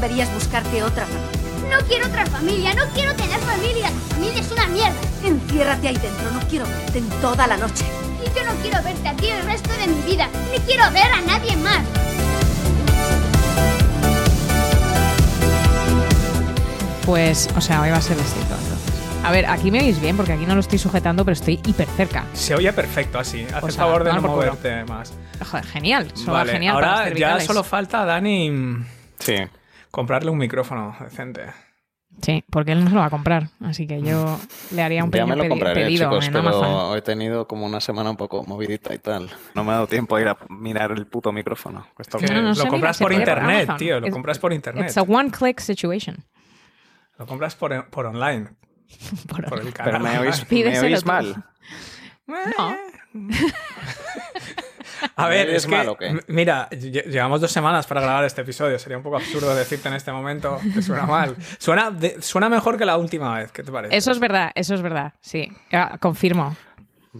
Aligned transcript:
deberías 0.00 0.32
buscarte 0.32 0.82
otra 0.82 1.06
familia. 1.06 1.76
No 1.78 1.86
quiero 1.86 2.06
otra 2.06 2.24
familia, 2.26 2.74
no 2.74 2.84
quiero 2.94 3.14
tener 3.14 3.38
familia. 3.40 3.90
La 3.90 4.14
familia 4.14 4.40
es 4.40 4.50
una 4.50 4.66
mierda. 4.68 4.96
Enciérrate 5.22 5.88
ahí 5.88 5.96
dentro, 5.98 6.30
no 6.30 6.40
quiero 6.48 6.64
verte 6.64 6.98
en 6.98 7.08
toda 7.20 7.46
la 7.46 7.58
noche. 7.58 7.84
Y 8.24 8.38
yo 8.38 8.44
no 8.44 8.52
quiero 8.62 8.82
verte 8.82 9.08
a 9.08 9.14
ti 9.14 9.28
el 9.28 9.44
resto 9.44 9.70
de 9.74 9.88
mi 9.88 10.00
vida. 10.02 10.28
Ni 10.52 10.58
quiero 10.60 10.90
ver 10.92 11.12
a 11.12 11.20
nadie 11.20 11.54
más. 11.58 11.99
Pues, 17.06 17.48
o 17.56 17.60
sea, 17.60 17.80
hoy 17.82 17.90
va 17.90 17.96
a 17.96 18.00
ser 18.02 18.16
distinto 18.16 18.54
entonces. 18.54 19.00
A 19.24 19.30
ver, 19.32 19.46
aquí 19.46 19.70
me 19.70 19.80
veis 19.80 20.00
bien 20.00 20.16
porque 20.16 20.32
aquí 20.32 20.46
no 20.46 20.54
lo 20.54 20.60
estoy 20.60 20.78
sujetando, 20.78 21.24
pero 21.24 21.32
estoy 21.34 21.60
hiper 21.66 21.86
cerca. 21.88 22.24
Se 22.32 22.54
oye 22.54 22.72
perfecto 22.72 23.18
así. 23.18 23.44
Haz 23.54 23.64
el 23.64 23.72
sea, 23.72 23.84
favor 23.84 24.04
de 24.04 24.12
no 24.12 24.20
culo. 24.22 24.32
moverte 24.32 24.84
más. 24.84 25.12
Joder, 25.50 25.66
genial. 25.66 26.12
Vale, 26.26 26.52
genial 26.52 26.74
ahora 26.74 27.12
ya 27.14 27.40
solo 27.40 27.62
falta 27.62 28.02
a 28.02 28.04
Dani 28.06 28.50
mm, 28.50 28.86
Sí. 29.18 29.36
comprarle 29.90 30.30
un 30.30 30.38
micrófono 30.38 30.96
decente. 31.00 31.42
Sí, 32.22 32.44
porque 32.50 32.72
él 32.72 32.82
no 32.84 32.88
se 32.90 32.94
lo 32.94 33.00
va 33.00 33.06
a 33.06 33.10
comprar. 33.10 33.48
Así 33.64 33.86
que 33.86 34.00
yo 34.02 34.38
le 34.74 34.82
haría 34.82 35.04
un 35.04 35.10
ya 35.10 35.24
pequeño 35.24 35.36
me 35.36 35.42
lo 35.42 35.48
compraré, 35.48 35.82
pedido 35.84 36.04
chicos, 36.10 36.26
en 36.26 36.32
pero 36.32 36.48
Amazon. 36.48 36.98
he 36.98 37.02
tenido 37.02 37.46
como 37.46 37.64
una 37.66 37.80
semana 37.80 38.10
un 38.10 38.16
poco 38.16 38.42
movidita 38.44 38.94
y 38.94 38.98
tal. 38.98 39.30
No 39.54 39.64
me 39.64 39.70
ha 39.70 39.74
dado 39.74 39.86
tiempo 39.86 40.16
a 40.16 40.20
ir 40.20 40.28
a 40.28 40.36
mirar 40.48 40.92
el 40.92 41.06
puto 41.06 41.30
micrófono. 41.32 41.86
Que 41.96 42.32
No, 42.34 42.42
no, 42.42 42.52
lo 42.54 42.68
compras 42.68 42.98
por 42.98 43.12
internet, 43.12 43.70
tío. 43.78 44.00
Lo 44.00 44.10
compras 44.10 44.38
por 44.38 44.52
internet. 44.52 44.86
It's 44.86 44.96
a 44.98 45.02
one-click 45.02 45.60
situation. 45.60 46.24
Lo 47.20 47.26
compras 47.26 47.54
por, 47.54 47.88
por 47.90 48.06
online. 48.06 48.48
Por- 49.28 49.44
Por 49.44 49.60
el 49.60 49.72
canal. 49.72 49.92
Pero 49.92 50.04
me 50.04 50.18
oís, 50.18 50.50
me 50.50 50.80
oís 50.80 51.04
mal. 51.04 51.44
No. 52.26 52.76
A 55.16 55.28
ver, 55.28 55.48
¿Me 55.48 55.56
es 55.56 55.66
que, 55.66 55.76
mal 55.76 55.88
o 55.88 55.96
qué? 55.96 56.06
m- 56.08 56.20
mira, 56.28 56.68
lle- 56.70 57.04
llevamos 57.04 57.40
dos 57.40 57.50
semanas 57.52 57.86
para 57.86 58.00
grabar 58.00 58.24
este 58.24 58.40
episodio. 58.42 58.78
Sería 58.78 58.96
un 58.98 59.02
poco 59.02 59.16
absurdo 59.16 59.54
decirte 59.54 59.88
en 59.88 59.94
este 59.94 60.12
momento 60.12 60.58
que 60.74 60.82
suena 60.82 61.06
mal. 61.06 61.36
Suena, 61.58 61.90
de- 61.90 62.20
suena 62.22 62.48
mejor 62.48 62.76
que 62.76 62.84
la 62.84 62.96
última 62.96 63.36
vez. 63.38 63.52
¿Qué 63.52 63.62
te 63.62 63.70
parece? 63.72 63.96
Eso 63.96 64.10
es 64.10 64.18
verdad, 64.18 64.50
eso 64.54 64.74
es 64.74 64.82
verdad. 64.82 65.12
Sí, 65.20 65.52
Ah, 65.72 65.96
confirmo. 66.00 66.56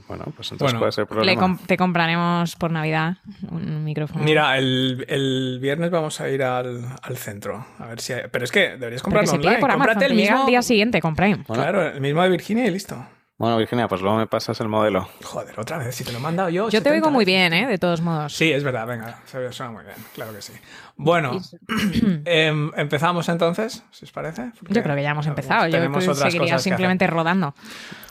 Bueno, 0.07 0.25
pues 0.37 0.53
entonces 0.53 0.59
Bueno, 0.61 0.79
puede 0.79 0.93
ser 0.93 1.03
Le 1.03 1.07
problema. 1.09 1.59
te 1.67 1.77
compraremos 1.77 2.55
por 2.57 2.71
Navidad 2.71 3.17
un 3.51 3.83
micrófono. 3.83 4.25
Mira, 4.25 4.57
el, 4.57 5.05
el 5.09 5.59
viernes 5.61 5.91
vamos 5.91 6.21
a 6.21 6.29
ir 6.29 6.45
al, 6.45 6.85
al 7.03 7.17
centro. 7.17 7.67
A 7.79 7.87
ver 7.87 8.01
si 8.01 8.13
hay- 8.13 8.23
Pero 8.31 8.45
es 8.45 8.53
que 8.53 8.71
deberías 8.77 9.03
comprarlo 9.03 9.33
online. 9.33 9.59
por 9.59 9.71
Amazon, 9.71 9.79
Cómprate 9.95 9.99
te 10.07 10.13
el 10.13 10.17
llega 10.17 10.31
mismo. 10.33 10.45
al 10.45 10.51
día 10.51 10.63
siguiente 10.63 11.01
con 11.01 11.17
Prime. 11.17 11.45
Bueno. 11.49 11.63
Claro, 11.63 11.87
el 11.89 12.01
mismo 12.01 12.23
de 12.23 12.29
Virginia 12.29 12.67
y 12.67 12.71
listo. 12.71 13.05
Bueno, 13.41 13.57
Virginia, 13.57 13.89
pues 13.89 14.03
luego 14.03 14.19
me 14.19 14.27
pasas 14.27 14.61
el 14.61 14.69
modelo. 14.69 15.09
Joder, 15.25 15.59
otra 15.59 15.79
vez, 15.79 15.95
si 15.95 16.05
te 16.05 16.13
lo 16.13 16.19
he 16.19 16.21
mandado 16.21 16.51
yo. 16.51 16.65
Yo 16.67 16.83
te 16.83 16.91
70 16.91 16.93
oigo 16.93 17.11
muy 17.11 17.25
bien, 17.25 17.55
¿eh? 17.55 17.67
De 17.67 17.79
todos 17.79 18.03
modos. 18.03 18.35
Sí, 18.35 18.53
es 18.53 18.63
verdad, 18.63 18.87
venga, 18.87 19.19
se- 19.25 19.51
suena 19.51 19.73
muy 19.73 19.83
bien, 19.83 19.97
claro 20.15 20.35
que 20.35 20.43
sí. 20.43 20.53
Bueno, 20.97 21.41
em, 22.27 22.71
empezamos 22.77 23.31
entonces, 23.31 23.83
si 23.93 24.05
os 24.05 24.13
parece. 24.13 24.51
Porque 24.59 24.75
Yo 24.75 24.83
creo 24.83 24.95
que 24.95 25.03
ya 25.03 25.13
hemos 25.13 25.27
empezado. 25.27 25.67
Yo 25.69 25.79
seguiría 25.81 26.39
cosas 26.39 26.59
que 26.59 26.61
simplemente 26.61 27.07
rodando. 27.07 27.55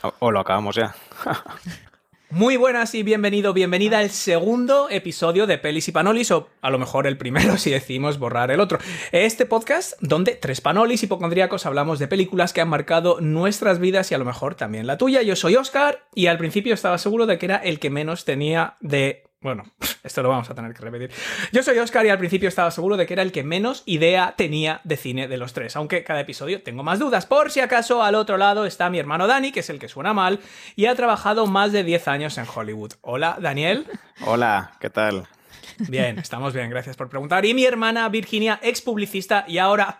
O, 0.02 0.12
o 0.18 0.30
lo 0.32 0.40
acabamos 0.40 0.74
ya. 0.74 0.96
Muy 2.32 2.56
buenas 2.56 2.94
y 2.94 3.02
bienvenido, 3.02 3.52
bienvenida 3.52 3.98
al 3.98 4.10
segundo 4.10 4.88
episodio 4.88 5.48
de 5.48 5.58
Pelis 5.58 5.88
y 5.88 5.92
Panolis, 5.92 6.30
o 6.30 6.46
a 6.60 6.70
lo 6.70 6.78
mejor 6.78 7.08
el 7.08 7.18
primero 7.18 7.56
si 7.58 7.70
decidimos 7.70 8.20
borrar 8.20 8.52
el 8.52 8.60
otro. 8.60 8.78
Este 9.10 9.46
podcast 9.46 9.94
donde 10.00 10.36
tres 10.36 10.60
panolis 10.60 11.02
hipocondríacos 11.02 11.66
hablamos 11.66 11.98
de 11.98 12.06
películas 12.06 12.52
que 12.52 12.60
han 12.60 12.68
marcado 12.68 13.20
nuestras 13.20 13.80
vidas 13.80 14.12
y 14.12 14.14
a 14.14 14.18
lo 14.18 14.24
mejor 14.24 14.54
también 14.54 14.86
la 14.86 14.96
tuya. 14.96 15.22
Yo 15.22 15.34
soy 15.34 15.56
Oscar 15.56 16.06
y 16.14 16.26
al 16.26 16.38
principio 16.38 16.72
estaba 16.72 16.98
seguro 16.98 17.26
de 17.26 17.36
que 17.36 17.46
era 17.46 17.56
el 17.56 17.80
que 17.80 17.90
menos 17.90 18.24
tenía 18.24 18.76
de... 18.80 19.24
Bueno, 19.42 19.64
esto 20.04 20.22
lo 20.22 20.28
vamos 20.28 20.50
a 20.50 20.54
tener 20.54 20.74
que 20.74 20.82
repetir. 20.82 21.10
Yo 21.52 21.62
soy 21.62 21.78
Oscar 21.78 22.04
y 22.04 22.10
al 22.10 22.18
principio 22.18 22.48
estaba 22.48 22.70
seguro 22.70 22.96
de 22.96 23.06
que 23.06 23.14
era 23.14 23.22
el 23.22 23.32
que 23.32 23.42
menos 23.42 23.82
idea 23.86 24.34
tenía 24.36 24.80
de 24.84 24.96
cine 24.96 25.28
de 25.28 25.38
los 25.38 25.54
tres, 25.54 25.76
aunque 25.76 26.04
cada 26.04 26.20
episodio 26.20 26.62
tengo 26.62 26.82
más 26.82 26.98
dudas. 26.98 27.24
Por 27.24 27.50
si 27.50 27.60
acaso, 27.60 28.02
al 28.02 28.14
otro 28.16 28.36
lado 28.36 28.66
está 28.66 28.90
mi 28.90 28.98
hermano 28.98 29.26
Dani, 29.26 29.50
que 29.50 29.60
es 29.60 29.70
el 29.70 29.78
que 29.78 29.88
suena 29.88 30.12
mal, 30.12 30.40
y 30.76 30.86
ha 30.86 30.94
trabajado 30.94 31.46
más 31.46 31.72
de 31.72 31.84
10 31.84 32.08
años 32.08 32.38
en 32.38 32.44
Hollywood. 32.54 32.92
Hola, 33.00 33.38
Daniel. 33.40 33.86
Hola, 34.26 34.72
¿qué 34.78 34.90
tal? 34.90 35.26
Bien, 35.88 36.18
estamos 36.18 36.52
bien, 36.52 36.68
gracias 36.68 36.96
por 36.96 37.08
preguntar. 37.08 37.46
Y 37.46 37.54
mi 37.54 37.64
hermana 37.64 38.06
Virginia, 38.10 38.60
ex 38.62 38.82
publicista 38.82 39.46
y 39.48 39.56
ahora 39.56 39.98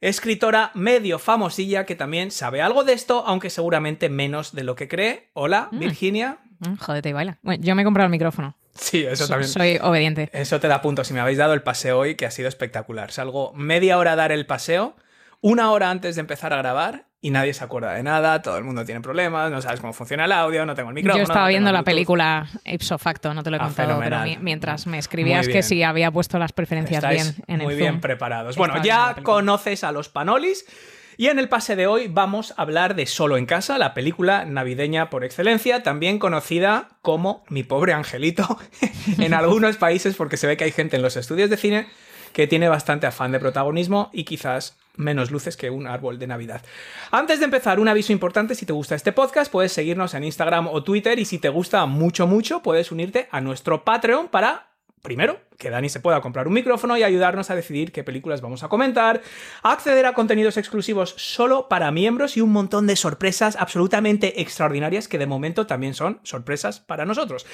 escritora 0.00 0.72
medio 0.74 1.20
famosilla 1.20 1.86
que 1.86 1.94
también 1.94 2.32
sabe 2.32 2.60
algo 2.60 2.82
de 2.82 2.94
esto, 2.94 3.22
aunque 3.24 3.50
seguramente 3.50 4.08
menos 4.08 4.52
de 4.52 4.64
lo 4.64 4.74
que 4.74 4.88
cree. 4.88 5.28
Hola, 5.34 5.68
Virginia. 5.70 6.38
Mm, 6.60 6.76
Jódete 6.76 7.08
y 7.08 7.12
baila. 7.12 7.38
Bueno, 7.42 7.62
yo 7.64 7.74
me 7.74 7.82
he 7.82 7.84
comprado 7.84 8.06
el 8.06 8.10
micrófono. 8.10 8.56
Sí, 8.74 9.04
eso 9.04 9.24
So- 9.26 9.30
también. 9.32 9.48
Soy 9.50 9.78
obediente. 9.82 10.30
Eso 10.32 10.60
te 10.60 10.68
da 10.68 10.80
puntos. 10.80 11.06
Si 11.08 11.14
me 11.14 11.20
habéis 11.20 11.38
dado 11.38 11.52
el 11.54 11.62
paseo 11.62 11.98
hoy, 11.98 12.14
que 12.14 12.26
ha 12.26 12.30
sido 12.30 12.48
espectacular. 12.48 13.10
Salgo 13.10 13.52
media 13.54 13.98
hora 13.98 14.12
a 14.12 14.16
dar 14.16 14.30
el 14.32 14.46
paseo, 14.46 14.96
una 15.40 15.70
hora 15.72 15.90
antes 15.90 16.14
de 16.14 16.20
empezar 16.20 16.52
a 16.52 16.56
grabar 16.58 17.06
y 17.20 17.30
nadie 17.30 17.52
se 17.52 17.64
acuerda 17.64 17.94
de 17.94 18.04
nada, 18.04 18.42
todo 18.42 18.56
el 18.58 18.62
mundo 18.62 18.84
tiene 18.84 19.00
problemas, 19.00 19.50
no 19.50 19.60
sabes 19.60 19.80
cómo 19.80 19.92
funciona 19.92 20.26
el 20.26 20.30
audio, 20.32 20.64
no 20.64 20.76
tengo 20.76 20.90
el 20.90 20.94
micrófono. 20.94 21.18
Yo 21.18 21.24
estaba 21.24 21.46
no 21.46 21.48
viendo 21.48 21.72
la 21.72 21.78
Bluetooth. 21.80 21.84
película 21.86 22.46
ipso 22.64 22.96
facto, 22.98 23.34
no 23.34 23.42
te 23.42 23.50
lo 23.50 23.56
he 23.56 23.60
Ah, 23.60 23.64
contado, 23.64 23.98
pero 23.98 24.04
fenomenal. 24.16 24.38
mientras 24.42 24.86
me 24.86 24.98
escribías 24.98 25.38
Muy 25.46 25.46
que 25.48 25.52
bien. 25.54 25.62
sí 25.64 25.82
había 25.82 26.12
puesto 26.12 26.38
las 26.38 26.52
preferencias 26.52 27.02
Estáis 27.02 27.34
bien 27.36 27.44
en 27.48 27.64
muy 27.64 27.72
el 27.74 27.78
bien 27.80 27.92
Zoom. 27.94 28.00
preparados. 28.00 28.56
Bueno, 28.56 28.80
ya 28.84 29.16
conoces 29.24 29.82
a 29.82 29.90
los 29.90 30.08
panolis. 30.08 30.64
Y 31.20 31.26
en 31.26 31.40
el 31.40 31.48
pase 31.48 31.74
de 31.74 31.88
hoy 31.88 32.06
vamos 32.06 32.54
a 32.56 32.62
hablar 32.62 32.94
de 32.94 33.04
Solo 33.04 33.38
en 33.38 33.44
Casa, 33.44 33.76
la 33.76 33.92
película 33.92 34.44
navideña 34.44 35.10
por 35.10 35.24
excelencia, 35.24 35.82
también 35.82 36.20
conocida 36.20 36.90
como 37.02 37.42
Mi 37.48 37.64
pobre 37.64 37.92
angelito 37.92 38.46
en 39.18 39.34
algunos 39.34 39.78
países, 39.78 40.14
porque 40.14 40.36
se 40.36 40.46
ve 40.46 40.56
que 40.56 40.62
hay 40.62 40.70
gente 40.70 40.94
en 40.94 41.02
los 41.02 41.16
estudios 41.16 41.50
de 41.50 41.56
cine 41.56 41.88
que 42.32 42.46
tiene 42.46 42.68
bastante 42.68 43.08
afán 43.08 43.32
de 43.32 43.40
protagonismo 43.40 44.10
y 44.12 44.22
quizás 44.22 44.78
menos 44.94 45.32
luces 45.32 45.56
que 45.56 45.70
un 45.70 45.88
árbol 45.88 46.20
de 46.20 46.28
Navidad. 46.28 46.62
Antes 47.10 47.40
de 47.40 47.46
empezar, 47.46 47.80
un 47.80 47.88
aviso 47.88 48.12
importante, 48.12 48.54
si 48.54 48.64
te 48.64 48.72
gusta 48.72 48.94
este 48.94 49.10
podcast, 49.10 49.50
puedes 49.50 49.72
seguirnos 49.72 50.14
en 50.14 50.22
Instagram 50.22 50.68
o 50.68 50.84
Twitter 50.84 51.18
y 51.18 51.24
si 51.24 51.40
te 51.40 51.48
gusta 51.48 51.84
mucho, 51.86 52.28
mucho, 52.28 52.62
puedes 52.62 52.92
unirte 52.92 53.26
a 53.32 53.40
nuestro 53.40 53.82
Patreon 53.82 54.28
para 54.28 54.68
Primero, 55.08 55.40
que 55.56 55.70
Dani 55.70 55.88
se 55.88 56.00
pueda 56.00 56.20
comprar 56.20 56.48
un 56.48 56.52
micrófono 56.52 56.98
y 56.98 57.02
ayudarnos 57.02 57.48
a 57.48 57.54
decidir 57.54 57.92
qué 57.92 58.04
películas 58.04 58.42
vamos 58.42 58.62
a 58.62 58.68
comentar, 58.68 59.22
acceder 59.62 60.04
a 60.04 60.12
contenidos 60.12 60.58
exclusivos 60.58 61.14
solo 61.16 61.66
para 61.66 61.90
miembros 61.90 62.36
y 62.36 62.42
un 62.42 62.52
montón 62.52 62.86
de 62.86 62.94
sorpresas 62.94 63.56
absolutamente 63.56 64.42
extraordinarias 64.42 65.08
que 65.08 65.16
de 65.16 65.24
momento 65.24 65.66
también 65.66 65.94
son 65.94 66.20
sorpresas 66.24 66.80
para 66.80 67.06
nosotros. 67.06 67.46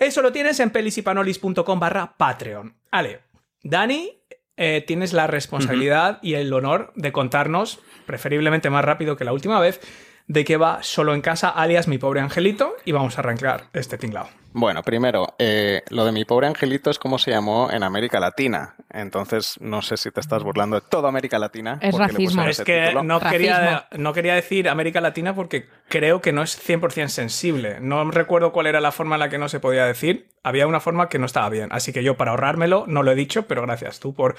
Eso 0.00 0.22
lo 0.22 0.32
tienes 0.32 0.58
en 0.58 0.70
pelisipanolis.com 0.70 1.78
barra 1.78 2.16
Patreon. 2.16 2.74
Ale, 2.90 3.20
Dani, 3.62 4.20
eh, 4.56 4.82
tienes 4.84 5.12
la 5.12 5.28
responsabilidad 5.28 6.18
y 6.20 6.34
el 6.34 6.52
honor 6.52 6.92
de 6.96 7.12
contarnos, 7.12 7.78
preferiblemente 8.06 8.70
más 8.70 8.84
rápido 8.84 9.16
que 9.16 9.24
la 9.24 9.32
última 9.32 9.60
vez, 9.60 9.80
de 10.26 10.44
qué 10.44 10.56
va 10.56 10.82
solo 10.82 11.14
en 11.14 11.20
casa, 11.20 11.48
alias 11.48 11.86
mi 11.86 11.98
pobre 11.98 12.22
angelito, 12.22 12.74
y 12.84 12.90
vamos 12.90 13.18
a 13.18 13.20
arrancar 13.20 13.68
este 13.72 13.98
tinglao. 13.98 14.28
Bueno, 14.52 14.82
primero, 14.82 15.34
eh, 15.38 15.82
lo 15.90 16.04
de 16.04 16.12
mi 16.12 16.24
pobre 16.24 16.46
angelito 16.46 16.90
es 16.90 16.98
como 16.98 17.18
se 17.18 17.30
llamó 17.30 17.70
en 17.70 17.82
América 17.82 18.18
Latina. 18.18 18.74
Entonces, 18.90 19.60
no 19.60 19.82
sé 19.82 19.96
si 19.96 20.10
te 20.10 20.20
estás 20.20 20.42
burlando 20.42 20.80
de 20.80 20.86
toda 20.88 21.08
América 21.08 21.38
Latina. 21.38 21.78
Es 21.82 21.96
racismo. 21.96 22.44
Es 22.44 22.62
que 22.62 22.94
no 23.02 23.20
quería, 23.20 23.88
no 23.96 24.12
quería 24.12 24.34
decir 24.34 24.68
América 24.68 25.00
Latina 25.00 25.34
porque 25.34 25.68
creo 25.88 26.20
que 26.20 26.32
no 26.32 26.42
es 26.42 26.58
100% 26.58 27.08
sensible. 27.08 27.78
No 27.80 28.10
recuerdo 28.10 28.52
cuál 28.52 28.66
era 28.66 28.80
la 28.80 28.92
forma 28.92 29.16
en 29.16 29.20
la 29.20 29.28
que 29.28 29.38
no 29.38 29.48
se 29.48 29.60
podía 29.60 29.84
decir. 29.84 30.28
Había 30.42 30.66
una 30.66 30.80
forma 30.80 31.08
que 31.08 31.18
no 31.18 31.26
estaba 31.26 31.48
bien. 31.48 31.68
Así 31.72 31.92
que 31.92 32.02
yo, 32.02 32.16
para 32.16 32.32
ahorrármelo, 32.32 32.84
no 32.86 33.02
lo 33.02 33.12
he 33.12 33.14
dicho, 33.14 33.46
pero 33.46 33.62
gracias 33.62 34.00
tú 34.00 34.14
por 34.14 34.36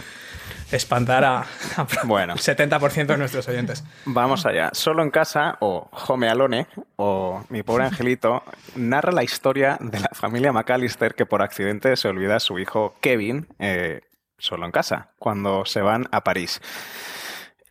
espantar 0.71 1.23
a, 1.23 1.39
a 1.77 1.87
Bueno. 2.05 2.35
70% 2.35 3.07
de 3.07 3.17
nuestros 3.17 3.47
oyentes. 3.47 3.83
Vamos 4.05 4.45
allá. 4.45 4.69
Solo 4.73 5.03
en 5.03 5.11
casa, 5.11 5.57
o 5.59 5.89
Home 6.07 6.29
Alone, 6.29 6.67
o 6.95 7.43
Mi 7.49 7.63
pobre 7.63 7.85
angelito, 7.85 8.43
narra 8.75 9.11
la 9.11 9.23
historia 9.23 9.77
de 9.79 9.99
la 9.99 10.09
familia 10.13 10.51
McAllister 10.51 11.15
que 11.15 11.25
por 11.25 11.41
accidente 11.41 11.95
se 11.95 12.07
olvida 12.07 12.37
a 12.37 12.39
su 12.39 12.59
hijo 12.59 12.95
Kevin 13.01 13.47
eh, 13.59 14.01
solo 14.37 14.65
en 14.65 14.71
casa, 14.71 15.09
cuando 15.19 15.65
se 15.65 15.81
van 15.81 16.07
a 16.11 16.23
París. 16.23 16.61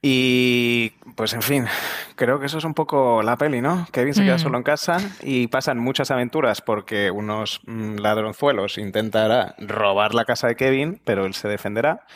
Y 0.00 0.90
pues 1.16 1.32
en 1.34 1.42
fin, 1.42 1.66
creo 2.14 2.38
que 2.38 2.46
eso 2.46 2.58
es 2.58 2.64
un 2.64 2.74
poco 2.74 3.22
la 3.22 3.36
peli, 3.36 3.60
¿no? 3.60 3.86
Kevin 3.90 4.14
se 4.14 4.22
queda 4.22 4.36
Mm. 4.36 4.40
solo 4.40 4.58
en 4.58 4.62
casa 4.64 4.98
y 5.22 5.48
pasan 5.48 5.78
muchas 5.78 6.10
aventuras 6.12 6.60
porque 6.62 7.10
unos 7.10 7.60
mm, 7.66 7.96
ladronzuelos 7.96 8.78
intentarán 8.78 9.54
robar 9.58 10.14
la 10.14 10.24
casa 10.24 10.46
de 10.46 10.54
Kevin, 10.56 11.00
pero 11.04 11.26
él 11.26 11.34
se 11.34 11.48
defenderá 11.48 12.06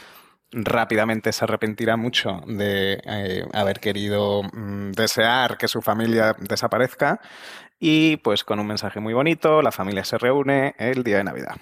rápidamente 0.55 1.33
se 1.33 1.45
arrepentirá 1.45 1.97
mucho 1.97 2.43
de 2.47 3.01
eh, 3.07 3.47
haber 3.55 3.81
querido 3.81 4.43
mm, 4.43 4.91
desear 4.93 5.57
que 5.57 5.67
su 5.67 5.81
familia 5.81 6.37
desaparezca 6.39 7.21
y 7.81 8.19
pues 8.19 8.45
con 8.45 8.61
un 8.61 8.67
mensaje 8.67 9.01
muy 9.01 9.15
bonito 9.15 9.63
la 9.63 9.73
familia 9.73 10.05
se 10.05 10.19
reúne 10.19 10.75
el 10.79 11.03
día 11.05 11.17
de 11.17 11.25
Navidad. 11.25 11.57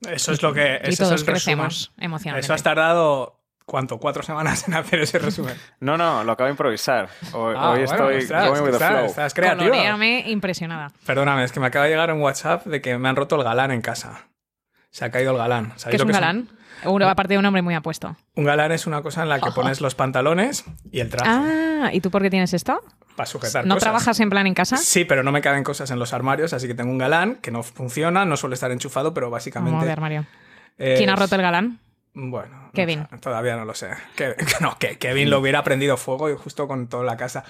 Eso 0.00 0.32
es 0.32 0.42
lo 0.42 0.52
que. 0.52 0.80
Y 0.84 0.96
todos 0.96 1.12
es 1.12 1.20
el 1.20 1.26
crecemos 1.26 1.92
emocionalmente. 1.98 2.44
Eso 2.44 2.52
has 2.52 2.62
tardado. 2.62 3.39
¿Cuánto? 3.70 3.98
¿Cuatro 3.98 4.24
semanas 4.24 4.66
en 4.66 4.74
hacer 4.74 4.98
ese 4.98 5.20
resumen? 5.20 5.54
No, 5.78 5.96
no, 5.96 6.24
lo 6.24 6.32
acabo 6.32 6.46
de 6.46 6.50
improvisar. 6.54 7.08
Hoy, 7.32 7.54
Ah, 7.56 7.70
hoy 7.70 7.84
bueno, 7.84 8.10
estoy 8.10 8.16
ostras, 8.16 8.48
going 8.48 8.62
with 8.62 8.72
the 8.72 8.78
flow. 8.84 9.04
Estás 9.04 9.32
creativo. 9.32 9.70
Coloreame 9.70 10.24
impresionada. 10.28 10.90
Perdóname, 11.06 11.44
es 11.44 11.52
que 11.52 11.60
me 11.60 11.66
acaba 11.66 11.84
de 11.84 11.92
llegar 11.92 12.12
un 12.12 12.20
WhatsApp 12.20 12.66
de 12.66 12.80
que 12.80 12.98
me 12.98 13.08
han 13.08 13.14
roto 13.14 13.36
el 13.36 13.44
galán 13.44 13.70
en 13.70 13.80
casa. 13.80 14.26
Se 14.90 15.04
ha 15.04 15.12
caído 15.12 15.30
el 15.30 15.38
galán. 15.38 15.70
¿Qué 15.74 15.78
¿Sabéis 15.78 15.94
es 16.00 16.02
un 16.02 16.08
que 16.08 16.12
galán? 16.14 16.48
Uno, 16.84 17.08
aparte 17.08 17.34
de 17.34 17.38
un 17.38 17.46
hombre 17.46 17.62
muy 17.62 17.74
apuesto. 17.76 18.16
Un 18.34 18.44
galán 18.44 18.72
es 18.72 18.88
una 18.88 19.02
cosa 19.02 19.22
en 19.22 19.28
la 19.28 19.38
que 19.38 19.52
pones 19.52 19.80
los 19.80 19.94
pantalones 19.94 20.64
y 20.90 20.98
el 20.98 21.08
traje 21.08 21.30
Ah, 21.30 21.90
¿y 21.92 22.00
tú 22.00 22.10
por 22.10 22.22
qué 22.22 22.30
tienes 22.30 22.52
esto? 22.52 22.80
para 23.14 23.26
sujetar 23.26 23.66
¿No 23.66 23.74
cosas. 23.74 23.84
trabajas 23.84 24.18
en 24.18 24.30
plan 24.30 24.48
en 24.48 24.54
casa? 24.54 24.78
Sí, 24.78 25.04
pero 25.04 25.22
no 25.22 25.30
me 25.30 25.42
caben 25.42 25.62
cosas 25.62 25.92
en 25.92 25.98
los 26.00 26.12
armarios, 26.12 26.52
así 26.54 26.66
que 26.66 26.74
tengo 26.74 26.90
un 26.90 26.98
galán 26.98 27.36
que 27.36 27.50
no 27.52 27.62
funciona, 27.62 28.24
no 28.24 28.36
suele 28.36 28.54
estar 28.54 28.72
enchufado, 28.72 29.14
pero 29.14 29.30
básicamente. 29.30 29.84
de 29.86 29.92
armario. 29.92 30.26
es- 30.76 30.98
¿Quién 30.98 31.10
ha 31.10 31.14
roto 31.16 31.36
el 31.36 31.42
galán? 31.42 31.78
Bueno, 32.14 32.62
no 32.64 32.72
Kevin. 32.72 33.06
todavía 33.20 33.56
no 33.56 33.64
lo 33.64 33.74
sé. 33.74 33.90
Que, 34.16 34.34
no, 34.60 34.76
que 34.78 34.98
Kevin 34.98 35.30
lo 35.30 35.38
hubiera 35.38 35.62
prendido 35.62 35.96
fuego 35.96 36.30
y 36.30 36.34
justo 36.34 36.66
con 36.66 36.88
toda 36.88 37.04
la 37.04 37.16
casa. 37.16 37.44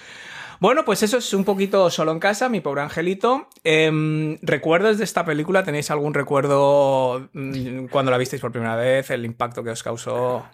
Bueno, 0.59 0.85
pues 0.85 1.01
eso 1.01 1.17
es 1.17 1.33
un 1.33 1.43
poquito 1.43 1.89
solo 1.89 2.11
en 2.11 2.19
casa, 2.19 2.47
mi 2.47 2.61
pobre 2.61 2.81
angelito. 2.81 3.47
Em, 3.63 4.37
¿Recuerdos 4.43 4.99
de 4.99 5.03
esta 5.03 5.25
película? 5.25 5.63
¿Tenéis 5.63 5.89
algún 5.89 6.13
recuerdo 6.13 7.29
mm, 7.33 7.85
cuando 7.85 8.11
la 8.11 8.17
visteis 8.19 8.41
por 8.41 8.51
primera 8.51 8.75
vez? 8.75 9.09
¿El 9.09 9.25
impacto 9.25 9.63
que 9.63 9.71
os 9.71 9.81
causó? 9.81 10.45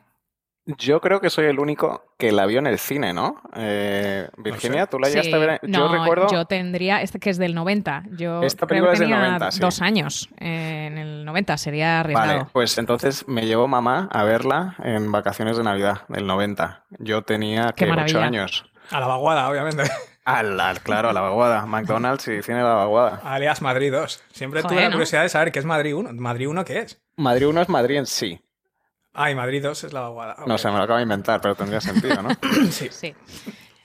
Yo 0.78 1.00
creo 1.00 1.22
que 1.22 1.30
soy 1.30 1.46
el 1.46 1.60
único 1.60 2.04
que 2.18 2.32
la 2.34 2.46
vio 2.46 2.60
en 2.60 2.68
el 2.68 2.78
cine, 2.78 3.14
¿no? 3.14 3.42
Eh, 3.56 4.28
Virginia, 4.38 4.82
sé. 4.82 4.88
¿tú 4.88 5.00
la 5.00 5.08
llegaste 5.08 5.34
a 5.34 5.38
ver? 5.38 5.60
Sí. 5.64 5.72
Yo 5.72 5.80
No, 5.88 5.94
recuerdo... 5.98 6.28
yo 6.30 6.44
tendría, 6.46 7.02
este 7.02 7.20
que 7.20 7.30
es 7.30 7.38
del 7.38 7.56
90. 7.56 8.04
Yo 8.12 8.44
Esta 8.44 8.68
creo 8.68 8.84
película 8.84 8.90
que 8.92 8.94
es 8.96 9.00
del 9.00 9.08
tenía 9.10 9.26
90, 9.28 9.52
sí. 9.52 9.60
dos 9.62 9.82
años 9.82 10.30
eh, 10.40 10.88
en 10.92 10.98
el 10.98 11.24
90, 11.26 11.58
sería 11.58 12.02
arriesgado. 12.02 12.28
Vale, 12.40 12.46
pues 12.52 12.78
entonces 12.78 13.26
me 13.28 13.46
llevó 13.46 13.68
mamá 13.68 14.10
a 14.12 14.24
verla 14.26 14.76
en 14.84 15.12
vacaciones 15.12 15.56
de 15.56 15.64
Navidad 15.64 16.02
del 16.10 16.28
90. 16.28 16.84
Yo 17.00 17.22
tenía 17.24 17.72
que 17.74 17.86
ocho 17.86 17.90
maravilla. 17.96 18.24
años. 18.26 18.66
A 18.92 19.00
la 19.00 19.08
vaguada, 19.08 19.50
obviamente. 19.50 19.84
Al, 20.26 20.60
al- 20.60 20.82
claro, 20.82 21.10
a 21.10 21.14
la 21.14 21.22
vaguada. 21.22 21.66
McDonald's 21.66 22.28
y 22.28 22.42
cine 22.44 22.58
de 22.58 22.64
la 22.64 22.74
vaguada. 22.74 23.22
Alias 23.24 23.62
Madrid 23.62 23.94
2. 23.94 24.24
Siempre 24.34 24.62
tuve 24.62 24.70
Joder, 24.72 24.84
la 24.84 24.90
¿no? 24.90 24.96
curiosidad 24.96 25.22
de 25.24 25.30
saber 25.30 25.54
qué 25.54 25.60
es 25.60 25.66
Madrid 25.66 25.96
1. 25.96 26.12
¿Madrid 26.14 26.50
1 26.50 26.66
qué 26.66 26.80
es? 26.80 27.02
Madrid 27.16 27.48
1 27.48 27.62
es 27.62 27.70
Madrid 27.70 27.96
en 27.98 28.06
sí. 28.06 28.42
Ah, 29.18 29.32
y 29.32 29.36
Madrid 29.36 29.62
2 29.64 29.84
es 29.86 29.94
la 29.94 30.02
vaguada. 30.02 30.36
No 30.46 30.58
sé, 30.58 30.70
me 30.70 30.78
lo 30.78 30.84
acabo 30.84 30.98
de 30.98 31.04
inventar, 31.04 31.42
pero 31.42 31.56
tendría 31.56 31.82
sentido, 31.82 32.22
¿no? 32.22 32.30
Sí. 32.72 32.88
Sí. 32.92 33.14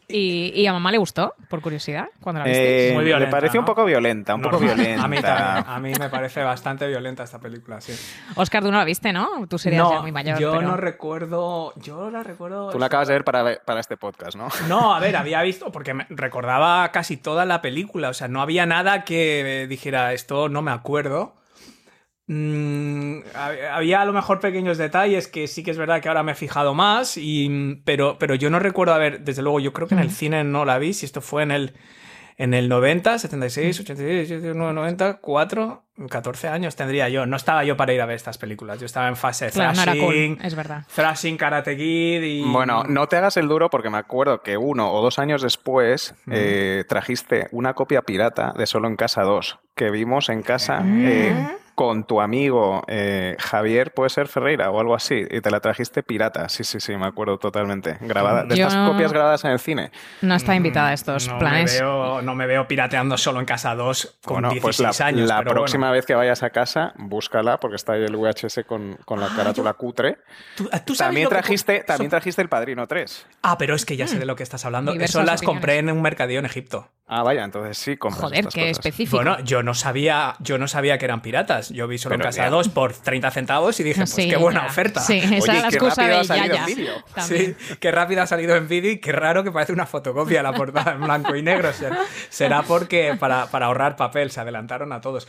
¿Y, 0.08 0.52
y 0.60 0.66
a 0.66 0.74
mamá 0.74 0.90
le 0.92 0.98
gustó, 0.98 1.34
por 1.48 1.62
curiosidad, 1.62 2.08
cuando 2.20 2.40
la 2.40 2.44
viste? 2.44 2.88
Eh, 2.90 2.92
Muy 2.92 2.98
me 2.98 3.04
violenta, 3.06 3.30
pareció 3.30 3.60
un 3.60 3.64
poco 3.64 3.82
violenta, 3.86 4.34
un 4.34 4.42
poco 4.42 4.58
violenta. 4.58 5.04
A 5.04 5.08
mí 5.08 5.18
también. 5.22 5.64
A 5.66 5.80
mí 5.80 5.92
me 5.98 6.10
parece 6.10 6.42
bastante 6.42 6.86
violenta 6.86 7.22
esta 7.22 7.38
película, 7.38 7.80
sí. 7.80 7.94
Oscar, 8.34 8.62
tú 8.62 8.70
no 8.70 8.76
la 8.76 8.84
viste, 8.84 9.10
¿no? 9.10 9.46
Tú 9.48 9.56
serías 9.58 9.88
ya 9.88 10.02
muy 10.02 10.12
mayor. 10.12 10.38
yo 10.38 10.52
pero- 10.52 10.62
no 10.68 10.76
recuerdo. 10.76 11.72
Yo 11.76 12.10
la 12.10 12.22
recuerdo. 12.22 12.68
Tú 12.68 12.78
la 12.78 12.86
acabas 12.86 13.08
de 13.08 13.14
ver 13.14 13.24
para, 13.24 13.42
ver- 13.42 13.62
para 13.64 13.80
este 13.80 13.96
podcast, 13.96 14.36
¿no? 14.36 14.48
No, 14.68 14.94
a 14.94 15.00
ver, 15.00 15.16
había 15.16 15.40
visto, 15.40 15.72
porque 15.72 15.94
me 15.94 16.06
recordaba 16.10 16.90
casi 16.92 17.16
toda 17.16 17.46
la 17.46 17.62
película, 17.62 18.10
o 18.10 18.14
sea, 18.14 18.28
no 18.28 18.42
había 18.42 18.66
nada 18.66 19.04
que 19.04 19.66
dijera 19.66 20.12
esto, 20.12 20.50
no 20.50 20.60
me 20.60 20.72
acuerdo. 20.72 21.36
Mm, 22.26 23.18
hab- 23.34 23.70
había 23.72 24.00
a 24.00 24.04
lo 24.04 24.12
mejor 24.12 24.40
pequeños 24.40 24.78
detalles 24.78 25.28
que 25.28 25.46
sí 25.48 25.62
que 25.62 25.70
es 25.72 25.78
verdad 25.78 26.00
que 26.00 26.08
ahora 26.08 26.22
me 26.22 26.32
he 26.32 26.36
fijado 26.36 26.72
más, 26.74 27.16
y, 27.16 27.80
pero, 27.84 28.16
pero 28.18 28.34
yo 28.34 28.48
no 28.50 28.58
recuerdo, 28.58 28.94
a 28.94 28.98
ver, 28.98 29.20
desde 29.20 29.42
luego, 29.42 29.60
yo 29.60 29.72
creo 29.72 29.88
que 29.88 29.94
en 29.94 30.00
el 30.00 30.10
cine 30.10 30.44
no 30.44 30.64
la 30.64 30.78
vi, 30.78 30.92
si 30.92 31.04
esto 31.06 31.20
fue 31.20 31.42
en 31.42 31.50
el, 31.50 31.74
en 32.38 32.54
el 32.54 32.68
90, 32.68 33.18
76, 33.18 33.80
86, 33.80 34.30
89, 34.30 34.72
90, 34.72 35.18
4, 35.18 35.84
14 36.08 36.48
años 36.48 36.74
tendría 36.76 37.08
yo. 37.08 37.26
No 37.26 37.36
estaba 37.36 37.62
yo 37.64 37.76
para 37.76 37.92
ir 37.92 38.00
a 38.00 38.06
ver 38.06 38.16
estas 38.16 38.38
películas, 38.38 38.80
yo 38.80 38.86
estaba 38.86 39.08
en 39.08 39.16
fase 39.16 39.46
de 39.46 39.50
Claro, 39.50 39.74
thrashing, 39.74 40.36
cool, 40.36 40.46
es 40.46 40.54
verdad. 40.54 40.84
thrashing, 40.94 41.36
Karate 41.36 41.76
Kid 41.76 42.22
y... 42.22 42.42
Bueno, 42.50 42.84
no 42.88 43.06
te 43.08 43.16
hagas 43.16 43.36
el 43.36 43.48
duro 43.48 43.68
porque 43.68 43.90
me 43.90 43.98
acuerdo 43.98 44.42
que 44.42 44.56
uno 44.56 44.90
o 44.92 45.02
dos 45.02 45.18
años 45.18 45.42
después 45.42 46.14
eh, 46.30 46.84
trajiste 46.88 47.48
una 47.52 47.74
copia 47.74 48.02
pirata 48.02 48.52
de 48.56 48.66
Solo 48.66 48.88
en 48.88 48.96
Casa 48.96 49.22
2 49.22 49.58
que 49.74 49.90
vimos 49.90 50.28
en 50.30 50.42
casa 50.42 50.82
eh, 51.04 51.34
con 51.74 52.04
tu 52.04 52.20
amigo 52.20 52.82
eh, 52.86 53.36
Javier, 53.38 53.92
puede 53.92 54.10
ser 54.10 54.28
Ferreira 54.28 54.70
o 54.70 54.80
algo 54.80 54.94
así, 54.94 55.24
y 55.30 55.40
te 55.40 55.50
la 55.50 55.60
trajiste 55.60 56.02
pirata. 56.02 56.48
Sí, 56.48 56.64
sí, 56.64 56.80
sí, 56.80 56.96
me 56.96 57.06
acuerdo 57.06 57.38
totalmente. 57.38 57.96
Grabada, 58.00 58.44
de 58.44 58.56
Yo 58.56 58.66
estas 58.66 58.82
no- 58.84 58.92
copias 58.92 59.12
grabadas 59.12 59.44
en 59.44 59.52
el 59.52 59.58
cine. 59.58 59.90
No 60.20 60.34
está 60.34 60.54
invitada 60.54 60.88
a 60.88 60.92
estos 60.92 61.28
no 61.28 61.38
planes. 61.38 61.72
Me 61.74 61.80
veo, 61.80 62.22
no 62.22 62.34
me 62.34 62.46
veo 62.46 62.68
pirateando 62.68 63.16
solo 63.16 63.40
en 63.40 63.46
casa 63.46 63.74
2 63.74 64.18
con 64.24 64.34
Bueno, 64.34 64.50
16 64.50 64.62
pues 64.88 64.98
la, 65.00 65.06
años. 65.06 65.28
la 65.28 65.38
pero 65.38 65.50
próxima 65.52 65.86
bueno. 65.86 65.92
vez 65.94 66.06
que 66.06 66.14
vayas 66.14 66.42
a 66.42 66.50
casa, 66.50 66.92
búscala 66.96 67.58
porque 67.58 67.76
está 67.76 67.94
ahí 67.94 68.04
el 68.04 68.16
VHS 68.16 68.64
con, 68.66 68.96
con 69.04 69.20
la 69.20 69.28
carátula 69.28 69.72
cutre. 69.74 70.18
¿Tú, 70.56 70.64
tú 70.84 70.94
sabes 70.94 70.98
También 70.98 71.28
que- 71.28 71.34
trajiste, 71.34 71.80
también 71.84 72.10
so- 72.10 72.16
trajiste 72.16 72.42
el 72.42 72.48
Padrino 72.48 72.86
3. 72.86 73.26
Ah, 73.42 73.56
pero 73.58 73.74
es 73.74 73.84
que 73.84 73.96
ya 73.96 74.06
sé 74.06 74.18
de 74.18 74.26
lo 74.26 74.36
que 74.36 74.42
estás 74.42 74.64
hablando. 74.64 74.92
Diversas 74.92 75.10
Eso 75.16 75.22
las 75.22 75.40
opiniones. 75.40 75.60
compré 75.60 75.78
en 75.78 75.90
un 75.90 76.02
mercadillo 76.02 76.38
en 76.38 76.46
Egipto. 76.46 76.88
Ah, 77.14 77.22
vaya, 77.22 77.44
entonces 77.44 77.76
sí, 77.76 77.98
compras 77.98 78.22
Joder, 78.22 78.38
estas 78.38 78.54
qué 78.54 78.60
cosas. 78.60 78.70
específico. 78.78 79.16
Bueno, 79.18 79.38
yo 79.40 79.62
no 79.62 79.74
sabía, 79.74 80.34
yo 80.38 80.56
no 80.56 80.66
sabía 80.66 80.96
que 80.96 81.04
eran 81.04 81.20
piratas. 81.20 81.68
Yo 81.68 81.86
vi 81.86 81.98
solo 81.98 82.14
Pero 82.14 82.24
casa 82.24 82.44
ya. 82.44 82.50
2 82.50 82.70
por 82.70 82.94
30 82.94 83.30
centavos 83.30 83.78
y 83.80 83.82
dije, 83.82 84.00
pues 84.00 84.10
Sí, 84.10 84.30
qué 84.30 84.36
buena 84.36 84.62
ya. 84.62 84.66
oferta. 84.68 85.00
Sí, 85.00 85.18
esa 85.18 85.28
Oye, 85.28 85.36
es 85.36 85.46
la 85.46 85.68
qué 85.68 85.76
excusa 85.76 86.02
rápido 86.02 86.14
de 86.16 86.20
ha 86.20 86.24
salido 86.24 86.46
Yaya. 86.54 86.64
el 86.64 86.74
vídeo. 86.74 86.92
También. 87.14 87.56
Sí, 87.68 87.76
qué 87.78 87.90
rápido 87.92 88.22
ha 88.22 88.26
salido 88.26 88.56
en 88.56 88.66
vídeo 88.66 88.90
y 88.92 88.98
qué 88.98 89.12
raro 89.12 89.44
que 89.44 89.52
parece 89.52 89.72
una 89.74 89.84
fotocopia 89.84 90.42
la 90.42 90.54
portada 90.54 90.92
en 90.92 91.02
blanco 91.02 91.36
y 91.36 91.42
negro. 91.42 91.70
Será, 91.74 91.98
será 92.30 92.62
porque 92.62 93.14
para, 93.20 93.46
para 93.48 93.66
ahorrar 93.66 93.96
papel 93.96 94.30
se 94.30 94.40
adelantaron 94.40 94.90
a 94.92 95.02
todos. 95.02 95.28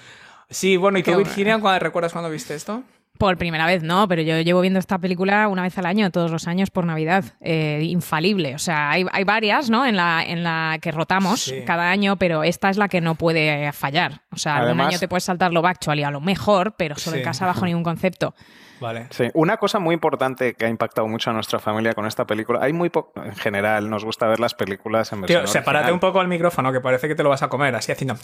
Sí, 0.50 0.78
bueno, 0.78 1.00
¿y 1.00 1.04
tú, 1.04 1.12
Qué 1.12 1.16
bueno. 1.16 1.28
Virginia, 1.28 1.80
recuerdas 1.80 2.14
cuando 2.14 2.30
viste 2.30 2.56
esto? 2.56 2.84
Por 3.18 3.38
primera 3.38 3.68
vez 3.68 3.84
no, 3.84 4.08
pero 4.08 4.24
yo 4.24 4.42
llevo 4.42 4.62
viendo 4.62 4.80
esta 4.80 4.98
película 4.98 5.48
una 5.48 5.62
vez 5.62 5.78
al 5.78 5.86
año, 5.86 6.10
todos 6.10 6.32
los 6.32 6.48
años 6.48 6.72
por 6.72 6.86
Navidad. 6.86 7.24
Eh, 7.42 7.82
infalible. 7.84 8.56
O 8.56 8.60
sea, 8.60 8.90
hay, 8.90 9.06
hay 9.12 9.24
varias, 9.24 9.70
¿no? 9.70 9.86
En 9.86 9.96
la, 9.96 10.24
en 10.26 10.44
la 10.44 10.80
que 10.82 10.92
rotamos 10.92 11.42
Sí. 11.44 11.62
cada 11.66 11.90
año, 11.92 12.16
pero 12.18 12.44
esta 12.44 12.70
es 12.70 12.78
la 12.78 12.88
que 12.90 13.02
no 13.02 13.14
puede 13.16 13.72
fallar. 13.72 14.22
O 14.32 14.38
sea, 14.38 14.56
algún 14.56 14.70
Además- 14.70 14.88
año 14.90 15.00
te 15.00 15.08
puedes 15.08 15.24
saltar 15.26 15.54
lo 15.54 15.66
actual 15.66 16.00
y 16.00 16.04
a 16.04 16.10
lo 16.12 16.22
mejor, 16.22 16.74
pero 16.76 16.96
solo 16.98 17.18
en 17.18 17.22
Sí. 17.22 17.26
casa 17.26 17.46
bajo 17.46 17.66
ningún 17.66 17.84
concepto. 17.84 18.34
Vale. 18.80 19.08
Sí, 19.12 19.30
una 19.34 19.58
cosa 19.58 19.80
muy 19.80 19.94
importante 19.94 20.56
que 20.56 20.66
ha 20.66 20.70
impactado 20.70 21.08
mucho 21.08 21.30
a 21.30 21.34
nuestra 21.34 21.60
familia 21.60 21.94
con 21.94 22.06
esta 22.06 22.26
película, 22.26 22.60
hay 22.62 22.74
muy 22.74 22.90
poco, 22.90 23.24
en 23.24 23.36
general, 23.36 23.90
nos 23.90 24.04
gusta 24.04 24.28
ver 24.28 24.40
las 24.40 24.54
películas 24.54 25.12
en 25.14 25.22
versión 25.22 25.44
Tío, 25.44 25.48
sepárate 25.48 25.86
original, 25.86 25.94
un 25.94 26.00
poco 26.00 26.20
al 26.20 26.28
micrófono, 26.28 26.72
que 26.72 26.82
parece 26.82 27.08
que 27.08 27.16
te 27.16 27.24
lo 27.24 27.30
vas 27.30 27.44
a 27.44 27.50
comer, 27.50 27.76
así 27.76 27.92
haciendo... 27.92 28.16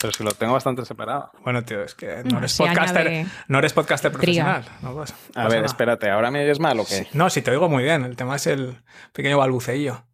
pero 0.00 0.12
si 0.12 0.22
lo 0.22 0.30
tengo 0.32 0.52
bastante 0.52 0.84
separado. 0.84 1.30
Bueno, 1.42 1.62
tío, 1.64 1.82
es 1.82 1.94
que 1.94 2.22
no 2.24 2.38
eres 2.38 2.56
podcaster, 2.56 3.06
añade 3.08 3.26
no 3.48 3.58
eres 3.58 3.72
podcaster 3.72 4.12
profesional. 4.12 4.64
No, 4.82 4.90
A 4.90 5.44
ver, 5.44 5.54
nada. 5.56 5.66
espérate, 5.66 6.10
¿ahora 6.10 6.30
me 6.30 6.42
oyes 6.42 6.60
mal 6.60 6.78
o 6.78 6.84
qué? 6.84 7.08
No, 7.12 7.30
si 7.30 7.42
te 7.42 7.50
oigo 7.50 7.68
muy 7.68 7.82
bien. 7.82 8.04
El 8.04 8.16
tema 8.16 8.36
es 8.36 8.46
el 8.46 8.82
pequeño 9.12 9.38
balbuceillo. 9.38 10.04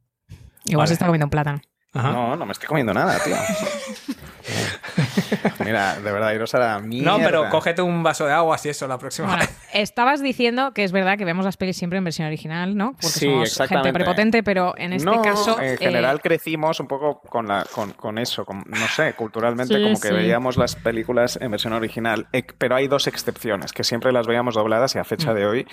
Igual 0.65 0.85
Vale. 0.85 0.89
se 0.89 0.93
está 0.95 1.07
comiendo 1.07 1.27
un 1.27 1.31
plátano. 1.31 1.61
Ajá. 1.95 2.12
No, 2.12 2.37
no 2.37 2.47
me 2.47 2.53
estoy 2.53 2.69
comiendo 2.69 2.95
nada, 2.95 3.19
tío. 3.23 3.37
Mira, 5.65 5.97
de 5.97 6.13
verdad, 6.13 6.33
iros 6.33 6.55
a 6.55 6.59
la 6.59 6.79
mierda. 6.81 7.19
No, 7.19 7.25
pero 7.25 7.49
cógete 7.51 7.83
un 7.83 8.03
vaso 8.03 8.27
de 8.27 8.33
agua 8.33 8.59
si 8.59 8.69
eso 8.69 8.87
la 8.89 8.99
próxima 8.99 9.29
Bueno, 9.29 9.43
vez. 9.43 9.57
estabas 9.73 10.23
diciendo 10.23 10.73
que 10.73 10.85
es 10.85 10.93
verdad 10.93 11.17
que 11.19 11.25
vemos 11.25 11.45
las 11.45 11.57
pelis 11.57 11.77
siempre 11.77 11.99
en 11.99 12.05
versión 12.05 12.27
original, 12.27 12.77
¿no? 12.77 12.93
Porque 12.93 13.07
Sí, 13.09 13.27
somos 13.27 13.49
exactamente. 13.49 13.89
gente 13.89 13.99
prepotente, 13.99 14.43
pero 14.43 14.75
en 14.77 14.93
este 14.93 15.07
no, 15.07 15.23
caso. 15.23 15.61
en 15.61 15.75
eh, 15.75 15.77
general 15.79 16.21
crecimos 16.21 16.81
un 16.81 16.89
poco 16.89 17.21
con, 17.21 17.47
la, 17.49 17.65
con, 17.73 17.93
con 17.93 18.19
eso, 18.19 18.45
con- 18.45 18.65
no 18.67 18.89
sé, 18.89 19.15
culturalmente 19.15 19.77
Sí, 19.77 19.83
como 19.83 20.01
que 20.01 20.09
sí. 20.09 20.15
veíamos 20.15 20.57
las 20.57 20.77
películas 20.77 21.39
en 21.41 21.51
versión 21.51 21.73
original, 21.73 22.27
Eh, 22.33 22.45
pero 22.59 22.77
hay 22.77 22.89
dos 22.89 23.07
excepciones, 23.07 23.73
que 23.73 23.85
siempre 23.85 24.13
las 24.13 24.27
veíamos 24.27 24.55
dobladas 24.55 24.95
y 24.95 24.99
a 24.99 25.03
Mm. 25.03 25.07
fecha 25.07 25.35
de 25.35 25.47
hoy 25.47 25.67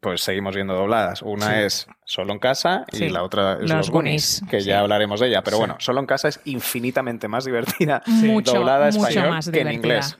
pues 0.00 0.22
seguimos 0.22 0.54
viendo 0.54 0.74
dobladas. 0.74 1.22
Una 1.22 1.46
Sí. 1.46 1.52
es 1.56 1.86
Solo 2.10 2.32
en 2.32 2.40
casa 2.40 2.86
y 2.90 2.96
Sí. 2.96 3.08
la 3.08 3.22
otra 3.22 3.52
es 3.52 3.60
Los 3.60 3.70
Los, 3.70 3.90
Goonies, 3.92 4.40
Goonies, 4.40 4.50
que 4.50 4.60
sí. 4.62 4.66
ya 4.66 4.80
hablaremos 4.80 5.20
de 5.20 5.28
ella. 5.28 5.42
Pero 5.44 5.58
Sí. 5.58 5.60
bueno, 5.60 5.76
Solo 5.78 6.00
en 6.00 6.06
casa 6.06 6.26
es 6.26 6.40
infinitamente 6.44 7.28
más 7.28 7.44
divertida 7.44 8.02
mucho, 8.06 8.54
doblada 8.54 8.86
mucho 8.86 9.06
español 9.06 9.30
más 9.30 9.48
que 9.48 9.60
en 9.60 9.68
divertida. 9.68 9.94
inglés. 9.94 10.06
Sí, 10.06 10.16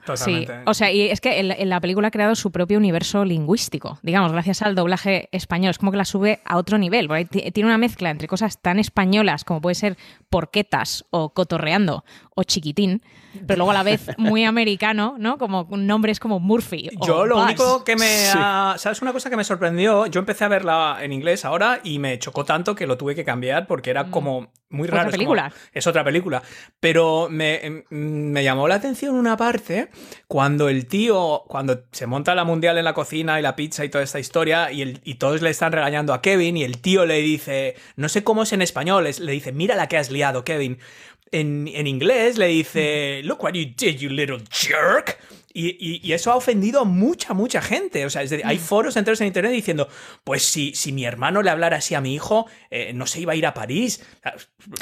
Totalmente. 0.46 0.70
o 0.70 0.74
sea, 0.74 0.92
y 0.92 1.00
es 1.10 1.20
que 1.20 1.40
en 1.40 1.48
la- 1.48 1.54
en 1.54 1.68
la 1.68 1.80
película 1.80 2.06
ha 2.06 2.10
creado 2.12 2.36
su 2.36 2.52
propio 2.52 2.78
universo 2.78 3.24
lingüístico, 3.24 3.98
digamos, 4.02 4.30
gracias 4.30 4.62
al 4.62 4.76
doblaje 4.76 5.28
español. 5.32 5.70
Es 5.70 5.78
como 5.78 5.90
que 5.90 5.96
la 5.98 6.04
sube 6.04 6.38
a 6.44 6.58
otro 6.58 6.78
nivel. 6.78 7.08
porque 7.08 7.50
Tiene 7.50 7.68
una 7.68 7.78
mezcla 7.78 8.10
entre 8.10 8.28
cosas 8.28 8.60
tan 8.62 8.78
españolas 8.78 9.42
como 9.42 9.60
puede 9.60 9.74
ser 9.74 9.96
porquetas 10.30 11.04
o 11.10 11.30
cotorreando 11.34 12.04
o 12.36 12.44
chiquitín, 12.44 13.02
pero 13.46 13.58
luego 13.58 13.72
a 13.72 13.74
la 13.74 13.82
vez 13.82 14.06
muy 14.18 14.44
americano, 14.44 15.16
¿no? 15.18 15.38
Como 15.38 15.66
nombres 15.72 16.20
como 16.20 16.38
Murphy. 16.38 16.88
o 17.00 17.06
Yo 17.06 17.26
lo 17.26 17.34
Buzz. 17.36 17.44
único 17.46 17.84
que 17.84 17.96
me... 17.96 18.06
Sí. 18.06 18.38
ha- 18.40 18.74
¿Sabes 18.78 19.02
una 19.02 19.12
cosa 19.12 19.28
que 19.28 19.36
me 19.36 19.42
sorprendió? 19.44 19.69
Yo 19.78 20.06
empecé 20.20 20.44
a 20.44 20.48
verla 20.48 20.98
en 21.00 21.12
inglés 21.12 21.44
ahora 21.44 21.80
y 21.84 21.98
me 21.98 22.18
chocó 22.18 22.44
tanto 22.44 22.74
que 22.74 22.86
lo 22.86 22.96
tuve 22.98 23.14
que 23.14 23.24
cambiar 23.24 23.66
porque 23.66 23.90
era 23.90 24.10
como 24.10 24.52
muy 24.68 24.86
Otra 24.86 24.98
raro. 24.98 25.08
es 25.10 25.14
como- 25.16 25.18
película. 25.18 25.52
Es, 25.72 25.86
otra 25.86 26.04
película. 26.04 26.42
Pero 26.78 27.28
me, 27.30 27.64
em, 27.64 27.84
me 27.90 28.42
llamó 28.44 28.68
la 28.68 28.76
atención 28.76 29.14
una 29.14 29.36
parte 29.36 29.88
cuando 30.28 30.68
el 30.68 30.86
tío, 30.86 31.42
cuando 31.48 31.82
se 31.92 32.06
monta 32.06 32.34
la 32.34 32.44
mundial 32.44 32.78
en 32.78 32.84
la 32.84 32.94
cocina 32.94 33.38
y 33.38 33.42
la 33.42 33.56
pizza 33.56 33.84
y 33.84 33.88
toda 33.88 34.04
esta 34.04 34.18
historia 34.20 34.70
y, 34.72 34.82
el- 34.82 35.00
y 35.04 35.14
todos 35.14 35.42
le 35.42 35.50
están 35.50 35.72
regañando 35.72 36.12
a 36.14 36.22
Kevin 36.22 36.56
y 36.56 36.64
el 36.64 36.78
tío 36.80 37.04
le 37.06 37.16
dice, 37.20 37.74
no 37.96 38.08
sé 38.08 38.22
cómo 38.24 38.44
es 38.44 38.52
en 38.52 38.62
español, 38.62 39.06
es- 39.06 39.20
le 39.20 39.32
dice, 39.32 39.52
mira 39.52 39.74
la 39.76 39.88
que 39.88 39.96
has 39.98 40.10
liado, 40.10 40.44
Kevin. 40.44 40.78
En, 41.32 41.68
en 41.72 41.86
inglés 41.86 42.38
le 42.38 42.46
dice, 42.48 43.20
look 43.24 43.42
what 43.44 43.52
you 43.52 43.64
did, 43.76 43.98
you 43.98 44.08
little 44.10 44.38
jerk. 44.50 45.16
Y, 45.52 45.70
y- 45.80 46.00
y 46.02 46.12
eso 46.12 46.30
ha 46.30 46.36
ofendido 46.36 46.80
a 46.80 46.84
mucha, 46.84 47.34
mucha 47.34 47.60
gente. 47.60 48.06
O 48.06 48.10
sea, 48.10 48.22
es 48.22 48.30
decir, 48.30 48.46
hay 48.46 48.58
foros 48.58 48.96
enteros 48.96 49.20
en 49.20 49.26
internet 49.26 49.52
diciendo, 49.52 49.88
pues 50.22 50.44
si, 50.44 50.74
si 50.74 50.92
mi 50.92 51.04
hermano 51.04 51.42
le 51.42 51.50
hablara 51.50 51.78
así 51.78 51.94
a 51.96 52.00
mi 52.00 52.14
hijo, 52.14 52.46
eh, 52.70 52.92
no 52.94 53.06
se 53.06 53.20
iba 53.20 53.32
a 53.32 53.36
ir 53.36 53.44
a 53.46 53.52
París. 53.54 54.00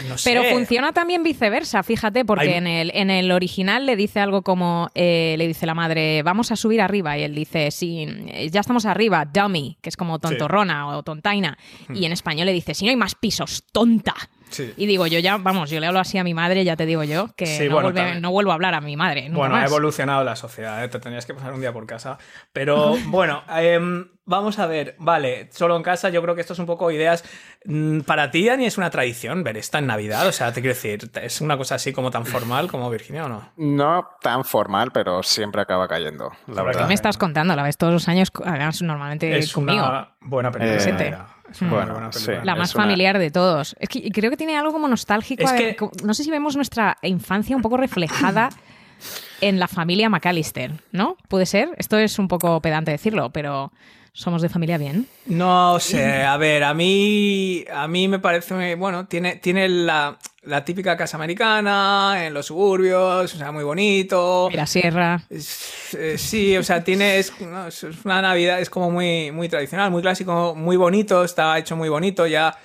No 0.08 0.18
sé. 0.18 0.30
Pero 0.30 0.44
funciona 0.44 0.92
también 0.92 1.22
viceversa, 1.22 1.82
fíjate, 1.82 2.24
porque 2.26 2.48
Hay- 2.50 2.54
en, 2.54 2.66
el, 2.66 2.90
en 2.94 3.08
el 3.10 3.32
original 3.32 3.86
le 3.86 3.96
dice 3.96 4.20
algo 4.20 4.42
como, 4.42 4.90
eh, 4.94 5.36
le 5.38 5.46
dice 5.46 5.64
la 5.64 5.74
madre, 5.74 6.22
vamos 6.22 6.52
a 6.52 6.56
subir 6.56 6.80
arriba, 6.82 7.16
y 7.16 7.22
él 7.22 7.34
dice, 7.34 7.70
sí, 7.70 8.06
eh, 8.28 8.48
ya 8.50 8.60
estamos 8.60 8.84
arriba, 8.84 9.24
dummy, 9.24 9.78
que 9.80 9.88
es 9.88 9.96
como 9.96 10.18
tontorrona 10.18 10.88
o 10.98 11.02
tontaina, 11.02 11.56
y 11.94 12.04
en 12.04 12.12
español 12.12 12.44
le 12.46 12.52
dice, 12.52 12.74
si 12.74 12.84
no 12.84 12.90
hay 12.90 12.96
más 12.96 13.14
pisos, 13.14 13.64
tonta. 13.72 14.14
Sí. 14.50 14.72
Y 14.76 14.86
digo, 14.86 15.06
yo 15.06 15.18
ya, 15.18 15.36
vamos, 15.36 15.70
yo 15.70 15.80
le 15.80 15.86
hablo 15.86 16.00
así 16.00 16.18
a 16.18 16.24
mi 16.24 16.34
madre, 16.34 16.64
ya 16.64 16.76
te 16.76 16.86
digo 16.86 17.04
yo, 17.04 17.28
que 17.36 17.46
Sí, 17.46 17.64
no, 17.68 17.74
bueno, 17.74 17.88
vuelve- 17.90 18.00
también. 18.00 18.22
no 18.22 18.30
vuelvo 18.30 18.50
a 18.50 18.54
hablar 18.54 18.74
a 18.74 18.80
mi 18.80 18.96
madre. 18.96 19.22
nunca 19.28 19.38
Bueno, 19.38 19.56
ha 19.56 19.64
evolucionado 19.64 20.24
la 20.24 20.36
sociedad, 20.36 20.82
¿eh? 20.84 20.88
te 20.88 20.98
tenías 21.00 21.26
que 21.26 21.34
pasar 21.34 21.52
un 21.52 21.60
día 21.60 21.72
por 21.72 21.86
casa. 21.86 22.18
Pero 22.52 22.94
bueno, 23.06 23.42
em, 23.56 24.08
vamos 24.24 24.58
a 24.58 24.66
ver, 24.66 24.94
vale, 24.98 25.48
solo 25.52 25.76
en 25.76 25.82
casa, 25.82 26.08
yo 26.10 26.22
creo 26.22 26.34
que 26.34 26.40
esto 26.42 26.52
es 26.52 26.58
un 26.58 26.66
poco 26.66 26.90
ideas. 26.90 27.24
mm, 27.64 28.00
Para 28.00 28.30
ti, 28.30 28.46
Dani, 28.46 28.66
es 28.66 28.78
una 28.78 28.90
tradición 28.90 29.42
ver 29.44 29.56
esta 29.56 29.78
en 29.78 29.86
Navidad, 29.86 30.26
o 30.26 30.32
sea, 30.32 30.52
te 30.52 30.60
quiero 30.60 30.74
decir, 30.74 31.10
¿es 31.22 31.40
una 31.40 31.56
cosa 31.56 31.74
así 31.76 31.92
como 31.92 32.10
tan 32.10 32.24
formal 32.26 32.68
como 32.70 32.88
Virginia 32.90 33.24
o 33.24 33.28
no? 33.28 33.52
No 33.56 34.08
tan 34.20 34.44
formal, 34.44 34.90
pero 34.92 35.22
siempre 35.22 35.60
acaba 35.62 35.88
cayendo, 35.88 36.30
la 36.46 36.62
verdad. 36.62 36.82
¿Qué 36.82 36.88
me 36.88 36.94
estás 36.94 37.16
contando? 37.18 37.54
La 37.56 37.62
ves 37.62 37.76
todos 37.76 37.92
los 37.92 38.08
años, 38.08 38.30
además, 38.44 38.80
normalmente 38.82 39.36
Es 39.38 39.52
conmigo. 39.52 39.78
una 39.86 40.10
buena. 40.20 40.50
Eh, 40.60 40.92
Navidad. 40.92 41.26
Es 41.50 41.62
una 41.62 41.70
bueno, 41.72 41.92
buena 41.94 42.12
sí. 42.12 42.26
película. 42.26 42.44
La 42.44 42.58
más 42.58 42.74
una- 42.74 42.84
familiar 42.84 43.18
de 43.18 43.30
todos. 43.30 43.76
Es 43.80 43.88
que 43.88 44.10
creo 44.10 44.30
que 44.30 44.36
tiene 44.36 44.56
algo 44.56 44.72
como 44.72 44.88
nostálgico. 44.88 45.42
Es 45.44 45.50
a 45.52 45.56
que- 45.56 45.64
ver, 45.64 45.76
co- 45.76 45.92
No 46.04 46.14
sé 46.14 46.24
si 46.24 46.30
vemos 46.30 46.56
nuestra 46.56 46.98
infancia 47.02 47.56
un 47.56 47.62
poco 47.62 47.76
reflejada 47.76 48.50
en 49.40 49.58
la 49.58 49.68
familia 49.68 50.08
McAllister, 50.08 50.72
¿no? 50.92 51.16
Puede 51.28 51.46
ser. 51.46 51.70
Esto 51.76 51.98
es 51.98 52.18
un 52.18 52.28
poco 52.28 52.60
pedante 52.60 52.90
decirlo, 52.90 53.30
pero 53.30 53.72
somos 54.12 54.42
de 54.42 54.48
familia 54.48 54.78
bien. 54.78 55.06
No 55.26 55.78
sé, 55.78 56.24
a 56.24 56.36
ver, 56.36 56.64
a 56.64 56.74
mí, 56.74 57.64
a 57.72 57.86
mí 57.86 58.08
me 58.08 58.18
parece, 58.18 58.74
bueno, 58.74 59.06
tiene, 59.06 59.36
tiene 59.36 59.68
la, 59.68 60.18
la 60.42 60.64
típica 60.64 60.96
casa 60.96 61.16
americana 61.16 62.24
en 62.26 62.32
los 62.32 62.46
suburbios, 62.46 63.34
o 63.34 63.36
sea, 63.36 63.52
muy 63.52 63.64
bonito. 63.64 64.48
Mira, 64.50 64.66
Sierra. 64.66 65.22
Eh, 65.30 66.16
Sí, 66.18 66.56
o 66.56 66.62
sea, 66.62 66.84
tiene 66.84 67.18
es, 67.18 67.32
es 67.68 67.82
una 68.04 68.22
Navidad, 68.22 68.60
es 68.60 68.70
como 68.70 68.90
muy, 68.90 69.32
muy 69.32 69.48
tradicional, 69.48 69.90
muy 69.90 70.02
clásico, 70.02 70.54
muy 70.54 70.76
bonito, 70.76 71.24
está 71.24 71.58
hecho 71.58 71.76
muy 71.76 71.88
bonito. 71.88 72.26
Ya 72.26 72.56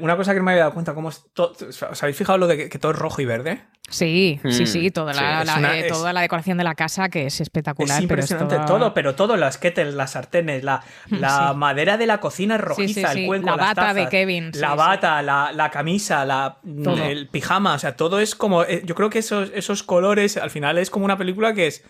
una 0.00 0.16
cosa 0.16 0.32
que 0.32 0.38
no 0.38 0.44
me 0.44 0.52
había 0.52 0.62
dado 0.64 0.74
cuenta, 0.74 0.94
cómo 0.94 1.08
es 1.08 1.24
¿os 1.36 2.02
habéis 2.02 2.16
fijado 2.16 2.38
lo 2.38 2.46
de 2.46 2.56
que, 2.56 2.68
que 2.68 2.78
todo 2.78 2.92
es 2.92 2.98
rojo 2.98 3.20
y 3.20 3.24
verde? 3.24 3.64
Sí, 3.88 4.38
sí, 4.48 4.62
Mm, 4.62 4.66
sí, 4.66 4.90
toda, 4.92 5.12
la, 5.12 5.18
sí, 5.18 5.40
es 5.40 5.46
la- 5.48 5.58
una- 5.58 5.76
eh, 5.76 5.80
es- 5.80 5.88
toda 5.92 6.12
la 6.12 6.20
decoración 6.20 6.56
de 6.58 6.62
la 6.64 6.76
casa 6.76 7.08
que 7.08 7.26
es 7.26 7.40
espectacular. 7.40 7.96
es 7.98 8.02
impresionante 8.02 8.50
pero 8.54 8.60
es 8.62 8.66
toda- 8.68 8.78
todo, 8.78 8.94
pero 8.94 9.14
todo, 9.16 9.36
las 9.36 9.58
kettles, 9.58 9.94
las 9.94 10.12
sartenes, 10.12 10.62
la, 10.62 10.82
la 11.08 11.48
Sí. 11.50 11.56
madera 11.58 11.96
de 11.96 12.06
la 12.06 12.20
cocina 12.20 12.54
es 12.54 12.60
rojiza, 12.60 13.08
sí, 13.08 13.14
sí. 13.14 13.20
el 13.22 13.26
cuenco, 13.26 13.46
La 13.50 13.56
las 13.56 13.74
bata 13.74 13.94
de 13.94 14.08
Kevin, 14.08 14.52
sí, 14.54 14.60
la 14.60 14.70
sí. 14.72 14.76
bata, 14.76 15.22
la, 15.22 15.50
la 15.52 15.70
camisa, 15.72 16.24
la, 16.24 16.58
Todo. 16.84 17.02
el 17.02 17.28
pijama, 17.28 17.74
o 17.74 17.78
sea, 17.80 17.96
todo 17.96 18.20
es 18.20 18.36
como, 18.36 18.62
eh, 18.62 18.82
yo 18.84 18.94
creo 18.94 19.10
que 19.10 19.18
esos, 19.18 19.50
esos 19.54 19.82
colores, 19.82 20.36
al 20.36 20.50
final 20.50 20.78
es 20.78 20.88
como 20.88 21.04
una 21.04 21.18
película 21.18 21.52
que 21.52 21.66
es, 21.66 21.82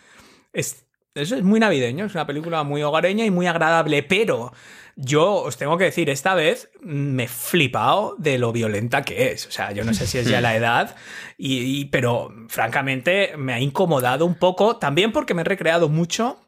es, 0.55 0.87
eso 1.15 1.37
es 1.37 1.43
muy 1.43 1.61
navideño, 1.61 2.07
es 2.07 2.15
una 2.15 2.27
película 2.27 2.63
muy 2.63 2.83
hogareña 2.83 3.27
y 3.27 3.31
muy 3.31 3.47
agradable, 3.47 4.03
pero 4.05 4.53
yo 5.03 5.35
os 5.37 5.57
tengo 5.57 5.79
que 5.79 5.85
decir, 5.85 6.11
esta 6.11 6.35
vez 6.35 6.71
me 6.83 7.25
he 7.25 7.29
flipado 7.29 8.17
de 8.19 8.37
lo 8.39 8.53
violenta 8.53 9.03
que 9.03 9.33
es. 9.33 9.47
O 9.47 9.51
sea, 9.51 9.73
yo 9.73 9.83
no 9.85 9.95
sé 9.95 10.07
si 10.07 10.19
es 10.19 10.29
ya 10.29 10.41
la 10.41 10.55
edad, 10.57 10.95
y, 11.39 11.59
y- 11.81 11.85
pero 11.87 12.31
francamente 12.49 13.33
me 13.39 13.55
ha 13.55 13.61
incomodado 13.61 14.27
un 14.27 14.35
poco, 14.35 14.77
también 14.77 15.13
porque 15.13 15.33
me 15.35 15.41
he 15.41 15.45
recreado 15.45 15.89
mucho. 15.89 16.39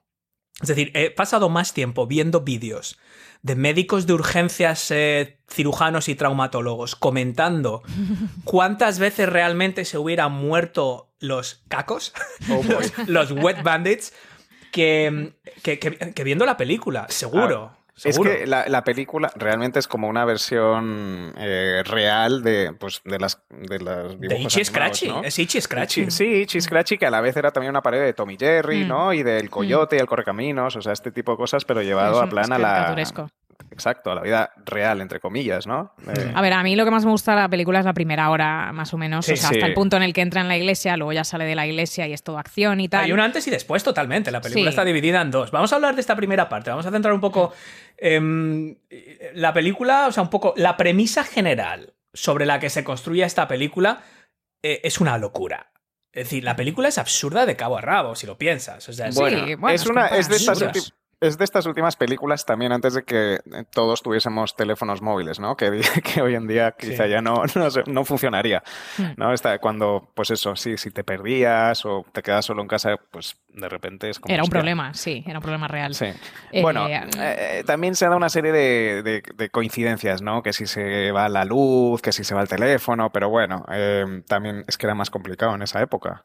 Es 0.60 0.68
decir, 0.68 0.90
he 0.94 1.10
pasado 1.10 1.48
más 1.48 1.72
tiempo 1.72 2.06
viendo 2.06 2.42
vídeos 2.42 2.98
de 3.40 3.56
médicos 3.56 4.06
de 4.06 4.12
urgencias, 4.12 4.90
eh, 4.92 5.40
cirujanos 5.50 6.08
y 6.08 6.14
traumatólogos 6.14 6.94
comentando 6.94 7.82
cuántas 8.44 8.98
veces 8.98 9.28
realmente 9.28 9.84
se 9.84 9.98
hubieran 9.98 10.32
muerto 10.32 11.12
los 11.18 11.62
cacos, 11.68 12.12
Oh, 12.50 12.62
los, 12.62 12.92
los 13.08 13.32
wet 13.32 13.62
bandits, 13.62 14.12
que, 14.70 15.32
que, 15.62 15.78
que- 15.78 16.12
que 16.14 16.24
viendo 16.24 16.44
la 16.46 16.56
película, 16.56 17.06
seguro. 17.08 17.72
Es 17.76 17.81
seguro. 17.94 18.30
que 18.30 18.46
la, 18.46 18.66
la 18.68 18.84
película 18.84 19.30
realmente 19.36 19.78
es 19.78 19.86
como 19.88 20.08
una 20.08 20.24
versión 20.24 21.32
eh, 21.36 21.82
real 21.84 22.42
de, 22.42 22.72
pues, 22.78 23.00
de 23.04 23.18
las 23.18 23.42
de 23.50 23.78
las 23.80 24.18
de 24.18 24.26
Itchy 24.26 24.34
animados, 24.34 24.66
Scratchy, 24.66 25.08
¿no? 25.08 25.22
es 25.24 25.38
Itchy 25.38 25.60
Scratchy. 25.60 26.00
Itchy- 26.02 26.10
Sí, 26.10 26.24
Itchy 26.42 26.60
Scratchy, 26.60 26.98
que 26.98 27.06
a 27.06 27.10
la 27.10 27.20
vez 27.20 27.36
era 27.36 27.50
también 27.50 27.70
una 27.70 27.82
pared 27.82 28.00
de 28.00 28.12
Tommy 28.12 28.36
Jerry, 28.38 28.84
Mm. 28.84 28.88
¿no? 28.88 29.12
Y 29.12 29.22
del 29.22 29.50
Coyote 29.50 29.96
y 29.96 29.98
el 29.98 30.06
Correcaminos, 30.06 30.76
o 30.76 30.82
sea, 30.82 30.92
este 30.92 31.10
tipo 31.12 31.32
de 31.32 31.36
cosas, 31.38 31.64
pero 31.64 31.82
llevado 31.82 32.14
Es 32.14 32.20
a 32.20 32.24
un- 32.24 32.30
plan 32.30 32.44
es 32.44 32.50
a 32.50 32.58
la... 32.58 32.94
Exacto, 33.70 34.10
a 34.10 34.14
la 34.14 34.22
vida 34.22 34.52
real, 34.64 35.00
entre 35.00 35.20
comillas, 35.20 35.66
¿no? 35.66 35.94
Eh, 36.08 36.32
A 36.34 36.42
ver, 36.42 36.52
a 36.52 36.62
mí 36.62 36.74
lo 36.76 36.84
que 36.84 36.90
más 36.90 37.04
me 37.04 37.10
gusta 37.10 37.34
de 37.34 37.40
la 37.42 37.48
película 37.48 37.78
es 37.78 37.84
la 37.84 37.94
primera 37.94 38.30
hora, 38.30 38.72
más 38.72 38.92
o 38.94 38.98
menos. 38.98 39.24
Sí, 39.26 39.32
o 39.32 39.36
sea, 39.36 39.48
sí. 39.50 39.54
hasta 39.56 39.66
el 39.66 39.74
punto 39.74 39.96
en 39.96 40.02
el 40.02 40.12
que 40.12 40.20
entra 40.20 40.40
en 40.40 40.48
la 40.48 40.56
iglesia, 40.56 40.96
luego 40.96 41.12
ya 41.12 41.24
sale 41.24 41.44
de 41.44 41.54
la 41.54 41.66
iglesia 41.66 42.06
y 42.08 42.12
es 42.12 42.22
todo 42.22 42.38
acción 42.38 42.80
y 42.80 42.88
tal. 42.88 43.04
Hay 43.04 43.12
un 43.12 43.20
antes 43.20 43.46
y 43.46 43.50
después 43.50 43.82
totalmente. 43.84 44.30
La 44.30 44.40
película 44.40 44.64
Sí. 44.64 44.68
está 44.70 44.84
dividida 44.84 45.20
en 45.20 45.30
dos. 45.30 45.50
Vamos 45.50 45.72
a 45.72 45.76
hablar 45.76 45.94
de 45.94 46.00
esta 46.00 46.16
primera 46.16 46.48
parte. 46.48 46.70
Vamos 46.70 46.86
a 46.86 46.90
centrar 46.90 47.14
un 47.14 47.20
poco 47.20 47.52
em, 47.96 48.76
la 49.34 49.52
película, 49.52 50.06
o 50.08 50.12
sea, 50.12 50.22
un 50.22 50.30
poco 50.30 50.54
la 50.56 50.76
premisa 50.76 51.24
general 51.24 51.94
sobre 52.12 52.46
la 52.46 52.58
que 52.60 52.68
se 52.70 52.84
construye 52.84 53.24
esta 53.24 53.48
película 53.48 54.02
eh, 54.62 54.80
es 54.84 55.00
una 55.00 55.18
locura. 55.18 55.72
Es 56.12 56.24
decir, 56.24 56.44
la 56.44 56.56
película 56.56 56.88
es 56.88 56.98
absurda 56.98 57.46
de 57.46 57.56
cabo 57.56 57.78
a 57.78 57.80
rabo, 57.80 58.14
si 58.14 58.26
lo 58.26 58.36
piensas. 58.36 58.86
O 58.88 58.92
sea, 58.92 59.08
Bueno, 59.14 59.46
Sí, 59.46 59.54
bueno, 59.54 59.74
es, 59.74 59.80
es 59.82 59.86
una, 59.88 60.06
es, 60.08 60.28
de 60.28 60.36
estas 60.36 60.92
es 61.22 61.38
de 61.38 61.44
estas 61.44 61.64
últimas 61.66 61.96
películas 61.96 62.44
también 62.44 62.72
antes 62.72 62.94
de 62.94 63.04
que 63.04 63.34
eh, 63.36 63.40
todos 63.72 64.02
tuviésemos 64.02 64.54
teléfonos 64.56 65.00
móviles, 65.00 65.40
¿no? 65.40 65.56
Que, 65.56 65.80
que 66.14 66.20
hoy 66.20 66.34
en 66.34 66.46
día 66.46 66.72
quizá 66.78 67.04
Sí. 67.04 67.10
ya 67.10 67.22
no, 67.22 67.44
no, 67.54 67.68
no 67.86 68.04
funcionaría, 68.04 68.62
Hmm. 68.98 69.12
¿no? 69.16 69.32
Está, 69.32 69.58
cuando, 69.58 70.10
pues 70.14 70.30
eso, 70.30 70.54
sí, 70.56 70.76
si 70.76 70.90
te 70.90 71.04
perdías 71.04 71.84
o 71.86 72.04
te 72.12 72.22
quedas 72.22 72.44
solo 72.44 72.60
en 72.62 72.68
casa, 72.68 72.96
pues 73.10 73.36
de 73.54 73.68
repente 73.68 74.08
es 74.10 74.18
como... 74.18 74.32
Era 74.32 74.42
un 74.42 74.46
hostia. 74.46 74.58
problema, 74.60 74.94
sí, 74.94 75.22
era 75.26 75.38
un 75.38 75.42
problema 75.42 75.68
real. 75.68 75.94
Sí. 75.94 76.06
Eh, 76.52 76.62
bueno, 76.62 76.88
eh, 76.88 77.02
eh, 77.18 77.64
también 77.66 77.94
se 77.94 78.06
da 78.08 78.16
una 78.16 78.28
serie 78.28 78.52
de, 78.52 79.02
de- 79.02 79.22
de 79.34 79.50
coincidencias, 79.50 80.22
¿no? 80.22 80.42
Que 80.42 80.52
si 80.52 80.66
se 80.66 81.10
va 81.12 81.28
la 81.28 81.44
luz, 81.44 82.00
que 82.02 82.12
si 82.12 82.24
se 82.24 82.34
va 82.34 82.42
el 82.42 82.48
teléfono, 82.48 83.10
pero 83.10 83.28
bueno, 83.28 83.64
eh, 83.72 84.22
también 84.26 84.64
es 84.66 84.76
que 84.78 84.86
era 84.86 84.94
más 84.94 85.10
complicado 85.10 85.54
en 85.54 85.62
esa 85.62 85.80
época. 85.82 86.22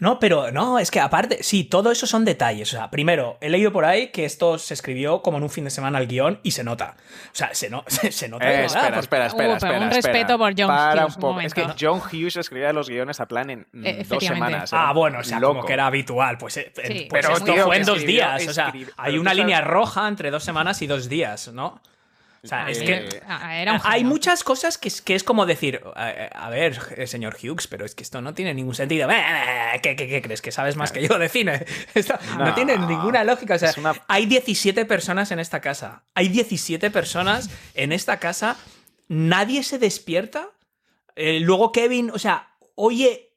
No, 0.00 0.18
pero 0.18 0.50
no, 0.52 0.78
es 0.78 0.90
que 0.90 1.00
aparte, 1.00 1.42
sí, 1.42 1.64
todo 1.64 1.92
eso 1.92 2.06
son 2.06 2.24
detalles. 2.24 2.72
O 2.72 2.76
sea, 2.76 2.90
primero, 2.90 3.38
he 3.40 3.48
leído 3.50 3.72
por 3.72 3.84
ahí 3.84 4.08
que 4.08 4.24
esto 4.24 4.58
se 4.58 4.74
escribió 4.74 5.22
como 5.22 5.36
en 5.38 5.44
un 5.44 5.50
fin 5.50 5.64
de 5.64 5.70
semana 5.70 5.98
al 5.98 6.06
guion 6.08 6.40
y 6.42 6.50
se 6.52 6.64
nota. 6.64 6.96
O 7.26 7.34
sea, 7.34 7.54
se, 7.54 7.70
no, 7.70 7.84
se, 7.88 8.10
se 8.12 8.28
nota. 8.28 8.46
de 8.46 8.54
Eh, 8.62 8.64
espera, 8.64 8.84
porque- 8.86 9.00
espera, 9.00 9.26
espera, 9.26 9.48
Uh, 9.52 9.56
espera, 9.56 9.78
un 9.78 9.82
espera. 9.92 10.12
respeto 10.12 10.38
por 10.38 10.52
John 10.58 10.66
Para 10.68 11.04
Hughes, 11.04 11.16
un 11.16 11.24
un 11.24 11.30
poco. 11.30 11.40
Es 11.40 11.54
que. 11.54 11.66
John 11.80 12.00
Hughes 12.00 12.36
escribía 12.36 12.72
los 12.72 12.88
guiones 12.88 13.20
a 13.20 13.26
plan 13.26 13.50
en 13.50 13.66
dos 14.08 14.24
semanas. 14.24 14.70
Ah, 14.72 14.92
bueno, 14.92 15.20
o 15.20 15.24
sea, 15.24 15.38
loco. 15.40 15.54
como 15.54 15.66
que 15.66 15.72
era 15.72 15.86
habitual. 15.86 16.36
Pues, 16.38 16.59
eh, 16.60 16.72
Sí, 16.86 16.92
eh, 16.92 17.06
pues 17.08 17.24
pero, 17.26 17.36
esto 17.38 17.52
tío, 17.52 17.64
fue 17.66 17.76
en 17.76 17.84
dos 17.84 17.98
escribió- 17.98 18.06
días. 18.36 18.48
O 18.48 18.52
sea, 18.52 18.66
escribió- 18.66 18.94
hay 18.96 19.18
una 19.18 19.30
sabes- 19.30 19.38
línea 19.44 19.60
roja 19.60 20.08
entre 20.08 20.30
dos 20.30 20.44
semanas 20.44 20.80
y 20.82 20.86
dos 20.86 21.08
días, 21.08 21.48
¿no? 21.48 21.80
O 22.42 22.46
sea, 22.46 22.70
es 22.70 22.80
Eh, 22.80 22.84
que. 22.86 23.22
Ah, 23.28 23.54
era 23.60 23.74
un 23.74 23.80
Hay 23.84 24.02
muchas 24.02 24.42
cosas 24.44 24.78
que 24.78 24.88
es, 24.88 25.02
que 25.02 25.14
es 25.14 25.22
como 25.24 25.44
decir, 25.44 25.82
a, 25.94 26.06
a 26.06 26.48
ver, 26.48 26.78
eh, 26.96 27.06
señor 27.06 27.36
Hughes, 27.36 27.66
pero 27.66 27.84
es 27.84 27.94
que 27.94 28.02
esto 28.02 28.22
no 28.22 28.32
tiene 28.32 28.54
ningún 28.54 28.74
sentido. 28.74 29.10
Eh, 29.10 29.80
¿Qué, 29.82 29.94
qué- 29.94 30.08
qué 30.08 30.22
crees? 30.22 30.40
¿Que 30.40 30.50
sabes 30.50 30.74
más 30.76 30.90
que 30.90 31.06
yo 31.06 31.18
de 31.18 31.28
cine? 31.28 31.66
Esto 31.94 32.14
no, 32.38 32.46
No, 32.46 32.54
tiene 32.54 32.78
ninguna 32.78 33.24
lógica. 33.24 33.56
O 33.56 33.58
sea, 33.58 33.74
una- 33.76 33.94
hay 34.08 34.24
17 34.24 34.86
personas 34.86 35.30
en 35.32 35.38
esta 35.38 35.60
casa. 35.60 36.04
Hay 36.14 36.28
17 36.28 36.90
personas 36.90 37.50
en 37.74 37.92
esta 37.92 38.18
casa. 38.18 38.56
Nadie 39.08 39.62
se 39.62 39.78
despierta. 39.78 40.48
Eh, 41.16 41.40
luego 41.40 41.72
Kevin, 41.72 42.10
o 42.10 42.18
sea, 42.18 42.48
oye 42.74 43.29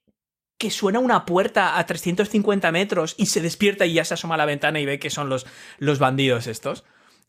que 0.58 0.72
suena 0.72 1.00
una 1.00 1.26
puerta 1.26 1.78
a 1.78 1.86
350 1.86 2.72
metros 2.72 3.16
y 3.18 3.26
se 3.26 3.42
despierta 3.42 3.86
y 3.86 3.94
ya 3.94 4.06
se 4.06 4.14
asoma 4.14 4.36
a 4.36 4.38
la 4.38 4.46
ventana 4.46 4.80
y 4.80 4.86
ve 4.86 5.00
que 5.00 5.10
son 5.10 5.30
los, 5.30 5.46
los 5.80 6.00
bandidos 6.00 6.48
estos. 6.48 6.84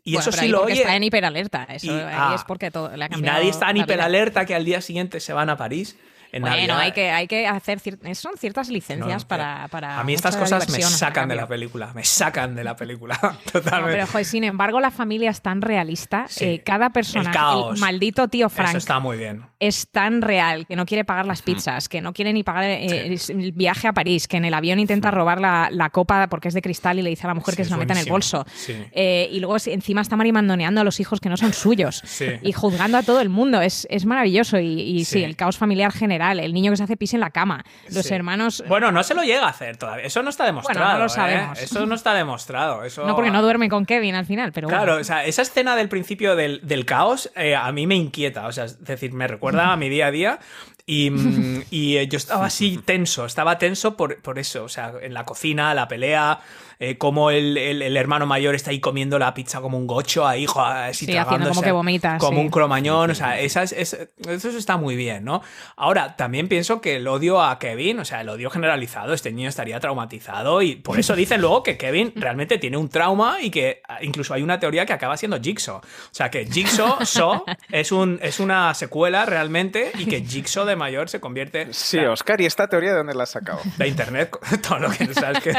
Y 0.05 0.13
Bueno, 0.15 0.29
eso 0.31 0.39
sí 0.39 0.49
lo 0.49 0.63
oye. 0.65 0.75
está 0.75 0.95
en 0.97 1.03
hiperalerta. 1.05 1.65
Eso 1.65 1.87
Y- 1.87 1.91
ahí 1.91 2.13
ah, 2.13 2.33
es 2.37 2.45
porque 2.45 2.71
todo, 2.71 2.95
le 2.95 3.05
ha 3.05 3.09
Y 3.17 3.23
nadie 3.23 3.49
está 3.51 3.71
en 3.71 3.79
hiperalerta 3.79 4.45
que 4.45 4.55
al 4.55 4.65
día 4.65 4.81
siguiente 4.83 5.19
se 5.21 5.33
van 5.33 5.49
a 5.51 5.57
París. 5.57 5.97
En 6.35 6.43
Bueno, 6.43 6.57
Navidad. 6.57 6.79
hay 6.81 6.93
que, 6.93 7.11
hay 7.11 7.27
que 7.29 7.47
hacer 7.47 7.79
cier- 7.81 8.15
son 8.15 8.33
ciertas 8.37 8.69
licencias 8.69 9.09
No, 9.09 9.15
no, 9.23 9.29
para, 9.29 9.69
para. 9.69 10.01
A 10.01 10.05
mí 10.05 10.15
estas 10.15 10.37
cosas 10.37 10.69
me 10.69 10.81
sacan 10.83 11.29
de 11.29 11.37
la 11.37 11.47
película. 11.47 11.93
Me 11.95 12.05
sacan 12.05 12.55
de 12.57 12.65
la 12.65 12.75
película. 12.85 13.19
Totalmente. 13.53 13.93
pero 13.93 14.07
joder, 14.09 14.25
sin 14.25 14.43
embargo, 14.45 14.81
la 14.81 14.91
familia 14.91 15.31
es 15.31 15.41
tan 15.43 15.63
realista. 15.63 16.27
Sí. 16.29 16.45
eh, 16.45 16.63
cada 16.65 16.91
persona, 16.91 17.31
El 17.31 17.35
caos. 17.37 17.79
maldito 17.79 18.27
tío 18.29 18.49
Frank, 18.49 18.71
Eso 18.71 18.79
está 18.79 18.99
muy 18.99 19.17
bien. 19.17 19.45
es 19.61 19.89
tan 19.91 20.23
real 20.23 20.67
que 20.67 20.75
no 20.77 20.87
quiere 20.87 21.05
pagar 21.05 21.25
las 21.27 21.43
pizzas, 21.43 21.89
que 21.89 22.01
no 22.01 22.13
quiere 22.13 22.33
ni 22.33 22.43
pagar 22.43 22.65
eh, 22.65 23.17
el 23.29 23.53
viaje 23.53 23.87
a 23.87 23.93
París, 23.93 24.27
que 24.27 24.37
en 24.39 24.45
el 24.45 24.55
avión 24.55 24.81
intenta 24.81 25.13
robar 25.13 25.41
la, 25.41 25.69
la 25.71 25.91
copa 25.91 26.27
porque 26.29 26.49
es 26.49 26.55
de 26.55 26.63
cristal 26.63 26.99
y 26.99 27.03
le 27.03 27.11
dice 27.11 27.27
a 27.27 27.29
la 27.29 27.35
mujer 27.35 27.55
Sí, 27.55 27.59
que 27.59 27.65
se 27.65 27.71
la 27.71 27.77
meta 27.77 27.93
en 27.93 28.01
el 28.01 28.11
bolso. 28.11 28.45
Eh, 28.93 29.29
y 29.31 29.39
luego 29.41 29.57
encima 29.67 30.01
está 30.01 30.17
marimandoneando 30.17 30.81
a 30.81 30.85
los 30.85 30.99
hijos 30.99 31.21
que 31.21 31.29
no 31.29 31.37
son 31.37 31.53
suyos 31.53 32.03
y 32.43 32.51
juzgando 32.53 32.99
a 32.99 33.03
todo 33.05 33.21
el 33.21 33.29
mundo. 33.29 33.61
Es, 33.61 33.87
es 33.89 34.05
maravilloso 34.05 34.59
y, 34.59 34.81
y. 34.81 35.05
Sí. 35.05 35.23
el 35.23 35.37
caos 35.37 35.57
familiar 35.59 35.93
general 35.93 36.24
literal. 36.33 36.41
El 36.41 36.55
niño 36.55 36.71
que 36.71 36.77
se 36.77 36.85
hace 36.85 36.97
pis 36.97 37.15
en 37.15 37.21
la 37.21 37.31
cama. 37.31 37.65
Los 37.91 38.07
Sí. 38.07 38.15
hermanos. 38.15 38.63
Bueno, 38.69 38.91
no 38.93 39.03
se 39.03 39.15
lo 39.15 39.23
llega 39.23 39.47
a 39.47 39.51
hacer 39.51 39.77
todavía. 39.77 40.05
Eso 40.07 40.23
no 40.23 40.31
está 40.31 40.45
demostrado. 40.45 40.93
no 40.95 40.99
lo 40.99 41.07
¿eh? 41.07 41.09
sabemos. 41.09 41.61
Eso 41.61 41.87
no 41.87 41.95
está 41.95 42.15
demostrado. 42.15 42.85
Eso... 42.85 43.07
No, 43.07 43.15
porque 43.15 43.31
no 43.31 43.43
duerme 43.43 43.69
con 43.69 43.87
Kevin 43.87 44.15
al 44.15 44.27
final, 44.27 44.53
pero 44.53 44.69
Claro, 44.69 44.85
bueno. 44.93 45.01
o 45.01 45.05
sea, 45.05 45.25
esa 45.25 45.43
escena 45.43 45.77
del 45.77 45.89
principio 45.89 46.37
del, 46.37 46.61
del 46.63 46.85
caos 46.85 47.31
eh, 47.37 47.55
a 47.55 47.71
mí 47.73 47.87
me 47.87 47.95
inquieta, 47.97 48.47
o 48.47 48.53
sea, 48.53 48.65
es 48.65 48.83
decir, 48.85 49.13
me 49.13 49.27
recuerda 49.27 49.73
a 49.73 49.77
mi 49.77 49.89
día 49.89 50.07
a 50.07 50.11
día 50.11 50.39
y, 50.87 51.11
mm, 51.11 51.63
y, 51.71 51.97
eh, 51.97 52.07
yo 52.09 52.17
estaba 52.19 52.47
así 52.47 52.79
tenso, 52.85 53.25
estaba 53.27 53.59
tenso 53.59 53.97
por, 53.97 54.21
por 54.21 54.39
eso, 54.39 54.65
o 54.65 54.69
sea, 54.69 54.93
en 55.01 55.15
la 55.15 55.25
cocina, 55.25 55.73
la 55.75 55.89
pelea, 55.89 56.41
eh, 56.79 56.99
como 56.99 57.31
el, 57.31 57.57
el- 57.57 57.83
el 57.83 57.97
hermano 57.97 58.27
mayor 58.27 58.55
está 58.55 58.71
ahí 58.71 58.81
comiendo 58.81 59.19
la 59.19 59.35
pizza 59.35 59.61
como 59.61 59.79
un 59.79 59.87
gocho, 59.87 60.27
ahí, 60.27 60.47
así 60.57 61.07
Sí, 61.07 61.17
haciendo 61.17 61.49
como 61.49 61.63
que 61.63 61.73
vomita, 61.73 62.19
Como 62.19 62.39
sí. 62.39 62.45
un 62.45 62.51
cromañón, 62.51 63.11
o 63.11 63.15
sea, 63.15 63.39
esas, 63.41 63.73
es- 63.73 63.97
eso 64.27 64.49
está 64.51 64.77
muy 64.77 64.97
bien, 64.97 65.25
¿no? 65.25 65.43
Ahora, 65.77 66.17
también 66.17 66.49
pienso 66.49 66.81
que 66.81 66.97
el 66.97 67.07
odio 67.09 67.43
a 67.43 67.59
Kevin, 67.59 67.99
o 68.01 68.05
sea, 68.05 68.21
el 68.21 68.29
odio 68.29 68.51
generalizado, 68.51 69.13
este 69.15 69.33
niño 69.33 69.49
estaría 69.49 69.79
traumatizado 69.81 70.63
y 70.63 70.77
por 70.77 70.99
eso 70.99 71.15
dicen 71.17 71.41
luego 71.41 71.63
que 71.63 71.77
Kevin 71.77 72.13
realmente 72.17 72.59
tiene 72.59 72.77
un 72.77 72.89
trauma 72.89 73.39
y 73.41 73.51
que 73.51 73.83
ah, 73.89 73.99
incluso 74.03 74.35
hay 74.35 74.43
una 74.43 74.59
teoría 74.61 74.87
que 74.87 74.93
acaba 74.93 75.17
siendo 75.17 75.41
Jigsaw. 75.41 75.77
O 75.79 75.83
sea, 76.11 76.31
que 76.31 76.47
Jigsaw 76.47 77.05
Saw, 77.05 77.45
es, 77.71 77.93
un, 77.93 78.19
es 78.23 78.41
una 78.41 78.73
secuela 78.75 79.25
realmente 79.27 79.93
y 79.99 80.07
que 80.07 80.23
Jigsaw 80.25 80.65
de 80.65 80.77
mayor 80.77 81.09
se 81.09 81.21
convierte 81.21 81.73
Sí, 81.73 81.99
o 81.99 82.01
sea, 82.03 82.11
Oscar, 82.13 82.41
¿y 82.41 82.47
esta 82.47 82.69
teoría 82.69 82.91
de 82.91 82.97
dónde 82.99 83.15
la 83.15 83.25
has 83.25 83.31
sacado? 83.31 83.61
de 83.79 83.89
internet, 83.89 84.31
todo 84.67 84.79
lo 84.79 84.91
que 84.91 85.13
sabes 85.15 85.41
que 85.43 85.53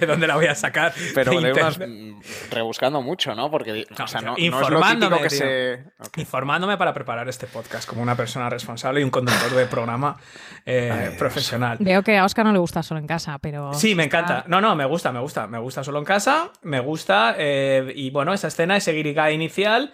de 0.00 0.06
dónde 0.06 0.26
la 0.26 0.36
voy 0.36 0.46
a 0.46 0.54
sacar. 0.62 0.92
Pero 1.14 1.40
de 1.40 1.52
de 1.52 2.14
rebuscando 2.50 3.02
mucho, 3.02 3.34
¿no? 3.34 3.50
Porque 3.50 3.86
o 4.02 4.06
sea, 4.06 4.20
no, 4.20 4.28
no 4.28 4.36
es 4.36 4.40
lo 4.40 4.44
Informándome, 4.44 5.20
que 5.22 5.28
tío. 5.28 5.38
se... 5.38 5.84
Ok. 5.98 6.18
Informándome 6.18 6.76
para 6.76 6.94
preparar 6.94 7.28
este 7.28 7.46
podcast 7.46 7.88
como 7.88 8.00
una 8.02 8.16
persona 8.16 8.48
responsable 8.48 9.00
y 9.00 9.04
un 9.04 9.10
conductor 9.10 9.50
de 9.50 9.66
programa 9.66 10.16
eh, 10.64 11.14
profesional. 11.18 11.76
Veo 11.80 12.02
que 12.02 12.16
a 12.16 12.24
Oscar 12.24 12.46
no 12.46 12.52
le 12.52 12.58
gusta 12.58 12.82
solo 12.82 13.00
en 13.00 13.06
casa, 13.06 13.38
pero. 13.38 13.74
Sí, 13.74 13.94
me 13.94 14.04
encanta. 14.04 14.44
No, 14.46 14.60
no, 14.60 14.74
me 14.74 14.84
gusta, 14.86 15.12
me 15.12 15.20
gusta. 15.20 15.46
Me 15.46 15.58
gusta 15.58 15.84
solo 15.84 15.98
en 15.98 16.04
casa, 16.04 16.50
me 16.62 16.80
gusta. 16.80 17.34
eh, 17.38 17.92
y 17.94 18.10
bueno, 18.10 18.32
esa 18.32 18.48
escena, 18.48 18.76
ese 18.76 18.92
guirigay 18.92 19.34
inicial, 19.34 19.92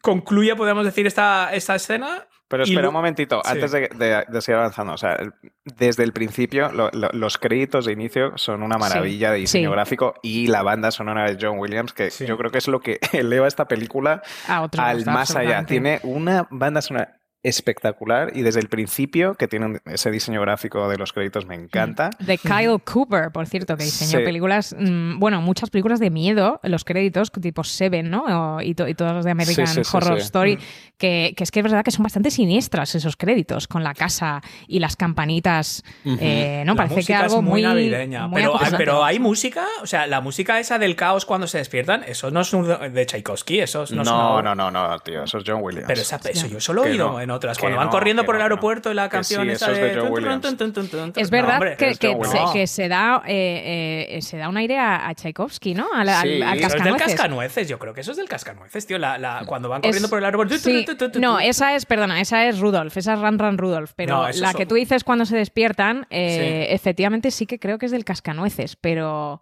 concluye, 0.00 0.54
podemos 0.56 0.84
decir, 0.84 1.06
esta, 1.06 1.52
esta 1.52 1.74
escena. 1.74 2.26
Pero 2.52 2.64
espera 2.64 2.88
un 2.88 2.94
momentito, 2.94 3.40
Sí. 3.44 3.50
antes 3.50 3.72
de, 3.72 3.88
de- 3.96 4.24
de 4.28 4.40
seguir 4.42 4.58
avanzando. 4.58 4.92
O 4.92 4.96
sea, 4.98 5.14
el- 5.14 5.32
desde 5.64 6.04
el 6.04 6.12
principio, 6.12 6.70
lo- 6.70 6.90
lo- 6.92 7.10
los 7.12 7.38
créditos 7.38 7.86
de 7.86 7.92
inicio 7.92 8.32
son 8.36 8.62
una 8.62 8.76
maravilla 8.78 9.30
de 9.32 9.38
diseño 9.38 9.70
sí. 9.70 9.72
gráfico 9.72 10.14
y 10.22 10.48
la 10.48 10.62
banda 10.62 10.90
sonora 10.90 11.24
de 11.30 11.38
John 11.40 11.58
Williams, 11.58 11.92
que 11.92 12.10
Sí. 12.10 12.26
yo 12.26 12.36
creo 12.36 12.50
que 12.50 12.58
es 12.58 12.68
lo 12.68 12.80
que 12.80 13.00
eleva 13.12 13.48
esta 13.48 13.66
película 13.66 14.22
A 14.46 14.60
otro 14.62 14.82
al 14.82 15.04
más 15.06 15.34
allá. 15.34 15.64
Tiene 15.64 15.98
una 16.02 16.46
banda 16.50 16.82
sonora 16.82 17.18
espectacular 17.42 18.32
y 18.34 18.42
desde 18.42 18.60
el 18.60 18.68
principio, 18.68 19.34
que 19.34 19.48
tiene 19.48 19.66
un- 19.66 19.80
ese 19.86 20.10
diseño 20.10 20.40
gráfico 20.40 20.88
de 20.88 20.96
los 20.98 21.12
créditos, 21.12 21.46
me 21.46 21.54
encanta. 21.54 22.10
De 22.20 22.38
Kyle 22.38 22.78
Cooper, 22.84 23.30
por 23.32 23.46
cierto, 23.46 23.76
que 23.76 23.84
diseñó 23.84 24.18
Sí. 24.20 24.24
películas, 24.24 24.74
mm, 24.78 25.18
bueno, 25.18 25.40
muchas 25.42 25.70
películas 25.70 26.00
de 26.00 26.10
miedo, 26.10 26.60
los 26.62 26.84
créditos, 26.84 27.30
tipo 27.32 27.64
Seven, 27.64 28.10
¿no? 28.10 28.56
O- 28.56 28.60
y, 28.60 28.74
to- 28.74 28.86
y 28.88 28.94
todas 28.94 29.14
las 29.14 29.24
de 29.24 29.30
American 29.32 29.66
Sí, 29.66 29.82
sí, 29.84 29.96
Horror 29.96 30.18
sí. 30.18 30.24
Story, 30.24 30.58
que, 30.98 31.34
que 31.36 31.44
es 31.44 31.50
que 31.50 31.60
es 31.60 31.64
verdad 31.64 31.82
que 31.84 31.90
son 31.90 32.04
bastante 32.04 32.30
siniestras 32.30 32.94
esos 32.94 33.16
créditos, 33.16 33.66
con 33.66 33.82
la 33.82 33.94
casa 33.94 34.40
y 34.68 34.78
las 34.78 34.94
campanitas, 34.96 35.82
eh, 36.04 36.62
¿no? 36.64 36.74
La 36.74 36.86
Parece 36.86 37.04
que 37.04 37.14
algo 37.14 37.36
es 37.38 37.42
muy, 37.42 37.50
muy 37.50 37.62
navideña. 37.62 38.26
muy 38.28 38.40
pero, 38.40 38.60
hay, 38.60 38.72
pero 38.76 39.04
hay 39.04 39.18
música, 39.18 39.66
o 39.82 39.86
sea, 39.86 40.06
la 40.06 40.20
música 40.20 40.60
esa 40.60 40.78
del 40.78 40.94
caos 40.96 41.24
cuando 41.26 41.46
se 41.48 41.58
despiertan, 41.58 42.04
eso 42.04 42.30
no 42.30 42.40
es 42.42 42.52
un- 42.54 42.68
de 42.92 43.06
Tchaikovsky, 43.06 43.60
eso 43.60 43.84
no, 43.90 43.96
No, 43.96 44.02
es 44.02 44.08
una 44.42 44.54
no, 44.54 44.70
no, 44.70 44.70
no, 44.70 44.98
tío, 45.00 45.24
eso 45.24 45.38
es 45.38 45.44
John 45.46 45.60
Williams. 45.60 45.86
Pero 45.88 46.00
esa- 46.00 46.20
eso 46.28 46.46
yo 46.46 46.60
solo 46.60 46.84
he 46.84 46.90
oído 46.90 47.08
no, 47.12 47.20
en 47.20 47.30
otras. 47.32 47.58
Cuando 47.58 47.78
van 47.78 47.86
no, 47.86 47.90
corriendo 47.90 48.24
por 48.24 48.34
el 48.36 48.38
no, 48.40 48.44
aeropuerto 48.44 48.90
y 48.90 48.94
la 48.94 49.08
canción 49.08 49.44
sí, 49.44 49.50
esa 49.50 49.72
es 49.72 49.78
de. 49.78 49.88
Es 49.90 49.96
No, 49.96 51.30
verdad 51.30 51.54
hombre, 51.54 51.76
que, 51.76 51.88
es 51.90 51.98
que 51.98 52.12
John 52.14 52.24
se, 52.24 52.28
Williams. 52.30 52.50
que 52.52 52.66
se 52.66 52.88
da 52.88 53.22
eh, 53.26 54.06
eh, 54.10 54.22
se 54.22 54.36
da 54.36 54.48
un 54.48 54.56
aire 54.56 54.78
a, 54.78 55.08
a 55.08 55.14
Tchaikovsky, 55.14 55.74
¿no? 55.74 55.88
Al, 55.94 56.08
Eso 56.08 56.66
es 56.76 56.84
del 56.84 56.96
cascanueces. 56.96 57.68
yo 57.68 57.78
creo 57.78 57.94
que 57.94 58.02
eso 58.02 58.10
es 58.12 58.16
del 58.16 58.28
cascanueces, 58.28 58.86
tío. 58.86 58.98
La, 58.98 59.18
la- 59.18 59.42
cuando 59.46 59.68
van 59.68 59.80
Es- 59.82 59.88
corriendo 59.88 60.08
por 60.08 60.18
el 60.18 60.24
aeropuerto. 60.26 60.56
sí, 60.58 60.86
no, 61.18 61.40
esa 61.40 61.74
es, 61.74 61.86
perdona, 61.86 62.20
esa 62.20 62.46
es 62.46 62.58
Rudolf, 62.60 62.96
esa 62.96 63.14
es 63.14 63.20
Run 63.20 63.38
Run 63.38 63.58
Rudolf, 63.58 63.92
pero 63.96 64.26
la 64.26 64.32
son- 64.32 64.52
que 64.54 64.66
tú 64.66 64.74
dices 64.76 65.04
cuando 65.04 65.24
se 65.26 65.36
despiertan, 65.36 66.06
eh, 66.10 66.66
efectivamente 66.70 67.30
sí 67.30 67.46
que 67.46 67.58
creo 67.58 67.78
que 67.78 67.86
es 67.86 67.92
del 67.92 68.04
cascanueces, 68.04 68.76
pero 68.76 69.40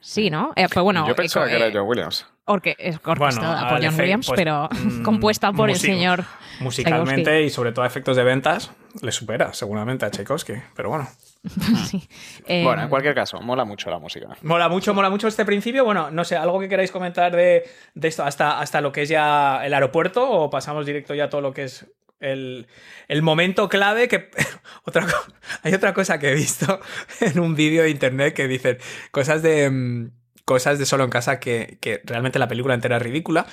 sí, 0.00 0.30
¿no? 0.30 0.52
Eh, 0.56 0.66
pues 0.72 0.82
bueno, 0.84 1.06
Yo 1.08 1.14
pensaba 1.16 1.46
eh, 1.46 1.50
que 1.50 1.56
era 1.56 1.70
John 1.72 1.88
Williams. 1.88 2.26
Orque- 2.46 2.76
es 2.78 2.96
orquestada 3.04 3.54
Bueno, 3.62 3.68
por 3.68 3.84
John 3.84 4.00
Williams, 4.00 4.26
pues, 4.26 4.36
pero 4.38 4.68
mm, 4.70 5.02
compuesta 5.02 5.52
por 5.52 5.68
el 5.68 5.76
señor 5.76 6.24
Musicalmente 6.60 7.22
Tchaikovsky. 7.24 7.46
y 7.46 7.50
sobre 7.50 7.72
todo 7.72 7.84
a 7.84 7.88
efectos 7.88 8.16
de 8.16 8.22
ventas, 8.24 8.70
le 9.02 9.12
supera 9.12 9.52
seguramente 9.52 10.06
a 10.06 10.10
Tchaikovsky. 10.10 10.54
Pero 10.74 10.90
bueno. 10.90 11.08
Sí. 11.86 12.08
Eh, 12.46 12.62
Bueno, 12.64 12.82
en 12.84 12.88
cualquier 12.88 13.14
caso, 13.14 13.40
mola 13.40 13.64
mucho 13.64 13.90
la 13.90 13.98
música. 13.98 14.28
Mola 14.42 14.68
mucho, 14.68 14.94
mola 14.94 15.10
mucho 15.10 15.28
este 15.28 15.44
principio. 15.44 15.84
Bueno, 15.84 16.10
no 16.10 16.24
sé, 16.24 16.36
algo 16.36 16.58
que 16.60 16.68
queráis 16.68 16.90
comentar 16.90 17.34
de, 17.34 17.64
de 17.94 18.08
esto 18.08 18.24
hasta, 18.24 18.58
hasta 18.60 18.80
lo 18.80 18.90
que 18.92 19.02
es 19.02 19.08
ya 19.08 19.64
el 19.64 19.72
aeropuerto 19.74 20.28
o 20.28 20.50
pasamos 20.50 20.86
directo 20.86 21.14
ya 21.14 21.24
a 21.24 21.30
todo 21.30 21.40
lo 21.40 21.52
que 21.52 21.64
es 21.64 21.86
el, 22.18 22.66
el 23.08 23.22
momento 23.22 23.68
clave 23.68 24.08
que 24.08 24.30
otra 24.84 25.06
hay 25.62 25.74
otra 25.74 25.92
cosa 25.92 26.18
que 26.18 26.30
he 26.30 26.34
visto 26.34 26.80
en 27.20 27.38
un 27.38 27.54
vídeo 27.54 27.82
de 27.82 27.90
internet 27.90 28.34
que 28.34 28.48
dicen 28.48 28.78
cosas 29.10 29.42
de 29.42 29.68
mm, 29.70 30.10
cosas 30.46 30.78
de 30.78 30.86
solo 30.86 31.04
en 31.04 31.10
casa 31.10 31.38
que, 31.38 31.76
que 31.82 32.00
realmente 32.04 32.38
la 32.38 32.48
película 32.48 32.72
entera 32.72 32.96
es 32.96 33.02
ridícula. 33.02 33.46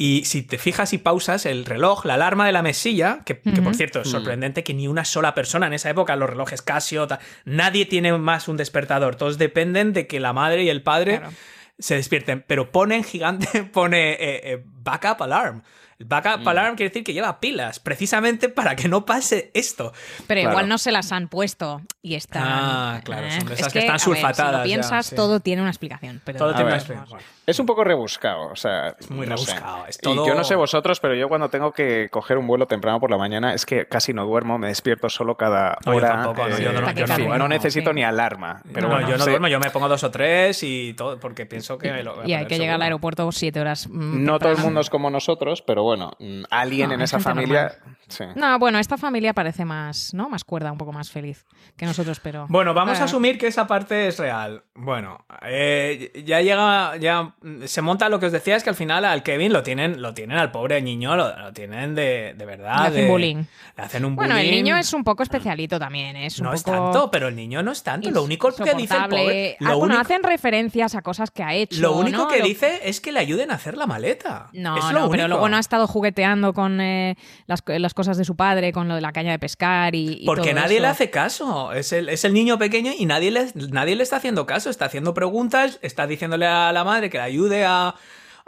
Y 0.00 0.24
si 0.26 0.42
te 0.42 0.58
fijas 0.58 0.92
y 0.92 0.98
pausas 0.98 1.44
el 1.44 1.64
reloj, 1.64 2.04
la 2.04 2.14
alarma 2.14 2.46
de 2.46 2.52
la 2.52 2.62
mesilla, 2.62 3.18
que, 3.26 3.40
que, 3.40 3.60
por 3.60 3.74
cierto 3.74 4.00
es 4.00 4.08
sorprendente 4.08 4.62
que 4.62 4.72
ni 4.72 4.86
una 4.86 5.04
sola 5.04 5.34
persona 5.34 5.66
en 5.66 5.72
esa 5.72 5.90
época, 5.90 6.14
los 6.14 6.30
relojes 6.30 6.62
Casio, 6.62 7.08
nadie 7.44 7.84
tiene 7.84 8.16
más 8.16 8.46
un 8.46 8.56
despertador, 8.56 9.16
todos 9.16 9.38
dependen 9.38 9.92
de 9.92 10.06
que 10.06 10.20
la 10.20 10.32
madre 10.32 10.62
y 10.62 10.68
el 10.68 10.82
padre 10.84 11.18
Claro. 11.18 11.34
se 11.80 11.96
despierten, 11.96 12.44
pero 12.46 12.70
pone 12.70 12.94
en 12.94 13.02
gigante, 13.02 13.64
pone 13.72 14.12
eh, 14.12 14.52
eh, 14.52 14.62
backup 14.64 15.20
alarm. 15.20 15.62
El 15.98 16.06
backup 16.06 16.44
Mm. 16.44 16.48
alarm 16.48 16.76
quiere 16.76 16.90
decir 16.90 17.02
que 17.02 17.12
lleva 17.12 17.40
pilas, 17.40 17.80
precisamente 17.80 18.48
para 18.48 18.76
que 18.76 18.86
no 18.86 19.04
pase 19.04 19.50
esto. 19.52 19.92
Pero 20.28 20.40
Claro. 20.42 20.50
igual 20.52 20.68
no 20.68 20.78
se 20.78 20.92
las 20.92 21.10
han 21.10 21.26
puesto 21.26 21.80
y 22.02 22.14
están. 22.14 22.44
Ah, 22.46 23.00
claro, 23.02 23.28
son 23.32 23.46
de 23.46 23.54
Es 23.54 23.60
esas 23.60 23.72
que 23.72 23.80
están 23.80 23.94
ver, 23.94 24.00
sulfatadas 24.00 24.36
Si 24.36 24.42
ya, 24.52 24.58
lo 24.58 24.62
piensas, 24.62 25.06
sí. 25.06 25.16
todo 25.16 25.40
tiene 25.40 25.60
una 25.60 25.72
explicación. 25.72 26.22
Pero 26.24 26.38
Todo 26.38 26.48
de 26.50 26.54
tiene 26.54 26.70
A 26.70 26.74
una 26.74 26.76
explicación. 26.76 27.18
Es 27.48 27.58
un 27.58 27.66
poco 27.66 27.82
rebuscado, 27.82 28.42
o 28.52 28.54
sea, 28.56 28.94
es 29.00 29.10
muy 29.10 29.26
rebuscado, 29.26 29.86
es 29.88 29.96
Y 29.96 30.00
todo- 30.02 30.24
yo 30.26 30.34
no 30.34 30.44
sé 30.44 30.54
vosotros, 30.54 31.00
pero 31.00 31.14
yo 31.14 31.28
cuando 31.28 31.48
tengo 31.48 31.72
que 31.72 32.08
coger 32.10 32.36
un 32.38 32.46
vuelo 32.46 32.66
temprano 32.66 33.00
por 33.00 33.10
la 33.10 33.16
mañana 33.16 33.54
es 33.54 33.64
que 33.66 33.86
casi 33.88 34.12
no 34.12 34.24
duermo, 34.26 34.58
me 34.58 34.68
despierto 34.68 35.08
solo 35.08 35.36
cada 35.36 35.78
No, 35.84 35.92
yo 35.92 35.96
hora. 35.98 36.08
tampoco, 36.10 36.46
no, 36.46 36.56
eh, 36.56 36.62
yo 36.62 36.72
no- 36.72 37.38
no 37.38 37.48
necesito 37.48 37.90
sí. 37.90 37.94
ni 37.96 38.04
alarma. 38.04 38.62
Pero 38.72 38.86
no, 38.88 38.94
bueno, 38.94 39.08
yo 39.08 39.16
no 39.18 39.24
sé- 39.24 39.30
duermo, 39.30 39.48
yo 39.48 39.58
me 39.58 39.70
pongo 39.70 39.88
dos 39.88 40.04
o 40.04 40.10
tres 40.12 40.62
y 40.62 40.92
todo, 40.94 41.18
porque 41.18 41.46
pienso 41.46 41.76
que 41.78 41.90
me 41.90 42.02
lo 42.04 42.24
Y 42.26 42.34
hay 42.34 42.46
que 42.46 42.58
llegar 42.58 42.76
al 42.76 42.82
aeropuerto 42.82 43.32
siete 43.32 43.58
horas. 43.60 43.88
mm, 43.88 44.24
No 44.24 44.38
todo 44.38 44.52
el 44.52 44.58
mundo 44.58 44.80
es 44.80 44.90
como 44.90 45.08
nosotros, 45.10 45.62
pero 45.62 45.82
bueno, 45.88 46.12
mm, 46.18 46.44
alguien 46.50 46.88
No, 46.88 46.94
en 46.94 47.00
hay 47.00 47.04
esa 47.04 47.18
familia. 47.20 47.78
Sí. 48.08 48.24
No, 48.36 48.58
bueno, 48.58 48.78
esta 48.78 48.96
familia 48.96 49.34
parece 49.34 49.66
más, 49.66 50.14
¿no? 50.14 50.30
Más 50.30 50.42
cuerda, 50.42 50.72
un 50.72 50.78
poco 50.78 50.92
más 50.92 51.10
feliz 51.10 51.44
que 51.76 51.84
nosotros, 51.84 52.20
pero. 52.20 52.46
Bueno, 52.48 52.72
vamos 52.72 52.98
a 52.98 53.02
Ah. 53.02 53.04
asumir 53.04 53.36
que 53.36 53.46
esa 53.48 53.66
parte 53.66 54.08
es 54.08 54.18
real. 54.18 54.62
Bueno, 54.74 55.26
eh, 55.42 56.22
ya 56.24 56.40
llega, 56.40 56.96
ya 56.96 57.34
mm, 57.42 57.64
se 57.64 57.82
monta 57.82 58.08
lo 58.08 58.18
que 58.18 58.26
os 58.26 58.32
decía, 58.32 58.56
es 58.56 58.62
que 58.64 58.70
al 58.70 58.76
final 58.76 59.04
al 59.04 59.22
Kevin 59.22 59.52
lo 59.52 59.62
tienen, 59.62 60.00
lo 60.00 60.14
tienen 60.14 60.38
al 60.38 60.50
pobre 60.50 60.80
niño, 60.80 61.16
lo, 61.16 61.36
lo 61.36 61.52
tienen 61.52 61.94
de, 61.94 62.34
de 62.36 62.46
verdad. 62.46 62.76
Le 62.82 62.86
hacen 62.88 63.04
de- 63.04 63.10
bullying. 63.10 63.36
Le 63.76 63.82
hacen 63.84 64.04
un 64.06 64.16
Bueno, 64.16 64.36
el 64.36 64.46
bullying. 64.46 64.62
niño 64.64 64.76
es 64.78 64.92
un 64.94 65.04
poco 65.04 65.22
especialito 65.22 65.78
también, 65.78 66.16
¿eh? 66.16 66.26
es 66.26 66.38
un 66.38 66.46
No 66.46 66.54
es 66.54 66.62
tanto, 66.64 67.10
pero 67.10 67.28
el 67.28 67.36
niño 67.36 67.62
no 67.62 67.72
es 67.72 67.82
tanto. 67.82 68.10
Lo 68.10 68.22
único 68.22 68.50
que 68.54 68.72
dice 68.74 68.96
el 68.96 69.02
pobre. 69.08 69.56
Ah, 69.60 69.64
Lo 69.64 69.78
bueno, 69.80 69.94
único, 69.96 70.00
hacen 70.00 70.22
referencias 70.22 70.94
a 70.94 71.02
cosas 71.02 71.30
que 71.30 71.42
ha 71.42 71.52
hecho. 71.54 71.80
lo 71.82 71.92
único 71.92 72.22
¿no? 72.22 72.28
que 72.28 72.38
Lo- 72.38 72.46
dice 72.46 72.80
es 72.84 73.02
que 73.02 73.12
le 73.12 73.20
ayuden 73.20 73.50
a 73.50 73.54
hacer 73.56 73.76
la 73.76 73.86
maleta. 73.86 74.48
No, 74.54 74.78
Es 74.78 74.84
no, 74.94 75.10
pero 75.10 75.28
luego 75.28 75.46
no 75.50 75.56
ha 75.58 75.60
estado 75.60 75.77
jugueteando 75.86 76.52
con 76.52 76.80
eh, 76.80 77.16
las, 77.46 77.62
las 77.66 77.94
cosas 77.94 78.16
de 78.16 78.24
su 78.24 78.36
padre, 78.36 78.72
con 78.72 78.88
lo 78.88 78.94
de 78.94 79.00
la 79.00 79.12
caña 79.12 79.32
de 79.32 79.38
pescar 79.38 79.94
y. 79.94 80.18
y 80.22 80.26
Porque 80.26 80.50
todo 80.50 80.60
nadie 80.60 80.76
eso. 80.76 80.82
le 80.82 80.88
hace 80.88 81.10
caso. 81.10 81.72
Es 81.72 81.92
el, 81.92 82.08
es 82.08 82.24
el 82.24 82.32
niño 82.32 82.58
pequeño 82.58 82.92
y 82.96 83.06
nadie 83.06 83.30
le, 83.30 83.46
nadie 83.70 83.96
le 83.96 84.02
está 84.02 84.16
haciendo 84.16 84.46
caso. 84.46 84.70
Está 84.70 84.86
haciendo 84.86 85.14
preguntas, 85.14 85.78
está 85.82 86.06
diciéndole 86.06 86.46
a 86.46 86.72
la 86.72 86.84
madre 86.84 87.10
que 87.10 87.18
le 87.18 87.24
ayude 87.24 87.64
a, 87.64 87.94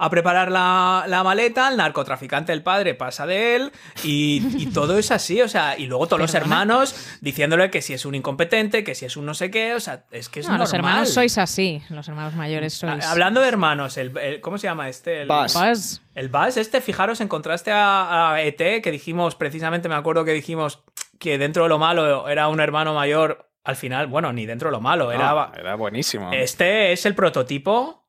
a 0.02 0.10
preparar 0.10 0.50
la, 0.50 1.04
la 1.06 1.22
maleta. 1.22 1.68
El 1.68 1.76
narcotraficante, 1.76 2.52
el 2.52 2.62
padre, 2.62 2.94
pasa 2.94 3.26
de 3.26 3.56
él. 3.56 3.72
Y, 4.02 4.42
y 4.58 4.66
todo 4.66 4.98
es 4.98 5.10
así. 5.10 5.40
O 5.42 5.48
sea, 5.48 5.78
y 5.78 5.86
luego 5.86 6.06
todos 6.06 6.20
los 6.20 6.34
hermanos 6.34 6.94
diciéndole 7.20 7.70
que 7.70 7.82
si 7.82 7.92
es 7.92 8.04
un 8.06 8.14
incompetente, 8.14 8.82
que 8.82 8.94
si 8.94 9.04
es 9.04 9.16
un 9.16 9.26
no 9.26 9.34
sé 9.34 9.50
qué. 9.50 9.74
O 9.74 9.80
sea, 9.80 10.04
es 10.10 10.28
que 10.28 10.40
es 10.40 10.48
No, 10.48 10.56
los 10.58 10.72
hermanos 10.72 11.10
sois 11.12 11.36
así. 11.38 11.82
Los 11.90 12.08
hermanos 12.08 12.34
mayores 12.34 12.74
sois. 12.74 13.04
Hablando 13.04 13.40
de 13.40 13.48
hermanos, 13.48 13.96
el, 13.96 14.16
el- 14.18 14.40
¿cómo 14.40 14.58
se 14.58 14.66
llama 14.66 14.88
este? 14.88 15.22
El, 15.22 15.28
Buzz. 15.28 15.54
Buzz. 15.54 16.00
el 16.14 16.28
Buzz, 16.28 16.56
este, 16.56 16.80
fijaros, 16.80 17.20
en 17.20 17.28
contraste 17.28 17.70
a, 17.72 18.32
a 18.32 18.42
ET, 18.42 18.56
que 18.82 18.90
dijimos, 18.90 19.34
precisamente 19.34 19.88
me 19.88 19.94
acuerdo 19.94 20.24
que 20.24 20.32
dijimos 20.32 20.82
que 21.18 21.36
dentro 21.36 21.64
de 21.64 21.68
lo 21.68 21.78
malo 21.78 22.28
era 22.28 22.48
un 22.48 22.60
hermano 22.60 22.94
mayor, 22.94 23.50
al 23.64 23.76
final, 23.76 24.06
bueno, 24.06 24.32
ni 24.32 24.46
dentro 24.46 24.68
de 24.68 24.72
lo 24.72 24.80
malo, 24.80 25.12
era... 25.12 25.32
No, 25.32 25.52
era 25.54 25.74
buenísimo. 25.74 26.30
Este 26.32 26.92
es 26.92 27.04
el 27.04 27.14
prototipo 27.14 27.99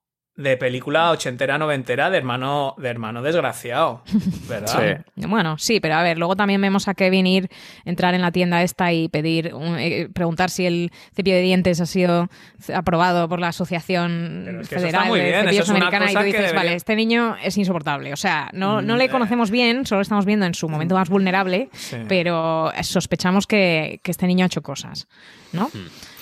de 0.42 0.58
película 0.58 1.12
ochentera, 1.12 1.58
noventera 1.58 2.10
de 2.10 2.18
hermano, 2.18 2.76
de 2.78 2.90
hermano 2.90 3.22
desgraciado, 3.22 4.04
¿verdad? 4.50 5.02
Sí. 5.16 5.28
Bueno, 5.28 5.58
sí, 5.58 5.80
pero 5.80 5.96
a 5.96 6.04
ver, 6.04 6.18
luego 6.18 6.36
también 6.36 6.62
vemos 6.62 6.88
a 6.88 6.94
Kevin 6.94 7.28
ir, 7.28 7.50
entrar 7.86 8.14
en 8.14 8.22
la 8.22 8.32
tienda 8.32 8.62
esta 8.64 8.92
y 8.94 9.08
pedir, 9.10 9.54
un- 9.54 9.78
eh, 9.78 10.10
preguntar 10.14 10.50
si 10.50 10.66
el 10.66 10.92
cepillo 11.16 11.36
de 11.36 11.42
dientes 11.42 11.80
ha 11.82 11.86
sido 11.86 12.30
aprobado 12.74 13.28
por 13.30 13.40
la 13.40 13.50
Asociación 13.50 14.44
Pero 14.46 14.62
es 14.62 14.70
que 14.70 14.76
eso 14.76 14.86
Federal 14.86 15.02
está 15.04 15.10
muy 15.10 15.20
de 15.20 15.26
bien, 15.26 15.36
eso 15.36 15.44
Cepillos 15.46 15.64
es 15.70 15.70
una 15.76 15.86
y 16.12 16.14
tú 16.16 16.24
dices, 16.24 16.34
debería- 16.42 16.54
vale, 16.54 16.74
este 16.76 16.96
niño 16.96 17.36
es 17.44 17.58
insoportable. 17.58 18.14
O 18.14 18.18
sea, 18.18 18.50
no, 18.54 18.82
no 18.82 18.96
le 18.98 19.06
eh. 19.06 19.10
conocemos 19.10 19.52
bien, 19.52 19.86
solo 19.86 20.02
estamos 20.02 20.26
viendo 20.26 20.46
en 20.46 20.54
su 20.54 20.68
momento 20.70 20.96
más 20.96 21.10
vulnerable, 21.10 21.70
Sí. 21.74 21.98
pero 22.08 22.72
sospechamos 22.82 23.48
que, 23.48 24.00
que 24.04 24.12
este 24.12 24.28
niño 24.28 24.44
ha 24.44 24.48
hecho 24.48 24.62
cosas, 24.62 25.08
¿no? 25.54 25.70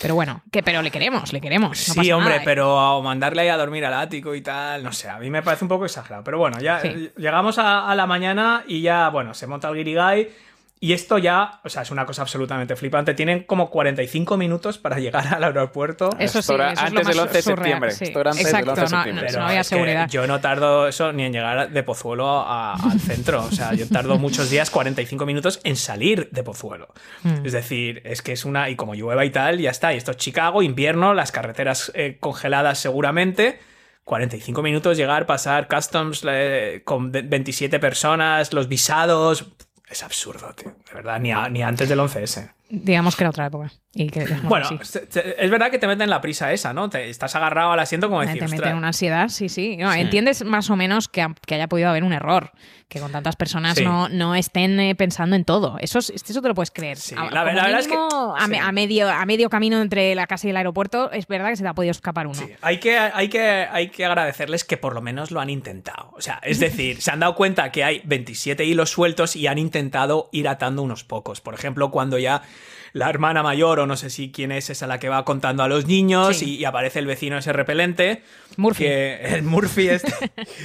Pero 0.02 0.16
bueno, 0.16 0.42
que 0.52 0.64
pero 0.64 0.82
le 0.82 0.92
queremos, 0.92 1.34
le 1.34 1.42
queremos. 1.42 1.70
no 1.70 1.94
Sí, 1.94 2.00
pasa 2.00 2.16
hombre, 2.16 2.30
nada, 2.32 2.42
¿eh? 2.42 2.46
pero 2.46 2.80
a 2.80 3.02
mandarle 3.02 3.42
ahí 3.42 3.48
a 3.50 3.58
dormir 3.58 3.86
al 3.86 3.94
ático 3.94 4.34
y 4.34 4.42
tal, 4.42 4.82
no 4.84 4.92
sé, 4.94 5.10
a 5.10 5.18
mí 5.20 5.30
me 5.30 5.42
parece 5.44 5.66
un 5.66 5.70
poco 5.70 5.86
exagerado. 5.86 6.24
Pero 6.24 6.38
bueno, 6.38 6.60
ya 6.60 6.80
Sí. 6.82 6.88
eh, 6.88 7.14
llegamos 7.18 7.58
a, 7.60 7.90
a 7.90 7.96
la 7.96 8.06
mañana 8.08 8.64
y 8.68 8.82
ya, 8.82 9.10
bueno, 9.10 9.34
se 9.34 9.46
monta 9.48 9.68
el 9.70 9.76
guirigay. 9.76 10.30
Y 10.82 10.94
esto 10.94 11.18
ya, 11.18 11.60
o 11.66 11.68
sea, 11.68 11.82
es 11.82 11.92
una 11.92 12.06
cosa 12.06 12.22
absolutamente 12.22 12.78
flipante. 12.78 13.14
Tienen 13.14 13.44
como 13.44 13.70
45 13.70 14.38
minutos 14.38 14.78
para 14.78 14.98
llegar 15.00 15.28
al 15.34 15.44
aeropuerto. 15.44 16.10
Eso 16.18 16.40
Esto 16.40 16.54
sí, 16.54 16.62
eso 16.62 16.82
antes 16.86 17.06
del 17.08 17.18
más 17.18 17.26
11 17.26 17.34
de 17.34 17.42
septiembre. 17.42 17.92
sí. 17.92 18.04
Esto 18.06 18.22
era 18.22 18.32
antes 18.32 18.46
del 18.46 18.56
Exacto, 18.56 18.72
11 18.72 18.82
de 18.82 18.84
no, 18.86 18.90
septiembre. 18.98 19.22
no, 19.24 19.28
Pero 19.28 19.40
no 19.42 19.48
había 19.48 19.60
es 19.60 19.68
que 19.70 19.76
seguridad. 19.76 20.10
yo 20.10 20.28
no 20.28 20.40
tardo 20.40 20.88
eso 20.88 21.12
ni 21.12 21.24
en 21.24 21.34
llegar 21.34 21.70
de 21.70 21.84
Pozuelo 21.84 22.30
a- 22.30 22.76
al 22.76 23.00
centro. 23.02 23.44
O 23.44 23.52
sea, 23.52 23.74
yo 23.74 23.90
tardo 23.90 24.18
muchos 24.18 24.50
días, 24.50 24.70
45 24.70 25.26
minutos, 25.26 25.60
en 25.66 25.76
salir 25.76 26.30
de 26.32 26.44
Pozuelo. 26.44 26.88
Mm. 27.24 27.46
Es 27.46 27.52
decir, 27.52 28.02
es 28.06 28.22
que 28.22 28.32
es 28.32 28.46
una. 28.46 28.70
Y 28.70 28.78
como 28.78 28.96
llueva 28.96 29.26
y 29.26 29.32
tal, 29.32 29.60
ya 29.60 29.72
está. 29.72 29.94
Y 29.94 29.98
esto 29.98 30.12
es 30.12 30.18
Chicago, 30.18 30.62
invierno, 30.64 31.14
las 31.14 31.34
carreteras 31.34 31.92
eh, 31.94 32.16
congeladas 32.22 32.80
seguramente. 32.80 33.60
45 34.06 34.64
minutos 34.64 34.98
llegar, 34.98 35.28
pasar 35.28 35.68
customs 35.68 36.26
eh, 36.28 36.82
con 36.84 37.12
ve- 37.12 37.22
27 37.22 37.80
personas, 37.80 38.54
los 38.54 38.68
visados. 38.68 39.52
Es 39.90 40.04
absurdo, 40.04 40.54
tío. 40.54 40.70
De 40.88 40.94
verdad, 40.94 41.20
ni, 41.20 41.32
a- 41.32 41.50
ni 41.50 41.64
antes 41.64 41.90
del 41.90 42.00
11S. 42.00 42.54
Digamos 42.70 43.16
que 43.16 43.24
era 43.24 43.32
otra 43.32 43.48
época. 43.48 43.72
Y 43.96 44.12
que 44.12 44.24
Bueno, 44.44 44.68
así. 44.68 45.00
es 45.40 45.50
verdad 45.50 45.72
que 45.72 45.80
te 45.80 45.88
meten 45.88 46.12
la 46.12 46.22
prisa 46.22 46.54
esa, 46.54 46.72
¿no? 46.74 46.92
Te, 46.92 47.10
estás 47.10 47.36
agarrado 47.36 47.72
al 47.72 47.80
asiento 47.80 48.08
como 48.08 48.22
te 48.22 48.28
decir, 48.28 48.44
meten 48.44 48.60
"Ostras". 48.60 48.76
una 48.76 48.88
ansiedad, 48.88 49.30
sí, 49.30 49.50
sí. 49.50 49.78
No, 49.78 49.92
Sí. 49.92 50.00
Entiendes 50.02 50.46
más 50.46 50.70
o 50.70 50.76
menos 50.76 51.08
que, 51.08 51.24
ha- 51.24 51.34
que 51.48 51.56
haya 51.56 51.68
podido 51.68 51.90
haber 51.90 52.04
un 52.04 52.14
error, 52.14 52.52
que 52.88 53.00
con 53.00 53.12
tantas 53.12 53.36
personas 53.36 53.76
Sí. 53.80 53.84
no, 53.84 54.08
no 54.10 54.36
estén 54.36 54.80
eh, 54.80 54.94
pensando 54.94 55.36
en 55.36 55.44
todo. 55.46 55.78
Eso, 55.80 55.98
es- 55.98 56.12
eso 56.12 56.42
te 56.44 56.48
lo 56.48 56.54
puedes 56.54 56.70
creer. 56.70 56.98
Sí, 56.98 57.16
A- 57.18 57.32
la- 57.32 57.44
verdad 57.44 57.80
es 57.80 57.88
que- 57.88 57.96
a, 57.98 58.48
me- 58.48 58.58
sí. 58.58 58.62
a 58.64 58.72
medio, 58.72 59.10
a 59.10 59.26
medio 59.26 59.50
camino 59.50 59.82
entre 59.82 60.14
la 60.14 60.28
casa 60.28 60.46
y 60.46 60.52
el 60.52 60.58
aeropuerto, 60.58 61.12
es 61.12 61.26
verdad 61.26 61.50
que 61.50 61.56
se 61.56 61.64
te 61.64 61.70
ha 61.70 61.74
podido 61.74 61.90
escapar 61.92 62.28
uno. 62.28 62.36
Sí, 62.36 62.46
hay 62.62 62.80
que, 62.80 63.00
hay, 63.00 63.28
que, 63.30 63.42
hay 63.42 63.90
que 63.90 64.06
agradecerles 64.06 64.64
que 64.64 64.78
por 64.78 64.94
lo 64.94 65.02
menos 65.02 65.32
lo 65.32 65.42
han 65.42 65.50
intentado. 65.50 66.12
O 66.14 66.22
sea, 66.22 66.40
es 66.44 66.60
decir, 66.94 67.02
se 67.02 67.10
han 67.10 67.22
dado 67.22 67.34
cuenta 67.34 67.72
que 67.72 67.84
hay 67.84 68.04
27 68.06 68.64
hilos 68.66 68.92
sueltos 68.92 69.36
y 69.36 69.48
han 69.48 69.58
intentado 69.58 70.30
ir 70.32 70.48
atando 70.48 70.84
unos 70.84 71.04
pocos. 71.04 71.42
Por 71.42 71.56
ejemplo, 71.56 71.90
cuando 71.90 72.20
ya 72.20 72.44
la 72.94 73.10
hermana 73.10 73.44
mayor, 73.44 73.80
o 73.80 73.86
no 73.88 73.96
sé 73.98 74.10
si 74.10 74.32
quién 74.32 74.52
es 74.52 74.70
esa 74.70 74.88
la 74.88 75.00
que 75.00 75.10
va 75.10 75.24
contando 75.26 75.64
a 75.64 75.68
los 75.68 75.86
niños 75.88 76.38
Sí. 76.38 76.56
y, 76.56 76.62
y 76.62 76.66
aparece 76.66 77.00
el 77.00 77.06
vecino 77.06 77.38
ese 77.38 77.54
repelente. 77.54 78.24
Murphy. 78.58 78.84
Que, 78.84 79.16
el 79.36 79.44
Murphy 79.44 79.90
este. 79.90 80.14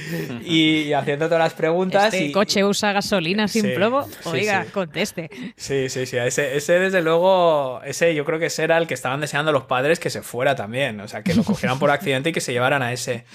y, 0.45 0.81
y 0.83 0.93
haciendo 0.93 1.25
todas 1.27 1.39
las 1.43 1.53
preguntas. 1.53 2.13
Este 2.13 2.25
y, 2.25 2.31
coche 2.31 2.63
usa 2.63 2.91
gasolina 2.93 3.47
sin 3.47 3.63
Sí, 3.63 3.69
plomo. 3.75 4.03
sí, 4.03 4.29
Oiga, 4.29 4.63
sí. 4.65 4.71
conteste. 4.71 5.29
Sí, 5.55 5.89
sí, 5.89 6.05
sí. 6.05 6.17
Ese, 6.17 6.57
ese, 6.57 6.79
desde 6.79 7.01
luego, 7.01 7.81
ese 7.85 8.13
yo 8.15 8.25
creo 8.25 8.39
que 8.39 8.47
ese 8.47 8.63
era 8.63 8.77
el 8.77 8.87
que 8.87 8.93
estaban 8.93 9.21
deseando 9.21 9.51
los 9.51 9.63
padres 9.63 9.99
que 9.99 10.09
se 10.09 10.21
fuera 10.21 10.55
también. 10.55 10.99
O 10.99 11.07
sea, 11.07 11.23
que 11.23 11.33
lo 11.33 11.43
cogieran 11.43 11.79
por 11.79 11.89
accidente 11.91 12.29
y 12.29 12.33
que 12.33 12.41
se 12.41 12.51
llevaran 12.53 12.81
a 12.81 12.91
ese. 12.91 13.25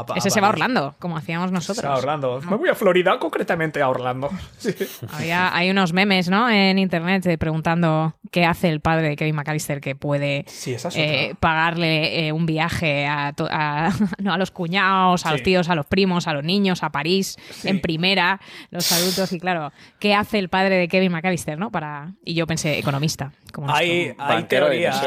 A 0.00 0.06
pa- 0.06 0.14
Ese 0.16 0.30
se 0.30 0.40
va 0.40 0.48
a. 0.48 0.50
Orlando, 0.50 0.94
como 0.98 1.16
hacíamos 1.16 1.48
Se 1.50 1.54
nosotros. 1.54 1.84
va 1.90 1.94
a 1.94 1.98
Orlando. 1.98 2.40
Me 2.48 2.56
voy 2.56 2.68
a 2.68 2.74
Florida, 2.74 3.18
concretamente 3.18 3.80
a 3.82 3.88
Orlando. 3.88 4.30
Sí. 4.58 4.74
Había- 5.12 5.54
hay 5.54 5.70
unos 5.70 5.92
memes, 5.92 6.28
¿no? 6.28 6.48
En 6.50 6.78
internet 6.78 7.24
preguntando 7.38 8.14
qué 8.30 8.44
hace 8.44 8.68
el 8.68 8.80
padre 8.80 9.10
de 9.10 9.16
Kevin 9.16 9.36
McAllister 9.36 9.80
que 9.80 9.94
puede 9.94 10.44
Sí, 10.48 10.74
esa 10.74 10.88
es 10.88 10.96
eh, 10.96 11.34
pagarle 11.38 12.26
eh, 12.26 12.32
un 12.32 12.46
viaje 12.46 13.06
a, 13.06 13.32
a- 13.50 13.92
no, 14.18 14.32
a 14.32 14.38
los 14.38 14.50
cuñados, 14.50 15.26
a 15.26 15.32
los 15.32 15.42
tíos, 15.42 15.68
a 15.68 15.74
los 15.74 15.86
primos, 15.86 16.26
a 16.26 16.32
los 16.34 16.42
niños, 16.44 16.82
a 16.82 16.90
París, 16.90 17.36
Sí. 17.50 17.68
en 17.68 17.80
primera, 17.80 18.40
los 18.70 18.90
adultos. 18.92 19.32
Y 19.32 19.38
claro, 19.40 19.72
¿qué 19.98 20.14
hace 20.14 20.38
el 20.38 20.48
padre 20.48 20.76
de 20.76 20.88
Kevin 20.88 21.12
McAllister, 21.12 21.58
no? 21.58 21.70
Para... 21.70 22.12
Y 22.24 22.34
yo 22.34 22.46
pensé, 22.46 22.78
economista. 22.78 23.32
Como 23.52 23.72
Hay, 23.72 24.14
hay 24.18 24.44
teorías. 24.44 25.02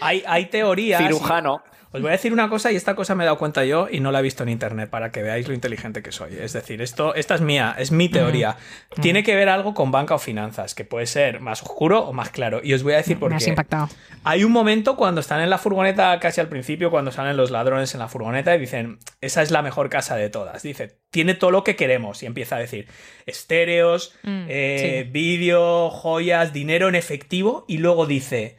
Hay, 0.00 0.22
hay 0.26 0.46
teorías. 0.46 1.02
Cirujano. 1.02 1.62
Os 1.92 2.02
voy 2.02 2.08
a 2.10 2.12
decir 2.12 2.32
una 2.32 2.48
cosa 2.50 2.70
y 2.72 2.76
esta 2.76 2.94
cosa 2.94 3.14
me 3.14 3.24
he 3.24 3.26
dado 3.26 3.38
cuenta 3.38 3.64
yo 3.64 3.88
y 3.90 4.00
no 4.00 4.05
la 4.12 4.20
he 4.20 4.22
visto 4.22 4.42
en 4.42 4.48
internet 4.48 4.90
para 4.90 5.10
que 5.10 5.22
veáis 5.22 5.48
lo 5.48 5.54
inteligente 5.54 6.02
que 6.02 6.12
soy. 6.12 6.36
Es 6.40 6.52
decir, 6.52 6.82
esto, 6.82 7.14
esta 7.14 7.34
es 7.34 7.40
mía, 7.40 7.74
es 7.78 7.92
mi 7.92 8.08
teoría. 8.08 8.56
Tiene 9.00 9.22
que 9.22 9.34
ver 9.34 9.48
algo 9.48 9.74
con 9.74 9.90
banca 9.90 10.14
o 10.14 10.18
finanzas, 10.18 10.74
que 10.74 10.84
puede 10.84 11.06
ser 11.06 11.40
más 11.40 11.62
oscuro 11.62 12.00
o 12.00 12.12
más 12.12 12.30
claro. 12.30 12.60
Y 12.62 12.74
os 12.74 12.82
voy 12.82 12.94
a 12.94 12.96
decir 12.98 13.18
por 13.18 13.30
Me 13.30 13.36
has 13.36 13.46
impactado. 13.46 13.88
Hay 14.24 14.44
un 14.44 14.52
momento 14.52 14.96
cuando 14.96 15.20
están 15.20 15.40
en 15.40 15.50
la 15.50 15.58
furgoneta, 15.58 16.18
casi 16.20 16.40
al 16.40 16.48
principio, 16.48 16.90
cuando 16.90 17.12
salen 17.12 17.36
los 17.36 17.50
ladrones 17.50 17.94
en 17.94 18.00
la 18.00 18.08
furgoneta 18.08 18.54
y 18.54 18.58
dicen, 18.58 18.98
esa 19.20 19.42
es 19.42 19.50
la 19.50 19.62
mejor 19.62 19.88
casa 19.88 20.16
de 20.16 20.30
todas. 20.30 20.62
Dice, 20.62 20.98
tiene 21.10 21.34
todo 21.34 21.50
lo 21.50 21.64
que 21.64 21.76
queremos. 21.76 22.22
Y 22.22 22.26
empieza 22.26 22.56
a 22.56 22.58
decir, 22.58 22.88
estéreos, 23.26 24.14
Mm, 24.22 24.46
eh, 24.48 25.02
sí. 25.04 25.10
vídeo, 25.10 25.90
joyas, 25.90 26.52
dinero 26.52 26.88
en 26.88 26.94
efectivo. 26.94 27.64
Y 27.68 27.78
luego 27.78 28.06
dice, 28.06 28.56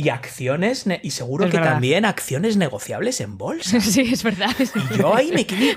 y 0.00 0.10
acciones, 0.10 0.86
ne- 0.86 1.00
y 1.02 1.10
seguro 1.10 1.44
Es 1.46 1.50
que 1.50 1.56
verdad. 1.56 1.72
también 1.72 2.04
acciones 2.04 2.56
negociables 2.56 3.20
en 3.20 3.36
bolsa. 3.36 3.80
sí, 3.80 4.02
es 4.12 4.22
verdad. 4.22 4.54
Y 4.92 4.96
yo 4.96 5.12
ahí 5.12 5.32
me 5.32 5.44
quedé, 5.44 5.76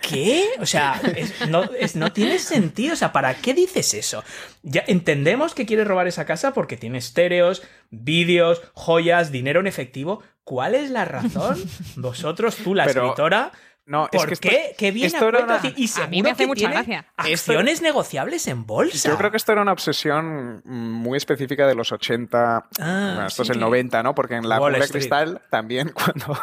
¿qué? 0.00 0.46
O 0.60 0.64
sea, 0.64 0.98
es- 1.14 1.46
no, 1.46 1.64
es- 1.78 1.94
no 1.94 2.10
tiene 2.10 2.38
sentido. 2.38 2.94
O 2.94 2.96
sea, 2.96 3.12
¿para 3.12 3.34
qué 3.34 3.52
dices 3.52 3.92
eso? 3.92 4.24
Ya 4.62 4.82
entendemos 4.86 5.52
que 5.54 5.66
quiere 5.66 5.84
robar 5.84 6.08
esa 6.08 6.24
casa 6.24 6.54
porque 6.54 6.78
tiene 6.78 6.96
estéreos, 6.96 7.62
vídeos, 7.90 8.62
joyas, 8.72 9.30
dinero 9.30 9.60
en 9.60 9.66
efectivo. 9.66 10.22
¿Cuál 10.42 10.74
es 10.74 10.90
la 10.90 11.04
razón? 11.04 11.62
Vosotros, 11.96 12.56
tú, 12.56 12.74
la 12.74 12.86
Pero- 12.86 13.04
escritora. 13.08 13.52
No, 13.90 14.04
es 14.12 14.18
¿Por 14.20 14.28
que 14.28 14.34
esto- 14.34 14.48
qué? 14.48 14.74
¿Qué 14.78 14.92
viene 14.92 15.08
esto 15.08 15.24
a 15.24 15.28
era 15.28 15.44
cuento? 15.46 15.66
una- 15.66 15.74
Y 15.76 15.90
A 16.00 16.06
mí 16.06 16.22
me 16.22 16.30
hace 16.30 16.44
que 16.44 16.46
mucha 16.46 16.70
gracia. 16.70 17.06
Acciones 17.16 17.82
negociables 17.82 18.46
en 18.46 18.64
bolsa. 18.64 19.08
Yo 19.08 19.16
creo 19.18 19.32
que 19.32 19.36
esto 19.36 19.50
era 19.50 19.62
una 19.62 19.72
obsesión 19.72 20.62
muy 20.64 21.16
específica 21.16 21.66
de 21.66 21.74
los 21.74 21.90
80, 21.90 22.56
Ah, 22.58 22.62
bueno, 22.78 23.26
esto 23.26 23.44
sí. 23.44 23.50
es 23.50 23.56
el 23.56 23.60
90, 23.60 24.02
¿no? 24.04 24.14
Porque 24.14 24.36
en 24.36 24.48
la 24.48 24.60
Wall 24.60 24.78
cristal 24.88 25.42
también 25.50 25.90
cuando 25.94 26.38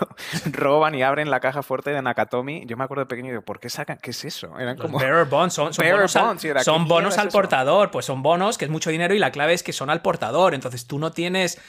roban 0.51 0.93
y 0.95 1.03
abren 1.03 1.31
la 1.31 1.39
caja 1.39 1.63
fuerte 1.63 1.91
de 1.91 2.01
Nakatomi, 2.01 2.65
yo 2.65 2.75
me 2.75 2.83
acuerdo 2.83 3.03
de 3.03 3.07
pequeño 3.07 3.27
y 3.29 3.31
digo, 3.31 3.43
¿por 3.43 3.61
qué 3.61 3.69
sacan? 3.69 3.97
¿Qué 4.01 4.11
es 4.11 4.25
eso? 4.25 4.59
Eran 4.59 4.75
Los 4.77 4.87
como... 4.87 4.99
bearer 4.99 5.25
bonds 5.25 5.53
son, 5.53 5.73
son 5.73 5.81
Bearer 5.85 5.99
bonos, 6.01 6.15
al, 6.17 6.25
bonds, 6.25 6.41
son 6.65 6.83
¿qué 6.83 6.89
bonos 6.89 7.17
al 7.17 7.27
es 7.27 7.33
portador. 7.33 7.91
Pues 7.91 8.05
son 8.05 8.21
bonos 8.23 8.57
que 8.57 8.65
es 8.65 8.71
mucho 8.71 8.89
dinero 8.89 9.13
y 9.13 9.19
la 9.19 9.31
clave 9.31 9.53
es 9.53 9.63
que 9.63 9.71
son 9.71 9.89
al 9.89 10.01
portador. 10.01 10.53
Entonces 10.53 10.85
tú 10.85 10.99
no 10.99 11.11
tienes. 11.13 11.59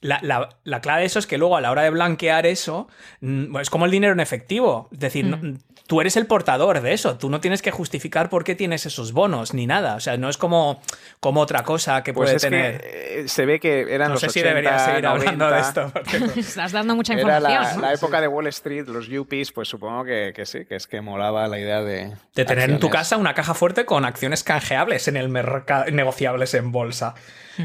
La, 0.00 0.20
la- 0.22 0.48
la 0.62 0.80
clave 0.80 1.00
de 1.00 1.06
eso 1.06 1.18
es 1.18 1.26
que 1.26 1.38
luego 1.38 1.56
a 1.56 1.60
la 1.60 1.70
hora 1.72 1.82
de 1.82 1.90
blanquear 1.90 2.46
eso, 2.46 2.86
mm, 3.20 3.56
es 3.58 3.68
como 3.68 3.84
el 3.84 3.90
dinero 3.90 4.12
en 4.12 4.20
efectivo. 4.20 4.88
Es 4.92 5.00
decir, 5.00 5.24
no- 5.24 5.58
tú 5.88 6.00
eres 6.00 6.16
el 6.16 6.26
portador 6.26 6.80
de 6.82 6.92
eso. 6.92 7.18
Tú 7.18 7.30
no 7.30 7.40
tienes 7.40 7.62
que 7.62 7.72
justificar 7.72 8.28
por 8.28 8.44
qué 8.44 8.54
tienes 8.54 8.86
esos 8.86 9.12
bonos 9.12 9.54
ni 9.54 9.66
nada. 9.66 9.96
O 9.96 10.00
sea, 10.00 10.16
no 10.16 10.28
es 10.28 10.36
como, 10.36 10.80
como 11.18 11.40
otra 11.40 11.64
cosa 11.64 12.04
que 12.04 12.12
Pues 12.12 12.26
puede 12.26 12.36
es 12.36 12.42
tener. 12.42 12.80
que 12.80 13.20
eh, 13.22 13.28
se 13.28 13.44
ve 13.44 13.58
que 13.58 13.92
eran 13.92 14.08
no 14.08 14.14
los 14.14 14.20
sé 14.20 14.26
80, 14.28 14.32
si 14.40 14.42
debería 14.48 14.78
seguir 14.78 15.06
hablando 15.06 15.46
de 15.46 15.50
90. 15.50 15.68
esto. 15.68 15.90
porque- 15.92 16.40
Estás 16.40 16.70
dando 16.70 16.94
mucha 16.94 17.14
Era 17.14 17.22
información. 17.22 17.62
la, 17.64 17.74
¿no? 17.74 17.80
la 17.80 17.92
época 17.94 18.20
de 18.20 18.28
Wall 18.28 18.46
Street, 18.48 18.86
los 18.86 19.08
UPs, 19.08 19.50
pues 19.50 19.66
supongo 19.66 20.04
que, 20.04 20.32
que 20.32 20.46
sí, 20.46 20.64
que 20.64 20.76
es 20.76 20.86
que 20.86 21.00
molaba 21.00 21.48
la 21.48 21.58
idea 21.58 21.80
de... 21.82 22.12
De 22.36 22.44
tener 22.44 22.70
en 22.70 22.78
tu 22.78 22.88
casa 22.88 23.16
una 23.16 23.34
caja 23.34 23.54
fuerte 23.54 23.84
con 23.84 24.04
acciones 24.04 24.44
canjeables 24.44 25.08
en 25.08 25.16
el 25.16 25.28
mercado, 25.28 25.90
negociables 25.90 26.54
en 26.54 26.70
bolsa. 26.70 27.14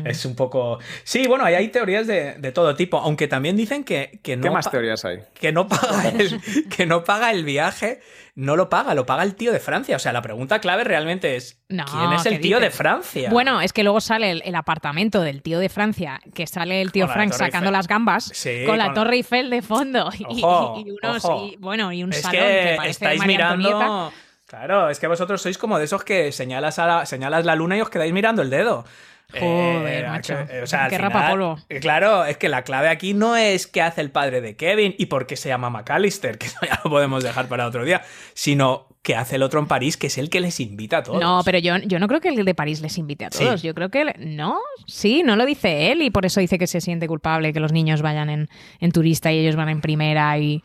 Es 0.06 0.26
un 0.26 0.36
poco. 0.36 0.80
Sí, 1.04 1.28
bueno, 1.28 1.46
ahí 1.46 1.56
hay 1.56 1.68
teorías 1.70 2.08
de, 2.08 2.34
de 2.36 2.52
todo 2.52 2.76
tipo, 2.76 2.98
aunque 2.98 3.28
también 3.28 3.56
dicen 3.56 3.84
que, 3.84 4.20
que 4.24 4.36
no. 4.36 4.44
¿Qué 4.44 4.50
más 4.50 4.70
teorías 4.72 5.04
hay? 5.06 5.20
Que 5.34 5.52
no, 5.52 5.68
paga 5.68 6.08
el, 6.18 6.42
que 6.70 6.86
no 6.86 7.04
paga 7.04 7.32
el 7.32 7.44
viaje, 7.46 8.02
no 8.36 8.56
lo 8.56 8.70
paga, 8.70 8.94
lo 8.96 9.06
paga 9.06 9.24
el 9.24 9.36
tío 9.36 9.52
de 9.52 9.60
Francia. 9.60 9.96
O 9.96 10.00
sea, 10.00 10.14
la 10.14 10.22
pregunta 10.22 10.60
clave 10.60 10.84
realmente 10.84 11.36
es: 11.36 11.62
No, 11.70 11.86
¿quién 11.86 12.14
es 12.14 12.26
el 12.26 12.34
¿qué 12.34 12.40
tío 12.40 12.60
de? 12.60 12.72
Francia? 12.72 13.30
Bueno, 13.30 13.62
es 13.62 13.74
que 13.74 13.84
luego 13.84 14.02
sale 14.02 14.32
el, 14.32 14.42
el 14.46 14.56
apartamento 14.56 15.22
del 15.22 15.42
tío 15.42 15.60
de 15.60 15.70
Francia, 15.70 16.20
que 16.34 16.48
sale 16.48 16.82
el 16.82 16.92
tío 16.92 17.08
la 17.08 17.14
Frank 17.14 17.32
sacando 17.34 17.68
Eiffel. 17.68 17.72
las 17.74 17.88
gambas, 17.88 18.24
Sí, 18.34 18.64
con 18.66 18.78
la 18.78 18.86
con 18.86 18.94
la- 18.96 19.02
Torre 19.02 19.16
Eiffel 19.18 19.50
de 19.50 19.62
fondo. 19.62 20.10
Y, 20.30 20.42
Ojo, 20.44 20.80
y 20.86 20.90
unos, 20.92 21.26
ojo. 21.26 21.46
y, 21.48 21.56
bueno, 21.58 21.92
y 21.92 22.04
un 22.04 22.12
es 22.14 22.22
salón 22.22 22.40
que, 22.42 22.48
que, 22.70 22.74
parece 22.78 22.92
estáis 22.92 23.20
María 23.20 23.38
mirando. 23.56 23.70
Antonieta. 23.70 24.18
Claro, 24.48 24.90
es 24.90 25.00
que 25.00 25.08
vosotros 25.08 25.42
sois 25.42 25.58
como 25.58 25.80
de 25.80 25.86
esos 25.86 26.04
que 26.04 26.32
señalas, 26.32 26.78
a 26.78 26.86
la, 26.86 27.06
señalas 27.08 27.44
la 27.44 27.56
luna 27.56 27.76
y 27.78 27.82
os 27.82 27.90
quedáis 27.90 28.14
mirando 28.14 28.42
el 28.44 28.50
dedo. 28.52 28.86
Joder, 29.40 30.08
macho. 30.08 30.36
que- 30.48 30.62
o 30.62 30.68
sea, 30.68 30.86
al 30.86 30.90
Qué 30.90 30.96
final- 30.98 31.58
eh, 31.70 31.80
Claro, 31.80 32.26
es 32.26 32.38
que 32.38 32.50
la 32.50 32.64
clave 32.64 32.90
aquí 32.90 33.14
no 33.14 33.36
es 33.36 33.68
qué 33.68 33.82
hace 33.82 34.02
el 34.02 34.12
padre 34.12 34.42
de 34.42 34.56
Kevin 34.56 34.96
y 34.98 35.08
por 35.08 35.26
qué 35.28 35.36
se 35.36 35.50
llama 35.50 35.70
McAllister, 35.70 36.38
que 36.40 36.48
eso 36.48 36.60
ya 36.62 36.80
lo 36.84 36.90
podemos 36.90 37.24
dejar 37.24 37.48
para 37.48 37.66
otro 37.68 37.84
día, 37.86 38.02
sino 38.34 38.88
qué 39.02 39.16
hace 39.18 39.36
el 39.36 39.44
otro 39.44 39.60
en 39.60 39.68
París, 39.68 39.98
que 39.98 40.08
es 40.08 40.18
el 40.18 40.30
que 40.30 40.40
les 40.40 40.60
invita 40.62 40.98
a 41.00 41.04
todos. 41.04 41.22
No, 41.22 41.42
pero 41.44 41.58
yo, 41.60 41.76
yo 41.80 42.00
no 42.00 42.08
creo 42.08 42.22
que 42.22 42.30
el 42.30 42.46
de 42.46 42.56
París 42.56 42.80
les 42.80 42.98
invite 42.98 43.26
a 43.26 43.32
Sí. 43.32 43.44
todos. 43.44 43.62
Yo 43.62 43.74
creo 43.74 43.90
que... 43.90 44.06
No, 44.20 44.60
sí, 44.88 45.24
no 45.24 45.36
lo 45.36 45.46
dice 45.46 45.92
él 45.92 46.02
y 46.04 46.10
por 46.10 46.26
eso 46.26 46.40
dice 46.40 46.58
que 46.58 46.68
se 46.68 46.80
siente 46.80 47.06
culpable 47.08 47.52
que 47.52 47.60
los 47.60 47.74
niños 47.74 48.02
vayan 48.02 48.30
en, 48.30 48.50
en 48.80 48.92
turista 48.94 49.32
y 49.34 49.40
ellos 49.40 49.56
van 49.58 49.68
en 49.70 49.82
primera 49.82 50.38
y... 50.38 50.64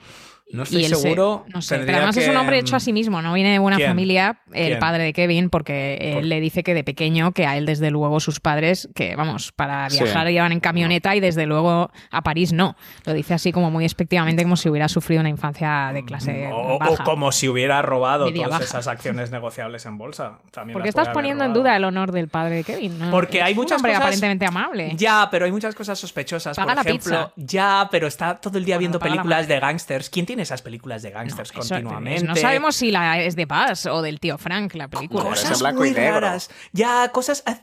No 0.51 0.63
estoy 0.63 0.81
y 0.81 0.85
él 0.87 0.95
se- 0.95 1.03
seguro. 1.03 1.45
no 1.53 1.61
sé, 1.61 1.79
pero 1.81 1.99
además 1.99 2.17
es 2.17 2.27
un 2.29 2.37
hombre 2.37 2.59
hecho 2.59 2.75
a 2.75 2.81
sí 2.81 2.93
mismo, 2.93 3.21
no 3.21 3.35
viene 3.35 3.51
de 3.53 3.59
buena 3.59 3.77
¿Quién? 3.77 3.91
familia 3.91 4.41
el 4.53 4.67
¿Quién? 4.69 4.79
padre 4.79 5.03
de 5.05 5.13
Kevin, 5.13 5.51
porque 5.51 5.97
él 6.01 6.15
Por- 6.15 6.25
le 6.25 6.41
dice 6.41 6.63
que 6.63 6.73
de 6.73 6.85
pequeño, 6.85 7.33
que 7.33 7.47
a 7.47 7.57
él 7.59 7.67
desde 7.67 7.91
luego 7.91 8.19
sus 8.21 8.41
padres, 8.41 8.89
que 8.95 9.15
vamos, 9.15 9.53
para 9.53 9.91
Sí. 9.91 10.03
viajar 10.03 10.31
iban 10.31 10.53
en 10.53 10.61
camioneta 10.61 11.15
y 11.15 11.21
desde 11.21 11.45
luego 11.45 11.91
a 12.11 12.23
París 12.23 12.53
no. 12.55 12.77
Lo 13.05 13.13
dice 13.13 13.35
así 13.35 13.53
como 13.53 13.71
muy 13.71 13.85
expectivamente, 13.85 14.43
como 14.43 14.57
si 14.57 14.71
hubiera 14.71 14.89
sufrido 14.89 15.21
una 15.21 15.29
infancia 15.29 15.91
de 15.93 16.05
clase 16.05 16.49
O, 16.51 16.77
o 16.77 16.79
baja. 16.79 17.05
como 17.05 17.31
si 17.31 17.47
hubiera 17.49 17.83
robado 17.83 18.25
Media 18.27 18.45
todas 18.45 18.61
baja. 18.61 18.65
esas 18.65 18.87
acciones 18.89 19.31
negociables 19.31 19.85
en 19.85 19.99
bolsa. 19.99 20.39
También 20.51 20.73
¿Por 20.73 20.81
las 20.81 20.85
qué 20.85 20.89
estás 21.01 21.09
poniendo 21.15 21.45
en 21.45 21.53
duda 21.53 21.77
el 21.77 21.85
honor 21.85 22.11
del 22.13 22.29
padre 22.29 22.57
de 22.57 22.65
Kevin? 22.65 22.99
No, 22.99 23.11
Porque 23.11 23.39
es 23.39 23.45
hay 23.45 23.53
un 23.53 23.59
muchas 23.59 23.77
hombre 23.77 23.93
cosas- 23.93 24.03
aparentemente 24.03 24.47
amable. 24.47 24.93
Ya, 24.97 25.29
pero 25.31 25.45
hay 25.45 25.53
muchas 25.53 25.75
cosas 25.75 25.99
sospechosas. 25.99 26.57
Paga 26.57 26.75
Por 26.77 26.87
ejemplo, 26.87 27.33
pizza. 27.37 27.47
ya, 27.47 27.89
pero 27.91 28.07
está 28.07 28.37
todo 28.41 28.57
el 28.57 28.65
día 28.65 28.77
Bueno, 28.77 28.79
viendo 28.81 28.99
películas 28.99 29.47
de 29.47 29.61
gángsters. 29.61 30.09
¿Quién 30.09 30.25
tiene 30.25 30.38
esas 30.41 30.63
películas 30.63 31.03
de 31.03 31.11
gángsters 31.11 31.51
Eso- 31.51 31.75
continuamente? 31.75 32.25
No 32.27 32.37
sabemos 32.37 32.77
si 32.77 32.91
la 32.91 33.21
es 33.23 33.37
de 33.37 33.47
Paz 33.47 33.87
o 33.87 34.03
del 34.03 34.21
tío 34.21 34.39
Frank, 34.39 34.75
la 34.75 34.89
película. 34.89 35.25
Cosas 35.25 35.61
blanco 35.61 35.81
muy 35.81 35.89
y 35.89 35.93
negro. 35.93 36.21
raras. 36.21 36.51
Ya, 36.73 37.09
cosas. 37.13 37.43
ah, 37.47 37.61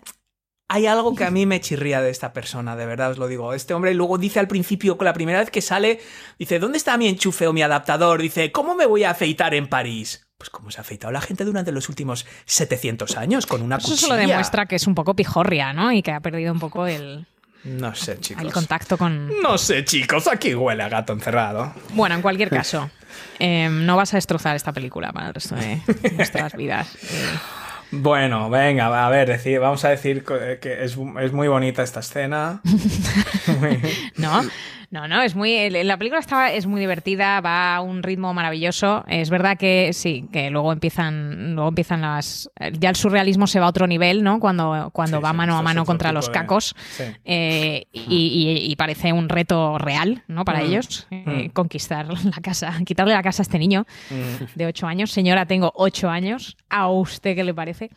Hay 0.67 0.88
algo 0.88 1.13
que 1.15 1.23
a 1.23 1.29
mí 1.29 1.45
me 1.45 1.61
chirría 1.61 2.01
de 2.01 2.09
esta 2.09 2.33
persona, 2.33 2.75
de 2.75 2.88
verdad 2.88 3.11
os 3.11 3.19
lo 3.19 3.27
digo. 3.27 3.53
Este 3.53 3.75
hombre 3.75 3.93
luego 3.93 4.17
dice 4.17 4.39
al 4.39 4.47
principio, 4.47 4.97
la 4.99 5.13
primera 5.13 5.38
vez 5.39 5.51
que 5.51 5.61
sale, 5.61 5.99
dice, 6.39 6.57
¿dónde 6.57 6.79
está 6.79 6.97
mi 6.97 7.07
enchufe 7.07 7.45
o 7.45 7.53
mi 7.53 7.61
adaptador? 7.61 8.19
Dice, 8.19 8.51
¿cómo 8.51 8.73
me 8.73 8.88
voy 8.88 9.03
a 9.03 9.11
afeitar 9.11 9.53
en 9.53 9.67
París? 9.67 10.25
Pues 10.39 10.49
como 10.49 10.71
se 10.71 10.79
ha 10.79 10.81
afeitado 10.81 11.13
la 11.13 11.21
gente 11.21 11.45
durante 11.45 11.71
los 11.71 11.88
últimos 11.88 12.25
700 12.45 13.15
años, 13.15 13.45
con 13.45 13.61
una 13.61 13.75
Eso 13.77 13.89
cuchilla. 13.89 14.07
solo 14.07 14.15
demuestra 14.19 14.65
que 14.65 14.75
es 14.77 14.88
un 14.88 14.95
poco 14.95 15.15
pijorria, 15.15 15.71
¿no? 15.71 15.91
Y 15.91 16.01
que 16.01 16.11
ha 16.11 16.19
perdido 16.19 16.51
un 16.51 16.59
poco 16.59 16.88
el, 16.88 17.27
No 17.65 17.95
sé, 17.95 18.19
chicos. 18.19 18.43
el 18.43 18.51
contacto 18.54 18.97
con... 18.97 19.30
No 19.41 19.58
sé, 19.58 19.84
chicos, 19.84 20.28
aquí 20.28 20.54
huele 20.56 20.84
a 20.84 20.89
gato 20.89 21.13
encerrado. 21.13 21.73
Bueno, 21.93 22.15
en 22.15 22.21
cualquier 22.21 22.49
caso, 22.51 22.89
eh, 23.39 23.67
no 23.71 23.95
vas 23.97 24.13
a 24.13 24.17
destrozar 24.17 24.56
esta 24.56 24.71
película 24.71 25.12
para 25.12 25.28
el 25.28 25.34
resto 25.34 25.56
de 25.56 25.82
nuestras 26.15 26.54
vidas. 26.56 26.88
Eh, 27.12 27.38
Bueno, 27.91 28.49
venga, 28.49 29.06
a 29.06 29.10
ver, 29.10 29.28
decir, 29.30 29.60
vamos 29.60 29.84
a 29.86 29.89
decir 29.89 30.23
eh, 30.41 30.60
que 30.62 30.84
es, 30.84 30.97
es 31.21 31.32
muy 31.34 31.47
bonita 31.47 31.82
esta 31.84 31.99
escena. 32.01 32.62
No, 34.17 34.41
no, 34.95 35.08
no, 35.08 35.21
es 35.21 35.36
muy. 35.36 35.69
La 35.69 35.97
película 35.97 36.19
está, 36.19 36.51
es 36.51 36.65
muy 36.65 36.79
divertida, 36.79 37.41
va 37.41 37.75
a 37.75 37.81
un 37.81 38.01
ritmo 38.01 38.34
maravilloso. 38.34 39.03
Es 39.08 39.29
verdad 39.29 39.58
que 39.58 39.91
sí, 39.93 40.25
que 40.31 40.49
luego 40.49 40.71
empiezan, 40.71 41.53
luego 41.53 41.69
empiezan 41.69 42.01
las. 42.01 42.49
Ya 42.79 42.89
el 42.89 42.95
surrealismo 42.95 43.45
se 43.45 43.60
va 43.60 43.65
a 43.65 43.69
otro 43.69 43.88
nivel, 43.88 44.23
¿no? 44.23 44.39
Cuando, 44.39 44.89
cuando 44.93 45.17
Sí, 45.17 45.23
va 45.23 45.31
sí, 45.31 45.36
mano 45.38 45.58
a 45.58 45.62
mano 45.62 45.86
contra 45.86 46.12
los 46.12 46.27
de- 46.27 46.31
cacos. 46.31 46.75
Sí. 46.95 47.03
eh, 47.25 47.88
y, 47.91 48.01
y- 48.65 48.71
y 48.71 48.75
parece 48.77 49.12
un 49.13 49.27
reto 49.29 49.77
real, 49.77 50.23
¿no? 50.27 50.45
Para 50.45 50.60
Mm, 50.60 50.65
ellos, 50.65 51.08
eh, 51.12 51.47
mm. 51.47 51.49
conquistar 51.51 52.08
la 52.08 52.41
casa, 52.41 52.73
quitarle 52.86 53.13
la 53.13 53.21
casa 53.23 53.41
a 53.41 53.43
este 53.43 53.60
niño 53.60 53.86
de 54.55 54.65
8 54.65 54.88
años. 54.88 55.12
Señora, 55.12 55.45
tengo 55.45 55.71
8 55.75 56.10
años. 56.10 56.55
¿A 56.69 56.88
usted 56.89 57.36
qué 57.36 57.43
le 57.43 57.53
parece? 57.53 57.89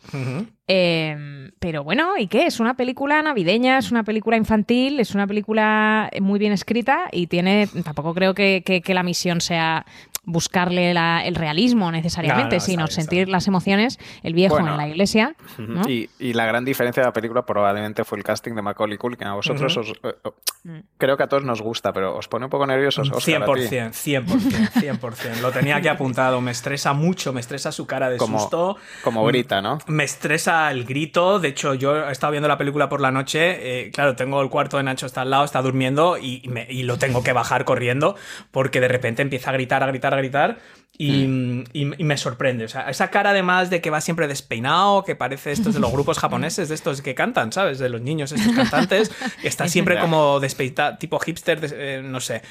Eh, 0.71 1.49
pero 1.59 1.83
bueno, 1.83 2.15
¿y 2.17 2.27
qué? 2.27 2.45
Es 2.45 2.59
una 2.59 2.75
película 2.75 3.21
navideña, 3.23 3.79
es 3.79 3.89
una 3.91 4.03
película 4.03 4.37
infantil, 4.37 4.99
es 4.99 5.15
una 5.15 5.25
película 5.25 6.09
muy 6.21 6.37
bien 6.39 6.51
escrita 6.53 7.09
y 7.11 7.25
tiene. 7.25 7.67
Tampoco 7.83 8.13
creo 8.13 8.35
que, 8.35 8.61
que- 8.63 8.81
que 8.81 8.93
la 8.93 9.01
misión 9.03 9.41
sea 9.41 9.85
buscarle 10.31 10.93
la- 10.93 11.25
el 11.25 11.35
realismo 11.35 11.91
necesariamente, 11.91 12.55
No, 12.57 12.59
no, 12.61 12.65
sino 12.65 12.83
bien, 12.85 12.91
sentir 12.95 13.29
las 13.29 13.47
emociones, 13.47 13.99
el 14.23 14.33
viejo 14.33 14.55
Bueno. 14.55 14.71
en 14.71 14.77
la 14.77 14.87
iglesia. 14.87 15.35
¿no? 15.57 15.87
Y, 15.89 16.09
y 16.19 16.33
la 16.33 16.45
gran 16.45 16.63
diferencia 16.65 17.01
de 17.01 17.07
la 17.07 17.13
película 17.13 17.45
probablemente 17.45 18.03
fue 18.03 18.17
el 18.17 18.23
casting 18.23 18.53
de 18.53 18.61
Macaulay 18.61 18.97
Culkin. 18.97 19.27
A 19.27 19.33
vosotros 19.33 19.75
os, 19.77 19.89
eh, 19.89 19.93
eh, 20.03 20.29
Mm. 20.63 20.79
creo 20.97 21.15
que 21.15 21.23
a 21.23 21.27
todos 21.27 21.45
nos 21.45 21.61
gusta, 21.61 21.93
pero 21.93 22.17
os 22.17 22.27
pone 22.27 22.45
un 22.45 22.49
poco 22.51 22.67
nerviosos. 22.67 23.09
Oscar, 23.11 23.43
a 23.43 23.45
ti? 23.45 23.61
100%, 23.61 23.93
100%, 23.93 24.69
100%. 24.73 25.41
Lo 25.41 25.51
tenía 25.51 25.77
aquí 25.77 25.87
apuntado. 25.87 26.41
Me 26.41 26.51
estresa 26.51 26.91
mucho, 26.93 27.31
me 27.33 27.39
estresa 27.39 27.71
su 27.71 27.87
cara 27.87 28.09
de 28.09 28.17
Como, 28.17 28.39
susto. 28.39 28.75
como 29.03 29.23
grita, 29.25 29.61
¿no? 29.61 29.77
Me 29.87 30.03
estresa 30.03 30.69
el 30.71 30.83
grito. 30.83 31.39
De 31.39 31.47
hecho, 31.47 31.73
yo 31.75 32.07
he 32.07 32.11
estado 32.11 32.31
viendo 32.31 32.47
la 32.49 32.57
película 32.57 32.89
por 32.89 32.99
la 33.01 33.09
noche. 33.11 33.39
eh, 33.87 33.91
claro, 33.91 34.15
tengo 34.17 34.41
el 34.41 34.49
cuarto 34.49 34.77
de 34.77 34.83
Nacho 34.83 35.05
está 35.05 35.21
al 35.21 35.29
lado, 35.29 35.45
está 35.45 35.61
durmiendo 35.61 36.17
y, 36.17 36.41
y 36.43 36.49
me- 36.49 36.67
y 36.69 36.83
lo 36.83 36.97
tengo 36.97 37.23
que 37.23 37.31
bajar 37.33 37.63
corriendo 37.63 38.15
porque 38.51 38.79
de 38.81 38.87
repente 38.89 39.21
empieza 39.21 39.49
a 39.51 39.53
gritar, 39.53 39.81
a 39.83 39.87
gritar, 39.87 40.13
a 40.13 40.17
gritar. 40.19 40.59
Y, 41.01 41.27
Mm. 41.27 41.63
y- 41.71 42.01
y 42.01 42.03
me 42.03 42.17
sorprende. 42.17 42.65
O 42.65 42.67
sea, 42.67 42.89
esa 42.89 43.09
cara 43.09 43.29
además 43.29 43.69
de 43.69 43.79
que 43.79 43.89
va 43.89 44.01
siempre 44.01 44.27
despeinado, 44.27 45.05
que 45.05 45.15
parece 45.15 45.53
estos 45.53 45.73
de 45.73 45.79
los 45.79 45.91
grupos 45.93 46.19
japoneses, 46.19 46.67
de 46.67 46.75
estos 46.75 47.01
que 47.01 47.15
cantan, 47.15 47.53
¿sabes? 47.53 47.79
De 47.79 47.87
los 47.87 48.01
niños, 48.01 48.33
estos 48.33 48.53
cantantes, 48.53 49.09
que 49.41 49.47
está 49.47 49.63
Es 49.65 49.71
siempre 49.71 49.95
verdad. 49.95 50.09
como 50.09 50.39
despeinado, 50.41 50.97
tipo 50.97 51.17
hipster, 51.19 51.59
eh, 51.73 52.01
no 52.03 52.19
sé. 52.19 52.41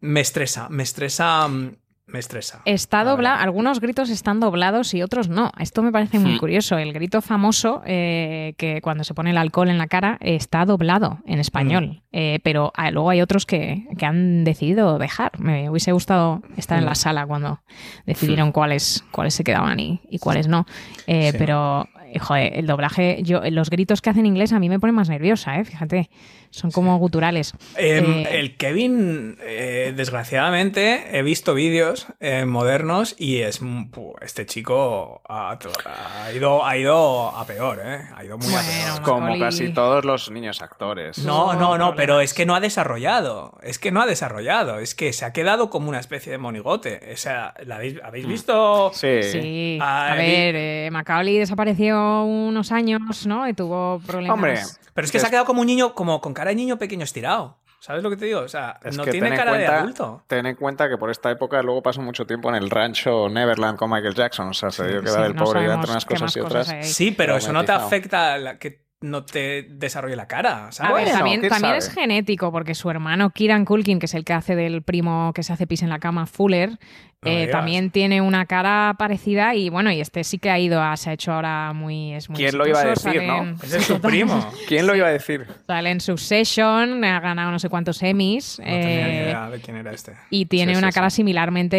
Me 0.00 0.20
estresa, 0.20 0.70
me 0.70 0.84
estresa, 0.84 1.46
mm, 1.48 1.72
me 2.08 2.18
estresa. 2.18 2.62
Está 2.64 3.04
la 3.04 3.10
doblado, 3.10 3.34
verdad. 3.36 3.44
algunos 3.44 3.80
gritos 3.80 4.10
están 4.10 4.40
doblados 4.40 4.94
y 4.94 5.02
otros 5.02 5.28
no. 5.28 5.52
Esto 5.58 5.82
me 5.82 5.92
parece 5.92 6.18
muy 6.18 6.32
Hmm. 6.34 6.38
curioso. 6.38 6.78
El 6.78 6.92
grito 6.92 7.20
famoso, 7.22 7.82
eh, 7.86 8.54
que 8.56 8.80
cuando 8.80 9.04
se 9.04 9.14
pone 9.14 9.30
el 9.30 9.36
alcohol 9.38 9.68
en 9.68 9.78
la 9.78 9.86
cara, 9.86 10.16
está 10.20 10.64
doblado 10.64 11.18
en 11.26 11.38
español. 11.38 12.02
Eh, 12.12 12.40
pero 12.42 12.72
ah, 12.76 12.90
luego 12.90 13.10
hay 13.10 13.20
otros 13.20 13.44
que, 13.46 13.86
que 13.98 14.06
han 14.06 14.42
decidido 14.44 14.98
dejar. 14.98 15.38
Me 15.38 15.68
hubiese 15.70 15.92
gustado 15.92 16.42
estar 16.56 16.78
en 16.78 16.86
la 16.86 16.94
sala 16.94 17.26
cuando 17.26 17.60
decidieron 18.06 18.52
cuáles, 18.52 19.04
cuáles 19.12 19.34
se 19.34 19.44
quedaban 19.44 19.78
y, 19.78 20.00
y 20.08 20.18
cuáles 20.18 20.48
no. 20.48 20.66
Eh, 21.06 21.30
Sí. 21.32 21.38
Pero, 21.38 21.86
joder, 22.20 22.56
el 22.56 22.66
doblaje, 22.66 23.18
yo, 23.22 23.40
los 23.50 23.70
gritos 23.70 24.00
que 24.00 24.10
hacen 24.10 24.20
en 24.20 24.26
inglés 24.26 24.52
a 24.52 24.58
mí 24.58 24.68
me 24.68 24.78
ponen 24.80 24.94
más 24.94 25.08
nerviosa, 25.08 25.58
¿eh? 25.58 25.64
Fíjate. 25.64 26.08
Son 26.50 26.70
como 26.70 26.96
guturales. 26.96 27.52
Em, 27.76 28.20
Eh, 28.20 28.38
el 28.40 28.56
Kevin, 28.56 29.36
eh, 29.42 29.92
desgraciadamente, 29.94 31.04
he 31.18 31.22
visto 31.22 31.52
vídeos 31.54 32.06
eh, 32.20 32.44
modernos 32.46 33.14
y 33.18 33.38
es 33.42 33.60
mm, 33.60 33.90
este 34.22 34.46
chico 34.46 35.20
ha, 35.28 35.50
ha 35.56 36.32
ido, 36.32 36.64
ha 36.64 36.76
ido 36.76 37.28
a 37.36 37.44
peor, 37.46 37.80
¿eh? 37.84 38.00
Ha 38.16 38.24
ido 38.24 38.38
muy 38.38 38.46
a 38.48 38.50
Bueno, 38.62 38.68
peor. 38.94 39.02
Como 39.02 39.26
Macaulay- 39.28 39.38
casi 39.40 39.68
todos 39.74 40.04
los 40.04 40.30
niños 40.30 40.62
actores. 40.62 41.18
No, 41.18 41.52
no, 41.54 41.76
no, 41.76 41.94
pero 41.94 42.20
es 42.22 42.32
que 42.34 42.46
no 42.46 42.54
ha 42.54 42.60
desarrollado. 42.60 43.58
Es 43.62 43.78
que 43.78 43.90
no 43.92 44.00
ha 44.00 44.06
desarrollado. 44.06 44.78
Es 44.78 44.94
que 44.94 45.12
se 45.12 45.24
ha 45.24 45.32
quedado 45.34 45.68
como 45.70 45.88
una 45.88 46.00
especie 46.00 46.32
de 46.32 46.38
monigote. 46.38 47.00
O 47.12 47.16
sea, 47.16 47.52
¿la 47.64 47.76
habéis, 47.76 47.96
¿habéis 48.02 48.26
visto? 48.26 48.90
Sí. 48.94 49.22
Sí, 49.22 49.78
Ah, 49.82 50.12
a 50.12 50.14
vi- 50.14 50.20
ver, 50.22 50.54
eh, 50.56 50.88
Macaulay 50.90 51.36
desapareció 51.38 51.97
unos 52.24 52.72
años, 52.72 53.26
¿no? 53.26 53.48
Y 53.48 53.54
tuvo 53.54 54.00
problemas. 54.06 54.34
Hombre, 54.34 54.60
Pero 54.94 55.04
es 55.04 55.12
que 55.12 55.18
se 55.18 55.26
ha 55.26 55.30
quedado 55.30 55.44
como 55.46 55.60
un 55.60 55.66
niño, 55.66 55.94
como 55.94 56.20
con 56.20 56.34
cara 56.34 56.50
de 56.50 56.56
niño 56.56 56.78
pequeño 56.78 57.04
estirado. 57.04 57.58
¿Sabes 57.80 58.02
lo 58.02 58.10
que 58.10 58.16
te 58.16 58.24
digo? 58.24 58.40
O 58.40 58.48
sea, 58.48 58.78
Es 58.82 58.96
no 58.96 59.04
tiene 59.04 59.30
cara 59.36 59.52
de 59.52 59.66
adulto. 59.66 60.24
Ten 60.26 60.46
en 60.46 60.56
cuenta 60.56 60.88
que 60.88 60.98
por 60.98 61.10
esta 61.10 61.30
época 61.30 61.62
luego 61.62 61.80
pasó 61.82 62.02
mucho 62.02 62.26
tiempo 62.26 62.48
en 62.48 62.56
el 62.56 62.70
rancho 62.70 63.28
Neverland 63.28 63.78
con 63.78 63.88
Michael 63.90 64.14
Jackson. 64.14 64.48
O 64.48 64.52
sea, 64.54 64.70
se 64.70 64.88
dio 64.88 65.00
que 65.00 65.08
Sí, 65.08 65.14
va 65.16 65.22
del 65.22 65.36
no 65.36 65.44
pobre 65.44 65.64
entre 65.64 65.90
unas 65.90 66.04
cosas 66.04 66.36
y 66.36 66.40
otras. 66.40 66.74
Sí, 66.82 67.12
pero 67.12 67.36
eso 67.36 67.52
no 67.52 67.64
te 67.64 67.72
afecta 67.72 68.36
la 68.38 68.58
que 68.58 68.88
no 69.00 69.24
te 69.24 69.62
desarrolle 69.70 70.16
la 70.16 70.26
cara, 70.26 70.66
A 70.66 70.72
¿sabes? 70.72 70.92
ver, 70.92 71.02
Bueno, 71.04 71.18
también, 71.18 71.48
también 71.48 71.76
es 71.76 71.88
genético, 71.88 72.50
porque 72.50 72.74
su 72.74 72.90
hermano 72.90 73.30
Kieran 73.30 73.64
Culkin, 73.64 74.00
que 74.00 74.06
es 74.06 74.14
el 74.14 74.24
que 74.24 74.32
hace 74.32 74.56
del 74.56 74.82
primo 74.82 75.30
que 75.36 75.44
se 75.44 75.52
hace 75.52 75.68
pis 75.68 75.82
en 75.82 75.88
la 75.88 76.00
cama, 76.00 76.26
Fuller, 76.26 76.80
eh, 77.24 77.48
también 77.50 77.90
tiene 77.90 78.20
una 78.20 78.46
cara 78.46 78.94
parecida 78.96 79.54
y 79.54 79.70
bueno, 79.70 79.90
y 79.90 80.00
este 80.00 80.22
sí 80.22 80.38
que 80.38 80.50
ha 80.50 80.58
ido 80.58 80.80
a, 80.80 80.96
se 80.96 81.10
ha 81.10 81.12
hecho 81.14 81.32
ahora 81.32 81.72
muy, 81.72 82.12
es 82.14 82.30
muy 82.30 82.36
¿Quién 82.38 82.56
lo 82.56 82.66
iba 82.66 82.80
a 82.80 82.84
decir, 82.84 83.22
no? 83.24 83.56
Ese 83.62 83.78
es 83.78 83.84
su 83.86 84.00
primo. 84.00 84.52
¿Quién 84.68 84.86
lo 84.86 84.94
iba 84.94 85.08
a 85.08 85.10
decir? 85.10 85.46
Sale 85.66 85.90
en 85.90 86.00
Succession, 86.00 87.04
ha 87.04 87.18
ganado 87.20 87.50
no 87.50 87.58
sé 87.58 87.68
cuántos 87.68 88.00
Emmys. 88.02 88.58
No 88.60 88.64
tenía 88.66 88.80
ni 89.08 89.12
eh, 89.16 89.22
idea 89.24 89.50
de 89.50 89.60
quién 89.60 89.76
era 89.78 89.90
este. 89.92 90.12
y 90.30 90.46
tiene 90.46 90.72
Sí, 90.72 90.76
sí, 90.76 90.82
una 90.84 90.92
sí. 90.92 90.94
cara 90.94 91.10
similarmente 91.10 91.76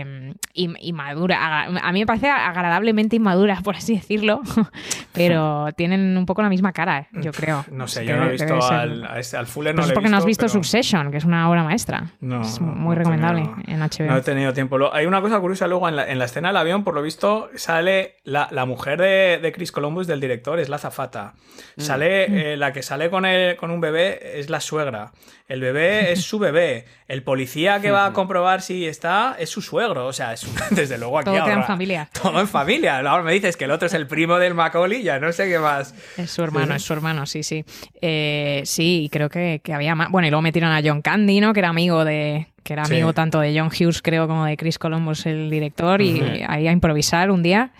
eh, 0.00 0.34
im- 0.54 0.76
inmadura. 0.80 1.62
A 1.82 1.92
mí 1.92 2.00
me 2.00 2.06
parece 2.06 2.28
agradablemente 2.28 3.14
inmadura, 3.16 3.60
por 3.62 3.76
así 3.76 3.94
decirlo, 3.94 4.40
pero 5.12 5.68
tienen 5.76 6.16
un 6.16 6.26
poco 6.26 6.42
la 6.42 6.48
misma 6.48 6.72
cara, 6.72 7.06
yo 7.12 7.30
creo. 7.32 7.64
No 7.70 7.86
sé, 7.86 8.04
yo 8.04 8.16
no 8.16 8.26
he 8.26 8.32
visto 8.32 8.60
al, 8.70 9.04
a 9.04 9.18
este- 9.20 9.36
al 9.36 9.46
Fuller, 9.46 9.74
Pues 9.74 9.76
no 9.76 9.82
es 9.82 9.88
le 9.88 9.92
he 9.92 9.94
porque 9.94 10.10
no 10.10 10.16
has 10.16 10.24
visto 10.26 10.46
pero- 10.46 10.52
Succession, 10.52 11.10
que 11.10 11.18
es 11.18 11.24
una 11.24 11.48
obra 11.48 11.62
maestra. 11.62 12.06
No, 12.20 12.42
es 12.42 12.60
muy 12.60 12.88
no 12.88 12.94
recomendable 12.96 13.42
tenido- 13.42 13.62
en 13.66 13.80
HBO. 13.80 14.06
No 14.10 14.16
he 14.16 14.22
tenido 14.22 14.52
tiempo. 14.52 14.78
Lo- 14.80 14.94
Hay 14.94 15.06
una 15.06 15.20
cosa 15.20 15.38
curiosa 15.40 15.66
luego 15.68 15.88
en 15.88 15.96
la, 15.96 16.10
en 16.10 16.18
la 16.18 16.24
escena 16.24 16.48
del 16.48 16.56
avión, 16.56 16.82
por 16.84 16.94
lo 16.94 17.02
visto, 17.02 17.50
sale 17.54 18.16
la, 18.24 18.48
la 18.50 18.64
mujer 18.66 18.98
de, 19.00 19.38
de 19.40 19.52
Chris 19.52 19.70
Columbus, 19.72 20.06
del 20.06 20.20
director, 20.20 20.58
es 20.58 20.68
la 20.68 20.78
zafata. 20.78 21.34
Mm. 21.76 21.80
Sale, 21.80 22.52
eh, 22.52 22.56
la 22.56 22.72
que 22.72 22.82
sale 22.82 23.10
con, 23.10 23.24
el, 23.26 23.56
con 23.56 23.70
un 23.70 23.80
bebé 23.80 24.38
es 24.40 24.50
la 24.50 24.60
suegra. 24.60 25.12
El 25.48 25.60
bebé 25.60 26.12
es 26.12 26.22
su 26.22 26.38
bebé. 26.38 26.86
El 27.08 27.22
policía 27.22 27.80
que 27.80 27.90
va 27.90 28.06
a 28.06 28.12
comprobar 28.12 28.62
si 28.62 28.86
está 28.86 29.36
es 29.38 29.50
su 29.50 29.60
suegro. 29.62 30.06
O 30.06 30.12
sea, 30.12 30.32
es 30.32 30.44
un- 30.44 30.54
desde 30.70 30.98
luego 30.98 31.18
aquí 31.18 31.26
Todo 31.26 31.34
queda 31.36 31.44
en 31.46 31.52
ahora- 31.52 31.66
familia. 31.66 32.08
Todo 32.22 32.40
en 32.40 32.48
familia. 32.48 32.98
Ahora 32.98 33.22
me 33.22 33.32
dices 33.32 33.56
que 33.56 33.64
el 33.64 33.70
otro 33.72 33.86
es 33.86 33.94
el 33.94 34.06
primo 34.06 34.38
del 34.38 34.54
Macaulay, 34.54 35.02
ya 35.02 35.18
no 35.18 35.32
sé 35.32 35.48
qué 35.48 35.58
más. 35.58 35.94
Es 36.16 36.30
su 36.30 36.42
hermano, 36.42 36.74
es 36.74 36.82
su 36.82 36.92
hermano, 36.92 37.26
sí, 37.26 37.42
sí. 37.42 37.64
Eh, 38.00 38.62
sí, 38.64 39.08
creo 39.12 39.28
que, 39.28 39.60
que 39.62 39.74
había 39.74 39.94
más. 39.94 40.10
Bueno, 40.10 40.26
y 40.28 40.30
luego 40.30 40.42
metieron 40.42 40.70
a 40.72 40.80
John 40.84 41.02
Candy, 41.02 41.40
¿no? 41.40 41.52
Que 41.52 41.60
era 41.60 41.68
amigo 41.68 42.04
de. 42.04 42.46
Que 42.62 42.74
era 42.74 42.84
Sí. 42.84 42.94
amigo 42.94 43.12
tanto 43.12 43.40
de 43.40 43.58
John 43.58 43.68
Hughes, 43.68 44.02
creo, 44.02 44.26
como 44.28 44.44
de 44.44 44.56
Chris 44.56 44.78
Columbus, 44.78 45.26
el 45.26 45.48
director, 45.50 46.00
y 46.02 46.20
Ujú. 46.20 46.44
ahí 46.48 46.68
a 46.68 46.72
improvisar 46.72 47.30
un 47.30 47.42
día. 47.42 47.70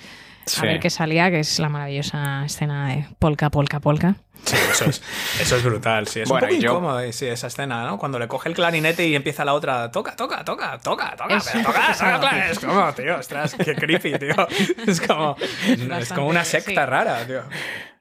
a 0.59 0.63
ver 0.63 0.81
qué 0.81 0.91
salía, 0.91 1.31
que 1.31 1.39
es 1.41 1.59
la 1.61 1.69
maravillosa 1.69 2.45
escena 2.45 2.89
de 2.89 3.07
polka, 3.21 3.51
polka, 3.51 3.79
polka. 3.79 4.17
Sí, 4.45 4.57
eso 4.71 4.87
es, 4.87 5.03
eso 5.41 5.57
es 5.57 5.63
brutal. 5.63 6.09
Sí, 6.09 6.21
es 6.23 6.29
Bueno, 6.29 6.47
un 6.47 6.49
poco 6.51 6.59
y 6.59 6.65
yo- 6.65 6.71
incómodo 6.73 7.13
sí, 7.13 7.27
esa 7.27 7.47
escena, 7.49 7.85
¿no? 7.85 7.99
Cuando 7.99 8.19
le 8.19 8.27
coge 8.27 8.49
el 8.49 8.55
clarinete 8.57 9.07
y 9.07 9.15
empieza 9.15 9.45
la 9.45 9.53
otra, 9.53 9.93
toca, 9.93 10.17
toca, 10.17 10.43
toca, 10.45 10.79
toca, 10.79 11.15
toca, 11.15 11.37
Es- 11.37 11.51
pero 11.53 11.65
toca, 11.67 11.93
toca, 11.93 12.21
toca. 12.21 12.51
Es 12.51 12.59
como, 12.59 12.93
tío, 12.95 13.17
ostras, 13.19 13.55
qué 13.55 13.75
creepy, 13.77 14.19
tío. 14.19 14.35
Es 14.89 15.01
como, 15.03 15.37
es 15.99 16.13
como 16.13 16.27
una 16.27 16.45
secta 16.45 16.71
sí. 16.71 16.75
rara, 16.91 17.25
tío. 17.27 17.43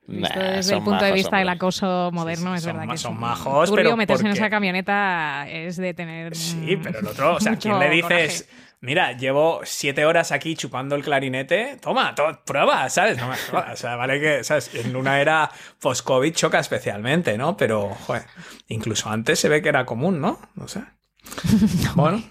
Visto 0.10 0.40
Nah, 0.40 0.52
desde 0.52 0.76
el 0.76 0.84
punto 0.84 1.06
de 1.06 1.12
vista 1.12 1.38
del 1.38 1.50
acoso 1.50 2.10
moderno, 2.12 2.56
es 2.56 2.64
son 2.64 2.78
verdad 2.78 2.92
que 2.92 2.98
son 2.98 3.14
es 3.14 3.20
majos, 3.20 3.70
turbio 3.70 3.84
pero 3.86 3.98
meterse 3.98 4.26
en 4.26 4.32
esa 4.32 4.50
camioneta 4.50 5.48
es 5.50 5.78
de 5.78 5.94
tener. 5.94 6.36
Sí, 6.36 6.76
mm, 6.78 6.82
pero 6.84 7.00
el 7.00 7.08
otro, 7.08 7.36
o 7.36 7.40
sea, 7.40 7.56
¿quién 7.58 7.78
le 7.80 7.90
dices? 7.90 8.44
coraje. 8.44 8.60
Mira, 8.82 9.12
llevo 9.12 9.60
siete 9.66 10.06
horas 10.06 10.32
aquí 10.32 10.56
chupando 10.56 10.96
el 10.96 11.04
clarinete. 11.04 11.78
Toma, 11.82 12.16
to- 12.16 12.42
prueba, 12.46 12.90
¿sabes? 12.90 13.18
No 13.18 13.28
me 13.28 13.36
jodas, 13.36 13.74
o 13.74 13.76
sea, 13.76 13.96
vale 13.98 14.22
que, 14.22 14.44
¿sabes? 14.46 14.74
En 14.74 14.96
una 14.96 15.20
era 15.20 15.52
post-COVID 15.82 16.34
choca 16.34 16.60
especialmente, 16.60 17.38
¿no? 17.38 17.58
Pero, 17.58 17.90
joder, 18.08 18.24
incluso 18.70 19.10
antes 19.10 19.38
se 19.40 19.50
ve 19.50 19.62
que 19.62 19.68
era 19.70 19.86
común, 19.86 20.22
¿no? 20.22 20.40
No 20.56 20.68
sé. 20.68 20.82
Bueno. 21.96 22.24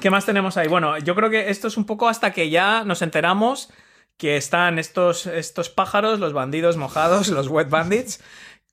¿Qué 0.00 0.08
más 0.08 0.24
tenemos 0.24 0.56
ahí? 0.56 0.68
Bueno, 0.68 0.96
yo 0.98 1.14
creo 1.14 1.28
que 1.28 1.50
esto 1.50 1.68
es 1.68 1.76
un 1.76 1.84
poco 1.84 2.08
hasta 2.08 2.30
que 2.32 2.48
ya 2.48 2.84
nos 2.84 3.02
enteramos 3.02 3.70
que 4.20 4.36
están 4.36 4.78
estos, 4.78 5.26
estos 5.26 5.70
pájaros, 5.70 6.20
los 6.20 6.32
bandidos 6.34 6.76
mojados, 6.76 7.28
los 7.28 7.48
wet 7.48 7.70
bandits, 7.70 8.22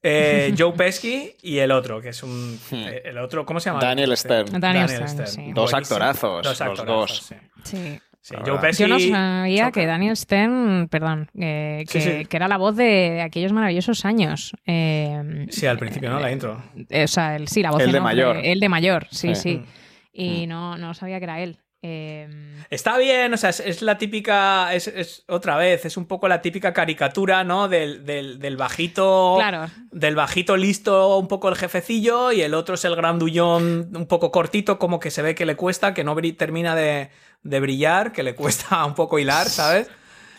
eh, 0.03 0.53
Joe 0.57 0.73
Pesci 0.73 1.35
y 1.41 1.59
el 1.59 1.71
otro, 1.71 2.01
que 2.01 2.09
es 2.09 2.21
un... 2.21 2.59
eh, 2.71 3.01
El 3.05 3.17
otro, 3.17 3.45
¿cómo 3.45 3.59
se 3.61 3.69
llama? 3.69 3.79
Daniel 3.81 4.11
Este, 4.11 4.43
Stern. 4.43 4.59
Daniel 4.59 4.89
Stern, 4.89 5.27
sí. 5.27 5.51
Dos 5.53 5.71
Buenísimo. 5.71 5.77
actorazos, 5.77 6.45
los 6.45 6.61
actorazos, 6.61 6.85
dos. 6.85 7.17
sí. 7.27 7.35
Sí. 7.63 7.99
Sí, 8.19 8.33
La 8.33 8.41
Joe 8.41 8.51
verdad. 8.55 8.61
Pesci 8.67 8.83
Yo 8.83 8.87
no 8.89 8.99
sabía 8.99 9.65
choca. 9.67 9.71
que 9.71 9.85
Daniel 9.85 10.17
Stern, 10.17 10.89
perdón, 10.91 11.29
eh, 11.39 11.85
que, 11.89 12.01
Sí, 12.01 12.11
sí. 12.19 12.25
que 12.25 12.35
era 12.35 12.49
la 12.49 12.57
voz 12.57 12.75
de, 12.75 12.83
de 12.83 13.21
aquellos 13.21 13.53
maravillosos 13.53 14.03
años. 14.03 14.51
Eh, 14.65 15.45
Sí, 15.49 15.65
al 15.65 15.77
principio, 15.77 16.09
¿no? 16.09 16.19
La 16.19 16.29
intro. 16.29 16.61
eh, 16.89 17.05
o 17.05 17.07
sea, 17.07 17.37
el, 17.37 17.47
sí, 17.47 17.61
la 17.61 17.71
voz 17.71 17.81
El 17.81 17.93
de 17.93 18.01
mayor. 18.01 18.35
el 18.43 18.59
de 18.59 18.67
mayor, 18.67 19.07
sí, 19.11 19.33
Sí. 19.33 19.41
sí. 19.41 19.57
Mm. 19.59 19.65
Y 20.11 20.47
no, 20.47 20.77
no 20.77 20.93
sabía 20.93 21.19
que 21.19 21.23
era 21.23 21.39
él. 21.39 21.57
Eh, 21.81 22.27
Está 22.69 22.97
bien, 22.97 23.33
o 23.33 23.37
sea, 23.37 23.51
es, 23.51 23.61
es 23.61 23.81
la 23.81 23.97
típica, 23.97 24.73
es, 24.73 24.87
es 24.87 25.23
otra 25.27 25.55
vez, 25.55 25.85
es 25.85 25.95
un 25.95 26.05
poco 26.05 26.27
la 26.27 26.41
típica 26.41 26.73
caricatura, 26.73 27.43
¿no? 27.45 27.69
Del, 27.69 28.05
del, 28.05 28.39
del 28.39 28.57
bajito, 28.57 29.35
claro, 29.37 29.67
del 29.91 30.15
bajito 30.15 30.57
listo, 30.57 31.17
un 31.17 31.27
poco 31.27 31.47
el 31.47 31.55
jefecillo, 31.55 32.31
y 32.33 32.41
el 32.41 32.53
otro 32.53 32.75
es 32.75 32.83
el 32.83 32.95
grandullón 32.95 33.95
un 33.95 34.07
poco 34.07 34.31
cortito, 34.31 34.79
como 34.79 34.99
que 34.99 35.11
se 35.11 35.21
ve 35.21 35.33
que 35.33 35.45
le 35.45 35.55
cuesta, 35.55 35.93
que 35.93 36.03
no 36.03 36.15
termina 36.37 36.75
de, 36.75 37.09
de 37.43 37.59
brillar, 37.61 38.11
que 38.11 38.23
le 38.23 38.35
cuesta 38.35 38.83
un 38.85 38.95
poco 38.95 39.17
hilar, 39.17 39.47
¿sabes? 39.47 39.89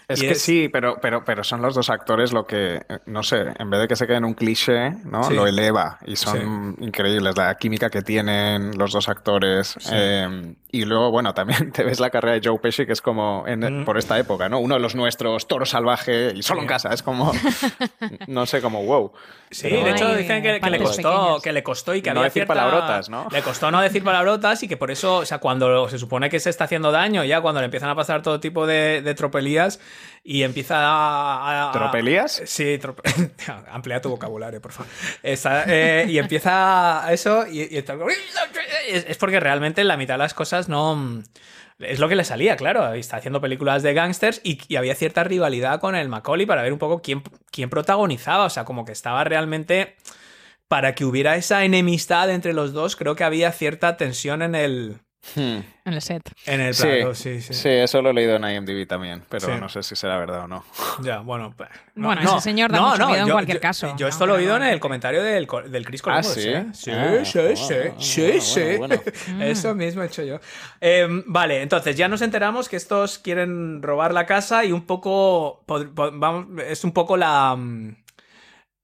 Es 0.09 0.23
Y 0.23 0.29
que 0.29 0.35
sí, 0.37 0.69
pero, 0.71 0.97
pero, 1.03 1.23
pero 1.23 1.45
son 1.45 1.61
los 1.61 1.75
dos 1.75 1.91
actores 1.91 2.33
lo 2.33 2.47
que, 2.47 2.81
no 3.05 3.23
sé, 3.23 3.45
en 3.59 3.69
vez 3.69 3.81
de 3.81 3.89
que 3.89 3.95
se 3.97 4.07
quede 4.07 4.17
en 4.17 4.25
un 4.25 4.33
cliché, 4.33 4.91
¿no? 5.05 5.25
Sí. 5.25 5.35
Lo 5.35 5.47
eleva 5.47 5.99
y 6.07 6.17
son 6.17 6.77
increíbles 6.81 7.37
la 7.37 7.55
química 7.57 7.91
que 7.91 8.01
tienen 8.01 8.77
los 8.79 8.93
dos 8.93 9.11
actores. 9.11 9.77
Eh, 9.93 10.55
y 10.71 10.85
luego, 10.85 11.11
bueno, 11.11 11.33
también 11.35 11.73
te 11.73 11.83
ves 11.85 11.99
la 12.01 12.11
carrera 12.11 12.39
de 12.39 12.47
Joe 12.47 12.59
Pesci, 12.59 12.85
que 12.87 12.93
es 12.93 13.01
como 13.03 13.45
en- 13.47 13.81
Mm. 13.81 13.85
por 13.85 13.97
esta 13.99 14.19
época, 14.19 14.49
¿no? 14.49 14.59
Uno 14.61 14.75
de 14.75 14.81
los 14.81 14.95
nuestros, 14.95 15.49
toro 15.49 15.65
salvaje 15.67 16.33
y 16.35 16.43
solo 16.43 16.61
en 16.63 16.67
casa. 16.67 16.91
Es 16.93 17.03
como, 17.03 17.33
no 18.27 18.47
sé, 18.47 18.61
como 18.61 18.85
wow. 18.85 19.13
Sí, 19.51 19.69
Pero- 19.71 19.85
de 19.85 19.91
hecho 19.93 20.15
dicen 20.15 20.43
que, 20.43 20.61
que 20.61 20.71
le 20.71 20.79
costó, 20.79 21.11
pequeñas. 21.21 21.43
que 21.43 21.53
le 21.53 21.63
costó 21.63 21.95
y 21.95 22.03
que 22.03 22.11
No 22.13 22.21
había 22.21 22.29
decir 22.29 22.43
cierta- 22.45 22.55
palabrotas, 22.55 23.09
¿no? 23.09 23.27
Le 23.31 23.41
costó 23.43 23.71
no 23.71 23.81
decir 23.81 24.05
palabrotas 24.05 24.63
y 24.63 24.69
que 24.69 24.77
por 24.77 24.91
eso, 24.91 25.17
o 25.19 25.25
sea, 25.27 25.39
cuando 25.39 25.89
se 25.89 25.99
supone 25.99 26.29
que 26.29 26.39
se 26.39 26.51
está 26.51 26.65
haciendo 26.65 26.93
daño, 26.93 27.25
ya 27.25 27.41
cuando 27.41 27.61
le 27.61 27.65
empiezan 27.67 27.89
a 27.89 27.95
pasar 27.95 28.21
todo 28.23 28.41
tipo 28.41 28.67
de, 28.67 29.01
de 29.03 29.15
tropelías 29.15 29.81
y 30.23 30.43
empieza 30.43 30.77
a... 30.79 31.65
a- 31.67 31.69
a- 31.71 31.73
¿Tropelías? 31.73 32.43
Sí, 32.45 32.79
trope- 32.79 33.03
amplía 33.73 34.01
tu 34.03 34.11
vocabulario, 34.11 34.61
por 34.61 34.73
favor. 34.73 34.91
Está, 35.23 35.65
eh, 35.67 36.05
y 36.09 36.19
empieza 36.19 37.07
eso 37.11 37.47
y, 37.47 37.63
y 37.63 37.85
es 38.89 39.17
porque 39.17 39.41
realmente 39.41 39.83
la 39.85 39.97
mitad 39.97 40.15
de 40.15 40.19
las 40.19 40.35
cosas 40.35 40.58
no... 40.67 41.23
Es 41.79 42.01
lo 42.01 42.09
que 42.09 42.17
le 42.17 42.25
salía, 42.25 42.57
claro. 42.57 42.93
Está 42.95 43.19
haciendo 43.19 43.41
películas 43.41 43.85
de 43.85 43.95
gángsters 43.95 44.41
y, 44.43 44.59
y 44.67 44.75
había 44.77 44.97
cierta 44.97 45.23
rivalidad 45.23 45.79
con 45.81 45.95
el 45.95 46.09
Macaulay 46.09 46.45
para 46.47 46.63
ver 46.63 46.73
un 46.73 46.81
poco 46.81 47.01
quién, 47.01 47.23
quién 47.53 47.71
protagonizaba. 47.71 48.47
O 48.47 48.51
sea, 48.51 48.65
como 48.65 48.85
que 48.85 48.93
estaba 48.93 49.23
realmente. 49.25 49.97
Para 50.67 50.95
que 50.95 51.05
hubiera 51.05 51.37
esa 51.37 51.65
enemistad 51.65 52.31
entre 52.31 52.53
los 52.53 52.73
dos, 52.73 52.97
creo 52.97 53.17
que 53.17 53.25
había 53.25 53.53
cierta 53.53 53.97
tensión 53.97 54.43
en 54.43 54.55
el, 54.55 55.01
Hmm. 55.35 55.61
en 55.85 55.93
el 55.95 56.01
set. 56.03 56.23
en 56.47 56.61
el 56.61 56.75
Sí, 56.75 56.83
plato. 56.87 57.15
Sí, 57.15 57.41
sí. 57.41 57.53
sí, 57.55 57.69
eso 57.69 58.01
lo 58.03 58.11
he 58.11 58.13
leído 58.15 58.37
en 58.37 58.45
IMDb 58.45 58.87
también, 58.87 59.23
pero 59.29 59.47
Sí. 59.47 59.53
no 59.61 59.69
sé 59.69 59.83
si 59.83 59.95
será 59.97 60.17
verdad 60.19 60.45
o 60.45 60.49
no. 60.49 60.65
Ya, 61.03 61.19
bueno. 61.21 61.53
pues, 61.57 61.69
no, 61.95 62.07
Bueno, 62.09 62.23
no, 62.23 62.33
ese 62.37 62.41
señor 62.51 62.71
da 62.73 62.81
mucho 62.81 63.07
miedo 63.09 63.27
en 63.27 63.33
cualquier 63.33 63.59
yo- 63.59 63.61
caso, 63.63 63.95
Yo 63.97 64.09
esto 64.09 64.27
lo 64.27 64.35
he 64.35 64.39
oído 64.39 64.59
no- 64.59 64.65
en 64.65 64.73
el 64.73 64.81
comentario 64.81 65.23
del, 65.23 65.47
del 65.71 65.85
Chris 65.87 66.01
Ah, 66.03 66.05
Columbus. 66.05 66.33
¿sí? 66.33 66.49
¿eh? 66.49 66.67
Sí, 66.73 66.91
Ah, 66.91 67.25
sí, 67.25 67.31
sí, 67.31 67.39
bueno, 67.39 68.01
sí, 68.01 68.23
bueno, 68.23 68.41
sí. 68.41 68.77
bueno. 68.79 69.03
Eso 69.45 69.75
mismo 69.75 70.03
he 70.03 70.07
hecho 70.07 70.23
yo. 70.23 70.41
Eh, 70.81 71.07
vale, 71.27 71.63
entonces 71.63 71.97
ya 71.97 72.09
nos 72.09 72.23
enteramos 72.23 72.69
que 72.69 72.77
estos 72.77 73.19
quieren 73.19 73.83
robar 73.83 74.13
la 74.15 74.27
casa 74.27 74.65
y 74.65 74.73
un 74.73 74.87
poco. 74.87 75.65
pod- 75.67 75.93
pod- 75.95 76.13
vamos, 76.19 76.47
es 76.67 76.85
un 76.85 76.93
poco 76.93 77.17
la. 77.17 77.55
mm, 77.57 77.97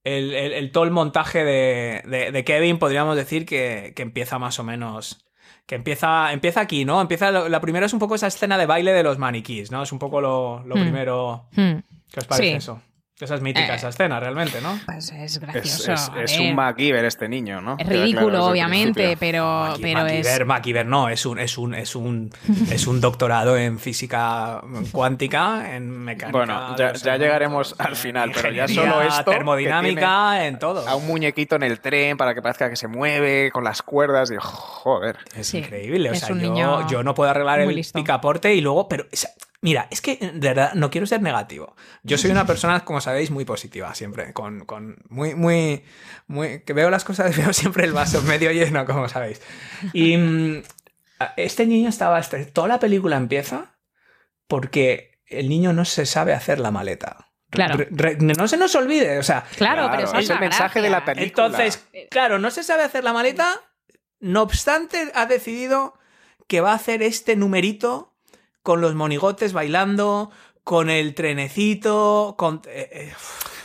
El, 0.06 0.34
el- 0.34 0.52
el- 0.52 0.70
todo 0.70 0.84
el 0.84 0.90
montaje 0.90 1.42
de, 1.44 2.02
de- 2.04 2.30
de 2.30 2.44
Kevin, 2.44 2.78
podríamos 2.78 3.16
decir 3.16 3.46
que, 3.46 3.94
que 3.96 4.02
empieza 4.02 4.38
más 4.38 4.58
o 4.58 4.62
menos. 4.64 5.24
Que 5.66 5.76
empieza, 5.76 6.32
empieza 6.32 6.60
aquí, 6.60 6.84
¿no? 6.84 7.00
Empieza. 7.00 7.30
lo- 7.30 7.48
la 7.48 7.60
primera 7.60 7.86
es 7.86 7.92
un 7.92 7.98
poco 7.98 8.14
esa 8.16 8.26
escena 8.26 8.58
de 8.58 8.66
baile 8.66 8.92
de 8.92 9.02
los 9.02 9.18
maniquís, 9.18 9.70
¿no? 9.70 9.82
Es 9.82 9.92
un 9.92 9.98
poco 9.98 10.20
lo, 10.20 10.62
lo 10.66 10.76
Hmm. 10.76 10.80
primero. 10.80 11.46
Hmm. 11.56 11.78
¿Qué 12.12 12.20
os 12.20 12.26
parece 12.26 12.50
Sí. 12.50 12.54
eso? 12.56 12.80
Esa 13.24 13.34
es 13.36 13.40
mítica, 13.40 13.72
Eh. 13.72 13.76
esa 13.76 13.88
escena, 13.88 14.20
realmente, 14.20 14.60
¿no? 14.60 14.78
Pues 14.86 15.10
es 15.12 15.40
gracioso. 15.40 15.92
es- 15.92 16.10
ver. 16.38 16.40
un 16.40 16.54
MacGyver 16.54 17.04
este 17.04 17.28
niño, 17.28 17.60
¿no? 17.60 17.76
Es 17.78 17.86
claro 17.86 18.02
ridículo, 18.02 18.44
obviamente, 18.46 19.16
pero, 19.18 19.44
Maqui- 19.44 19.78
pero 19.82 20.06
es. 20.06 20.46
MacGyver, 20.46 20.86
no, 20.86 21.08
es 21.08 21.24
un, 21.26 21.38
es 21.38 21.56
un, 21.58 21.74
es 21.74 21.96
un, 21.96 22.30
es 22.70 22.86
un 22.86 23.00
doctorado 23.00 23.56
en 23.56 23.78
física 23.78 24.60
cuántica, 24.92 25.74
en 25.74 25.90
mecánica. 25.90 26.36
Bueno, 26.38 26.76
ya, 26.76 26.92
llegaremos 27.16 27.74
al 27.78 27.96
final, 27.96 28.30
pero 28.34 28.50
ya 28.52 28.68
solo 28.68 29.02
esto. 29.02 29.30
Termodinámica, 29.30 30.46
en 30.46 30.58
todo. 30.58 30.86
A 30.88 30.94
un 30.96 31.06
muñequito 31.06 31.56
en 31.56 31.62
el 31.62 31.80
tren 31.80 32.16
para 32.16 32.34
que 32.34 32.42
parezca 32.42 32.68
que 32.70 32.76
se 32.76 32.88
mueve 32.88 33.50
con 33.52 33.64
las 33.64 33.82
cuerdas 33.82 34.30
y 34.30 34.36
joder. 34.38 35.16
Es 35.36 35.48
Sí, 35.48 35.58
increíble. 35.58 36.10
O 36.10 36.12
es 36.12 36.20
sea, 36.20 36.32
un 36.34 36.40
yo, 36.40 36.52
niño 36.52 36.88
yo 36.88 37.02
no 37.02 37.14
puedo 37.14 37.30
arreglar 37.30 37.60
el 37.60 37.74
listo. 37.74 37.98
picaporte 37.98 38.54
y 38.54 38.60
luego, 38.60 38.88
pero. 38.88 39.06
Mira, 39.64 39.88
es 39.90 40.02
que 40.02 40.16
de 40.16 40.48
verdad 40.48 40.74
no 40.74 40.90
quiero 40.90 41.06
ser 41.06 41.22
negativo. 41.22 41.74
Yo 42.02 42.18
soy 42.18 42.30
una 42.30 42.44
persona, 42.52 42.84
como 42.84 43.00
sabéis, 43.00 43.30
muy 43.30 43.46
positiva 43.46 43.94
siempre. 43.94 44.34
Con, 44.34 44.66
con 44.66 44.98
muy, 45.08 45.34
muy, 45.34 45.82
muy. 46.26 46.60
que 46.60 46.74
veo 46.74 46.90
las 46.90 47.02
cosas, 47.04 47.34
veo 47.38 47.52
siempre 47.54 47.84
el 47.84 47.92
vaso 47.94 48.20
medio 48.22 48.52
lleno, 48.52 48.84
como 48.84 49.08
sabéis. 49.08 49.40
Y 49.94 50.16
mm, 50.18 50.62
este 51.38 51.64
niño 51.66 51.88
estaba. 51.88 52.18
este- 52.20 52.44
toda 52.44 52.68
la 52.68 52.78
película 52.78 53.16
empieza 53.16 53.74
porque 54.46 55.18
el 55.26 55.48
niño 55.48 55.72
no 55.72 55.84
se 55.84 56.06
sabe 56.06 56.34
hacer 56.34 56.60
la 56.60 56.70
maleta. 56.70 57.30
Claro. 57.50 57.76
Re- 57.78 57.88
re- 57.90 58.16
no 58.16 58.48
se 58.48 58.56
nos 58.56 58.74
olvide, 58.74 59.18
o 59.18 59.22
sea, 59.22 59.44
Claro, 59.56 59.88
pero 59.90 60.04
esa 60.04 60.18
es 60.18 60.24
es 60.24 60.30
el 60.30 60.40
mensaje 60.40 60.82
de 60.82 60.90
la 60.90 61.04
película. 61.04 61.46
entonces, 61.46 61.86
claro, 62.10 62.38
no 62.38 62.50
se 62.50 62.62
sabe 62.64 62.82
hacer 62.82 63.04
la 63.04 63.12
maleta. 63.12 63.48
No 64.20 64.42
obstante, 64.42 65.10
ha 65.14 65.26
decidido 65.26 65.94
que 66.48 66.60
va 66.60 66.72
a 66.72 66.76
hacer 66.76 67.02
este 67.02 67.36
numerito 67.36 68.13
con 68.64 68.80
los 68.80 68.94
monigotes 68.96 69.52
bailando, 69.52 70.32
con 70.64 70.90
el 70.90 71.14
trenecito, 71.14 72.34
con. 72.36 72.62
eh, 72.66 72.88
eh, 72.90 73.12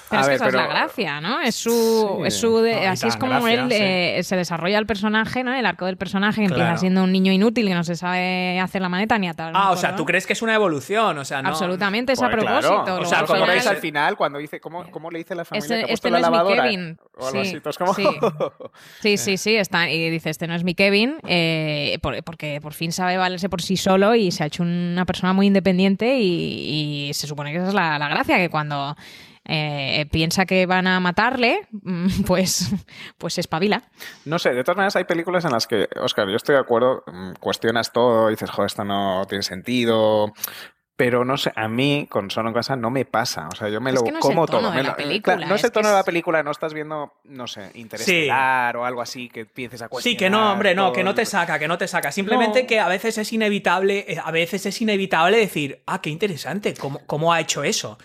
Pero 0.09 0.21
A 0.21 0.23
es 0.23 0.29
que 0.29 0.35
esa 0.35 0.47
es 0.47 0.53
la 0.53 0.67
gracia, 0.67 1.21
¿no? 1.21 1.39
Es 1.41 1.55
su, 1.55 2.17
Sí. 2.21 2.27
es 2.27 2.33
su 2.39 2.57
de- 2.59 2.75
No, 2.75 2.81
y 2.83 2.85
así 2.85 3.07
es 3.07 3.15
como 3.17 3.33
gracia, 3.33 3.53
él 3.53 3.69
sí. 3.69 3.77
eh, 3.79 4.21
se 4.23 4.35
desarrolla 4.35 4.77
el 4.79 4.85
personaje, 4.85 5.43
¿no? 5.43 5.53
El 5.53 5.65
arco 5.65 5.85
del 5.85 5.97
personaje 5.97 6.41
que 6.41 6.47
empieza 6.47 6.77
siendo 6.77 7.03
un 7.03 7.11
niño 7.11 7.31
inútil 7.31 7.67
que 7.67 7.73
no 7.75 7.83
se 7.83 7.95
sabe 7.95 8.59
hacer 8.59 8.81
la 8.81 8.89
maleta 8.89 9.17
ni 9.19 9.29
atar. 9.29 9.51
Ah, 9.55 9.71
o 9.71 9.77
sea. 9.77 9.95
¿tú 9.95 10.05
crees 10.05 10.25
que 10.25 10.33
es 10.33 10.41
una 10.41 10.55
evolución? 10.55 11.17
O 11.17 11.25
sea, 11.25 11.41
no. 11.41 11.49
Absolutamente, 11.49 12.13
es 12.13 12.21
a 12.21 12.27
claro. 12.27 12.43
propósito. 12.43 12.99
O 13.01 13.05
sea, 13.05 13.23
como 13.25 13.39
final- 13.41 13.49
veis 13.55 13.67
al 13.67 13.77
final, 13.77 14.17
cuando 14.17 14.39
dice, 14.39 14.59
¿cómo, 14.59 14.89
cómo 14.91 15.11
le 15.11 15.19
dice 15.19 15.35
la 15.35 15.45
familia 15.45 15.63
Este- 15.75 15.85
que 15.85 15.91
ha 15.91 15.93
este 15.93 16.09
la 16.09 16.19
no 16.21 16.41
es 16.41 16.47
mi? 16.47 16.55
Kevin. 16.55 16.97
O 17.17 17.27
algo 17.27 17.43
Sí, 17.43 17.49
así, 17.49 17.59
todos 17.59 17.77
como... 17.77 17.93
sí. 17.93 18.03
Sí, 19.01 19.17
sí, 19.17 19.37
sí, 19.37 19.55
está, 19.55 19.89
y 19.89 20.09
dice, 20.09 20.29
este 20.29 20.47
no 20.47 20.55
es 20.55 20.63
mi 20.63 20.73
Kevin, 20.73 21.17
eh, 21.27 21.97
por- 22.01 22.23
porque 22.23 22.59
por 22.61 22.73
fin 22.73 22.91
sabe 22.91 23.17
valerse 23.17 23.49
por 23.49 23.61
sí 23.61 23.77
solo 23.77 24.15
y 24.15 24.31
se 24.31 24.43
ha 24.43 24.47
hecho 24.47 24.63
una 24.63 25.05
persona 25.05 25.33
muy 25.33 25.47
independiente 25.47 26.17
y, 26.17 27.09
y 27.09 27.13
se 27.13 27.27
supone 27.27 27.51
que 27.51 27.57
esa 27.57 27.67
es 27.67 27.73
la, 27.73 27.99
la 27.99 28.07
gracia, 28.09 28.37
que 28.37 28.49
cuando 28.49 28.95
eh, 29.49 30.05
piensa 30.11 30.45
que 30.45 30.65
van 30.67 30.85
a 30.87 30.99
matarle, 30.99 31.67
mm, 31.71 32.07
pues, 32.27 32.71
pues 33.17 33.33
se 33.33 33.41
espabila. 33.41 33.83
No 34.25 34.37
sé, 34.39 34.53
de 34.53 34.63
todas 34.63 34.77
maneras 34.77 34.95
hay 34.95 35.05
películas 35.05 35.43
en 35.45 35.51
las 35.51 35.65
que, 35.67 35.89
Oscar, 35.99 36.29
yo 36.29 36.35
estoy 36.35 36.53
de 36.55 36.61
acuerdo, 36.61 37.03
mm, 37.07 37.33
cuestionas 37.39 37.91
todo, 37.91 38.29
dices, 38.29 38.49
joder, 38.49 38.67
esto 38.67 38.83
no 38.83 39.25
tiene 39.27 39.41
sentido, 39.43 40.31
Pero 40.95 41.23
no 41.23 41.37
sé, 41.37 41.53
a 41.55 41.69
mí 41.69 42.07
con 42.09 42.29
Solo 42.29 42.49
en 42.49 42.53
casa 42.53 42.75
no 42.75 42.89
me 42.91 43.05
pasa. 43.05 43.47
O 43.49 43.55
sea, 43.55 43.69
yo 43.69 43.79
me 43.79 43.91
Es 43.91 43.95
lo 43.95 44.03
que 44.03 44.11
no 44.11 44.17
es 44.19 44.21
como 44.21 44.43
el 44.43 44.49
tono 44.49 44.63
todo. 44.63 44.71
de 44.71 44.77
me 44.79 44.83
la 44.83 44.89
lo- 44.89 44.95
película, 44.97 45.35
claro, 45.37 45.49
no 45.49 45.55
es 45.55 45.63
el 45.63 45.71
tono 45.71 45.87
de 45.87 45.93
la 45.95 46.03
película, 46.03 46.43
no 46.43 46.51
estás 46.51 46.73
viendo, 46.73 47.13
no 47.23 47.47
sé, 47.47 47.71
Interestelar 47.75 48.75
o 48.75 48.83
algo 48.83 49.01
así 49.01 49.29
que 49.29 49.45
pienses 49.45 49.81
a 49.81 49.87
Sí, 50.01 50.17
que 50.17 50.29
no, 50.29 50.51
hombre, 50.51 50.75
no, 50.75 50.91
que 50.91 51.05
no 51.05 51.15
te 51.15 51.25
saca 51.25 51.57
que 51.57 51.69
no 51.69 51.77
te 51.77 51.87
saca. 51.87 52.11
Simplemente 52.11 52.63
No. 52.63 52.67
que 52.67 52.81
a 52.81 52.89
veces 52.89 53.17
es 53.17 53.31
inevitable, 53.31 54.03
eh, 54.09 54.17
a 54.21 54.29
veces 54.31 54.65
es 54.65 54.81
inevitable 54.81 55.37
decir, 55.37 55.81
ah, 55.85 56.01
qué 56.01 56.09
interesante, 56.09 56.73
¿cómo, 56.73 56.99
cómo 57.05 57.31
ha 57.31 57.39
hecho 57.39 57.63
eso? 57.63 57.97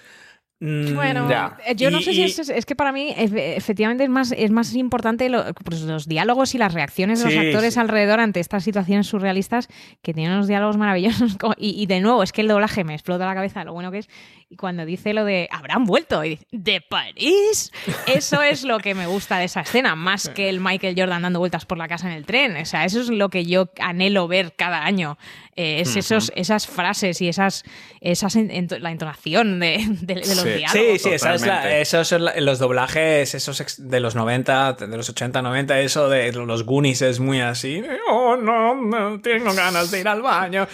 Bueno, 0.95 1.29
Ya. 1.29 1.57
eh, 1.67 1.75
yo 1.77 1.91
no 1.91 1.99
Y- 2.01 2.03
sé 2.05 2.13
si 2.15 2.21
y- 2.21 2.25
es, 2.25 2.39
es 2.39 2.65
que 2.67 2.75
para 2.75 2.91
mí 2.93 3.13
efe- 3.17 3.57
efectivamente 3.57 4.05
es 4.05 4.11
más, 4.11 4.33
es 4.33 4.51
más 4.51 4.75
importante 4.75 5.29
lo- 5.29 5.53
pues, 5.55 5.83
los 5.83 6.09
diálogos 6.09 6.55
y 6.55 6.59
las 6.59 6.73
reacciones 6.73 7.19
de 7.19 7.27
los 7.27 7.35
Sí, 7.35 7.39
actores 7.39 7.75
sí. 7.75 7.81
alrededor 7.81 8.21
ante 8.21 8.41
estas 8.41 8.65
situaciones 8.65 9.07
surrealistas 9.07 9.69
que 10.03 10.15
tienen 10.15 10.33
unos 10.33 10.49
diálogos 10.49 10.77
maravillosos. 10.77 11.37
Y, 11.59 11.81
y 11.83 11.87
de 11.87 12.01
nuevo, 12.01 12.23
es 12.23 12.33
que 12.33 12.41
el 12.41 12.49
doblaje 12.49 12.85
me 12.85 12.95
explota 12.95 13.27
la 13.27 13.35
cabeza 13.35 13.65
lo 13.65 13.73
bueno 13.75 13.91
que 13.91 13.99
es. 13.99 14.09
Y 14.51 14.57
cuando 14.57 14.85
dice 14.85 15.15
lo 15.15 15.25
de 15.25 15.49
habrán 15.51 15.85
vuelto 15.85 16.25
y 16.25 16.31
dice, 16.31 16.47
¿de 16.53 16.81
París? 16.81 17.73
Eso 18.07 18.43
es 18.43 18.65
lo 18.65 18.79
que 18.79 18.95
me 18.95 19.07
gusta 19.07 19.39
de 19.39 19.45
esa 19.45 19.61
escena, 19.63 19.95
más 19.97 20.29
que 20.29 20.49
el 20.49 20.61
Michael 20.61 20.95
Jordan 20.99 21.23
dando 21.23 21.39
vueltas 21.39 21.65
por 21.67 21.77
la 21.79 21.89
casa 21.89 22.09
en 22.11 22.15
el 22.17 22.25
tren. 22.27 22.57
O 22.57 22.65
sea, 22.65 22.85
eso 22.85 23.01
es 23.01 23.09
lo 23.09 23.29
que 23.31 23.45
yo 23.45 23.71
anhelo 23.81 24.29
ver 24.29 24.55
cada 24.57 24.85
año. 24.85 25.19
Eh, 25.57 25.81
es 25.83 25.95
esos, 25.95 26.33
esas 26.35 26.67
frases 26.67 27.21
y 27.21 27.29
esas, 27.29 27.63
esas 28.01 28.35
ento- 28.37 28.79
la 28.79 28.91
entonación 28.91 29.61
de, 29.61 29.87
de- 30.01 30.15
de 30.15 30.21
los 30.21 30.27
Sí. 30.41 30.49
diálogos. 30.49 30.73
Sí, 30.73 30.99
sí, 30.99 31.09
esa 31.11 31.35
es 31.35 31.47
la- 31.47 31.79
esos 31.79 32.09
son 32.09 32.25
la- 32.25 32.41
los 32.41 32.59
doblajes, 32.59 33.35
esos 33.35 33.63
de 33.79 34.01
los 34.01 34.15
90, 34.17 34.73
de 34.73 34.97
los 34.97 35.09
80, 35.09 35.43
90, 35.43 35.79
eso 35.81 36.09
de 36.09 36.33
los 36.33 36.65
Goonies 36.65 37.03
es 37.03 37.21
muy 37.21 37.41
así. 37.41 37.83
Oh, 38.11 38.37
no, 38.37 38.75
no 38.75 39.21
tengo 39.21 39.55
ganas 39.55 39.91
de 39.93 40.01
ir 40.01 40.09
al 40.09 40.23
baño. 40.23 40.67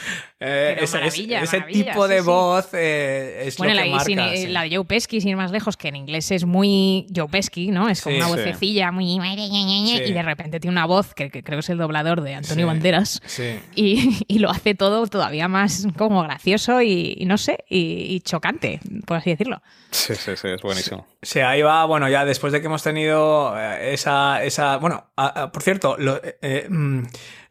Eh, 0.43 0.73
Pero 0.75 0.85
ese 0.87 0.97
maravilla, 0.99 1.43
ese 1.43 1.59
maravilla, 1.59 1.93
tipo 1.93 2.09
de 2.09 2.15
sí, 2.17 2.21
sí. 2.23 2.27
voz 2.27 2.69
eh, 2.73 3.43
es 3.47 3.57
Bueno, 3.59 3.75
lo 3.75 3.81
la, 3.81 3.85
que 3.85 3.91
marca. 3.91 4.05
sin- 4.07 4.37
sí. 4.37 4.47
la 4.49 4.63
de 4.63 4.75
Joe 4.77 4.85
Pesci, 4.87 5.21
sin 5.21 5.29
ir 5.31 5.37
más 5.37 5.51
lejos, 5.51 5.77
que 5.77 5.89
en 5.89 5.97
inglés 5.97 6.31
es 6.31 6.47
muy 6.47 7.07
Joe 7.15 7.29
Pesci, 7.29 7.69
¿no? 7.71 7.91
Es 7.91 8.01
como 8.01 8.15
Sí, 8.17 8.23
una 8.23 8.29
sí. 8.31 8.37
vocecilla 8.37 8.91
muy... 8.91 9.19
Sí. 9.21 10.03
Y 10.07 10.13
de 10.13 10.23
repente 10.23 10.59
tiene 10.59 10.73
una 10.73 10.87
voz, 10.87 11.13
que, 11.15 11.31
que 11.31 11.43
creo 11.43 11.59
que 11.59 11.61
es 11.61 11.69
el 11.69 11.77
doblador 11.77 12.23
de 12.23 12.35
Antonio 12.37 12.65
Sí, 12.65 12.67
Banderas, 12.67 13.21
sí. 13.27 13.59
y, 13.75 14.25
y 14.29 14.39
lo 14.39 14.49
hace 14.51 14.75
todo 14.75 15.07
todavía 15.09 15.47
más 15.49 15.87
como 15.99 16.23
gracioso 16.23 16.81
y, 16.81 17.17
y 17.19 17.27
no 17.27 17.37
sé, 17.37 17.65
y, 17.69 18.15
y 18.15 18.21
chocante, 18.21 18.81
por 19.07 19.19
así 19.19 19.29
decirlo. 19.31 19.61
Sí, 19.91 20.15
sí, 20.15 20.33
sí, 20.37 20.49
es 20.49 20.63
buenísimo. 20.63 21.07
Sí, 21.21 21.41
ahí 21.41 21.61
va, 21.61 21.85
bueno, 21.85 22.09
ya 22.09 22.25
después 22.25 22.53
de 22.53 22.61
que 22.61 22.67
hemos 22.69 22.83
tenido 22.83 23.55
eh, 23.59 23.93
esa, 23.93 24.43
esa, 24.43 24.79
bueno, 24.79 25.05
por 25.53 25.63
cierto, 25.63 25.97
lo- 25.99 26.17
eh, 26.25 26.39
eh, 26.41 26.67
mm, 26.71 27.03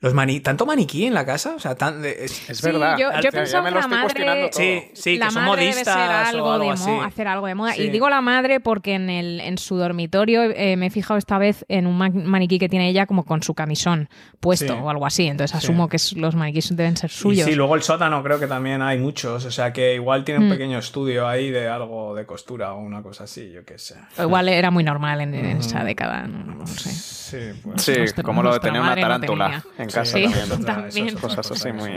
los 0.02 0.14
mani, 0.14 0.40
tanto 0.40 0.66
maniquí 0.66 1.06
en 1.06 1.14
la 1.14 1.26
casa, 1.26 1.56
o 1.56 1.60
sea, 1.60 1.76
tan, 1.76 2.02
de- 2.02 2.24
es- 2.24 2.50
Es 2.50 2.58
Sí, 2.60 2.66
verdad. 2.68 2.98
yo- 2.98 3.10
me 3.12 3.20
que 3.20 3.32
la 3.76 3.88
madre- 3.88 4.50
sí, 4.54 4.84
sí, 4.94 5.18
la 5.18 5.26
que 5.28 5.32
son 5.34 5.44
madre 5.44 5.62
debe 5.62 5.74
modistas 5.74 5.96
ser 6.32 6.40
o 6.40 6.50
algo, 6.52 6.60
de 6.60 6.70
así. 6.70 6.92
hacer 7.06 7.28
algo 7.28 7.48
de 7.48 7.56
moda. 7.56 7.74
Sí. 7.74 7.82
Y 7.84 7.90
digo 7.90 8.10
la 8.10 8.22
madre 8.22 8.60
porque 8.62 8.94
en, 8.94 9.10
el, 9.10 9.42
en 9.42 9.58
su 9.58 9.76
dormitorio 9.76 10.44
eh, 10.44 10.78
me 10.78 10.86
he 10.86 10.90
fijado 10.90 11.18
esta 11.18 11.38
vez 11.38 11.66
en 11.68 11.86
un 11.86 11.98
ma- 11.98 12.10
maniquí 12.10 12.60
que 12.60 12.70
tiene 12.70 12.88
ella 12.90 13.06
como 13.08 13.26
con 13.26 13.44
su 13.44 13.54
camisón 13.54 14.08
puesto 14.40 14.74
Sí. 14.74 14.80
o 14.82 14.90
algo 14.90 15.06
así. 15.06 15.28
Entonces 15.28 15.52
Sí. 15.60 15.66
asumo 15.66 15.90
que 15.90 15.98
los 16.16 16.34
maniquís 16.36 16.74
deben 16.76 16.96
ser 16.96 17.10
Y 17.10 17.14
suyos. 17.14 17.46
sí, 17.46 17.56
luego 17.56 17.76
el 17.76 17.82
sótano 17.84 18.24
creo 18.24 18.40
que 18.40 18.48
también 18.48 18.82
hay 18.82 18.98
muchos, 19.00 19.44
o 19.46 19.52
sea 19.52 19.74
que 19.74 19.96
igual 19.96 20.24
tiene 20.24 20.40
un 20.40 20.48
Mm. 20.48 20.52
pequeño 20.52 20.80
estudio 20.80 21.28
ahí 21.28 21.52
de 21.52 21.68
algo 21.68 22.16
de 22.16 22.26
costura 22.26 22.74
o 22.74 22.80
una 22.80 23.02
cosa 23.04 23.26
así, 23.26 23.52
yo 23.52 23.66
qué 23.66 23.78
sé. 23.78 23.96
O 24.18 24.24
igual 24.24 24.48
era 24.48 24.72
muy 24.72 24.84
normal 24.86 25.20
en, 25.22 25.34
en 25.36 25.58
esa 25.58 25.84
década, 25.84 26.26
no, 26.26 26.56
no 26.56 26.68
sé. 26.68 26.90
Sí, 26.90 27.38
pues. 27.62 27.82
Sí, 27.84 27.94
Nuestra- 27.98 28.24
como 28.24 28.42
lo 28.42 28.54
de 28.54 28.60
tener 28.60 28.82
una 28.82 28.96
no 28.96 29.02
tarántula. 29.02 29.64
En 29.90 29.94
casa 29.96 30.18
Sí. 30.18 30.24
también. 30.24 30.52
Otra- 30.52 30.76
también. 30.76 31.16
Cosas 31.18 31.52
así 31.52 31.72
muy- 31.72 31.92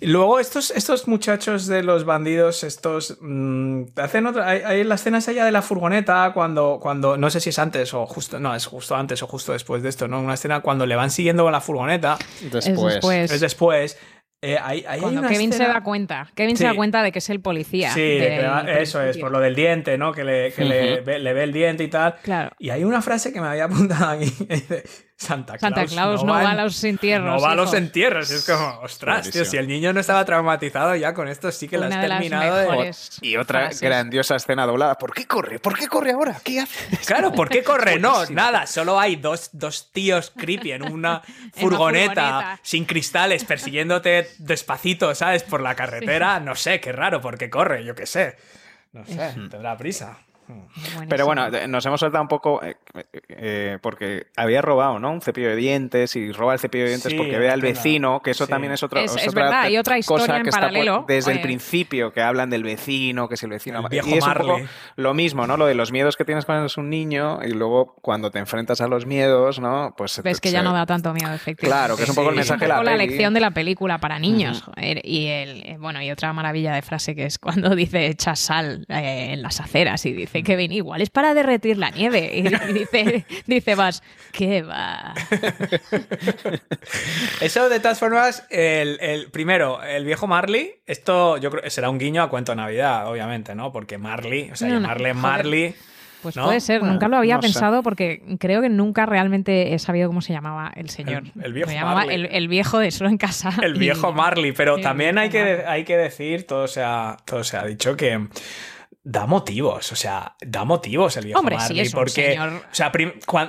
Y 0.00 0.06
luego 0.06 0.40
estos, 0.40 0.70
estos 0.72 1.06
muchachos 1.06 1.66
de 1.66 1.82
los 1.82 2.04
bandidos, 2.04 2.64
estos 2.64 3.18
mm, 3.20 3.82
hacen 3.96 4.26
otra. 4.26 4.48
Hay, 4.48 4.60
hay 4.62 4.84
la 4.84 4.94
escena 4.96 5.18
esa 5.18 5.32
ya 5.32 5.44
de 5.44 5.52
la 5.52 5.62
furgoneta 5.62 6.32
cuando, 6.34 6.78
cuando. 6.80 7.16
No 7.16 7.30
sé 7.30 7.40
si 7.40 7.50
es 7.50 7.58
antes 7.58 7.92
o 7.94 8.06
justo. 8.06 8.40
No, 8.40 8.54
es 8.54 8.66
justo 8.66 8.96
antes 8.96 9.22
o 9.22 9.26
justo 9.26 9.52
después 9.52 9.82
de 9.82 9.88
esto, 9.88 10.08
¿no? 10.08 10.20
Una 10.20 10.34
escena 10.34 10.60
cuando 10.60 10.86
le 10.86 10.96
van 10.96 11.10
siguiendo 11.10 11.42
con 11.44 11.52
la 11.52 11.60
furgoneta. 11.60 12.18
Después. 12.40 12.66
es 12.66 12.76
después. 12.94 13.30
Es 13.32 13.40
después. 13.40 13.98
Eh, 14.44 14.58
hay, 14.60 14.78
ahí 14.80 14.84
hay 14.88 15.00
Cuando 15.00 15.20
una 15.20 15.28
Kevin 15.28 15.52
se 15.52 15.62
da 15.62 15.84
cuenta. 15.84 16.28
Kevin 16.34 16.56
Sí. 16.56 16.62
se 16.62 16.66
da 16.66 16.74
cuenta 16.74 17.00
de 17.04 17.12
que 17.12 17.20
es 17.20 17.30
el 17.30 17.40
policía. 17.40 17.92
Sí, 17.94 18.00
del 18.00 18.68
eso 18.70 19.00
es, 19.00 19.16
por 19.18 19.30
lo 19.30 19.38
del 19.38 19.54
diente, 19.54 19.96
¿no? 19.96 20.12
Que 20.12 20.24
le, 20.24 20.52
que 20.52 20.64
le, 20.64 20.94
Ujú. 20.94 21.04
ve, 21.04 21.18
le 21.20 21.32
ve 21.32 21.44
el 21.44 21.52
diente 21.52 21.84
y 21.84 21.88
tal. 21.88 22.16
Claro. 22.24 22.50
Y 22.58 22.70
hay 22.70 22.82
una 22.82 23.00
frase 23.02 23.32
que 23.32 23.40
me 23.40 23.46
había 23.46 23.66
apuntado 23.66 24.10
aquí. 24.10 24.32
Santa 25.22 25.56
Claus, 25.56 25.74
Santa 25.74 25.86
Claus 25.86 26.24
no, 26.24 26.32
va 26.32 26.50
a 26.50 26.54
los 26.54 26.82
entierros. 26.84 27.34
No 27.34 27.40
va 27.40 27.52
a 27.52 27.54
los 27.54 27.72
entierros. 27.74 28.30
Es 28.30 28.44
como, 28.44 28.80
ostras, 28.80 29.30
tío, 29.30 29.44
si 29.44 29.56
el 29.56 29.68
niño 29.68 29.92
no 29.92 30.00
estaba 30.00 30.24
traumatizado 30.24 30.96
ya 30.96 31.14
con 31.14 31.28
esto 31.28 31.50
sí 31.52 31.68
que 31.68 31.78
lo 31.78 31.84
has 31.84 31.90
de 31.90 32.08
terminado 32.08 32.56
de... 32.56 32.94
Y 33.20 33.36
otra 33.36 33.60
frases. 33.60 33.80
grandiosa 33.80 34.36
escena 34.36 34.66
doblada. 34.66 34.96
¿Por 34.96 35.14
qué 35.14 35.26
corre? 35.26 35.58
¿Por 35.58 35.78
qué 35.78 35.86
corre 35.86 36.12
ahora? 36.12 36.40
¿Qué 36.42 36.60
hace? 36.60 36.96
Claro, 37.06 37.32
¿por 37.32 37.48
qué 37.48 37.62
corre? 37.62 37.98
No, 37.98 38.24
nada, 38.26 38.66
solo 38.66 38.98
hay 38.98 39.16
dos, 39.16 39.50
dos 39.52 39.90
tíos 39.92 40.32
creepy 40.36 40.72
en 40.72 40.90
una 40.90 41.22
furgoneta 41.52 41.60
furgoneta. 41.60 42.60
sin 42.62 42.84
cristales 42.84 43.44
persiguiéndote 43.44 44.30
despacito, 44.38 45.14
¿sabes? 45.14 45.42
Por 45.42 45.60
la 45.60 45.74
carretera. 45.74 46.40
No 46.40 46.54
sé, 46.54 46.80
qué 46.80 46.92
raro, 46.92 47.20
¿por 47.20 47.38
qué 47.38 47.50
corre? 47.50 47.84
Yo 47.84 47.94
qué 47.94 48.06
sé. 48.06 48.36
No 48.92 49.04
sé, 49.04 49.34
tendrá 49.50 49.76
prisa. 49.76 50.18
Buenísimo. 50.48 51.06
Pero 51.08 51.26
bueno, 51.26 51.50
de- 51.50 51.68
nos 51.68 51.84
hemos 51.86 52.00
soltado 52.00 52.22
un 52.22 52.28
poco 52.28 52.62
eh, 52.62 52.76
eh, 53.28 53.78
porque 53.82 54.26
había 54.36 54.60
robado, 54.62 54.98
¿no? 54.98 55.12
Un 55.12 55.20
cepillo 55.20 55.48
de 55.48 55.56
dientes 55.56 56.16
y 56.16 56.32
roba 56.32 56.54
el 56.54 56.58
cepillo 56.58 56.84
de 56.84 56.90
dientes 56.90 57.12
Sí, 57.12 57.16
porque 57.18 57.38
ve 57.38 57.50
al 57.50 57.60
vecino, 57.60 58.20
que 58.20 58.30
eso 58.32 58.44
Sí. 58.46 58.50
también 58.50 58.72
es 58.72 58.82
otra, 58.82 59.02
Es- 59.02 59.16
es 59.16 59.28
otra 59.28 59.44
verdad, 59.44 59.60
hay 59.62 59.78
otra 59.78 59.98
historia 59.98 60.26
cosa 60.26 60.36
en 60.38 60.42
que 60.42 60.48
está 60.50 60.60
por- 60.60 60.68
paralelo. 60.70 61.04
desde 61.08 61.32
el 61.32 61.38
Eh, 61.38 61.42
principio, 61.42 62.12
que 62.12 62.20
hablan 62.22 62.50
del 62.50 62.62
vecino, 62.64 63.28
que 63.28 63.36
si 63.36 63.46
el 63.46 63.50
vecino... 63.52 63.80
El 63.80 63.88
viejo 63.88 64.08
y 64.08 64.14
es 64.14 64.26
un 64.26 64.32
poco 64.34 64.60
lo 64.96 65.14
mismo, 65.14 65.46
¿no? 65.46 65.56
Lo 65.56 65.66
de 65.66 65.74
los 65.74 65.92
miedos 65.92 66.16
que 66.16 66.24
tienes 66.24 66.44
cuando 66.44 66.62
eres 66.64 66.76
un 66.76 66.90
niño 66.90 67.38
y 67.44 67.52
luego 67.52 67.94
cuando 68.02 68.30
te 68.30 68.38
enfrentas 68.38 68.80
a 68.80 68.88
los 68.88 69.06
miedos, 69.06 69.60
¿no? 69.60 69.94
Pues 69.96 70.20
Ves 70.22 70.40
que 70.40 70.48
se- 70.50 70.54
ya 70.54 70.62
no 70.62 70.72
da 70.72 70.86
tanto 70.86 71.12
miedo, 71.12 71.32
efectivamente. 71.32 71.66
Claro, 71.66 71.96
que 71.96 72.02
es 72.04 72.08
un 72.08 72.14
poco 72.14 72.28
el 72.28 72.34
Sí. 72.34 72.38
mensaje 72.38 72.56
un 72.56 72.60
de 72.60 72.68
la 72.68 72.74
poco 72.76 72.84
la 72.84 72.96
lección 72.96 73.34
de 73.34 73.40
la 73.40 73.50
película 73.52 73.98
para 73.98 74.18
niños. 74.18 74.62
joder. 74.62 75.00
Y 75.04 75.26
el, 75.26 75.62
eh, 75.66 75.76
bueno, 75.78 76.02
y 76.02 76.10
otra 76.10 76.32
maravilla 76.32 76.74
de 76.74 76.82
frase 76.82 77.14
que 77.14 77.24
es 77.26 77.38
cuando 77.38 77.74
dice 77.74 78.06
echa 78.06 78.34
sal 78.36 78.84
eh, 78.88 79.32
en 79.32 79.42
las 79.42 79.60
aceras 79.60 80.04
y 80.06 80.12
dice 80.12 80.41
Kevin, 80.42 80.72
igual 80.72 81.02
es 81.02 81.10
para 81.10 81.34
derretir 81.34 81.78
la 81.78 81.90
nieve. 81.90 82.30
Y, 82.34 82.42
dice, 82.72 83.24
dice 83.46 83.74
Vas, 83.74 84.02
¿qué 84.32 84.62
va? 84.62 85.14
Eso 87.40 87.68
de 87.68 87.80
todas 87.80 87.98
formas, 87.98 88.46
el, 88.50 88.98
el- 89.00 89.30
primero, 89.30 89.82
el 89.82 90.04
viejo 90.04 90.26
Marley, 90.26 90.74
esto 90.86 91.36
yo 91.38 91.50
creo 91.50 91.68
será 91.70 91.90
un 91.90 91.98
guiño 91.98 92.22
a 92.22 92.28
cuento 92.28 92.52
de 92.52 92.56
Navidad, 92.56 93.08
obviamente, 93.10 93.54
¿no? 93.54 93.72
Porque 93.72 93.98
Marley, 93.98 94.50
o 94.50 94.56
sea, 94.56 94.68
No, 94.68 94.74
llamarle. 94.74 95.14
Marley. 95.14 95.74
Pues 96.22 96.36
¿No? 96.36 96.44
puede 96.44 96.60
ser, 96.60 96.78
Bueno, 96.78 96.92
nunca 96.94 97.08
lo 97.08 97.16
había 97.16 97.34
no 97.34 97.42
sé. 97.42 97.48
pensado 97.48 97.82
porque 97.82 98.22
creo 98.38 98.62
que 98.62 98.68
nunca 98.68 99.06
realmente 99.06 99.74
he 99.74 99.78
sabido 99.80 100.08
cómo 100.08 100.20
se 100.20 100.32
llamaba 100.32 100.72
el 100.76 100.88
señor. 100.88 101.24
El- 101.36 101.46
el 101.46 101.52
viejo 101.52 101.70
Lo 101.70 101.74
llamaba 101.76 101.94
Marley. 101.96 102.14
el, 102.14 102.26
el 102.26 102.48
viejo 102.48 102.78
de 102.78 102.90
solo 102.92 103.10
en 103.10 103.18
casa. 103.18 103.52
El 103.62 103.76
y- 103.76 103.80
viejo 103.80 104.12
Marley, 104.12 104.52
pero 104.52 104.78
también 104.78 105.18
hay 105.18 105.30
que, 105.30 105.64
hay 105.66 105.84
que 105.84 105.96
decir, 105.96 106.46
todo 106.46 106.68
se, 106.68 106.80
ha, 106.80 107.16
todo 107.24 107.42
se 107.42 107.56
ha 107.56 107.64
dicho 107.64 107.96
que 107.96 108.28
da 109.04 109.26
motivos, 109.26 109.90
o 109.90 109.96
sea, 109.96 110.36
da 110.40 110.64
motivos 110.64 111.16
el 111.16 111.24
viejo 111.24 111.40
Hombre, 111.40 111.56
sí, 111.56 111.62
Marley. 111.62 111.80
es 111.80 111.88
un 111.92 111.98
porque, 111.98 112.12
señor 112.12 112.48
o 112.50 112.74
sea, 112.74 112.92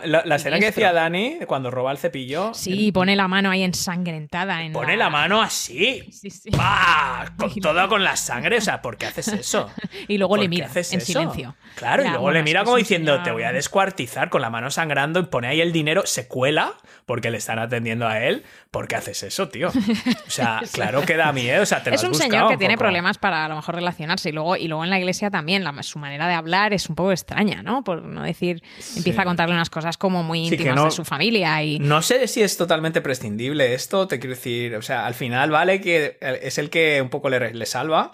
la, 0.05 0.23
la 0.25 0.35
escena 0.35 0.57
que 0.57 0.65
decía 0.65 0.91
Dani, 0.93 1.39
cuando 1.45 1.69
roba 1.69 1.91
el 1.91 1.99
cepillo, 1.99 2.53
Sí, 2.55 2.91
pone 2.91 3.15
la 3.15 3.27
mano 3.27 3.51
ahí 3.51 3.61
ensangrentada. 3.61 4.63
En 4.63 4.73
pone 4.73 4.97
la 4.97 5.11
mano 5.11 5.41
así. 5.43 6.09
Sí, 6.11 6.31
sí. 6.31 6.49
¡Pah! 6.49 7.33
Con 7.37 7.53
todo 7.61 7.87
con 7.87 8.03
la 8.03 8.15
sangre, 8.15 8.57
o 8.57 8.61
sea, 8.61 8.81
¿por 8.81 8.97
qué 8.97 9.05
haces 9.05 9.27
eso? 9.27 9.69
Y 10.07 10.17
luego 10.17 10.33
¿Por 10.33 10.39
le 10.39 10.49
mira 10.49 10.65
haces 10.65 10.91
en 10.93 10.97
eso? 10.99 11.05
silencio. 11.13 11.55
Claro, 11.75 12.03
y 12.03 12.09
luego 12.09 12.31
le 12.31 12.41
mira 12.43 12.63
como 12.63 12.77
diciendo, 12.77 13.21
te 13.23 13.31
voy 13.31 13.43
a 13.43 13.51
descuartizar 13.51 14.29
con 14.29 14.41
la 14.41 14.49
mano 14.49 14.71
sangrando 14.71 15.19
y 15.19 15.23
pone 15.27 15.47
ahí 15.47 15.61
el 15.61 15.71
dinero, 15.71 16.01
se 16.05 16.27
cuela 16.27 16.73
porque 17.05 17.31
le 17.31 17.37
están 17.37 17.59
atendiendo 17.59 18.07
a 18.07 18.19
él. 18.23 18.43
¿Por 18.71 18.87
qué 18.87 18.95
haces 18.95 19.23
eso, 19.23 19.49
tío? 19.49 19.69
O 20.27 20.29
sea, 20.35 20.61
claro 20.71 21.01
que 21.05 21.15
da 21.15 21.31
miedo, 21.31 21.61
o 21.61 21.65
sea, 21.65 21.83
te 21.83 21.91
lo 21.91 21.95
es 21.95 22.03
has 22.03 22.09
un 22.09 22.15
señor 22.15 22.47
que 22.49 22.57
tiene 22.57 22.75
problemas 22.77 23.17
para 23.19 23.45
a 23.45 23.47
lo 23.49 23.55
mejor 23.55 23.75
relacionarse 23.75 24.29
y 24.29 24.31
luego 24.31 24.55
y 24.55 24.67
luego 24.67 24.83
en 24.83 24.89
la 24.89 24.97
iglesia 24.97 25.29
también 25.29 25.63
la- 25.63 25.83
su 25.83 25.99
manera 25.99 26.27
de 26.27 26.33
hablar 26.33 26.73
es 26.73 26.89
un 26.89 26.95
poco 26.95 27.11
extraña 27.11 27.61
no 27.61 27.83
por 27.83 28.01
no 28.03 28.23
decir 28.23 28.63
empieza 28.95 29.21
a 29.21 29.25
contarle 29.25 29.53
unas 29.53 29.69
cosas 29.69 29.97
como 29.97 30.23
muy 30.23 30.47
Sí, 30.47 30.55
íntimas 30.55 30.75
no- 30.75 30.85
de 30.85 30.91
su 30.91 31.05
familia 31.05 31.61
y 31.63 31.77
No 31.79 32.01
sé 32.01 32.27
si 32.27 32.41
es 32.41 32.57
totalmente 32.57 33.01
prescindible 33.01 33.73
esto, 33.75 34.07
te 34.07 34.19
quiero 34.19 34.35
decir, 34.35 34.75
o 34.75 34.81
sea, 34.81 35.05
al 35.05 35.13
final 35.13 35.51
vale 35.51 35.79
que 35.81 36.17
es 36.41 36.57
el 36.57 36.69
que 36.71 36.99
un 37.01 37.09
poco 37.09 37.29
le, 37.29 37.53
le 37.53 37.65
salva. 37.67 38.11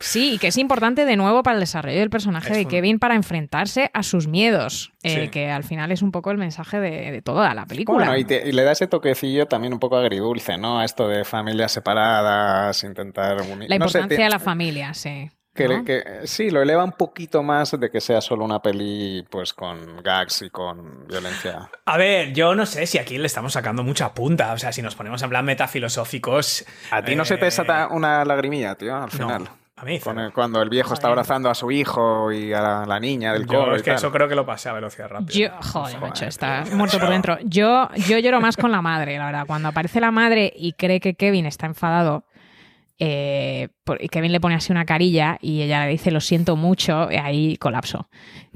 Sí 0.00 0.34
y 0.34 0.38
que 0.38 0.48
es 0.48 0.56
importante 0.58 1.04
de 1.04 1.16
nuevo 1.16 1.42
para 1.42 1.54
el 1.54 1.60
desarrollo 1.60 1.98
del 1.98 2.10
personaje 2.10 2.52
Es 2.52 2.56
de 2.58 2.66
Kevin 2.66 2.98
para 2.98 3.14
enfrentarse 3.14 3.90
a 3.94 4.02
sus 4.02 4.26
miedos 4.28 4.92
eh, 5.02 5.24
Sí. 5.24 5.28
que 5.30 5.50
al 5.50 5.64
final 5.64 5.92
es 5.92 6.02
un 6.02 6.12
poco 6.12 6.30
el 6.30 6.38
mensaje 6.38 6.78
de, 6.80 7.10
de 7.12 7.22
toda 7.22 7.54
la 7.54 7.66
película 7.66 7.98
Bueno, 8.06 8.16
y, 8.16 8.24
te- 8.24 8.48
y 8.48 8.52
le 8.52 8.62
da 8.64 8.72
ese 8.72 8.86
toquecillo 8.86 9.46
también 9.46 9.72
un 9.72 9.78
poco 9.78 9.96
agridulce, 9.96 10.56
¿no? 10.58 10.80
A 10.80 10.84
esto 10.84 11.08
de 11.08 11.24
familias 11.24 11.72
separadas, 11.72 12.82
intentar 12.84 13.40
unir. 13.42 13.68
la 13.70 13.78
no 13.78 13.88
sé, 13.88 13.98
importancia 13.98 14.16
te- 14.16 14.22
de 14.24 14.28
la 14.30 14.38
familia 14.38 14.94
sí 14.94 15.30
Que, 15.54 15.68
¿no? 15.68 15.84
que- 15.84 16.02
sí, 16.24 16.50
lo 16.50 16.60
eleva 16.60 16.84
un 16.84 16.92
poquito 16.92 17.42
más 17.42 17.70
de 17.80 17.88
que 17.90 18.00
sea 18.00 18.20
solo 18.20 18.44
una 18.44 18.60
peli 18.60 19.24
pues 19.30 19.54
con 19.54 20.02
gags 20.02 20.42
y 20.42 20.50
con 20.50 21.06
violencia. 21.06 21.70
A 21.86 21.96
ver, 21.96 22.34
yo 22.34 22.54
no 22.54 22.66
sé 22.66 22.86
si 22.86 22.98
aquí 22.98 23.16
le 23.16 23.26
estamos 23.26 23.54
sacando 23.54 23.82
mucha 23.82 24.12
punta. 24.12 24.52
O 24.52 24.58
sea, 24.58 24.70
si 24.72 24.82
nos 24.82 24.94
ponemos 24.94 25.22
en 25.22 25.30
plan 25.30 25.44
metafilosóficos. 25.46 26.64
¿A 26.90 27.02
ti 27.02 27.14
no 27.16 27.24
se 27.24 27.36
te 27.36 27.42
eh, 27.42 27.44
desata 27.46 27.88
una 27.88 28.22
lagrimilla, 28.26 28.74
tío, 28.74 28.94
al 28.96 29.10
final? 29.10 29.42
mí 29.42 29.48
Con 29.76 29.88
cero. 30.14 30.26
el- 30.26 30.32
cuando 30.32 30.62
el 30.62 30.70
viejo 30.70 30.94
está 30.94 31.08
abrazando 31.08 31.50
a 31.50 31.54
su 31.54 31.70
hijo 31.70 32.32
y 32.32 32.52
a 32.52 32.60
la, 32.60 32.86
la 32.86 32.98
niña 32.98 33.32
del 33.34 33.46
coro. 33.46 33.76
es 33.76 33.82
que 33.82 33.90
tal. 33.90 33.96
eso 33.98 34.10
creo 34.10 34.26
que 34.28 34.34
lo 34.34 34.46
pasé 34.46 34.68
a 34.70 34.72
velocidad 34.72 35.08
rápida. 35.10 35.32
Yo, 35.38 35.48
joder, 35.50 35.96
Joder, 35.96 36.00
macho, 36.00 36.20
tío. 36.20 36.28
está 36.28 36.64
muerto 36.72 36.98
por 36.98 37.10
dentro. 37.10 37.38
Yo, 37.44 37.88
yo 38.08 38.18
lloro 38.18 38.40
más 38.40 38.56
con 38.56 38.72
la 38.72 38.80
madre, 38.80 39.18
la 39.18 39.26
verdad. 39.26 39.44
Cuando 39.46 39.68
aparece 39.68 40.00
la 40.00 40.10
madre 40.10 40.52
y 40.56 40.72
cree 40.72 40.98
que 41.00 41.14
Kevin 41.14 41.44
está 41.46 41.66
enfadado, 41.66 42.24
eh, 42.98 43.68
por- 43.84 44.02
y 44.02 44.08
Kevin 44.08 44.32
le 44.32 44.40
pone 44.40 44.54
así 44.54 44.72
una 44.72 44.86
carilla 44.86 45.36
y 45.42 45.60
ella 45.60 45.84
le 45.84 45.90
dice 45.90 46.10
lo 46.10 46.20
siento 46.22 46.56
mucho, 46.56 47.10
y 47.12 47.16
ahí 47.16 47.56
colapso. 47.58 48.08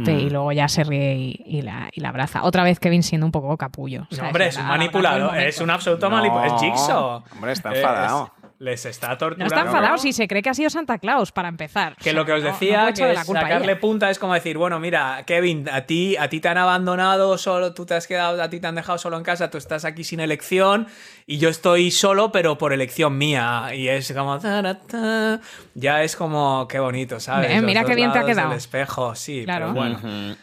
Pe- 0.02 0.12
Y 0.12 0.30
luego 0.30 0.50
ya 0.52 0.68
se 0.68 0.82
ríe 0.84 1.14
y, 1.16 1.42
y 1.44 1.60
la, 1.60 1.90
y 1.92 2.00
la 2.00 2.08
abraza. 2.08 2.44
Otra 2.44 2.64
vez 2.64 2.80
Kevin 2.80 3.02
siendo 3.02 3.26
un 3.26 3.32
poco 3.32 3.54
capullo. 3.58 4.08
Hombre, 4.22 4.46
es 4.46 4.56
un 4.56 4.64
el 4.64 5.44
es 5.46 5.60
un 5.60 5.68
absoluto 5.68 6.08
No, 6.08 6.16
manipulador. 6.16 6.54
Es 6.56 6.62
Jigsaw. 6.62 7.24
hombre, 7.34 7.52
está 7.52 7.70
Es- 7.72 7.76
enfadado. 7.76 8.32
Les 8.60 8.84
está 8.84 9.08
No 9.08 9.16
torturando. 9.18 9.54
está 9.54 9.66
enfadado 9.66 9.96
si 9.96 10.12
se 10.12 10.28
cree 10.28 10.42
que 10.42 10.50
ha 10.50 10.54
sido 10.54 10.68
Santa 10.68 10.98
Claus, 10.98 11.32
para 11.32 11.48
empezar. 11.48 11.96
Que 11.96 12.00
O 12.00 12.04
sea, 12.04 12.12
lo 12.12 12.26
que 12.26 12.32
os 12.32 12.42
no- 12.42 12.48
no 12.48 12.52
decía, 12.52 12.84
la 13.14 13.24
culpa 13.24 13.40
sacarle 13.40 13.72
ella. 13.72 13.80
punta 13.80 14.10
es 14.10 14.18
como 14.18 14.34
decir, 14.34 14.58
bueno, 14.58 14.78
mira, 14.78 15.24
Kevin, 15.26 15.66
a 15.72 15.86
ti, 15.86 16.14
a 16.18 16.28
ti 16.28 16.40
te 16.40 16.48
han 16.48 16.58
abandonado 16.58 17.38
solo, 17.38 17.72
tú 17.72 17.86
te 17.86 17.94
has 17.94 18.06
quedado, 18.06 18.40
a 18.42 18.50
ti 18.50 18.60
te 18.60 18.66
han 18.66 18.74
dejado 18.74 18.98
solo 18.98 19.16
en 19.16 19.22
casa, 19.22 19.50
tú 19.50 19.56
estás 19.56 19.86
aquí 19.86 20.04
sin 20.04 20.20
elección 20.20 20.86
y 21.26 21.38
yo 21.38 21.48
estoy 21.48 21.90
solo, 21.90 22.32
pero 22.32 22.58
por 22.58 22.74
elección 22.74 23.16
mía. 23.16 23.70
Y 23.74 23.88
es 23.88 24.12
como, 24.12 24.38
tarata, 24.38 25.40
ya 25.74 26.02
es 26.02 26.14
como, 26.14 26.68
qué 26.68 26.78
bonito, 26.80 27.18
¿sabes? 27.18 27.50
Eh, 27.50 27.62
mira 27.62 27.84
qué 27.84 27.94
bien 27.94 28.12
te 28.12 28.18
ha 28.18 28.24
quedado. 28.26 28.50
del 28.50 28.58
espejo, 28.58 29.14
sí, 29.14 29.44
Claro. 29.44 29.72
pero 29.72 29.74
bueno. 29.98 30.36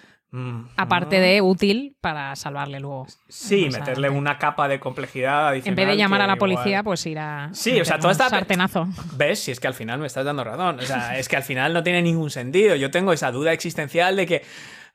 Aparte 0.75 1.19
de 1.19 1.41
útil 1.41 1.95
para 2.01 2.35
salvarle 2.35 2.79
luego. 2.79 3.07
Sí, 3.29 3.69
meterle 3.71 4.09
una 4.09 4.37
capa 4.37 4.67
de 4.67 4.79
complejidad. 4.79 5.55
En 5.55 5.73
vez 5.75 5.87
de 5.87 5.97
llamar 5.97 6.21
a 6.21 6.27
la 6.27 6.33
igual- 6.35 6.53
policía, 6.55 6.83
pues 6.83 7.05
ir 7.05 7.17
a. 7.19 7.49
Sí, 7.53 7.79
o 7.79 7.85
sea, 7.85 7.97
toda 7.97 8.11
esta- 8.11 8.29
sartenazo. 8.29 8.87
¿Ves? 9.13 9.39
Si 9.39 9.51
es 9.51 9.59
que 9.59 9.67
al 9.67 9.73
final 9.73 9.99
me 9.99 10.07
estás 10.07 10.25
dando 10.25 10.43
razón. 10.43 10.79
O 10.79 10.81
sea, 10.83 11.17
es 11.17 11.27
que 11.29 11.37
al 11.37 11.43
final 11.43 11.73
no 11.73 11.81
tiene 11.83 12.01
ningún 12.01 12.29
sentido. 12.29 12.75
Yo 12.75 12.91
tengo 12.91 13.13
esa 13.13 13.31
duda 13.31 13.53
existencial 13.53 14.15
de 14.15 14.25
que. 14.27 14.43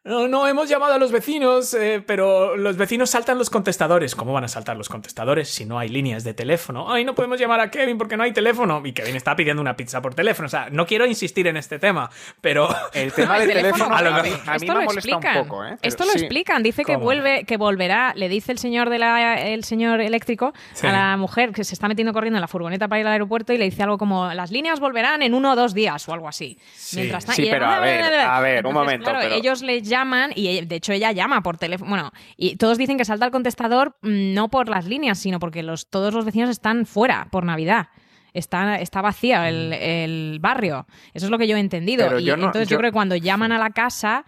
No, 0.04 0.26
no, 0.26 0.48
hemos 0.48 0.68
llamado 0.68 0.94
a 0.94 0.98
los 0.98 1.12
vecinos, 1.12 1.72
eh, 1.74 2.02
pero 2.04 2.56
los 2.56 2.76
vecinos 2.76 3.08
saltan 3.10 3.38
los 3.38 3.50
contestadores. 3.50 4.16
¿Cómo 4.16 4.32
van 4.32 4.42
a 4.42 4.48
saltar 4.48 4.76
los 4.76 4.88
contestadores 4.88 5.48
si 5.48 5.64
no 5.64 5.78
hay 5.78 5.88
líneas 5.90 6.24
de 6.24 6.34
teléfono? 6.34 6.92
Ay, 6.92 7.04
no 7.04 7.14
podemos 7.14 7.38
llamar 7.38 7.60
a 7.60 7.70
Kevin 7.70 7.98
porque 7.98 8.16
no 8.16 8.24
hay 8.24 8.32
teléfono. 8.32 8.82
Y 8.84 8.92
Kevin 8.94 9.14
está 9.14 9.36
pidiendo 9.36 9.62
una 9.62 9.76
pizza 9.76 10.02
por 10.02 10.12
teléfono. 10.16 10.46
O 10.46 10.48
sea, 10.48 10.66
no 10.72 10.86
quiero 10.86 11.06
insistir 11.06 11.46
en 11.46 11.56
este 11.56 11.78
tema, 11.78 12.10
pero. 12.40 12.68
El 12.92 13.12
tema 13.12 13.38
del 13.38 13.50
el 13.52 13.56
teléfono, 13.58 13.94
a 13.94 14.02
lo 14.02 14.10
mejor- 14.10 14.24
mí, 14.28 14.34
a 14.44 14.50
mí 14.50 14.56
Esto 14.56 14.66
me 14.66 14.74
lo 14.80 14.84
molesta 14.86 15.08
explican. 15.10 15.36
un 15.38 15.44
poco. 15.48 15.64
¿eh? 15.66 15.76
Esto 15.82 16.04
lo 16.04 16.10
sí. 16.10 16.18
explican. 16.18 16.62
Dice 16.64 16.84
que 16.84 16.94
¿Cómo? 16.94 17.04
vuelve, 17.04 17.44
que 17.44 17.56
volverá. 17.56 18.12
Le 18.16 18.28
dice 18.28 18.50
el 18.50 18.58
señor 18.58 18.90
de 18.90 18.98
la, 18.98 19.40
el 19.40 19.62
señor 19.62 20.00
eléctrico 20.00 20.52
Sí. 20.72 20.84
a 20.88 20.90
la 20.90 21.16
mujer 21.16 21.52
que 21.52 21.62
se 21.62 21.74
está 21.74 21.86
metiendo 21.86 22.12
corriendo 22.12 22.38
en 22.38 22.40
la 22.40 22.48
furgoneta 22.48 22.88
para 22.88 22.98
ir 23.00 23.06
al 23.06 23.12
aeropuerto 23.12 23.52
y 23.52 23.56
le 23.58 23.66
dice 23.66 23.84
algo 23.84 23.98
como 23.98 24.34
las 24.34 24.50
líneas 24.50 24.80
volverán 24.80 25.22
en 25.22 25.32
uno 25.32 25.52
o 25.52 25.54
dos 25.54 25.74
días 25.74 26.08
o 26.08 26.12
algo 26.12 26.26
así. 26.26 26.58
Sí. 26.74 26.96
Mientras 26.96 27.22
Sí, 27.36 27.46
y 27.46 27.50
pero 27.50 27.66
a 27.66 27.78
ver, 27.78 28.02
a 28.20 28.40
ver, 28.40 28.66
un 28.66 28.74
momento, 28.74 29.04
claro, 29.04 29.20
pero- 29.22 29.36
ellos 29.36 29.62
le 29.62 29.80
llaman 29.92 30.32
y 30.34 30.48
ella- 30.48 30.66
de 30.66 30.76
hecho 30.76 30.92
ella 30.92 31.12
llama 31.12 31.42
por 31.42 31.56
teléfono. 31.58 31.88
Bueno, 31.90 32.10
y 32.36 32.56
todos 32.56 32.78
dicen 32.78 32.96
que 32.98 33.04
salta 33.04 33.26
el 33.26 33.30
contestador 33.32 33.96
mm, 34.02 34.32
no 34.34 34.48
por 34.48 34.68
las 34.68 34.86
líneas, 34.86 35.18
sino 35.18 35.38
porque 35.38 35.62
los, 35.62 35.88
todos 35.88 36.12
los 36.14 36.24
vecinos 36.24 36.50
están 36.50 36.86
fuera 36.86 37.28
por 37.30 37.44
Navidad. 37.44 37.88
Está, 38.34 38.76
está 38.80 39.02
vacía 39.02 39.46
el, 39.50 39.74
el 39.74 40.38
barrio. 40.40 40.86
Eso 41.12 41.26
es 41.26 41.30
lo 41.30 41.36
que 41.36 41.46
yo 41.46 41.56
he 41.58 41.60
entendido. 41.60 42.06
Pero 42.06 42.18
y 42.18 42.24
yo 42.24 42.36
no- 42.38 42.46
entonces 42.46 42.66
yo... 42.68 42.74
yo- 42.76 42.78
creo 42.78 42.90
que 42.90 42.94
cuando 42.94 43.14
llaman 43.14 43.52
a 43.52 43.58
la 43.58 43.70
casa 43.70 44.24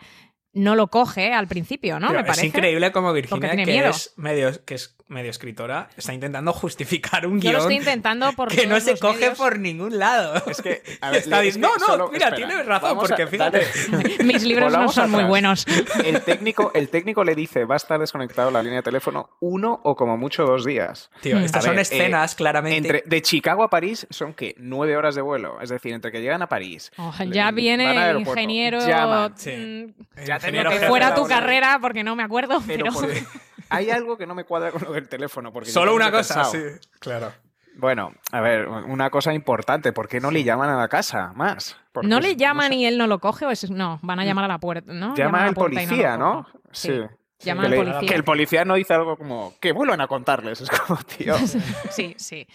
no 0.55 0.75
lo 0.77 0.87
coge 0.89 1.33
al 1.33 1.47
principio, 1.49 2.01
¿no? 2.01 2.09
Pero 2.09 2.21
Me 2.21 2.25
parece. 2.27 2.47
Es 2.47 2.55
increíble 2.55 2.93
como 2.93 3.13
Virginia, 3.13 3.49
tiene 3.51 3.65
que 3.65 3.73
miedo. 3.73 3.91
es, 3.91 4.13
medio, 4.17 4.65
que 4.65 4.75
es 4.77 4.97
medio 5.09 5.31
escritora, 5.31 5.91
está 5.97 6.15
intentando 6.15 6.53
justificar 6.53 7.27
un 7.27 7.41
Yo 7.41 7.53
lo 7.53 7.59
guion 7.59 7.61
estoy 7.73 7.77
intentando 7.77 8.33
por 8.33 8.49
que 8.49 8.67
no 8.67 8.81
se 8.81 8.97
coge 8.99 9.19
medios. 9.21 9.39
por 9.39 9.59
ningún 9.59 9.99
lado. 9.99 10.43
Es 10.47 10.63
que, 10.63 10.83
a 11.01 11.11
ver, 11.11 11.21
está 11.21 11.39
es 11.41 11.45
diciendo, 11.55 11.69
no, 11.69 11.77
no, 11.79 11.87
solo- 11.87 12.09
mira, 12.11 12.29
espera, 12.29 12.47
tienes 12.49 12.67
razón, 12.67 12.97
a- 12.97 13.01
porque 13.01 13.27
fíjate. 13.27 13.67
dale. 13.91 14.17
Mis 14.25 14.43
libros 14.45 14.73
no 14.73 14.89
son 14.91 15.11
muy 15.11 15.25
buenos. 15.25 15.67
El 16.05 16.23
técnico, 16.23 16.71
el 16.75 16.89
técnico 16.89 17.23
le 17.25 17.35
dice, 17.35 17.65
va 17.67 17.75
a 17.75 17.77
estar 17.77 17.99
desconectado 18.01 18.51
la 18.51 18.63
línea 18.63 18.79
de 18.79 18.83
teléfono 18.83 19.31
uno 19.41 19.81
o 19.85 19.95
como 19.95 20.17
mucho 20.17 20.45
dos 20.45 20.65
días. 20.65 21.11
Tío, 21.21 21.37
Mm. 21.37 21.45
estas 21.45 21.65
A 21.65 21.67
son 21.67 21.77
ver, 21.77 21.83
escenas 21.83 22.33
eh, 22.33 22.37
claramente. 22.37 22.77
Entre, 22.79 23.03
de 23.05 23.23
Chicago 23.23 23.63
a 23.63 23.71
París 23.71 24.07
son 24.11 24.33
que 24.35 24.55
nueve 24.59 24.97
horas 24.97 25.15
de 25.15 25.21
vuelo. 25.23 25.61
Es 25.61 25.69
decir, 25.69 25.93
entre 25.93 26.13
que 26.13 26.21
llegan 26.23 26.41
a 26.43 26.49
París. 26.49 26.93
Oh, 26.97 27.13
ya 27.31 27.51
viene 27.51 28.11
el 28.11 28.21
ingeniero. 28.21 28.79
llaman. 28.87 29.35
Sí. 29.37 29.51
mm, 29.51 30.25
Ya 30.25 30.41
ingeniero 30.49 30.71
que 30.71 30.87
fuera 30.87 31.15
tu 31.15 31.27
carrera 31.27 31.79
porque 31.81 32.05
no 32.05 32.17
me 32.17 32.23
acuerdo. 32.23 32.63
Pero 32.67 32.85
Pero, 32.85 32.95
porque 32.95 33.25
hay 33.71 33.91
algo 33.91 34.17
que 34.17 34.27
no 34.27 34.35
me 34.35 34.45
cuadra 34.45 34.71
con 34.71 34.83
lo 34.83 34.93
del 34.93 35.09
teléfono. 35.09 35.53
Porque 35.53 35.71
Solo 35.71 35.95
una 35.95 36.11
cosa, 36.11 36.45
sí, 36.45 36.59
claro. 36.99 37.33
Bueno, 37.77 38.13
a 38.31 38.41
ver, 38.41 38.69
una 38.69 39.11
cosa 39.11 39.35
importante. 39.35 39.93
¿Por 39.93 40.09
qué 40.09 40.21
no 40.21 40.31
le 40.31 40.45
llaman 40.45 40.71
a 40.71 40.77
la 40.77 40.89
casa 40.89 41.33
más? 41.35 41.77
Porque 41.93 42.09
no 42.09 42.21
le 42.21 42.37
llaman 42.37 42.69
sé, 42.69 42.77
y 42.77 42.87
él 42.87 42.99
no 42.99 43.07
lo 43.07 43.19
coge 43.19 43.47
o 43.47 43.51
es 43.51 43.69
no, 43.71 43.99
van 44.03 44.21
a 44.21 44.25
llamar 44.25 44.45
a 44.45 44.49
la 44.49 44.59
puerta, 44.59 44.93
¿no? 44.93 45.15
Llama 45.17 45.17
Llaman 45.17 45.43
al 45.49 45.55
policía, 45.55 46.17
¿no? 46.17 46.47
Sí. 46.71 47.01
Llama 47.41 47.63
que, 47.63 47.67
al 47.67 47.71
le- 47.73 47.77
policía. 47.79 48.09
que 48.09 48.15
el 48.15 48.25
policía 48.25 48.65
no 48.65 48.75
dice 48.75 48.95
algo 48.95 49.17
como 49.17 49.55
que 49.61 49.73
vuelvan 49.73 50.01
a 50.01 50.07
contarles. 50.07 50.61
Es 50.61 50.71
como, 50.71 51.01
tío. 51.03 51.35
Sí, 51.91 52.15
sí. 52.17 52.47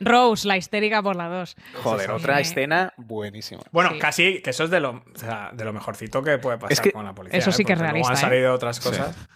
Rose, 0.00 0.48
la 0.48 0.56
histérica 0.56 1.02
por 1.02 1.16
la 1.16 1.28
dos. 1.28 1.56
Joder, 1.82 2.06
Sí. 2.06 2.12
otra 2.12 2.40
escena 2.40 2.92
buenísima. 2.96 3.62
Bueno, 3.70 3.90
Sí. 3.92 3.98
casi 3.98 4.42
que 4.42 4.50
eso 4.50 4.64
es 4.64 4.70
de 4.70 4.80
lo, 4.80 4.90
o 4.90 5.02
sea, 5.18 5.50
de 5.52 5.64
lo 5.64 5.72
mejorcito 5.72 6.22
que 6.22 6.38
puede 6.38 6.56
pasar 6.58 6.72
Es 6.72 6.80
que 6.80 6.92
con 6.92 7.04
la 7.04 7.14
policía. 7.14 7.38
eso 7.38 7.50
¿eh? 7.50 7.52
sí 7.52 7.64
que 7.64 7.74
es 7.74 7.78
realista, 7.78 8.10
Han 8.10 8.16
salido 8.16 8.52
otras 8.54 8.80
cosas. 8.80 9.16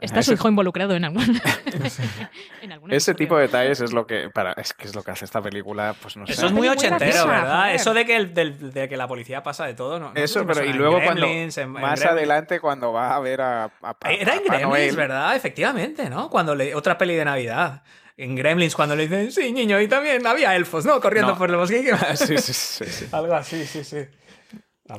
Está 0.00 0.22
su 0.22 0.32
hijo 0.32 0.48
involucrado 0.48 0.94
en 0.94 1.04
algún. 1.04 1.22
en 2.62 2.72
alguna 2.72 2.94
Ese 2.96 3.10
historia. 3.10 3.18
tipo 3.18 3.36
de 3.36 3.42
detalles 3.42 3.80
es 3.82 3.92
lo 3.92 4.06
que 4.06 4.30
para 4.30 4.52
es 4.52 4.72
que 4.72 4.86
es 4.86 4.94
lo 4.94 5.02
que 5.02 5.10
hace 5.10 5.26
esta 5.26 5.42
película, 5.42 5.94
pues 6.00 6.16
no 6.16 6.26
sé. 6.26 6.32
Eso 6.32 6.46
es 6.46 6.52
muy 6.52 6.68
ochentero, 6.68 7.26
¿verdad? 7.26 7.74
Eso 7.74 7.92
de 7.92 8.06
que, 8.06 8.16
el- 8.16 8.32
del- 8.32 8.72
de 8.72 8.88
que 8.88 8.96
la 8.96 9.06
policía 9.06 9.42
pasa 9.42 9.66
de 9.66 9.74
todo, 9.74 10.00
¿no? 10.00 10.12
Eso, 10.14 10.46
pero 10.46 10.64
y 10.64 10.72
luego 10.72 11.02
cuando 11.04 11.26
Gremlins, 11.26 11.58
en- 11.58 11.64
en 11.64 11.72
más 11.72 12.02
adelante 12.02 12.60
cuando 12.60 12.94
va 12.94 13.14
a 13.14 13.20
ver 13.20 13.42
a, 13.42 13.64
a, 13.64 13.70
a- 13.82 14.10
Era 14.10 14.34
en 14.36 14.44
Papá 14.44 14.56
Gremlins, 14.56 14.68
Noel. 14.70 14.96
¿verdad? 14.96 15.36
Efectivamente, 15.36 16.08
¿no? 16.08 16.30
Cuando 16.30 16.54
le, 16.54 16.74
otra 16.74 16.96
peli 16.96 17.14
de 17.14 17.24
Navidad. 17.26 17.82
En 18.22 18.34
Gremlins, 18.36 18.74
cuando 18.74 18.94
le 18.96 19.04
dicen, 19.08 19.32
sí, 19.32 19.52
niño, 19.52 19.80
y 19.80 19.88
también 19.88 20.26
había 20.26 20.54
elfos, 20.54 20.84
¿no? 20.84 21.00
Corriendo 21.00 21.32
No. 21.32 21.38
por 21.38 21.48
el 21.50 21.56
bosque. 21.56 21.90
sí, 22.16 22.36
sí, 22.38 22.52
sí, 22.52 22.84
sí. 22.84 23.06
Algo 23.12 23.34
así, 23.34 23.64
sí, 23.64 23.82
sí. 23.84 23.98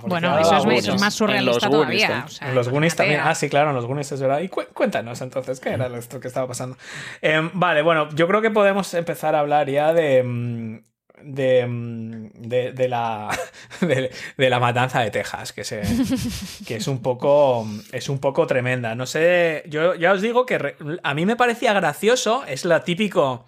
Bueno, 0.07 0.39
eso 0.39 0.55
es, 0.57 0.63
mucho. 0.65 0.77
eso 0.77 0.93
es 0.95 1.01
más 1.01 1.21
En 1.21 1.45
los 1.45 1.57
surrealista 1.57 1.67
Goonies 1.67 2.01
todavía. 2.07 2.23
o 2.25 2.29
sea, 2.29 2.47
en 2.49 2.55
los 2.55 2.69
Goonies 2.69 2.95
también. 2.95 3.19
Ah, 3.23 3.35
sí, 3.35 3.49
claro, 3.49 3.71
en 3.71 3.75
los 3.75 3.85
Goonies 3.85 4.11
es 4.13 4.21
verdad. 4.21 4.39
Y 4.39 4.47
cu- 4.47 4.63
cuéntanos 4.73 5.19
entonces, 5.21 5.59
¿qué 5.59 5.71
era 5.71 5.87
esto 5.97 6.19
que 6.21 6.29
estaba 6.29 6.47
pasando? 6.47 6.77
Em, 7.21 7.49
vale, 7.53 7.81
bueno, 7.81 8.07
yo 8.15 8.25
creo 8.27 8.41
que 8.41 8.51
podemos 8.51 8.93
empezar 8.93 9.35
a 9.35 9.39
hablar 9.41 9.69
ya 9.69 9.93
de. 9.93 10.81
De, 11.23 11.65
mm, 11.67 12.29
de, 12.33 12.71
de 12.71 12.87
la 12.87 13.29
de, 13.81 14.49
la 14.49 14.59
matanza 14.59 15.01
de 15.01 15.11
Texas 15.11 15.53
que 15.53 15.63
se 15.63 15.81
que 16.65 16.75
es 16.75 16.87
un 16.87 17.01
poco 17.01 17.67
es 17.91 18.09
un 18.09 18.19
poco 18.19 18.47
tremenda. 18.47 18.95
No 18.95 19.05
sé 19.05 19.63
yo 19.67 19.95
ya 19.95 20.13
os 20.13 20.21
digo 20.21 20.45
que 20.45 20.75
a 21.03 21.13
mí 21.13 21.25
me 21.25 21.35
parecía 21.35 21.73
gracioso 21.73 22.43
es 22.47 22.65
lo 22.65 22.81
típico 22.81 23.45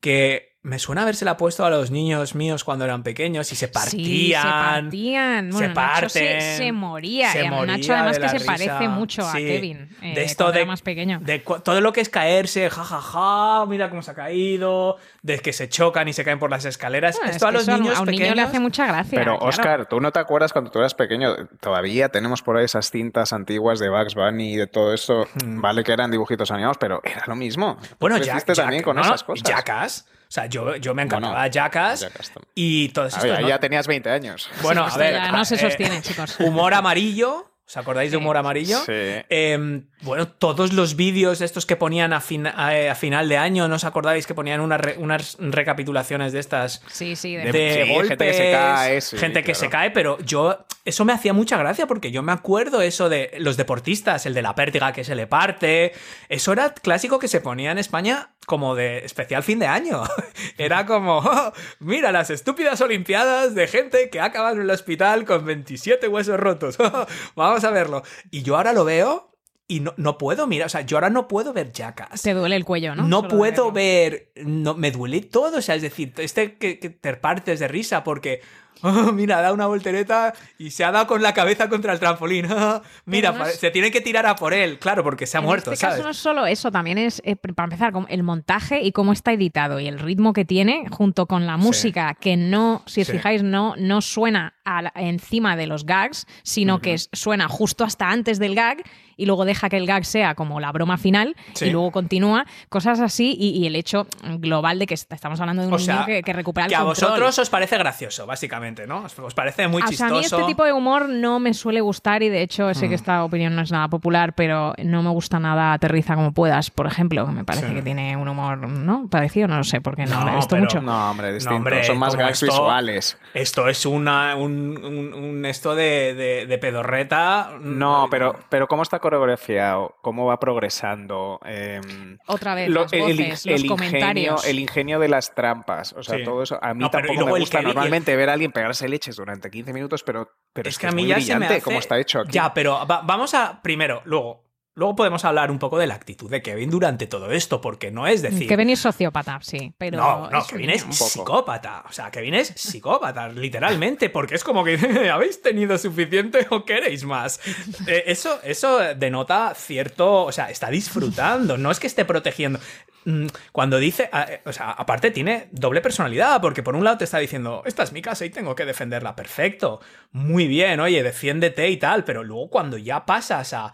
que 0.00 0.47
me 0.60 0.78
suena 0.80 1.02
habérsela 1.02 1.36
puesto 1.36 1.64
a 1.64 1.70
los 1.70 1.90
niños 1.92 2.34
míos 2.34 2.64
cuando 2.64 2.84
eran 2.84 3.02
pequeños 3.04 3.50
y 3.52 3.54
se 3.56 3.68
partían 3.68 4.04
Sí, 4.04 4.32
se 4.32 4.42
partían. 4.42 5.50
Bueno, 5.50 5.58
se 5.58 5.68
Nacho 5.74 6.08
se, 6.08 6.20
parten, 6.20 6.56
se 6.58 6.72
moría. 6.72 7.32
se 7.32 7.42
y 7.42 7.46
a 7.46 7.50
moría 7.50 7.76
Nacho 7.76 7.94
además 7.94 8.16
de 8.16 8.22
que 8.22 8.28
se 8.28 8.38
risa. 8.38 8.52
parece 8.52 8.88
mucho 8.88 9.26
a. 9.26 9.32
Kevin. 9.34 9.88
eh, 10.02 10.14
de 10.14 10.24
esto 10.24 10.44
cuando 10.44 10.52
de, 10.54 10.58
era 10.60 10.66
más 10.68 10.82
pequeño. 10.82 11.20
de 11.22 11.38
todo 11.38 11.80
lo 11.80 11.92
que 11.92 12.00
es 12.00 12.08
caerse, 12.08 12.68
jajaja, 12.68 13.64
mira 13.66 13.88
cómo 13.88 14.02
se 14.02 14.10
ha 14.10 14.14
caído, 14.14 14.96
de 15.22 15.38
que 15.38 15.52
se 15.52 15.68
chocan 15.68 16.08
y 16.08 16.12
se 16.12 16.24
caen 16.24 16.38
por 16.40 16.50
las 16.50 16.64
escaleras. 16.64 17.14
Bueno, 17.16 17.30
es 17.30 17.36
Esto 17.36 17.46
a 17.46 17.52
los 17.52 17.68
niños 17.68 17.96
a 17.96 18.00
un 18.00 18.06
niño 18.06 18.18
pequeños. 18.18 18.36
le 18.36 18.42
hace 18.42 18.60
mucha 18.60 18.86
gracia. 18.86 19.16
Pero 19.18 19.38
claro. 19.38 19.48
Oscar, 19.48 19.86
¿tú 19.88 20.00
no 20.00 20.10
te 20.10 20.18
acuerdas 20.18 20.52
cuando 20.52 20.70
tú 20.70 20.80
eras 20.80 20.94
pequeño? 20.94 21.36
Todavía 21.60 22.08
tenemos 22.08 22.42
por 22.42 22.56
ahí 22.56 22.64
esas 22.64 22.90
cintas 22.90 23.32
antiguas 23.32 23.78
de 23.78 23.88
Bugs 23.90 24.14
Bunny 24.16 24.54
y 24.54 24.56
de 24.56 24.66
todo 24.66 24.92
esto. 24.92 25.28
Vale 25.44 25.84
que 25.84 25.92
eran 25.92 26.10
dibujitos 26.10 26.50
animados, 26.50 26.78
pero 26.78 27.00
era 27.04 27.22
lo 27.26 27.36
mismo. 27.36 27.78
Bueno, 28.00 28.16
creciste 28.16 28.54
también 28.54 28.82
con 28.82 28.96
no, 28.96 29.02
esas 29.02 29.22
cosas. 29.22 29.48
Jackass. 29.48 30.06
O 30.28 30.30
sea, 30.30 30.44
yo, 30.44 30.76
yo 30.76 30.94
me 30.94 31.02
encantaba 31.02 31.40
Bueno, 31.40 31.50
Jackass, 31.50 32.00
Jackass 32.00 32.30
también. 32.30 32.52
y 32.54 32.88
ver, 33.32 33.40
¿no? 33.42 33.48
ya 33.48 33.58
tenías 33.58 33.86
20 33.86 34.10
años. 34.10 34.50
Bueno, 34.62 34.84
a 34.86 34.94
ver. 34.98 35.14
ya 35.14 35.32
no 35.32 35.44
se 35.46 35.54
eh, 35.54 35.58
sostiene, 35.58 36.02
chicos. 36.02 36.38
Humor 36.40 36.74
amarillo. 36.74 37.50
¿Os 37.66 37.76
acordáis 37.76 38.10
de 38.10 38.16
humor 38.16 38.36
amarillo? 38.36 38.78
Sí. 38.84 38.92
Em, 39.28 39.86
Bueno, 40.02 40.28
todos 40.28 40.72
los 40.72 40.94
vídeos 40.96 41.40
estos 41.40 41.66
que 41.66 41.74
ponían 41.76 42.12
a, 42.12 42.20
fin- 42.20 42.46
a, 42.46 42.68
a 42.90 42.94
final 42.94 43.28
de 43.28 43.36
año, 43.36 43.66
¿no 43.68 43.74
os 43.76 43.84
acordáis 43.84 44.26
que 44.26 44.34
ponían 44.34 44.60
unas, 44.60 44.80
re- 44.80 44.96
unas 44.98 45.36
recapitulaciones 45.40 46.32
de 46.32 46.38
estas? 46.40 46.82
Sí, 46.90 47.16
sí, 47.16 47.34
De, 47.36 47.50
de, 47.52 47.84
sí, 47.84 47.92
golpes, 47.92 48.08
gente 48.10 48.26
que 48.26 48.32
se 48.34 48.52
cae, 48.52 49.00
sí, 49.00 49.16
gente 49.18 49.40
que 49.40 49.52
claro. 49.52 49.60
se 49.60 49.68
cae, 49.68 49.90
pero 49.90 50.18
yo 50.20 50.64
eso 50.84 51.04
me 51.04 51.12
hacía 51.12 51.32
mucha 51.32 51.56
gracia 51.58 51.86
porque 51.86 52.10
yo 52.12 52.22
me 52.22 52.32
acuerdo 52.32 52.80
eso 52.80 53.08
de 53.08 53.32
los 53.38 53.56
deportistas, 53.56 54.24
el 54.26 54.34
de 54.34 54.42
la 54.42 54.54
pértiga 54.54 54.92
que 54.92 55.04
se 55.04 55.14
le 55.14 55.26
parte, 55.26 55.92
eso 56.28 56.52
era 56.52 56.72
clásico 56.74 57.18
que 57.18 57.28
se 57.28 57.40
ponía 57.40 57.72
en 57.72 57.78
España 57.78 58.30
como 58.46 58.74
de 58.74 59.04
especial 59.04 59.42
fin 59.42 59.58
de 59.58 59.66
año. 59.66 60.04
Era 60.56 60.86
como, 60.86 61.18
"Oh, 61.24 61.52
mira 61.80 62.12
las 62.12 62.30
estúpidas 62.30 62.80
olimpiadas 62.80 63.54
de 63.54 63.66
gente 63.68 64.08
que 64.08 64.20
ha 64.20 64.24
acabado 64.24 64.56
en 64.56 64.62
el 64.62 64.70
hospital 64.70 65.26
con 65.26 65.44
27 65.44 66.08
huesos 66.08 66.40
rotos. 66.40 66.78
Vamos 67.36 67.64
a 67.64 67.70
verlo. 67.70 68.02
Y 68.30 68.42
yo 68.42 68.56
ahora 68.56 68.72
lo 68.72 68.86
veo 68.86 69.27
y 69.70 69.80
no, 69.80 69.92
no 69.98 70.16
puedo 70.16 70.46
mirar, 70.46 70.66
o 70.66 70.68
sea, 70.70 70.80
yo 70.80 70.96
ahora 70.96 71.10
no 71.10 71.28
puedo 71.28 71.52
ver 71.52 71.72
Jackass. 71.72 72.22
te 72.22 72.32
duele 72.32 72.56
el 72.56 72.64
cuello, 72.64 72.94
¿no? 72.94 73.06
No 73.06 73.18
Solo 73.18 73.28
puedo 73.28 73.70
ver, 73.70 74.32
no, 74.36 74.72
me 74.72 74.90
duele 74.90 75.20
todo, 75.20 75.58
o 75.58 75.62
sea, 75.62 75.74
es 75.74 75.82
decir, 75.82 76.14
este 76.16 76.56
que, 76.56 76.78
que 76.78 76.88
te 76.88 77.14
partes 77.14 77.60
de 77.60 77.68
risa 77.68 78.02
porque, 78.02 78.40
oh, 78.82 79.12
mira, 79.12 79.40
da 79.40 79.52
una 79.52 79.66
voltereta 79.66 80.32
y 80.58 80.70
se 80.70 80.84
ha 80.84 80.90
dado 80.90 81.06
con 81.06 81.22
la 81.22 81.34
cabeza 81.34 81.68
contra 81.68 81.92
el 81.92 81.98
trampolín, 81.98 82.46
mira, 83.04 83.44
se 83.46 83.70
tiene 83.70 83.90
que 83.90 84.00
tirar 84.00 84.26
a 84.26 84.36
por 84.36 84.54
él, 84.54 84.78
claro, 84.78 85.02
porque 85.02 85.26
se 85.26 85.36
ha 85.36 85.40
En 85.40 85.46
muerto, 85.46 85.72
este 85.72 85.82
¿sabes? 85.82 85.96
caso 85.96 86.04
no 86.04 86.10
es 86.10 86.16
solo 86.18 86.46
eso, 86.46 86.70
también 86.70 86.98
es, 86.98 87.20
eh, 87.24 87.36
para 87.36 87.64
empezar, 87.64 87.92
el 88.08 88.22
montaje 88.22 88.82
y 88.82 88.92
cómo 88.92 89.12
está 89.12 89.32
editado 89.32 89.80
y 89.80 89.86
el 89.88 89.98
ritmo 89.98 90.32
que 90.32 90.44
tiene, 90.44 90.84
junto 90.90 91.26
con 91.26 91.46
la 91.46 91.56
música, 91.56 92.14
que 92.14 92.36
no, 92.36 92.82
si 92.86 93.00
os 93.02 93.06
Sí. 93.06 93.12
fijáis, 93.14 93.42
no, 93.42 93.74
no 93.78 94.00
suena 94.00 94.54
la- 94.64 94.92
encima 94.96 95.56
de 95.56 95.66
los 95.66 95.86
gags, 95.86 96.26
sino 96.42 96.80
que 96.80 96.96
suena 96.98 97.48
justo 97.48 97.84
hasta 97.84 98.10
antes 98.10 98.38
del 98.38 98.54
gag 98.54 98.82
y 99.16 99.24
luego 99.24 99.46
deja 99.46 99.68
que 99.70 99.78
el 99.78 99.86
gag 99.86 100.04
sea 100.04 100.34
como 100.34 100.60
la 100.60 100.70
broma 100.72 100.98
final 100.98 101.34
Sí. 101.54 101.64
y 101.66 101.70
luego 101.70 101.90
continúa, 101.90 102.44
cosas 102.68 103.00
así 103.00 103.34
y, 103.38 103.48
y 103.58 103.66
el 103.66 103.74
hecho 103.76 104.06
global 104.38 104.78
de 104.78 104.86
que 104.86 104.92
est- 104.94 105.10
estamos 105.10 105.40
hablando 105.40 105.62
de 105.62 105.68
un 105.68 105.74
O 105.74 105.78
sea, 105.78 105.94
niño 105.94 106.06
que, 106.06 106.22
que 106.22 106.32
recupera 106.34 106.66
el 106.66 106.70
que 106.70 106.76
a 106.76 106.80
control. 106.84 107.08
vosotros 107.10 107.38
os 107.38 107.48
parece 107.48 107.78
gracioso, 107.78 108.26
básicamente, 108.26 108.67
¿no? 108.86 109.04
Os, 109.04 109.18
os 109.18 109.34
parece 109.34 109.68
muy 109.68 109.82
O 109.82 109.86
sea, 109.86 109.88
chistoso. 109.90 110.14
a 110.14 110.18
mí 110.18 110.24
este 110.24 110.42
tipo 110.44 110.64
de 110.64 110.72
humor 110.72 111.08
no 111.08 111.38
me 111.40 111.54
suele 111.54 111.80
gustar 111.80 112.22
y 112.22 112.28
de 112.28 112.42
hecho 112.42 112.68
Mm. 112.68 112.74
sé 112.74 112.88
que 112.88 112.94
esta 112.94 113.24
opinión 113.24 113.54
no 113.56 113.62
es 113.62 113.72
nada 113.72 113.88
popular, 113.88 114.34
pero 114.34 114.74
no 114.82 115.02
me 115.02 115.10
gusta 115.10 115.38
nada 115.38 115.72
Aterriza 115.72 116.14
como 116.14 116.32
puedas, 116.32 116.70
por 116.70 116.86
ejemplo, 116.86 117.26
que 117.26 117.32
me 117.32 117.44
parece 117.44 117.68
Sí. 117.68 117.74
que 117.74 117.82
tiene 117.82 118.16
un 118.16 118.28
humor, 118.28 118.58
¿no? 118.58 119.08
Parecido, 119.08 119.48
no 119.48 119.56
lo 119.56 119.64
sé, 119.64 119.80
porque 119.80 120.04
no, 120.06 120.18
No, 120.20 120.26
lo 120.26 120.32
he 120.32 120.36
visto 120.36 120.50
pero- 120.50 120.62
mucho. 120.62 120.80
No, 120.82 121.10
hombre, 121.10 121.32
distinto. 121.32 121.56
hombre, 121.56 121.84
Son 121.84 121.98
más 121.98 122.14
gags 122.16 122.42
esto- 122.42 122.46
visuales. 122.46 123.18
Esto 123.34 123.68
es 123.68 123.86
una, 123.86 124.36
un, 124.36 124.78
un- 124.84 125.14
un 125.14 125.44
esto 125.46 125.74
de, 125.74 126.14
de- 126.14 126.46
de 126.46 126.58
pedorreta. 126.58 127.52
No, 127.60 128.08
pero, 128.10 128.34
pero 128.48 128.66
¿cómo 128.68 128.82
está 128.82 128.98
coreografiado? 128.98 129.96
¿Cómo 130.02 130.26
va 130.26 130.38
progresando? 130.40 131.40
Em, 131.44 132.18
Otra 132.26 132.54
vez, 132.54 132.68
lo- 132.68 132.82
las 132.82 132.92
el, 132.92 133.00
voces, 133.00 133.18
el 133.46 133.52
los 133.52 133.64
ingenio, 133.64 133.68
comentarios. 133.68 134.46
el 134.46 134.58
ingenio 134.58 134.98
de 134.98 135.08
las 135.08 135.34
trampas. 135.34 135.92
O 135.94 136.02
sea, 136.02 136.18
Sí. 136.18 136.24
todo 136.24 136.42
eso. 136.42 136.58
A 136.62 136.74
mí 136.74 136.80
No, 136.80 136.90
tampoco 136.90 137.24
me 137.26 137.38
gusta 137.38 137.58
el- 137.60 137.66
normalmente 137.66 138.14
ver 138.16 138.30
a 138.30 138.32
alguien 138.34 138.52
pegarse 138.58 138.88
leches 138.88 139.16
durante 139.16 139.50
15 139.50 139.72
minutos, 139.72 140.02
pero, 140.02 140.30
pero 140.52 140.68
es, 140.68 140.78
que, 140.78 140.86
a 140.86 140.88
es 140.90 140.94
mí 140.94 141.02
muy 141.02 141.08
ya 141.10 141.14
se 141.16 141.20
me 141.20 141.24
brillante 141.36 141.54
hace... 141.54 141.62
cómo 141.62 141.78
está 141.78 141.98
hecho 141.98 142.20
aquí. 142.20 142.32
Ya, 142.32 142.52
pero 142.52 142.86
va- 142.86 143.02
vamos 143.02 143.34
a... 143.34 143.60
Primero, 143.62 144.02
luego... 144.04 144.47
Luego 144.78 144.94
podemos 144.94 145.24
hablar 145.24 145.50
un 145.50 145.58
poco 145.58 145.76
de 145.76 145.88
la 145.88 145.94
actitud 145.94 146.30
de 146.30 146.40
Kevin 146.40 146.70
durante 146.70 147.08
todo 147.08 147.32
esto, 147.32 147.60
porque 147.60 147.90
no 147.90 148.06
es 148.06 148.22
decir... 148.22 148.46
Kevin 148.46 148.70
es 148.70 148.78
sociópata, 148.78 149.40
sí, 149.42 149.72
pero... 149.76 149.96
no, 149.96 150.30
no, 150.30 150.46
Kevin 150.46 150.70
es 150.70 150.86
psicópata. 150.88 151.82
O 151.88 151.92
sea, 151.92 152.12
Kevin 152.12 152.34
es 152.34 152.52
psicópata, 152.54 153.28
literalmente, 153.34 154.08
porque 154.08 154.36
es 154.36 154.44
como 154.44 154.62
que 154.62 154.78
habéis 155.12 155.42
tenido 155.42 155.76
suficiente 155.78 156.46
o 156.50 156.64
queréis 156.64 157.02
más. 157.02 157.40
Eh, 157.88 158.04
eso, 158.06 158.38
eso 158.44 158.78
denota 158.94 159.52
cierto. 159.56 160.26
O 160.26 160.30
sea, 160.30 160.48
está 160.48 160.70
disfrutando, 160.70 161.58
no 161.58 161.72
es 161.72 161.80
que 161.80 161.88
esté 161.88 162.04
protegiendo. 162.04 162.60
Mm, 163.04 163.26
Cuando 163.50 163.78
dice, 163.78 164.08
eh, 164.12 164.42
o 164.44 164.52
sea, 164.52 164.70
aparte 164.70 165.10
tiene 165.10 165.48
doble 165.50 165.80
personalidad, 165.80 166.40
porque 166.40 166.62
por 166.62 166.76
un 166.76 166.84
lado 166.84 166.98
te 166.98 167.04
está 167.04 167.18
diciendo, 167.18 167.62
esta 167.66 167.82
es 167.82 167.90
mi 167.90 168.00
casa 168.00 168.24
y 168.24 168.30
tengo 168.30 168.54
que 168.54 168.64
defenderla, 168.64 169.16
perfecto, 169.16 169.80
muy 170.12 170.46
bien, 170.46 170.78
oye, 170.78 171.02
defiéndete 171.02 171.68
y 171.68 171.78
tal, 171.78 172.04
pero 172.04 172.22
luego 172.22 172.48
cuando 172.50 172.76
ya 172.76 173.06
pasas 173.06 173.54
a 173.54 173.72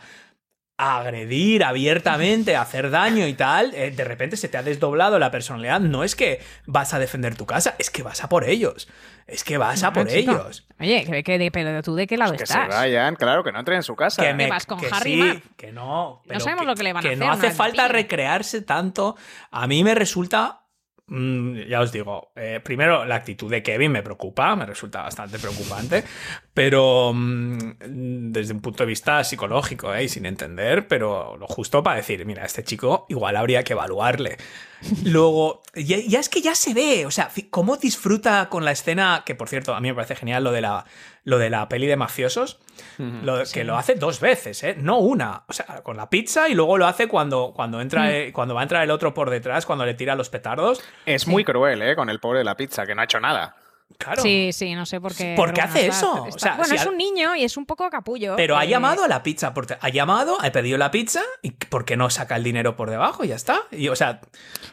a 0.76 0.98
agredir 0.98 1.62
abiertamente, 1.62 2.56
a 2.56 2.62
hacer 2.62 2.90
daño 2.90 3.28
y 3.28 3.34
tal, 3.34 3.72
eh, 3.74 3.92
de 3.92 4.04
repente 4.04 4.36
se 4.36 4.48
te 4.48 4.56
ha 4.58 4.62
desdoblado 4.62 5.18
la 5.20 5.30
personalidad. 5.30 5.78
No 5.80 6.02
es 6.02 6.16
que 6.16 6.40
vas 6.66 6.94
a 6.94 6.98
defender 6.98 7.36
tu 7.36 7.46
casa, 7.46 7.76
es 7.78 7.90
que 7.90 8.02
vas 8.02 8.24
a 8.24 8.28
por 8.28 8.44
ellos. 8.44 8.88
Es 9.26 9.44
que 9.44 9.56
vas 9.56 9.82
a 9.84 9.92
por 9.92 10.08
Chico. 10.08 10.32
ellos. 10.32 10.66
Oye, 10.80 11.04
que, 11.04 11.22
que 11.22 11.38
de- 11.38 11.50
pero 11.50 11.80
tú 11.82 11.94
de 11.94 12.06
qué 12.06 12.16
lado 12.16 12.36
que 12.36 12.42
estás? 12.42 12.64
se 12.68 12.76
vayan, 12.76 13.14
claro, 13.16 13.42
que 13.44 13.52
no 13.52 13.60
entren 13.60 13.76
en 13.76 13.82
su 13.82 13.94
casa. 13.96 14.20
Que 14.22 14.34
me, 14.34 14.48
vas 14.48 14.66
con 14.66 14.78
que 14.80 14.88
Harry 14.90 15.22
sí, 15.32 15.42
que 15.56 15.72
no. 15.72 16.22
pero 16.26 16.40
sabemos 16.40 16.66
lo 16.66 16.74
que 16.74 16.82
le 16.82 16.92
van 16.92 17.00
a 17.00 17.08
que 17.08 17.14
hacer, 17.14 17.18
no 17.26 17.32
hace 17.32 17.50
falta 17.52 17.88
recrearse 17.88 18.60
tanto. 18.60 19.16
A 19.50 19.66
mí 19.66 19.82
me 19.84 19.94
resulta. 19.94 20.63
Mm, 21.06 21.68
ya 21.68 21.80
os 21.80 21.92
digo, 21.92 22.32
eh, 22.36 22.60
primero 22.62 23.04
la 23.04 23.16
actitud 23.16 23.50
de 23.50 23.62
Kevin 23.62 23.92
me 23.92 24.02
preocupa, 24.02 24.54
me 24.56 24.66
resulta 24.66 25.02
bastante 25.02 25.38
preocupante, 25.38 26.04
pero 26.52 27.12
mm, 27.14 28.32
desde 28.32 28.54
un 28.54 28.60
punto 28.60 28.84
de 28.84 28.88
vista 28.88 29.22
psicológico, 29.24 29.94
eh, 29.94 30.04
y 30.04 30.08
sin 30.08 30.26
entender, 30.26 30.88
pero 30.88 31.36
lo 31.36 31.46
justo 31.46 31.82
para 31.82 31.96
decir, 31.96 32.24
mira, 32.26 32.44
este 32.44 32.64
chico 32.64 33.06
igual 33.08 33.36
habría 33.36 33.64
que 33.64 33.72
evaluarle. 33.74 34.36
Luego, 35.04 35.62
ya, 35.74 35.96
ya 35.98 36.20
es 36.20 36.28
que 36.28 36.42
ya 36.42 36.54
se 36.54 36.74
ve, 36.74 37.06
o 37.06 37.10
sea, 37.10 37.30
cómo 37.50 37.76
disfruta 37.76 38.48
con 38.48 38.64
la 38.64 38.72
escena, 38.72 39.22
que 39.24 39.34
por 39.34 39.48
cierto, 39.48 39.74
a 39.74 39.80
mí 39.80 39.88
me 39.88 39.94
parece 39.94 40.16
genial 40.16 40.44
lo 40.44 40.52
de 40.52 40.60
la, 40.60 40.84
lo 41.24 41.38
de 41.38 41.50
la 41.50 41.68
peli 41.68 41.86
de 41.86 41.96
mafiosos, 41.96 42.58
lo- 42.98 43.42
que 43.52 43.64
lo 43.64 43.76
hace 43.76 43.94
dos 43.94 44.20
veces, 44.20 44.62
¿eh? 44.62 44.76
No 44.78 44.98
una. 44.98 45.44
O 45.48 45.52
sea, 45.52 45.82
con 45.82 45.96
la 45.96 46.10
pizza 46.10 46.48
y 46.48 46.54
luego 46.54 46.76
lo 46.78 46.86
hace 46.86 47.08
cuando, 47.08 47.52
cuando, 47.54 47.80
entra, 47.80 48.12
eh, 48.14 48.32
cuando 48.32 48.54
va 48.54 48.60
a 48.60 48.64
entrar 48.64 48.82
el 48.84 48.90
otro 48.90 49.14
por 49.14 49.30
detrás, 49.30 49.64
cuando 49.66 49.86
le 49.86 49.94
tira 49.94 50.14
los 50.14 50.28
petardos. 50.28 50.82
Es 51.06 51.26
muy 51.26 51.44
cruel, 51.44 51.80
¿eh? 51.82 51.96
Con 51.96 52.10
el 52.10 52.20
pobre 52.20 52.38
de 52.38 52.44
la 52.44 52.56
pizza, 52.56 52.84
que 52.86 52.94
no 52.94 53.00
ha 53.00 53.04
hecho 53.04 53.20
nada. 53.20 53.56
Claro. 53.98 54.22
Sí, 54.22 54.50
sí, 54.52 54.74
no 54.74 54.86
sé 54.86 55.00
por 55.00 55.14
qué. 55.14 55.34
¿Por 55.36 55.52
qué 55.52 55.60
hace 55.60 55.86
está- 55.86 55.96
eso? 55.96 56.26
está- 56.26 56.36
O 56.36 56.38
sea, 56.38 56.50
bueno, 56.56 56.64
si 56.70 56.74
es 56.74 56.86
un 56.86 56.96
niño 56.96 57.36
y 57.36 57.44
es 57.44 57.56
un 57.56 57.64
poco 57.66 57.88
capullo. 57.90 58.34
Pero 58.36 58.56
ha 58.56 58.64
eh, 58.64 58.68
llamado 58.68 59.04
a 59.04 59.08
la 59.08 59.22
pizza, 59.22 59.54
porque 59.54 59.76
ha 59.80 59.88
llamado, 59.90 60.36
ha 60.40 60.50
pedido 60.50 60.78
la 60.78 60.90
pizza 60.90 61.20
y 61.42 61.50
¿por 61.52 61.84
qué 61.84 61.96
no 61.96 62.10
saca 62.10 62.34
el 62.36 62.42
dinero 62.42 62.76
por 62.76 62.90
debajo? 62.90 63.24
Y 63.24 63.28
ya 63.28 63.36
está. 63.36 63.60
Y, 63.70 63.88
o 63.88 63.94
sea, 63.96 64.20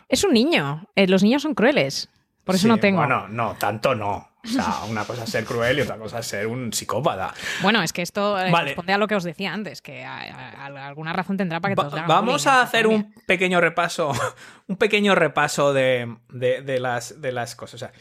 Es 0.09 0.23
un 0.23 0.33
niño. 0.33 0.87
eh, 0.95 1.07
los 1.07 1.23
niños 1.23 1.43
son 1.43 1.53
crueles. 1.55 2.09
Por 2.45 2.55
eso 2.55 2.63
sí, 2.63 2.67
no 2.69 2.77
tengo. 2.79 2.99
Bueno, 2.99 3.27
no, 3.27 3.55
tanto 3.59 3.93
no. 3.95 4.30
O 4.43 4.47
sea, 4.47 4.83
una 4.89 5.05
cosa 5.05 5.23
es 5.23 5.29
ser 5.29 5.45
cruel 5.45 5.77
y 5.79 5.81
otra 5.81 5.97
cosa 5.97 6.19
es 6.19 6.25
ser 6.27 6.47
un 6.47 6.73
psicópata. 6.73 7.33
Bueno, 7.61 7.81
es 7.83 7.93
que 7.93 8.01
esto 8.01 8.39
eh, 8.39 8.49
Vale. 8.51 8.69
responde 8.69 8.93
a 8.93 8.97
lo 8.97 9.07
que 9.07 9.15
os 9.15 9.23
decía 9.23 9.53
antes, 9.53 9.81
que 9.81 10.03
a- 10.03 10.17
a- 10.17 10.65
a- 10.65 10.87
alguna 10.87 11.13
razón 11.13 11.37
tendrá 11.37 11.59
para 11.59 11.75
que 11.75 11.81
Va- 11.81 11.89
todos 11.89 12.07
vamos 12.07 12.47
a 12.47 12.61
hacer 12.61 12.87
un 12.87 13.13
pequeño 13.27 13.61
repaso, 13.61 14.11
un 14.67 14.77
pequeño 14.77 15.13
repaso 15.15 15.73
de, 15.73 16.15
de- 16.29 16.61
de 16.61 16.79
las, 16.79 17.21
de 17.21 17.31
las 17.31 17.55
cosas. 17.55 17.75
O 17.75 17.77
sea, 17.79 17.91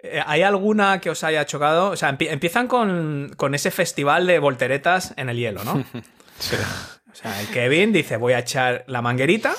eh, 0.00 0.22
¿Hay 0.26 0.42
alguna 0.42 1.00
que 1.00 1.10
os 1.10 1.22
haya 1.24 1.46
chocado? 1.46 1.90
O 1.90 1.96
sea, 1.96 2.10
empie- 2.10 2.30
empiezan 2.30 2.66
con, 2.68 3.32
con 3.36 3.54
ese 3.54 3.70
festival 3.70 4.26
de 4.26 4.38
volteretas 4.38 5.14
en 5.16 5.28
el 5.28 5.36
hielo, 5.36 5.64
¿no? 5.64 5.84
O 7.12 7.16
sea, 7.16 7.40
el 7.40 7.46
Kevin 7.48 7.92
dice, 7.92 8.16
voy 8.16 8.32
a 8.32 8.40
echar 8.40 8.84
la 8.88 9.00
manguerita, 9.00 9.54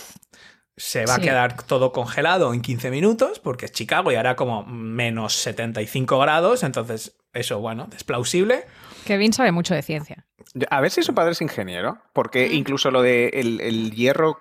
se 0.78 1.06
va 1.06 1.16
a 1.16 1.20
quedar 1.20 1.62
todo 1.64 1.92
congelado 1.94 2.54
en 2.54 2.62
15 2.62 2.92
minutos, 2.92 3.40
porque 3.40 3.66
es 3.66 3.72
Chicago 3.72 4.12
y 4.12 4.16
hará 4.16 4.36
como 4.36 4.64
menos 4.66 5.34
75 5.36 6.20
grados, 6.20 6.64
entonces 6.64 7.16
eso, 7.34 7.60
bueno, 7.60 7.88
es 7.96 8.04
plausible. 8.04 8.66
Kevin 9.06 9.32
sabe 9.34 9.52
mucho 9.52 9.74
de 9.74 9.82
ciencia. 9.82 10.26
A 10.70 10.82
ver 10.82 10.92
si 10.92 11.02
su 11.04 11.14
padre 11.14 11.32
es 11.32 11.42
ingeniero, 11.42 12.00
porque 12.14 12.48
incluso 12.48 12.92
lo 12.92 13.02
de 13.02 13.30
el, 13.34 13.62
el 13.62 13.92
hierro 13.92 14.40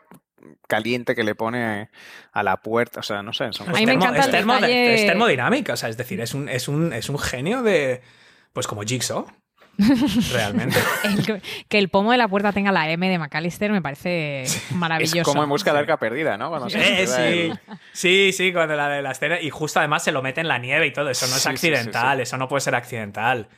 caliente 0.69 1.15
que 1.15 1.25
le 1.25 1.35
pone 1.35 1.91
a 2.33 2.43
la 2.43 2.57
puerta, 2.59 3.01
o 3.01 3.03
sea, 3.03 3.23
no 3.23 3.33
sé, 3.33 3.53
son 3.53 3.69
A 3.69 3.73
mí 3.73 3.87
me 3.87 3.93
termo- 3.93 4.03
encanta 4.05 4.21
es, 4.21 4.27
el 4.27 4.33
termo- 4.33 4.55
detalle- 4.55 4.95
es 4.95 5.07
termodinámica, 5.07 5.73
o 5.75 5.77
sea, 5.77 5.89
es 5.89 5.97
decir, 5.97 6.21
es 6.21 6.35
un, 6.35 6.49
es 6.49 6.69
un, 6.69 6.93
es 6.93 7.09
un 7.09 7.19
genio 7.19 7.63
de. 7.63 8.03
Pues 8.53 8.67
como 8.67 8.83
Jigsaw. 8.83 9.27
Realmente. 10.33 10.79
El 11.05 11.41
que, 11.69 11.79
el 11.79 11.89
pomo 11.89 12.13
de 12.13 12.19
la 12.19 12.29
puerta 12.29 12.53
tenga 12.53 12.73
la 12.73 12.89
M 12.91 13.09
de 13.09 13.19
McAllister 13.19 13.71
me 13.73 13.83
parece 13.83 14.45
maravilloso. 14.75 15.19
Es 15.21 15.25
como 15.27 15.43
en 15.43 15.49
busca 15.49 15.73
de 15.73 15.79
arca 15.81 15.97
perdida, 15.99 16.37
¿no? 16.37 16.49
Cuando 16.51 16.71
se 16.71 16.79
Eh, 17.03 17.07
sí. 17.07 17.23
el- 17.23 17.61
sí, 17.93 18.33
sí, 18.33 18.53
cuando 18.53 18.77
la 18.77 18.89
de 18.89 19.03
la 19.03 19.11
escena. 19.13 19.41
Y 19.41 19.51
justo 19.51 19.79
además 19.81 20.05
se 20.05 20.13
lo 20.13 20.23
mete 20.23 20.41
en 20.41 20.49
la 20.49 20.59
nieve 20.59 20.87
y 20.87 20.93
todo. 20.93 21.11
Eso 21.11 21.27
no 21.27 21.37
es 21.37 21.43
Sí, 21.43 21.51
sí, 21.51 21.57
sí, 21.59 21.67
accidental, 21.73 22.19
sí. 22.19 22.23
eso 22.23 22.37
no 22.37 22.49
puede 22.49 22.61
ser 22.61 22.75
accidental. 22.75 23.49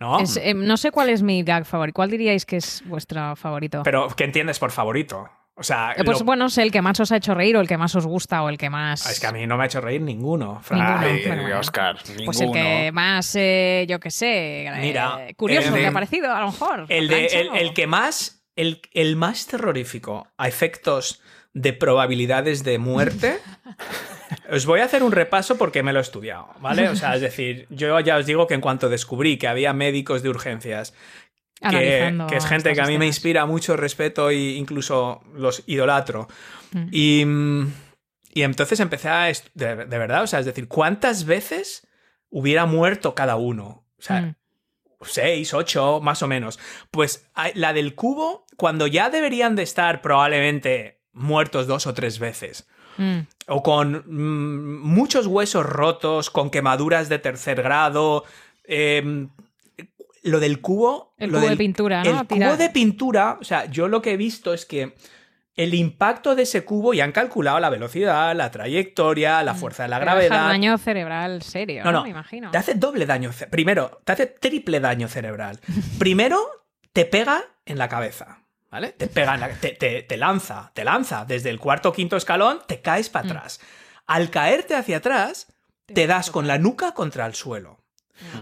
¿No? 0.00 0.18
Es, 0.20 0.36
eh, 0.36 0.54
no 0.54 0.76
sé 0.76 0.90
cuál 0.90 1.08
es 1.08 1.22
mi 1.22 1.42
gag 1.44 1.64
favorito. 1.64 1.94
¿Cuál 1.94 2.10
diríais 2.10 2.44
que 2.44 2.56
es 2.56 2.82
vuestro 2.86 3.36
favorito? 3.36 3.82
Pero, 3.84 4.08
¿qué 4.08 4.24
entiendes 4.24 4.58
por 4.58 4.70
favorito? 4.72 5.30
O 5.56 5.62
sea, 5.62 5.92
Eh, 5.96 6.02
pues 6.04 6.18
lo- 6.18 6.24
bueno, 6.24 6.48
sé 6.50 6.62
el 6.62 6.72
que 6.72 6.82
más 6.82 6.98
os 6.98 7.12
ha 7.12 7.16
hecho 7.16 7.32
reír 7.34 7.56
o 7.56 7.60
el 7.60 7.68
que 7.68 7.76
más 7.78 7.94
os 7.94 8.06
gusta 8.06 8.42
o 8.42 8.48
el 8.48 8.58
que 8.58 8.70
más... 8.70 9.06
Ah, 9.06 9.12
es 9.12 9.20
que 9.20 9.26
a 9.28 9.32
mí 9.32 9.46
no 9.46 9.56
me 9.56 9.62
ha 9.62 9.66
hecho 9.66 9.80
reír 9.80 10.00
ninguno. 10.00 10.24
Ninguno, 10.46 10.60
francamente. 10.62 11.26
bueno, 11.28 11.42
bueno. 11.42 11.58
Oscar, 11.60 11.96
Pues 12.24 12.40
el 12.40 12.46
ninguno. 12.48 12.52
que 12.52 12.90
más, 12.92 13.36
eh, 13.36 13.86
yo 13.88 14.00
qué 14.00 14.10
sé, 14.10 14.66
eh, 14.66 14.72
Mira, 14.80 15.18
curioso 15.36 15.68
el 15.68 15.80
que 15.80 15.86
ha 15.86 15.92
parecido, 15.92 16.32
a 16.32 16.40
lo 16.40 16.46
mejor. 16.46 16.86
El, 16.88 17.06
de, 17.08 17.26
el, 17.26 17.48
el 17.54 17.72
que 17.74 17.86
más. 17.86 18.40
El, 18.56 18.80
el 18.92 19.16
más 19.16 19.46
terrorífico 19.48 20.28
a 20.38 20.46
efectos 20.46 21.20
de 21.54 21.72
probabilidades 21.72 22.62
de 22.64 22.78
muerte. 22.78 23.38
Os 24.50 24.66
voy 24.66 24.80
a 24.80 24.84
hacer 24.84 25.02
un 25.02 25.12
repaso 25.12 25.56
porque 25.58 25.82
me 25.82 25.92
lo 25.92 25.98
he 26.00 26.02
estudiado, 26.02 26.48
¿vale? 26.60 26.88
O 26.88 26.96
sea, 26.96 27.14
es 27.14 27.20
decir, 27.20 27.66
yo 27.70 27.98
ya 28.00 28.16
os 28.16 28.26
digo 28.26 28.46
que 28.46 28.54
en 28.54 28.60
cuanto 28.60 28.88
descubrí 28.88 29.38
que 29.38 29.46
había 29.48 29.72
médicos 29.72 30.22
de 30.22 30.28
urgencias 30.30 30.94
que, 31.60 32.36
es 32.36 32.46
gente 32.46 32.72
que 32.74 32.80
a 32.80 32.86
mí 32.86 32.98
me 32.98 33.06
inspira 33.06 33.46
mucho 33.46 33.76
respeto 33.76 34.30
e 34.30 34.52
incluso 34.52 35.22
los 35.34 35.62
idolatro. 35.66 36.28
Mm. 36.72 36.88
Y, 36.92 37.24
y 38.34 38.42
entonces 38.42 38.80
empecé 38.80 39.08
a... 39.08 39.26
De, 39.54 39.76
de 39.76 39.98
verdad, 39.98 40.22
o 40.22 40.26
sea, 40.26 40.40
es 40.40 40.46
decir, 40.46 40.68
¿cuántas 40.68 41.24
veces 41.24 41.86
hubiera 42.30 42.66
muerto 42.66 43.14
cada 43.14 43.36
uno? 43.36 43.84
O 43.98 44.02
sea, 44.02 44.20
Mm. 44.20 44.34
seis, 45.06 45.54
ocho, 45.54 46.00
más 46.00 46.22
o 46.22 46.26
menos. 46.26 46.58
Pues 46.90 47.30
la 47.54 47.72
del 47.72 47.94
cubo, 47.94 48.46
cuando 48.56 48.86
ya 48.86 49.10
deberían 49.10 49.54
de 49.56 49.62
estar 49.62 50.00
probablemente 50.02 51.00
muertos 51.12 51.66
dos 51.66 51.86
o 51.86 51.94
tres 51.94 52.18
veces. 52.18 52.66
Mm. 52.96 53.20
O 53.48 53.62
con 53.62 54.04
mm, 54.06 54.80
muchos 54.82 55.26
huesos 55.26 55.66
rotos, 55.66 56.30
con 56.30 56.50
quemaduras 56.50 57.08
de 57.08 57.18
tercer 57.18 57.62
grado. 57.62 58.24
em, 58.66 59.28
lo 60.24 60.40
del 60.40 60.60
cubo. 60.60 61.14
El 61.18 61.30
lo 61.30 61.38
cubo 61.38 61.50
de 61.50 61.56
pintura, 61.56 62.02
¿no? 62.02 62.20
El 62.20 62.26
cubo 62.26 62.56
de 62.56 62.70
pintura, 62.70 63.38
o 63.40 63.44
sea, 63.44 63.66
yo 63.66 63.86
lo 63.88 64.02
que 64.02 64.12
he 64.12 64.16
visto 64.16 64.52
es 64.52 64.66
que 64.66 64.94
el 65.56 65.72
impacto 65.74 66.34
de 66.34 66.42
ese 66.42 66.64
cubo 66.64 66.94
y 66.94 67.00
han 67.00 67.12
calculado 67.12 67.60
la 67.60 67.70
velocidad, 67.70 68.34
la 68.34 68.50
trayectoria, 68.50 69.40
la 69.44 69.54
fuerza 69.54 69.84
de 69.84 69.90
la 69.90 70.00
gravedad. 70.00 70.48
daño 70.48 70.76
cerebral 70.78 71.42
serio, 71.42 71.84
No, 71.84 71.92
¿no? 71.92 72.02
Me 72.02 72.08
imagino. 72.10 72.50
Te 72.50 72.58
hace 72.58 72.74
doble 72.74 73.06
daño. 73.06 73.30
Primero, 73.50 74.00
te 74.04 74.10
hace 74.12 74.26
triple 74.26 74.80
daño 74.80 75.06
cerebral. 75.06 75.60
Primero, 75.98 76.40
te 76.92 77.04
pega 77.04 77.40
en 77.66 77.78
la 77.78 77.88
cabeza. 77.88 78.40
¿Vale? 78.70 78.90
Te 78.90 79.06
pega 79.06 79.34
en 79.34 79.40
la- 79.40 79.50
te, 79.50 79.68
te- 79.70 80.02
te 80.02 80.16
lanza, 80.16 80.72
te 80.74 80.82
lanza 80.82 81.24
desde 81.24 81.50
el 81.50 81.60
cuarto 81.60 81.90
o 81.90 81.92
quinto 81.92 82.16
escalón, 82.16 82.58
te 82.66 82.80
caes 82.80 83.08
para 83.08 83.24
Mm. 83.24 83.30
atrás. 83.30 83.60
Al 84.08 84.30
caerte 84.30 84.74
hacia 84.74 84.96
atrás, 84.96 85.46
te 85.86 86.08
das 86.08 86.32
con 86.32 86.48
la 86.48 86.58
nuca 86.58 86.92
contra 86.92 87.24
el 87.26 87.34
suelo. 87.34 87.78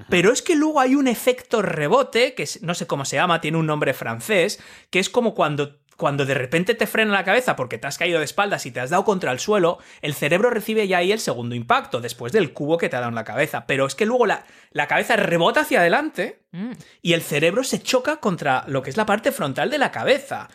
Pero 0.09 0.33
es 0.33 0.43
que 0.43 0.55
luego 0.57 0.81
hay 0.81 0.95
un 0.95 1.09
efecto 1.09 1.63
rebote, 1.63 2.35
que 2.35 2.49
no 2.61 2.75
sé 2.75 2.87
cómo 2.87 3.05
se 3.05 3.17
llama, 3.17 3.41
tiene 3.41 3.59
un 3.59 3.67
nombre 3.67 3.95
francés, 3.95 4.61
que 4.91 4.99
es 4.99 5.09
como 5.09 5.35
cuando, 5.35 5.79
cuando 5.97 6.27
de 6.27 6.35
repente 6.35 6.75
te 6.75 6.87
frena 6.87 7.13
la 7.13 7.25
cabeza 7.25 7.57
porque 7.57 7.79
te 7.79 7.87
has 7.87 7.97
caído 7.99 8.19
de 8.19 8.25
espaldas 8.25 8.67
y 8.67 8.71
te 8.71 8.81
has 8.81 8.91
dado 8.91 9.05
contra 9.05 9.33
el 9.33 9.39
suelo, 9.39 9.79
el 10.03 10.15
cerebro 10.15 10.51
recibe 10.51 10.87
ya 10.89 10.99
ahí 10.99 11.13
el 11.13 11.21
segundo 11.21 11.55
impacto, 11.55 12.01
después 12.01 12.33
del 12.33 12.53
cubo 12.53 12.77
que 12.79 12.89
te 12.89 12.97
ha 12.97 13.01
dado 13.01 13.09
en 13.11 13.15
la 13.15 13.25
cabeza. 13.25 13.67
Pero 13.67 13.87
es 13.87 13.95
que 13.95 14.05
luego 14.07 14.27
la, 14.27 14.45
la 14.73 14.87
cabeza 14.89 15.17
rebota 15.17 15.61
hacia 15.61 15.81
adelante 15.81 16.41
Mm. 16.55 16.73
y 17.01 17.15
el 17.15 17.23
cerebro 17.23 17.65
se 17.65 17.81
choca 17.81 18.17
contra 18.19 18.65
lo 18.69 18.83
que 18.83 18.91
es 18.91 18.99
la 18.99 19.07
parte 19.07 19.33
frontal 19.33 19.71
de 19.71 19.79
la 19.79 19.91
cabeza. 19.91 20.49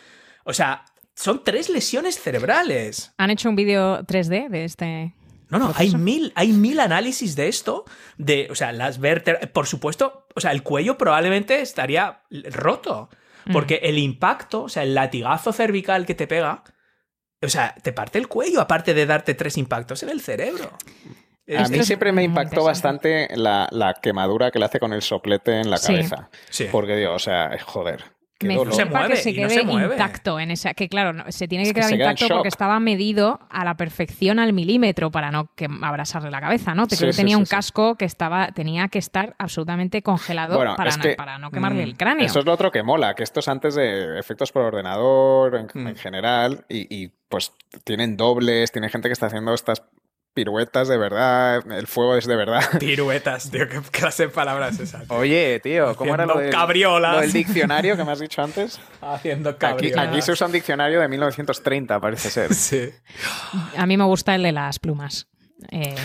O 0.43 0.53
sea, 0.53 0.86
son 1.15 1.43
tres 1.43 1.70
lesiones 1.70 2.20
cerebrales. 2.22 3.13
Han 3.18 3.32
hecho 3.32 3.49
un 3.49 3.55
vídeo 3.55 4.03
3D 4.05 4.47
de 4.49 4.63
este. 4.63 5.13
No, 5.49 5.59
no, 5.59 5.73
hay 5.75 5.95
mil, 5.95 6.33
hay 6.35 6.51
mil 6.51 6.79
análisis 6.79 7.35
de 7.35 7.47
esto, 7.47 7.85
de, 8.17 8.47
o 8.51 8.55
sea, 8.55 8.71
las 8.73 8.99
vértebras, 8.99 9.47
por 9.47 9.65
supuesto, 9.65 10.27
o 10.35 10.41
sea, 10.41 10.51
el 10.51 10.63
cuello 10.63 10.97
probablemente 10.97 11.61
estaría 11.61 12.23
roto, 12.51 13.09
porque 13.53 13.79
el 13.83 13.97
impacto, 13.97 14.63
o 14.63 14.69
sea, 14.69 14.83
el 14.83 14.93
latigazo 14.93 15.53
cervical 15.53 16.05
que 16.05 16.15
te 16.15 16.27
pega, 16.27 16.63
o 17.41 17.47
sea, 17.47 17.75
te 17.81 17.93
parte 17.93 18.19
el 18.19 18.27
cuello, 18.27 18.59
aparte 18.59 18.93
de 18.93 19.05
darte 19.05 19.35
tres 19.35 19.57
impactos 19.57 20.03
en 20.03 20.09
el 20.09 20.19
cerebro. 20.19 20.71
A 21.55 21.67
mí 21.69 21.81
siempre 21.83 22.11
me 22.11 22.23
impactó 22.23 22.63
bastante 22.63 23.29
la, 23.35 23.69
la 23.71 23.93
quemadura 23.93 24.51
que 24.51 24.59
le 24.59 24.65
hace 24.65 24.79
con 24.79 24.91
el 24.91 25.01
soplete 25.01 25.61
en 25.61 25.69
la 25.69 25.79
cabeza. 25.79 26.29
Sí. 26.49 26.67
Porque 26.69 26.97
digo, 26.97 27.13
o 27.13 27.19
sea, 27.19 27.57
joder. 27.63 28.16
Me 28.41 28.53
se 28.71 28.85
mueve, 28.85 29.09
que 29.15 29.15
se 29.17 29.31
no 29.31 29.35
quede 29.35 29.49
se 29.49 29.63
mueve. 29.63 29.95
intacto 29.95 30.39
en 30.39 30.51
esa. 30.51 30.73
Que 30.75 30.88
claro, 30.88 31.11
no- 31.13 31.23
se 31.31 31.47
tiene 31.47 31.63
que 31.63 31.71
Es 31.71 31.73
que 31.88 31.95
quedar 31.97 32.13
intacto 32.13 32.27
porque 32.35 32.49
estaba 32.49 32.79
medido 32.79 33.39
a 33.49 33.65
la 33.65 33.75
perfección 33.77 34.38
al 34.38 34.53
milímetro 34.53 35.09
para 35.09 35.31
no 35.31 35.49
que 35.55 35.67
abrasarle 35.81 36.29
la 36.29 36.39
cabeza, 36.39 36.75
¿no? 36.75 36.85
Te 36.88 36.95
Sí, 36.95 36.99
creo 36.99 37.09
que 37.09 37.13
sí, 37.13 37.21
tenía 37.21 37.35
sí, 37.35 37.39
un 37.39 37.45
sí. 37.47 37.51
casco 37.55 37.95
que 37.95 38.05
estaba, 38.05 38.51
tenía 38.51 38.89
que 38.89 38.99
estar 38.99 39.35
absolutamente 39.39 40.03
congelado 40.03 40.55
Bueno, 40.55 40.75
para, 40.75 40.89
es 40.91 40.97
no, 40.97 41.03
que, 41.03 41.13
para 41.15 41.39
no 41.39 41.49
quemarle 41.49 41.81
mm, 41.83 41.89
el 41.89 41.97
cráneo. 41.97 42.25
Eso 42.27 42.39
es 42.39 42.45
lo 42.45 42.53
otro 42.53 42.71
que 42.71 42.83
mola, 42.83 43.15
que 43.15 43.23
esto 43.23 43.39
es 43.39 43.47
antes 43.47 43.73
de 43.73 44.19
efectos 44.19 44.51
por 44.51 44.61
ordenador 44.63 45.55
en, 45.55 45.67
Mm. 45.73 45.88
en 45.88 45.95
general 45.95 46.65
y, 46.69 46.88
y, 46.95 47.11
pues 47.29 47.53
tienen 47.83 48.17
dobles, 48.17 48.71
tiene 48.71 48.89
gente 48.89 49.09
que 49.09 49.13
está 49.13 49.25
haciendo 49.25 49.53
estas 49.53 49.81
piruetas 50.38 50.88
de 50.88 50.97
verdad, 50.97 51.63
el 51.71 51.88
fuego 51.88 52.15
es 52.15 52.27
de 52.27 52.35
verdad. 52.35 52.61
Piruetas, 52.79 53.49
tío, 53.49 53.67
qué 53.67 53.81
clase 53.91 54.23
de 54.27 54.29
palabras 54.29 54.75
es 54.75 54.81
esa. 54.89 54.99
tío? 54.99 55.17
Oye, 55.17 55.59
tío, 55.63 55.95
¿cómo 55.95 56.13
era 56.13 56.27
lo 56.27 56.38
del, 56.38 56.51
cabriolas. 56.51 57.15
lo 57.15 57.21
del 57.21 57.33
diccionario 57.33 57.97
que 57.97 58.03
me 58.03 58.11
has 58.11 58.19
dicho 58.19 58.43
antes? 58.43 58.79
Haciendo 59.01 59.49
Aquí, 59.49 59.57
cabriolas. 59.59 60.07
aquí 60.09 60.21
se 60.21 60.31
usa 60.31 60.45
un 60.45 60.53
diccionario 60.53 61.01
de 61.01 61.07
1930, 61.07 61.99
parece 61.99 62.29
ser. 62.29 62.53
Sí. 62.53 62.89
A 63.75 63.85
mí 63.88 63.97
me 63.97 64.03
gusta 64.03 64.35
el 64.35 64.43
de 64.43 64.51
las 64.51 64.77
plumas. 64.77 65.27
Eh, 65.71 65.95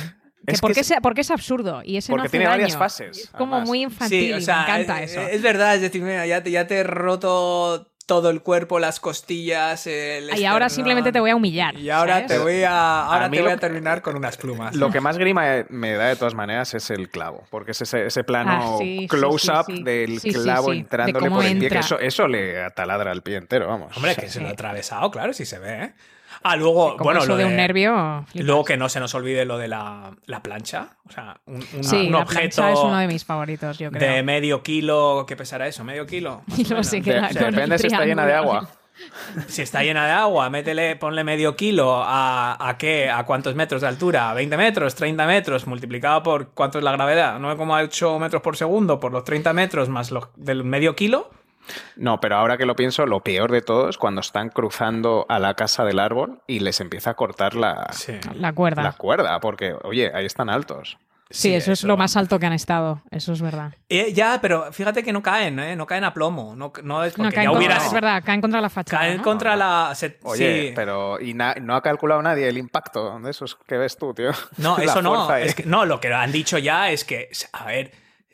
que 0.47 0.55
Es 0.55 0.61
porque, 0.61 0.75
que 0.75 0.81
es, 0.81 0.91
es- 0.91 0.99
porque 1.03 1.21
es 1.21 1.31
absurdo 1.31 1.83
y 1.85 1.99
ese 1.99 2.11
no 2.11 2.15
porque 2.17 2.27
hace 2.29 2.39
tiene 2.39 2.47
varias 2.49 2.77
fases, 2.77 3.19
Es 3.19 3.31
como 3.31 3.53
además. 3.57 3.69
muy 3.69 3.83
infantil. 3.83 4.29
Sí, 4.29 4.33
o 4.33 4.41
sea, 4.41 4.57
me 4.57 4.63
encanta 4.63 5.03
es, 5.03 5.11
eso. 5.13 5.21
es 5.21 5.43
verdad, 5.43 5.75
es 5.77 5.83
decir, 5.83 6.03
mira, 6.03 6.27
ya 6.27 6.43
te, 6.43 6.51
ya 6.51 6.67
te 6.67 6.79
he 6.79 6.83
roto 6.83 7.92
todo 8.13 8.29
el 8.29 8.43
cuerpo, 8.43 8.79
las 8.79 9.01
costillas, 9.01 9.87
el 9.87 10.37
y 10.39 10.45
ahora 10.45 10.69
simplemente 10.69 11.13
te 11.13 11.19
voy 11.19 11.31
a 11.31 11.37
humillar. 11.37 11.79
Y 11.79 11.89
ahora 11.89 12.17
¿sabes? 12.17 12.27
te 12.27 12.39
voy 12.41 12.63
a 12.63 13.07
ahora 13.07 13.25
A 13.25 13.31
te 13.31 13.41
voy 13.41 13.51
a 13.53 13.57
terminar 13.57 14.03
con 14.03 14.17
unas 14.17 14.37
plumas. 14.37 14.77
Lo 14.77 14.91
que 14.91 15.01
más 15.01 15.17
grima 15.17 15.65
me 15.71 15.95
da 15.95 16.09
de 16.09 16.17
todas 16.17 16.35
maneras 16.35 16.75
es 16.75 16.91
el 16.91 17.09
clavo, 17.09 17.47
porque 17.49 17.71
es 17.71 17.81
ese, 17.81 18.05
ese 18.05 18.23
plano 18.23 18.51
Ah, 18.53 18.77
sí, 18.79 19.07
close-up 19.09 19.65
sí, 19.67 19.77
sí. 19.79 19.83
del 19.83 20.21
clavo. 20.21 20.73
De 20.73 20.77
entrándole 20.77 21.31
por 21.31 21.43
el 21.43 21.59
pie, 21.59 21.71
que 21.71 21.79
eso, 21.79 21.99
eso 21.99 22.29
le 22.29 22.63
ataladra 22.63 23.13
el 23.13 23.23
pie 23.23 23.37
entero, 23.37 23.67
vamos. 23.67 23.97
Hombre, 23.97 24.15
que 24.15 24.29
se 24.29 24.43
lo 24.43 24.49
ha 24.49 24.51
atravesado, 24.51 25.11
claro, 25.11 25.33
sí 25.33 25.47
se 25.47 25.59
ve, 25.59 25.85
¿eh? 25.85 25.93
Ah, 26.45 26.57
luego, 26.57 26.97
bueno, 26.99 27.21
eso 27.21 27.29
lo 27.29 27.37
de 27.37 27.45
de 27.45 27.51
un 27.51 27.57
nervio. 27.57 28.25
flipas. 28.29 28.47
Luego 28.47 28.65
que 28.65 28.77
no 28.77 28.89
se 28.89 29.01
nos 29.01 29.15
olvide 29.15 29.45
lo 29.45 29.59
de 29.59 29.69
la, 29.69 30.11
la 30.27 30.43
plancha, 30.43 30.97
o 31.09 31.13
sea, 31.13 31.41
un, 31.47 31.57
un- 31.57 31.85
sí, 31.85 32.07
un 32.07 32.13
la 32.13 32.19
objeto 32.19 32.57
plancha 32.57 32.73
es 32.73 32.79
uno 32.81 32.97
de 32.99 33.07
mis 33.07 33.25
favoritos, 33.25 33.79
yo 33.79 33.91
creo. 33.91 34.13
de 34.13 34.23
medio 34.23 34.63
kilo, 34.63 35.25
¿qué 35.27 35.37
pesará 35.37 35.67
eso? 35.67 35.85
¿Medio 35.85 36.07
kilo? 36.07 36.43
Y 36.57 36.65
luego 36.65 36.83
se 36.85 36.97
de- 36.97 37.03
queda 37.03 37.29
con 37.29 37.51
depende 37.53 37.79
si 37.79 37.87
está 37.87 38.05
llena 38.05 38.27
de 38.27 38.35
agua. 38.35 38.69
Si 39.49 39.63
está 39.63 39.83
llena 39.83 40.05
de 40.07 40.13
agua, 40.13 40.49
métele, 40.51 40.97
ponle 40.97 41.25
medio 41.25 41.57
kilo 41.57 42.03
a, 42.05 42.57
a 42.69 42.77
qué, 42.77 43.09
a 43.11 43.25
cuántos 43.25 43.55
metros 43.55 43.81
de 43.81 43.89
altura, 43.89 44.33
20 44.35 44.57
metros, 44.57 44.95
30 44.95 45.27
metros, 45.27 45.67
multiplicado 45.67 46.23
por 46.23 46.49
cuánto 46.51 46.79
es 46.79 46.85
la 46.85 46.93
gravedad, 46.93 47.39
9,8 47.41 48.19
metros 48.21 48.43
por 48.43 48.57
segundo 48.57 49.01
por 49.01 49.11
los 49.11 49.25
30 49.25 49.53
metros 49.55 49.89
más 49.89 50.11
los 50.11 50.29
del 50.37 50.63
medio 50.63 50.95
kilo. 50.95 51.31
No, 51.97 52.21
pero 52.21 52.37
ahora 52.37 52.57
que 52.59 52.67
lo 52.67 52.77
pienso, 52.77 53.07
lo 53.07 53.21
peor 53.21 53.51
de 53.53 53.63
todo 53.63 53.89
es 53.89 53.99
cuando 53.99 54.21
están 54.21 54.49
cruzando 54.49 55.27
a 55.29 55.39
la 55.39 55.55
casa 55.55 55.85
del 55.85 55.99
árbol 55.99 56.43
y 56.47 56.61
les 56.61 56.81
empieza 56.81 57.11
a 57.11 57.15
cortar 57.15 57.55
la, 57.55 57.89
Sí, 57.93 58.15
La 58.35 58.53
cuerda. 58.53 58.83
la 58.83 58.93
cuerda, 58.93 59.41
porque, 59.41 59.75
oye, 59.85 60.11
ahí 60.15 60.27
están 60.27 60.49
altos. 60.51 60.99
Sí, 61.35 61.55
eso, 61.55 61.73
es 61.73 61.83
lo 61.85 61.97
más 61.97 62.15
alto 62.19 62.39
que 62.39 62.45
han 62.45 62.53
estado. 62.53 63.01
Eso 63.11 63.33
es 63.33 63.41
verdad. 63.41 63.73
Eh, 63.89 64.13
ya, 64.13 64.39
pero 64.43 64.71
fíjate 64.71 65.03
que 65.03 65.15
no 65.15 65.23
caen, 65.23 65.59
¿eh? 65.61 65.75
No 65.77 65.87
caen 65.87 66.05
a 66.05 66.13
plomo. 66.13 66.55
No, 66.55 66.75
no 66.83 67.05
es 67.05 67.17
No, 67.17 67.25
caen 67.31 67.45
ya 67.45 67.45
contra, 67.49 67.59
hubieras. 67.59 67.87
Es 67.87 67.93
verdad, 67.95 68.23
caen 68.23 68.43
contra 68.43 68.61
la 68.61 68.69
fachada. 68.69 69.01
Caen 69.03 69.17
¿no? 69.17 69.23
contra 69.23 69.57
la. 69.57 69.93
se- 69.95 70.19
Oye, 70.25 70.69
sí. 70.69 70.73
pero 70.77 71.19
y 71.19 71.33
na- 71.33 71.55
no 71.59 71.75
ha 71.75 71.81
calculado 71.81 72.21
nadie 72.21 72.47
el 72.49 72.59
impacto 72.59 73.19
de 73.19 73.31
esos 73.31 73.55
que 73.67 73.79
ves 73.79 73.97
tú, 73.97 74.13
tío. 74.13 74.33
No, 74.59 74.77
eso 74.79 75.01
no. 75.01 75.35
Es 75.35 75.55
que, 75.55 75.65
no, 75.65 75.87
lo 75.87 76.01
que 76.01 76.13
han 76.13 76.33
dicho 76.33 76.59
ya 76.59 76.91
es 76.91 77.03
que, 77.03 77.31
a 77.55 77.65
ver, 77.65 77.93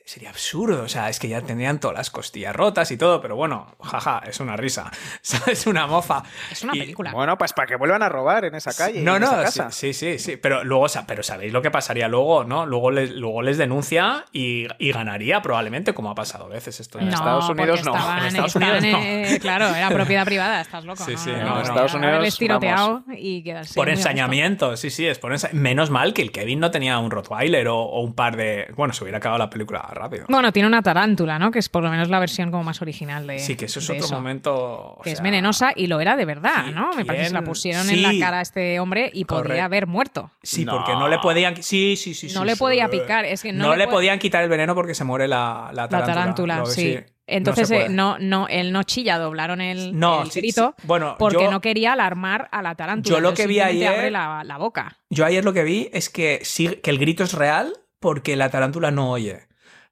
sería 0.08 0.30
absurdo. 0.30 0.82
O 0.84 0.88
sea, 0.88 1.08
es 1.10 1.18
que 1.18 1.28
ya 1.28 1.42
tendrían 1.42 1.80
todas 1.80 1.96
las 1.96 2.10
costillas 2.10 2.54
rotas 2.56 2.90
y 2.90 2.96
todo, 2.96 3.20
pero 3.20 3.36
bueno, 3.36 3.66
jaja, 3.82 4.22
es 4.26 4.40
una 4.40 4.56
risa. 4.56 4.90
Es 5.48 5.66
una 5.66 5.86
mofa. 5.86 6.22
Es 6.50 6.62
una 6.62 6.74
Y- 6.76 6.80
película. 6.80 7.12
Bueno, 7.12 7.36
pues 7.38 7.52
para 7.52 7.66
que 7.66 7.76
vuelvan 7.76 8.02
a 8.02 8.08
robar 8.08 8.44
en 8.44 8.54
esa 8.54 8.72
calle. 8.74 9.00
No, 9.02 9.16
en 9.16 9.22
no, 9.22 9.26
esa 9.28 9.50
sí, 9.50 9.58
casa. 9.58 9.70
sí, 9.70 9.92
sí, 9.92 10.18
sí. 10.18 10.36
Pero 10.36 10.64
luego, 10.64 10.88
sa- 10.88 11.06
pero 11.06 11.22
sabéis 11.22 11.52
lo 11.52 11.60
que 11.62 11.70
pasaría 11.70 12.08
luego, 12.08 12.44
¿no? 12.44 12.64
Luego 12.66 12.90
les, 12.90 13.10
luego 13.10 13.42
les 13.42 13.58
denuncia 13.58 14.24
y, 14.32 14.66
y 14.78 14.92
ganaría 14.92 15.42
probablemente, 15.42 15.92
como 15.94 16.10
ha 16.10 16.14
pasado 16.14 16.44
a 16.46 16.48
veces 16.48 16.80
esto. 16.80 16.98
En 16.98 17.08
no, 17.08 17.14
Estados 17.14 17.48
Unidos 17.48 17.84
no. 17.84 17.94
estaban- 17.94 18.18
En 18.20 18.26
Estados 18.26 18.56
Unidos 18.56 18.82
no. 18.82 18.98
eh, 18.98 19.38
claro, 19.42 19.74
era 19.74 19.88
propiedad 19.90 20.24
privada, 20.24 20.60
estás 20.60 20.84
loco. 20.84 21.04
Sí, 21.04 21.16
sí, 21.16 21.30
no, 21.30 21.36
no, 21.38 21.38
no, 21.38 21.44
no. 21.44 21.50
no. 21.54 21.60
En 21.60 21.66
Estados 21.66 21.94
Unidos, 21.94 22.38
tiroteado 22.38 23.02
y 23.16 23.42
quedarse 23.42 23.74
Por 23.74 23.88
ensañamiento, 23.88 24.76
sí, 24.76 24.90
sí, 24.90 25.06
es 25.06 25.18
por 25.18 25.32
ensa- 25.32 25.52
Menos 25.52 25.90
mal 25.90 26.14
que 26.14 26.22
el 26.22 26.32
Kevin 26.32 26.60
no 26.60 26.70
tenía 26.70 26.98
un 26.98 27.10
Rottweiler 27.10 27.68
o, 27.68 27.78
o 27.78 28.00
un 28.00 28.14
par 28.14 28.36
de. 28.36 28.72
Bueno, 28.76 28.92
se 28.94 29.04
hubiera 29.04 29.18
acabado 29.18 29.38
la 29.38 29.50
película 29.50 29.80
rápido. 29.98 30.26
Bueno, 30.28 30.52
tiene 30.52 30.66
una 30.68 30.80
tarántula, 30.82 31.38
¿no? 31.38 31.50
Que 31.50 31.58
es 31.58 31.68
por 31.68 31.82
lo 31.82 31.90
menos 31.90 32.08
la 32.08 32.18
versión 32.18 32.50
como 32.50 32.64
más 32.64 32.80
original 32.82 33.26
de. 33.26 33.38
sí, 33.38 33.56
que 33.56 33.66
eso 33.66 33.80
es 33.80 33.90
otro 33.90 34.08
momento. 34.16 34.54
o 34.54 35.02
Que 35.02 35.10
es 35.12 35.20
venenosa 35.22 35.72
y 35.74 35.86
lo 35.88 36.00
era 36.00 36.16
de 36.16 36.24
verdad, 36.24 36.66
Sí, 36.66 36.72
¿no? 36.72 36.92
Me 36.94 37.04
parece 37.04 37.24
que 37.24 37.28
se 37.28 37.34
la 37.34 37.42
pusieron 37.42 37.88
en 37.90 38.02
la 38.02 38.12
cara 38.24 38.38
a 38.38 38.42
este 38.42 38.80
hombre 38.80 39.10
y 39.12 39.24
podría 39.24 39.64
haber 39.66 39.86
muerto. 39.86 40.30
Sí, 40.42 40.64
No. 40.64 40.72
porque 40.76 40.92
no 40.92 41.08
le 41.08 41.18
podían. 41.18 41.62
Sí, 41.62 41.96
sí, 41.96 42.14
sí. 42.14 42.28
No 42.34 42.40
sí, 42.40 42.46
le 42.46 42.52
sí. 42.54 42.58
podía 42.58 42.88
picar, 42.88 43.24
es 43.24 43.42
que 43.42 43.52
no 43.52 43.72
le 43.72 43.78
le 43.78 43.88
podían 43.88 44.18
quitar 44.18 44.42
el 44.42 44.48
veneno 44.48 44.74
porque 44.74 44.94
se 44.94 45.04
muere 45.04 45.28
la, 45.28 45.70
la 45.72 45.82
La 45.82 45.88
tarántula. 45.88 46.14
tarántula, 46.14 46.58
Lo- 46.58 46.66
sí. 46.66 46.94
no 46.96 47.02
Entonces 47.26 47.70
eh, 47.70 47.86
no, 47.90 48.18
no, 48.18 48.48
él 48.48 48.72
no 48.72 48.82
chilla, 48.84 49.18
doblaron 49.18 49.60
el, 49.60 49.98
No, 49.98 50.22
el 50.22 50.30
sí, 50.30 50.40
grito 50.40 50.74
sí. 50.78 50.86
Bueno, 50.86 51.16
porque 51.18 51.44
yo- 51.44 51.50
no 51.50 51.60
quería 51.60 51.92
alarmar 51.92 52.48
a 52.52 52.62
la 52.62 52.74
tarántula. 52.74 53.16
Yo 53.16 53.20
lo 53.20 53.34
que 53.34 53.46
vi 53.46 53.60
ayer- 53.60 53.86
abre 53.88 54.10
la, 54.10 54.42
la 54.44 54.56
boca. 54.56 54.96
Yo 55.10 55.24
ayer 55.26 55.44
lo 55.44 55.52
que 55.52 55.62
vi 55.62 55.90
es 55.92 56.08
que 56.08 56.40
sí, 56.42 56.68
que 56.82 56.90
el 56.90 56.98
grito 56.98 57.24
es 57.24 57.32
real 57.34 57.72
porque 58.00 58.34
la 58.36 58.48
tarántula 58.48 58.90
no 58.90 59.10
oye. 59.10 59.46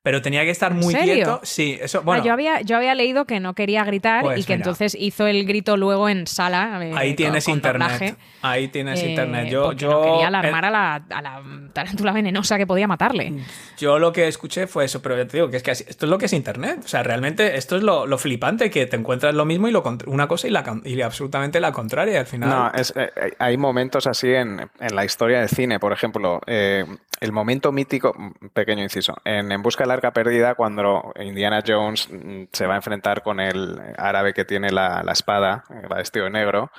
Pero 0.07 0.22
tenía 0.22 0.44
que 0.44 0.50
estar 0.50 0.72
muy 0.72 0.94
serio? 0.94 1.14
quieto. 1.14 1.40
Sí, 1.42 1.76
eso, 1.82 1.98
Ah, 1.98 2.02
bueno. 2.04 2.24
yo, 2.24 2.32
había, 2.32 2.61
yo 2.61 2.76
había 2.76 2.94
leído 2.94 3.24
que 3.24 3.40
no 3.40 3.54
quería 3.54 3.82
gritar 3.82 4.22
Pues 4.22 4.38
y 4.38 4.44
que 4.44 4.52
mira. 4.52 4.62
entonces 4.62 4.96
hizo 4.96 5.26
el 5.26 5.44
grito 5.44 5.76
luego 5.76 6.09
en 6.09 6.28
sala. 6.28 6.78
eh, 6.80 6.92
Ahí 6.94 7.14
tienes 7.14 7.44
con 7.46 7.54
internet. 7.54 7.88
doblaje, 7.90 8.14
Ahí 8.40 8.68
tienes 8.68 9.02
eh, 9.02 9.09
internet. 9.09 9.48
Yo, 9.50 9.72
yo, 9.72 9.90
no 9.90 10.02
quería 10.12 10.28
alarmar 10.28 10.62
eh, 10.62 10.66
a, 10.68 10.70
la, 10.70 10.94
a 11.11 11.22
la 11.22 11.42
tarántula 11.72 12.12
venenosa 12.12 12.57
que 12.57 12.68
podía 12.68 12.86
matarle. 12.86 13.32
yo 13.78 13.98
lo 13.98 14.12
que 14.12 14.28
escuché 14.28 14.68
fue 14.68 14.84
eso, 14.84 15.02
pero 15.02 15.16
ya 15.16 15.26
te 15.26 15.38
digo 15.38 15.50
que 15.50 15.57
es 15.57 15.64
que 15.64 15.72
así- 15.72 15.84
esto 15.88 16.07
es 16.07 16.11
lo 16.11 16.18
que 16.18 16.26
es 16.26 16.32
internet. 16.32 16.82
O 16.84 16.86
sea, 16.88 17.02
realmente 17.02 17.57
esto 17.57 17.74
es 17.76 17.82
lo, 17.82 18.07
lo 18.07 18.16
flipante, 18.16 18.70
que 18.70 18.86
te 18.86 18.94
encuentras 18.94 19.34
lo 19.34 19.44
mismo 19.44 19.66
y 19.66 19.72
lo 19.72 19.82
una 20.07 20.28
cosa 20.28 20.46
y, 20.46 20.50
la, 20.52 20.62
y 20.84 21.00
absolutamente 21.00 21.59
la 21.59 21.72
contraria. 21.72 22.20
Al 22.20 22.26
final. 22.26 22.48
No, 22.48 22.70
es, 22.80 22.92
eh, 22.94 23.11
eh, 23.16 23.32
hay 23.40 23.57
momentos 23.57 24.07
así 24.07 24.28
en, 24.32 24.70
en 24.78 24.94
la 24.94 25.04
historia 25.04 25.40
del 25.40 25.48
cine, 25.48 25.80
por 25.80 25.92
ejemplo, 25.92 26.40
eh, 26.46 26.84
el 27.20 27.32
momento 27.32 27.72
mítico, 27.72 28.14
mm, 28.16 28.48
pequeño 28.52 28.82
inciso, 28.82 29.16
en 29.24 29.52
En 29.52 29.62
Busca 29.62 29.84
del 29.84 29.90
Arca 29.90 30.12
Perdida, 30.12 30.54
cuando 30.54 31.12
Indiana 31.20 31.62
Jones 31.66 32.08
mm, 32.10 32.44
se 32.52 32.66
va 32.66 32.74
a 32.74 32.76
enfrentar 32.76 33.22
con 33.22 33.40
el 33.40 33.80
árabe 33.98 34.34
que 34.34 34.44
tiene 34.44 34.70
la, 34.70 35.02
la 35.02 35.12
espada, 35.12 35.64
va 35.90 35.96
vestido 35.96 36.24
de 36.26 36.30
negro, 36.30 36.70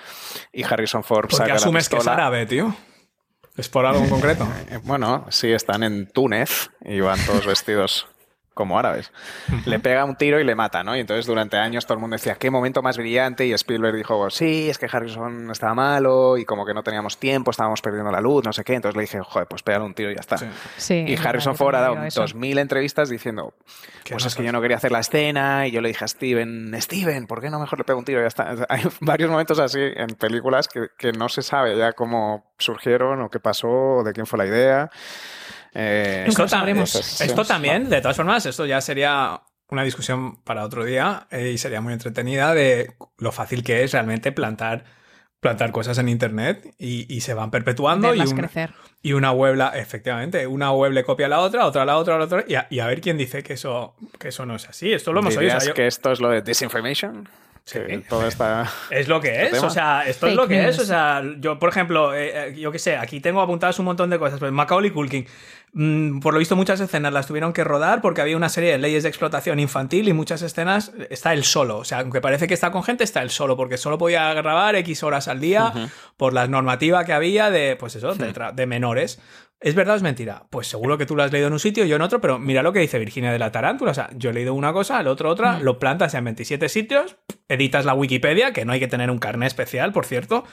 y 0.51 0.63
Harrison 0.63 1.03
Ford 1.03 1.29
saca 1.31 1.55
asumes 1.55 1.85
la 1.85 1.89
que 1.89 1.95
es 1.95 1.99
pistola. 1.99 2.13
árabe, 2.13 2.45
tío. 2.45 2.75
Es 3.55 3.69
por 3.69 3.85
algo 3.85 4.03
en 4.03 4.09
concreto. 4.09 4.47
Eh, 4.69 4.79
Bueno, 4.83 5.25
sí, 5.29 5.51
están 5.51 5.83
en 5.83 6.07
Túnez 6.11 6.69
y 6.81 6.99
van 6.99 7.19
todos 7.25 7.45
vestidos 7.47 8.07
como 8.57 8.77
árabes. 8.77 9.11
Le 9.65 9.79
pega 9.79 10.03
un 10.03 10.17
tiro 10.17 10.39
y 10.41 10.43
le 10.43 10.55
mata, 10.55 10.83
¿no? 10.83 10.97
Y 10.97 10.99
entonces 10.99 11.25
durante 11.25 11.55
años 11.57 11.85
todo 11.85 11.93
el 11.93 12.01
mundo 12.01 12.15
decía, 12.15 12.35
qué 12.35 12.51
momento 12.51 12.81
más 12.81 12.97
brillante. 12.97 13.45
Y 13.45 13.53
Spielberg 13.53 13.95
dijo, 13.95 14.29
sí, 14.29 14.69
es 14.69 14.77
que 14.77 14.87
Harrison 14.91 15.49
estaba 15.51 15.73
malo 15.73 16.37
y 16.37 16.43
como 16.43 16.65
que 16.65 16.73
no 16.73 16.83
teníamos 16.83 17.17
tiempo, 17.17 17.51
estábamos 17.51 17.81
perdiendo 17.81 18.11
la 18.11 18.19
luz, 18.19 18.43
no 18.43 18.51
sé 18.51 18.63
qué. 18.63 18.73
Entonces 18.73 18.97
le 18.97 19.03
dije, 19.03 19.19
joder, 19.21 19.47
pues 19.47 19.63
pégale 19.63 19.85
un 19.85 19.93
tiro 19.93 20.11
y 20.11 20.15
ya 20.15 20.21
está. 20.21 20.37
Sí. 20.37 20.47
Sí, 20.77 21.05
Y 21.07 21.13
es 21.13 21.25
Harrison 21.25 21.55
Ford 21.55 21.75
ha 21.75 21.79
dado 21.81 21.93
también 21.93 22.11
he 22.13 22.19
oído 22.19 22.25
eso. 22.25 22.37
2.000 22.37 22.59
entrevistas 22.59 23.09
diciendo, 23.09 23.53
pues 24.09 24.23
no 24.23 24.27
es 24.27 24.35
que 24.35 24.43
yo 24.43 24.51
no 24.51 24.61
quería 24.61 24.77
hacer 24.77 24.91
la 24.91 24.99
escena 24.99 25.67
y 25.67 25.71
yo 25.71 25.81
le 25.81 25.89
dije 25.89 26.03
a 26.03 26.07
Steven, 26.07 26.75
Steven, 26.81 27.27
¿por 27.27 27.41
qué 27.41 27.49
no 27.49 27.59
mejor 27.59 27.77
le 27.77 27.85
pego 27.85 27.99
un 27.99 28.05
tiro 28.05 28.19
y 28.19 28.23
ya 28.23 28.27
está? 28.27 28.51
O 28.51 28.57
sea, 28.57 28.65
Hay 28.69 28.83
varios 29.01 29.29
momentos 29.29 29.59
así 29.59 29.79
en 29.79 30.07
películas 30.15 30.67
que, 30.67 30.87
que 30.97 31.11
no 31.11 31.29
se 31.29 31.41
sabe 31.41 31.77
ya 31.77 31.93
cómo 31.93 32.51
surgieron 32.57 33.21
o 33.21 33.29
qué 33.29 33.39
pasó 33.39 33.69
o 33.69 34.03
de 34.03 34.13
quién 34.13 34.25
fue 34.25 34.39
la 34.39 34.45
idea. 34.45 34.89
Eh, 35.73 36.23
Nunca 36.27 36.43
Esto, 36.43 36.47
sabremos. 36.57 36.95
esto 37.21 37.45
también, 37.45 37.89
de 37.89 38.01
todas 38.01 38.17
formas, 38.17 38.45
esto 38.45 38.65
ya 38.65 38.81
sería 38.81 39.41
una 39.69 39.83
discusión 39.83 40.41
para 40.43 40.63
otro 40.63 40.85
día 40.85 41.27
eh, 41.29 41.51
y 41.53 41.57
sería 41.57 41.81
muy 41.81 41.93
entretenida 41.93 42.53
de 42.53 42.93
lo 43.17 43.31
fácil 43.31 43.63
que 43.63 43.83
es 43.83 43.91
realmente 43.91 44.31
plantar, 44.31 44.85
plantar 45.41 45.71
cosas 45.71 45.97
en 45.97 46.07
internet 46.09 46.73
y, 46.79 47.13
y 47.13 47.21
se 47.21 47.33
van 47.33 47.51
perpetuando 47.51 48.15
y, 48.15 48.19
un- 48.21 48.35
crecer. 48.35 48.73
y 49.01 49.11
una 49.13 49.31
web, 49.33 49.55
la- 49.55 49.77
efectivamente, 49.77 50.47
una 50.47 50.71
web 50.71 50.93
le 50.93 51.03
copia 51.03 51.25
a 51.25 51.29
la 51.29 51.39
otra, 51.39 51.65
otra 51.65 51.81
a 51.81 51.85
la 51.85 51.97
otra, 51.97 52.15
a 52.15 52.17
la 52.17 52.23
otra 52.25 52.45
y 52.47 52.55
a, 52.55 52.67
y 52.69 52.79
a 52.79 52.87
ver 52.87 53.01
quién 53.01 53.17
dice 53.17 53.43
que 53.43 53.53
eso, 53.53 53.93
que 54.17 54.29
eso 54.29 54.45
no 54.45 54.55
es 54.55 54.67
así. 54.69 54.93
Esto 54.93 55.11
lo 55.13 55.19
hemos 55.19 55.35
oído. 55.35 55.49
o 55.49 55.51
sea, 55.51 55.59
¿Dirías 55.59 55.67
yo- 55.67 55.73
que 55.73 55.87
esto 55.87 56.11
es 56.13 56.19
lo 56.21 56.29
de 56.29 56.41
disinformation? 56.41 57.27
Sí. 57.67 57.79
Todo 58.07 58.25
está... 58.25 58.65
Es 58.89 59.09
lo 59.09 59.19
que 59.19 59.41
es, 59.43 59.51
tema. 59.51 59.67
o 59.67 59.69
sea, 59.69 60.07
esto 60.07 60.27
es 60.27 60.35
lo 60.35 60.47
que 60.47 60.69
es, 60.69 60.79
o 60.79 60.85
sea, 60.85 61.21
yo, 61.37 61.59
por 61.59 61.67
ejemplo, 61.67 62.13
eh, 62.15 62.47
eh, 62.47 62.55
yo 62.57 62.71
qué 62.71 62.79
sé, 62.79 62.95
aquí 62.95 63.19
tengo 63.19 63.41
apuntadas 63.41 63.77
un 63.79 63.85
montón 63.85 64.09
de 64.09 64.17
cosas, 64.17 64.39
pues 64.39 64.53
Macaulay 64.53 64.89
Culkin, 64.89 65.27
mm, 65.73 66.19
por 66.19 66.31
lo 66.31 66.39
visto 66.39 66.55
muchas 66.55 66.79
escenas 66.79 67.11
las 67.11 67.27
tuvieron 67.27 67.51
que 67.51 67.65
rodar 67.65 67.99
porque 67.99 68.21
había 68.21 68.37
una 68.37 68.47
serie 68.47 68.71
de 68.71 68.77
leyes 68.77 69.03
de 69.03 69.09
explotación 69.09 69.59
infantil 69.59 70.07
y 70.07 70.13
muchas 70.13 70.43
escenas 70.43 70.93
está 71.09 71.33
él 71.33 71.43
solo, 71.43 71.79
o 71.79 71.83
sea, 71.83 71.99
aunque 71.99 72.21
parece 72.21 72.47
que 72.47 72.53
está 72.53 72.71
con 72.71 72.83
gente, 72.83 73.03
está 73.03 73.21
él 73.21 73.31
solo, 73.31 73.57
porque 73.57 73.77
solo 73.77 73.97
podía 73.97 74.33
grabar 74.33 74.77
X 74.77 75.03
horas 75.03 75.27
al 75.27 75.41
día 75.41 75.73
por 76.15 76.31
la 76.31 76.47
normativa 76.47 77.03
que 77.03 77.11
había 77.11 77.49
de, 77.49 77.75
pues 77.75 77.97
eso, 77.97 78.15
de, 78.15 78.33
de 78.53 78.65
menores. 78.65 79.19
¿Es 79.59 79.73
verdad 79.73 79.95
o 79.95 79.97
es 79.97 80.03
mentira? 80.03 80.43
Pues 80.51 80.67
seguro 80.67 80.99
que 80.99 81.07
tú 81.07 81.15
lo 81.15 81.23
has 81.23 81.31
leído 81.31 81.47
en 81.47 81.53
un 81.53 81.59
sitio, 81.59 81.83
yo 81.85 81.95
en 81.95 82.03
otro, 82.03 82.21
pero 82.21 82.37
mira 82.37 82.61
lo 82.61 82.71
que 82.73 82.79
dice 82.79 82.99
Virginia 82.99 83.31
de 83.31 83.39
la 83.39 83.51
Tarántula. 83.51 83.89
O 83.89 83.93
sea, 83.95 84.09
yo 84.15 84.29
he 84.29 84.33
leído 84.33 84.53
una 84.53 84.71
cosa, 84.71 84.99
el 85.01 85.07
otro 85.07 85.29
otra, 85.31 85.59
lo 85.59 85.79
plantas 85.79 86.13
en 86.13 86.25
27 86.25 86.69
sitios, 86.69 87.17
editas 87.49 87.83
la 87.83 87.95
Wikipedia, 87.95 88.53
que 88.53 88.65
no 88.65 88.73
hay 88.73 88.79
que 88.79 88.87
tener 88.87 89.09
un 89.09 89.17
carnet 89.17 89.47
especial, 89.47 89.91
por 89.93 90.05
cierto. 90.05 90.43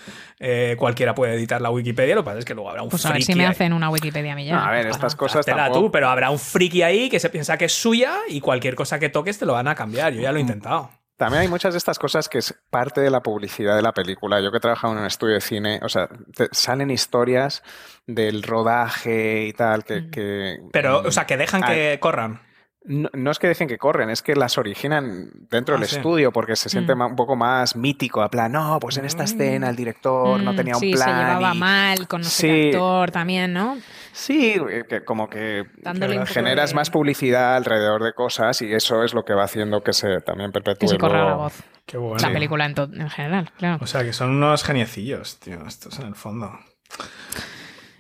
Eh, 0.41 0.77
cualquiera 0.79 1.15
puede 1.15 1.35
editar 1.35 1.61
la 1.61 1.71
Wikipedia, 1.71 2.15
lo 2.15 2.23
que 2.23 2.27
pasa 2.27 2.39
es 2.39 2.45
que 2.47 2.55
luego 2.55 2.71
habrá 2.71 2.83
un 2.83 2.89
Pues 2.89 3.05
a 3.05 3.09
ver 3.11 3.17
friki 3.17 3.33
si 3.33 3.39
me 3.39 3.45
ahí. 3.45 3.51
hacen 3.51 3.75
una 3.75 3.91
Wikipedia 3.91 4.33
a 4.33 4.37
mí 4.37 4.47
ya. 4.47 4.55
No, 4.57 4.63
a 4.65 4.71
ver, 4.71 4.83
Para- 4.85 4.91
estas 4.95 5.17
cosas 5.17 5.45
tampoco... 5.45 5.81
tú, 5.81 5.91
pero 5.91 6.09
habrá 6.09 6.31
un 6.31 6.39
friki 6.39 6.81
ahí 6.83 7.11
que 7.11 7.21
se 7.21 7.29
piensa 7.29 7.59
que 7.59 7.67
es 7.67 7.73
suya 7.75 8.15
y 8.29 8.41
cualquier 8.41 8.75
cosa 8.75 8.99
que 8.99 9.11
toques 9.11 9.39
te 9.39 9.45
lo 9.45 9.53
van 9.53 9.69
a 9.69 9.75
cambiar. 9.75 10.15
Yo 10.15 10.23
ya 10.23 10.33
lo 10.33 10.39
he 10.39 10.41
intentado. 10.41 10.89
También 11.17 11.43
hay 11.43 11.49
muchas 11.49 11.73
de 11.75 11.79
estas 11.79 11.99
cosas 11.99 12.29
que 12.29 12.39
es 12.39 12.55
parte 12.71 13.01
de 13.01 13.11
la 13.11 13.23
publicidad 13.23 13.77
de 13.77 13.83
la 13.83 13.93
película. 13.93 14.41
Yo 14.41 14.51
que 14.51 14.57
he 14.57 14.61
trabajado 14.61 14.93
en 14.95 15.01
un 15.01 15.07
estudio 15.07 15.35
de 15.35 15.41
cine, 15.41 15.79
o 15.83 15.89
sea, 15.89 16.09
te- 16.35 16.49
salen 16.51 16.91
historias 16.91 17.63
del 18.07 18.43
rodaje 18.43 19.45
y 19.47 19.53
tal, 19.53 19.85
que... 19.85 20.11
que- 20.11 20.59
Pero, 20.73 20.99
o 20.99 21.11
sea, 21.13 21.25
que 21.27 21.37
dejan 21.37 21.63
que 21.63 21.99
corran. 22.01 22.43
No, 22.87 23.09
no 23.15 23.31
es 23.31 23.39
que 23.39 23.49
dejen 23.49 23.67
que 23.67 23.79
corren, 23.79 24.11
es 24.11 24.21
que 24.21 24.37
las 24.37 24.59
originan 24.59 25.31
dentro 25.51 25.75
Ah, 25.77 25.79
del 25.79 25.89
sí. 25.89 25.97
estudio 25.97 26.33
porque 26.33 26.55
se 26.55 26.69
siente 26.69 26.95
Mm. 26.95 27.01
un 27.01 27.17
poco 27.17 27.35
más 27.35 27.77
mítico. 27.77 28.21
A 28.21 28.31
plan, 28.31 28.53
no, 28.53 28.79
pues 28.79 28.99
en 28.99 29.07
esta 29.07 29.25
escena 29.25 29.71
el 29.71 29.77
director 29.77 30.39
no 30.43 30.53
Mm, 30.53 30.57
tenía 30.57 30.75
un 30.77 30.81
plan. 30.81 30.93
se 30.93 31.07
llevaba 31.07 31.55
y- 31.55 31.59
mal 31.59 32.07
con 32.09 32.23
Sí. 32.25 32.47
qué 32.47 32.71
actor 32.73 33.11
también, 33.11 33.55
¿no? 33.55 33.79
Sí, 34.13 34.57
eh, 34.71 34.85
que 34.87 35.03
como 35.03 35.31
que 35.31 35.65
Dándole 35.79 36.27
generas 36.27 36.71
de- 36.71 36.77
más 36.77 36.91
publicidad 36.91 37.57
alrededor 37.57 38.03
de 38.03 38.13
cosas 38.13 38.61
y 38.61 38.73
eso 38.75 39.03
es 39.03 39.15
lo 39.15 39.25
que 39.25 39.33
va 39.33 39.45
haciendo 39.45 39.83
que 39.83 39.95
se 39.95 40.21
también 40.21 40.53
perpetúe. 40.53 40.81
Que 40.81 40.89
se 40.89 40.99
corra 40.99 41.19
la 41.21 41.25
luego- 41.25 41.43
voz. 41.45 41.63
Qué 41.87 41.97
bueno. 41.97 42.19
La 42.21 42.33
película 42.35 42.67
en, 42.67 42.75
to- 42.75 42.91
en 42.93 43.09
general, 43.09 43.51
claro. 43.57 43.79
O 43.83 43.87
sea, 43.87 44.03
que 44.05 44.13
son 44.13 44.31
unos 44.31 44.63
geniecillos, 44.63 45.39
tío, 45.41 45.67
estos 45.67 45.99
en 46.01 46.09
el 46.09 46.15
fondo. 46.15 46.51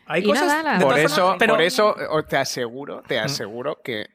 Hay 0.06 0.22
Y 0.22 0.26
cosas. 0.26 0.82
Por 0.82 0.98
eso, 0.98 1.16
formas, 1.16 1.36
pero- 1.38 1.54
por 1.54 1.62
eso 1.62 1.96
te 2.28 2.36
aseguro, 2.36 3.02
te 3.06 3.18
aseguro 3.18 3.80
que, 3.82 4.06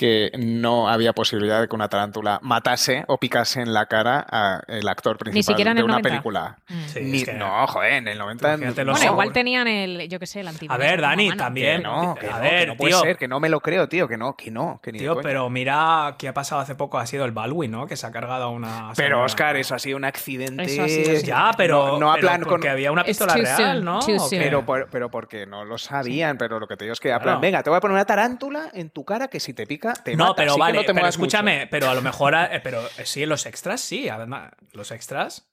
que 0.00 0.30
no 0.38 0.88
había 0.88 1.12
posibilidad 1.12 1.60
de 1.60 1.68
que 1.68 1.74
una 1.74 1.88
tarántula 1.90 2.38
matase 2.40 3.04
o 3.06 3.18
picase 3.18 3.60
en 3.60 3.74
la 3.74 3.84
cara 3.84 4.20
al 4.20 4.88
actor 4.88 5.18
principal 5.18 5.44
siquiera 5.44 5.72
en 5.72 5.74
de 5.76 5.80
el 5.80 5.84
una 5.84 5.94
90. 5.98 6.08
película. 6.08 6.56
Mm. 6.68 6.80
Sí, 6.86 7.00
Ni- 7.02 7.18
es 7.18 7.24
que- 7.26 7.34
No, 7.34 7.66
joder, 7.66 7.92
en 7.92 8.08
el 8.08 8.16
90. 8.16 8.48
Imagínate 8.54 8.84
los 8.86 8.94
Bueno, 8.94 9.06
No. 9.06 9.12
igual 9.12 9.32
tenían 9.34 9.68
el, 9.68 10.08
yo 10.08 10.18
qué 10.18 10.26
sé, 10.26 10.40
el 10.40 10.46
A 10.46 10.50
antivirus. 10.52 10.78
ver, 10.78 11.02
Dani, 11.02 11.28
mano. 11.28 11.36
también. 11.44 11.76
Que 11.76 11.82
no, 11.82 12.14
que 12.18 12.26
a 12.28 12.30
no, 12.30 12.40
ver, 12.40 12.60
que 12.60 12.66
no 12.68 12.76
puede 12.76 12.92
tío. 12.94 13.00
ser, 13.02 13.16
que 13.18 13.28
no 13.28 13.40
me 13.40 13.48
lo 13.50 13.60
creo, 13.60 13.88
tío, 13.90 14.08
que 14.08 14.16
no, 14.16 14.34
que 14.38 14.50
no, 14.50 14.80
que 14.82 14.90
ni 14.90 15.00
de 15.00 15.04
Tío, 15.04 15.12
coña. 15.16 15.22
pero 15.22 15.50
mira 15.50 16.14
qué 16.18 16.28
ha 16.28 16.32
pasado 16.32 16.62
hace 16.62 16.74
poco. 16.74 16.98
Ha 16.98 17.04
sido 17.04 17.26
el 17.26 17.32
Baldwin, 17.32 17.70
¿no? 17.70 17.86
Que 17.86 17.96
se 17.96 18.06
ha 18.06 18.10
cargado 18.10 18.44
a 18.44 18.48
una. 18.48 18.92
Pero. 18.96 19.22
Oscar, 19.22 19.56
eso 19.56 19.74
ha 19.74 19.78
sido 19.78 19.98
un 19.98 20.04
accidente. 20.06 20.62
Eso 20.62 20.82
ha 20.82 20.88
sido, 20.88 21.14
sí. 21.14 21.26
Ya, 21.26 21.50
pero. 21.58 21.88
No, 21.88 21.98
no 21.98 22.10
a 22.10 22.14
pero 22.14 22.26
plan 22.28 22.40
con- 22.40 22.48
porque 22.48 22.70
había 22.70 22.90
una 22.90 23.02
It's 23.02 23.08
pistola 23.18 23.34
too 23.34 23.42
real, 23.42 23.56
soon, 23.76 23.84
¿no? 23.84 23.98
too 23.98 24.14
¿O 24.14 24.18
soon. 24.20 24.30
qué? 24.30 24.40
Pero, 24.40 24.64
por- 24.64 24.88
pero 24.90 25.10
porque 25.10 25.44
no 25.44 25.66
lo 25.66 25.76
sabían, 25.76 26.38
pero 26.38 26.58
lo 26.58 26.66
que 26.66 26.78
te 26.78 26.84
digo 26.86 26.94
es 26.94 27.00
que, 27.00 27.12
a 27.12 27.16
Claro. 27.18 27.24
plan, 27.32 27.40
venga, 27.42 27.62
te 27.62 27.68
voy 27.68 27.76
a 27.76 27.80
poner 27.80 27.94
una 27.96 28.06
tarántula 28.06 28.70
en 28.72 28.88
tu 28.88 29.04
cara 29.04 29.28
que 29.28 29.40
si 29.40 29.52
te 29.52 29.66
pica, 29.66 29.89
te 29.94 30.16
No, 30.16 30.24
mata. 30.24 30.34
pero 30.36 30.50
así 30.52 30.56
que 30.58 30.60
vale, 30.60 30.78
no 30.78 30.84
te 30.84 30.94
pero 30.94 31.06
escúchame, 31.06 31.58
mucho. 31.58 31.68
pero 31.70 31.88
a 31.90 31.94
lo 31.94 32.02
mejor, 32.02 32.34
eh, 32.34 32.60
pero 32.62 32.84
eh, 32.98 33.04
sí, 33.04 33.24
los 33.26 33.46
extras 33.46 33.80
sí, 33.80 34.08
además, 34.08 34.52
los 34.72 34.90
extras. 34.90 35.46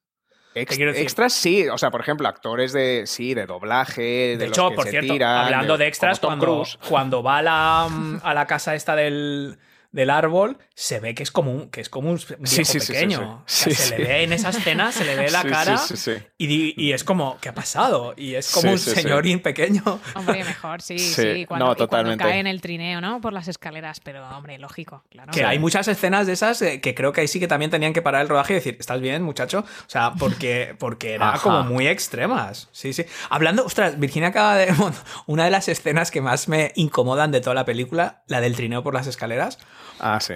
Ex- 0.55 0.75
decir? 0.75 1.03
extras 1.03 1.33
sí, 1.33 1.67
o 1.67 1.77
sea, 1.77 1.91
por 1.91 2.01
ejemplo, 2.01 2.27
actores 2.27 2.73
de 2.73 3.03
sí, 3.05 3.33
de 3.35 3.45
doblaje, 3.45 4.01
de, 4.01 4.37
De 4.37 4.47
los 4.47 4.57
hecho, 4.57 4.69
que 4.69 4.75
por 4.75 4.85
se 4.85 4.91
cierto, 4.91 5.13
tiran, 5.13 5.45
hablando 5.45 5.77
de, 5.77 5.87
extras, 5.87 6.19
cuando, 6.19 6.63
cuando 6.87 7.21
va 7.21 7.37
a 7.37 7.41
la, 7.43 7.87
mm, 7.89 8.21
a 8.23 8.33
la 8.33 8.47
casa 8.47 8.73
esta 8.73 8.95
del, 8.95 9.59
del 9.97 10.09
árbol, 10.09 10.57
se 10.75 11.01
ve 11.01 11.13
que 11.13 11.23
es 11.23 11.31
como 11.31 11.51
un, 11.51 11.69
que 11.69 11.81
es 11.81 11.89
como 11.89 12.09
un 12.09 12.15
viejo 12.15 12.45
Sí, 12.45 12.63
sí, 12.63 12.79
sí, 12.79 12.79
sí, 12.79 12.93
pequeño. 12.93 13.43
sí. 13.45 13.69
O 13.69 13.73
sea, 13.73 13.73
Sí, 13.73 13.75
se 13.75 13.83
sí. 13.83 13.95
le 13.97 14.07
ve 14.07 14.23
en 14.23 14.31
esa 14.33 14.49
escena, 14.51 14.91
se 14.93 15.03
le 15.03 15.15
ve 15.15 15.29
la 15.31 15.41
Sí, 15.41 15.47
cara 15.49 15.77
sí, 15.77 15.97
sí, 15.97 16.15
sí. 16.15 16.23
Y, 16.37 16.85
y 16.85 16.93
es 16.93 17.03
como, 17.03 17.37
¿qué 17.41 17.49
ha 17.49 17.53
pasado? 17.53 18.13
Y 18.15 18.35
es 18.35 18.49
como 18.51 18.61
Sí, 18.61 18.67
un 18.69 18.77
sí, 18.79 18.89
sí. 18.91 19.01
señorín 19.01 19.41
pequeño. 19.41 19.81
Hombre, 20.15 20.43
mejor, 20.45 20.81
sí, 20.81 20.97
sí. 20.99 21.13
Sí, 21.13 21.45
cuando, 21.45 21.65
no, 21.65 21.71
y 21.71 21.75
cuando 21.75 21.75
totalmente. 21.75 22.23
cae 22.23 22.39
en 22.39 22.47
el 22.47 22.61
trineo, 22.61 23.01
¿no? 23.01 23.19
Por 23.19 23.33
las 23.33 23.47
escaleras, 23.49 23.99
pero, 23.99 24.25
hombre, 24.29 24.57
lógico, 24.59 25.03
claro. 25.09 25.31
Que 25.33 25.43
hay 25.43 25.59
muchas 25.59 25.87
escenas 25.87 26.27
de 26.27 26.33
esas 26.33 26.61
eh, 26.61 26.79
que 26.79 26.93
creo 26.95 27.11
que 27.11 27.21
ahí 27.21 27.27
sí 27.27 27.39
que 27.39 27.47
también 27.47 27.71
tenían 27.71 27.91
que 27.91 28.01
parar 28.01 28.21
el 28.21 28.29
rodaje 28.29 28.53
y 28.53 28.55
decir, 28.57 28.77
¿estás 28.79 29.01
bien, 29.01 29.23
muchacho? 29.23 29.59
O 29.65 29.89
sea, 29.89 30.13
porque, 30.17 30.75
porque 30.77 31.13
era 31.15 31.29
Ajá. 31.33 31.39
como 31.41 31.63
muy 31.63 31.87
extremas. 31.87 32.69
Sí, 32.71 32.93
sí. 32.93 33.03
Hablando, 33.29 33.65
ostras, 33.65 33.99
Virginia 33.99 34.29
acaba 34.29 34.55
de. 34.55 34.71
bueno, 34.73 34.95
una 35.25 35.45
de 35.45 35.51
las 35.51 35.67
escenas 35.67 36.11
que 36.11 36.21
más 36.21 36.47
me 36.47 36.71
incomodan 36.75 37.31
de 37.31 37.41
toda 37.41 37.55
la 37.55 37.65
película, 37.65 38.21
la 38.27 38.41
del 38.41 38.55
trineo 38.55 38.83
por 38.83 38.93
las 38.93 39.07
escaleras, 39.07 39.57
Ah, 39.99 40.19
sí. 40.19 40.33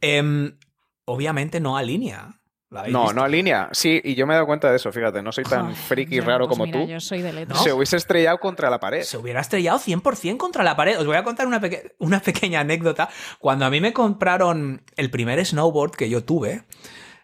em, 0.00 0.56
obviamente 1.04 1.60
no 1.60 1.76
alinea. 1.76 2.40
¿La 2.70 2.80
habéis 2.80 2.92
No, 2.92 3.02
visto? 3.02 3.14
no 3.14 3.22
alinea. 3.22 3.68
Sí, 3.72 4.00
y 4.02 4.16
yo 4.16 4.26
me 4.26 4.32
he 4.32 4.36
dado 4.36 4.46
cuenta 4.46 4.68
de 4.70 4.76
eso, 4.76 4.90
fíjate, 4.90 5.22
no 5.22 5.30
soy 5.30 5.44
tan 5.44 5.76
friki 5.76 6.18
raro 6.20 6.46
pues 6.48 6.56
como 6.58 6.64
mira, 6.66 6.80
tú. 6.80 6.88
Yo 6.88 6.98
soy 7.00 7.22
de 7.22 7.32
letras. 7.32 7.62
Se 7.62 7.72
hubiese 7.72 7.96
estrellado 7.96 8.38
contra 8.38 8.68
la 8.68 8.80
pared. 8.80 9.02
Se 9.02 9.16
hubiera 9.16 9.40
estrellado 9.40 9.78
100% 9.78 10.36
contra 10.38 10.64
la 10.64 10.74
pared. 10.74 10.98
Os 10.98 11.06
voy 11.06 11.16
a 11.16 11.22
contar 11.22 11.46
una, 11.46 11.60
peque- 11.60 11.94
una 11.98 12.18
pequeña 12.20 12.60
anécdota. 12.60 13.08
Cuando 13.38 13.64
a 13.64 13.70
mí 13.70 13.80
me 13.80 13.92
compraron 13.92 14.82
el 14.96 15.10
primer 15.10 15.44
snowboard 15.46 15.92
que 15.92 16.08
yo 16.10 16.24
tuve, 16.24 16.64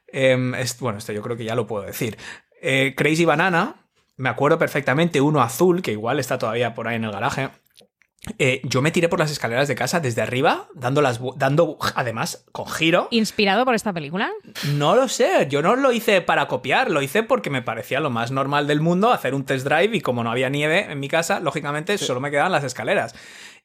em, 0.07 0.55
es- 0.55 0.79
bueno, 0.79 0.99
esto 0.99 1.13
yo 1.13 1.23
creo 1.23 1.37
que 1.37 1.45
ya 1.45 1.55
lo 1.57 1.67
puedo 1.67 1.85
decir. 1.85 2.17
Eh, 2.63 2.95
Crazy 2.97 3.25
Banana, 3.25 3.89
me 4.17 4.29
acuerdo 4.29 4.57
perfectamente, 4.59 5.21
uno 5.21 5.41
azul, 5.43 5.83
que 5.83 5.93
igual 5.93 6.21
está 6.21 6.39
todavía 6.39 6.75
por 6.75 6.87
ahí 6.87 6.97
en 6.97 7.05
el 7.05 7.11
garaje. 7.13 7.49
Eh, 8.39 8.61
yo 8.65 8.83
me 8.83 8.91
tiré 8.91 9.09
por 9.09 9.19
las 9.19 9.31
escaleras 9.31 9.67
de 9.67 9.75
casa 9.75 9.99
desde 9.99 10.21
arriba, 10.21 10.69
dando, 10.75 11.01
las, 11.01 11.21
dando 11.37 11.79
además 11.95 12.45
con 12.53 12.67
giro. 12.67 13.09
¿Inspirado 13.11 13.65
por 13.65 13.75
esta 13.75 13.93
película? 13.93 14.31
No 14.75 14.95
lo 14.95 15.09
sé, 15.09 15.47
yo 15.49 15.63
no 15.63 15.75
lo 15.75 15.91
hice 15.91 16.21
para 16.21 16.47
copiar, 16.47 16.91
lo 16.91 17.01
hice 17.01 17.23
porque 17.23 17.49
me 17.49 17.63
parecía 17.63 17.99
lo 18.01 18.11
más 18.11 18.31
normal 18.31 18.67
del 18.67 18.81
mundo 18.81 19.11
hacer 19.11 19.35
un 19.35 19.45
test 19.45 19.67
drive 19.67 19.97
y 19.97 20.01
como 20.03 20.23
no 20.23 20.31
había 20.31 20.51
nieve 20.51 20.91
en 20.91 21.01
mi 21.01 21.09
casa, 21.09 21.41
lógicamente 21.41 21.97
solo 21.97 22.21
me 22.21 22.31
quedaban 22.31 22.53
las 22.53 22.65
escaleras. 22.65 23.15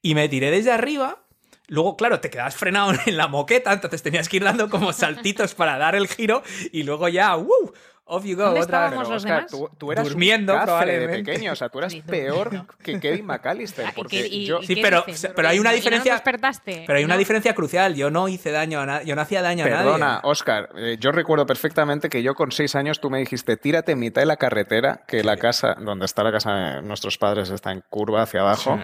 Y 0.01 0.16
me 0.16 0.30
tiré 0.30 0.51
desde 0.51 0.72
arriba 0.72 1.26
Luego, 1.68 1.97
claro, 1.97 2.20
te 2.20 2.30
quedabas 2.30 2.56
frenado 2.56 2.93
en 3.06 3.18
la 3.18 3.28
moqueta, 3.28 3.74
entonces 3.74 4.03
tenías 4.03 4.30
que 4.30 4.38
ir 4.38 4.43
dando 4.43 4.70
como 4.70 4.93
saltitos 4.93 5.56
para 5.56 5.78
dar 5.78 5.95
el 5.95 6.08
giro 6.08 6.43
y 6.72 6.84
luego 6.84 7.08
ya, 7.08 7.36
¡uh! 7.38 7.74
Off 8.08 8.24
you 8.24 8.36
go, 8.36 8.43
¿Dónde 8.43 8.62
otra 8.62 8.86
estábamos 8.86 8.99
vez. 8.99 9.10
los 9.10 9.24
Oscar, 9.24 9.36
demás? 9.47 9.51
tú, 9.51 9.70
tú 9.80 9.91
eras 9.91 10.08
Durmiendo, 10.08 10.53
un 10.53 10.60
cafre 10.60 10.99
de 10.99 11.08
pequeño, 11.08 11.53
o 11.53 11.56
sea, 11.56 11.70
tú 11.70 11.80
eras 11.80 11.91
Sí, 11.91 12.03
peor 12.03 12.51
que 12.84 12.99
Kevin 12.99 13.26
McAllister. 13.26 13.84
Ah, 13.88 13.89
¿y 13.91 13.95
Porque 13.95 14.22
qué- 14.22 14.28
y- 14.28 14.45
yo, 14.45 14.60
y 14.62 14.68
Sí, 14.68 14.76
pero, 14.80 15.03
pero 15.36 15.47
hay 15.47 15.58
una 15.58 15.72
¿Y 15.72 15.74
no 15.74 15.76
diferencia. 15.78 16.14
despertaste? 16.14 16.84
Pero 16.86 16.99
hay 16.99 17.03
una 17.03 17.16
No. 17.16 17.18
diferencia 17.20 17.56
crucial. 17.56 17.95
Yo 17.95 18.12
no 18.12 18.28
hice 18.28 18.51
daño 18.51 18.80
a 18.82 18.86
nadie. 18.86 19.08
Yo 19.08 19.16
no 19.16 19.22
hacía 19.24 19.41
daño 19.41 19.66
a 19.66 19.68
Perdona, 19.68 20.06
nadie. 20.08 20.20
Oscar, 20.24 20.70
eh, 20.78 20.97
yo 20.99 21.12
recuerdo 21.14 21.47
perfectamente 21.47 22.08
que 22.10 22.22
yo 22.22 22.36
con 22.36 22.51
seis 22.51 22.76
años 22.76 22.99
tú 23.01 23.10
me 23.10 23.18
dijiste, 23.18 23.58
tírate 23.58 23.93
en 23.93 23.99
mitad 23.99 24.22
de 24.22 24.28
la 24.28 24.38
carretera, 24.38 25.01
que 25.08 25.24
la 25.24 25.38
casa, 25.38 25.76
donde 25.80 26.06
está 26.06 26.22
la 26.24 26.32
casa 26.32 26.53
de 26.53 26.82
nuestros 26.84 27.18
padres, 27.18 27.49
está 27.49 27.72
en 27.72 27.82
curva 27.89 28.22
hacia 28.22 28.41
abajo, 28.41 28.80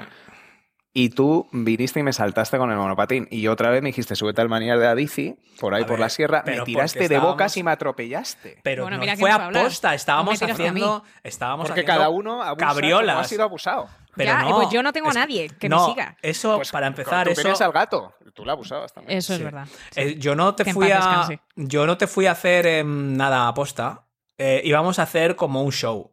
y 0.94 1.10
tú 1.10 1.48
viniste 1.52 2.00
y 2.02 2.04
me 2.04 2.12
saltaste 2.14 2.58
con 2.58 2.70
el 2.72 2.78
monopatín. 2.78 3.28
Y 3.32 3.48
otra 3.48 3.70
vez 3.70 3.82
me 3.82 3.90
dijiste, 3.90 4.16
súbete 4.16 4.42
al 4.42 4.50
manillar 4.50 4.78
de 4.78 4.86
la 4.86 4.94
bici, 4.94 5.38
por 5.60 5.74
ahí 5.74 5.84
A 5.84 5.86
por 5.86 5.94
ver, 5.94 6.00
la 6.02 6.10
sierra, 6.10 6.44
me 6.46 6.60
tiraste 6.62 7.00
de 7.00 7.06
estábamos- 7.06 7.32
bocas 7.32 7.56
y 7.58 7.64
me 7.64 7.72
atropellaste. 7.72 8.60
Pero 8.64 8.84
Bueno, 8.84 8.98
no 8.98 9.02
mira 9.02 9.16
fue 9.16 9.32
aposta. 9.32 9.94
Estábamos 9.94 10.42
haciendo. 10.42 11.04
Estábamos 11.24 11.68
Porque 11.68 11.82
haciendo 11.82 11.98
cada 12.00 12.10
uno 12.10 12.42
abusa 12.44 12.50
como 12.56 12.68
cabriolas. 12.74 13.18
ha 13.18 13.24
sido 13.24 13.44
abusado. 13.44 13.88
Pero 14.16 14.32
Ya, 14.32 14.44
no, 14.44 14.56
pues 14.58 14.70
yo 14.72 14.84
no 14.84 14.92
tengo 14.92 15.10
a 15.10 15.14
nadie 15.14 15.50
que 15.58 15.70
no, 15.70 15.88
me 15.88 15.94
siga. 15.94 16.18
Eso, 16.22 16.58
Pues 16.58 16.70
para 16.72 16.88
empezar, 16.88 17.26
tú 17.34 17.40
eso. 17.40 17.64
al 17.64 17.72
gato, 17.72 18.14
tú 18.34 18.44
la 18.44 18.52
abusabas 18.52 18.92
también. 18.94 19.18
Eso 19.18 19.32
es 19.34 19.40
Sí. 19.40 19.46
verdad. 19.46 19.68
Eh, 19.96 20.16
yo 20.18 20.36
no 20.36 20.54
te 20.54 20.66
Que 20.66 20.74
fui 20.74 20.92
a. 20.92 20.96
descanse. 20.98 21.40
Yo 21.56 21.88
no 21.88 21.98
te 21.98 22.08
fui 22.08 22.26
a 22.26 22.32
hacer 22.32 22.68
em, 22.68 23.16
nada 23.16 23.48
aposta. 23.48 24.04
Eh, 24.38 24.62
íbamos 24.66 25.00
a 25.00 25.04
hacer 25.04 25.38
como 25.38 25.62
un 25.64 25.72
show. 25.72 26.11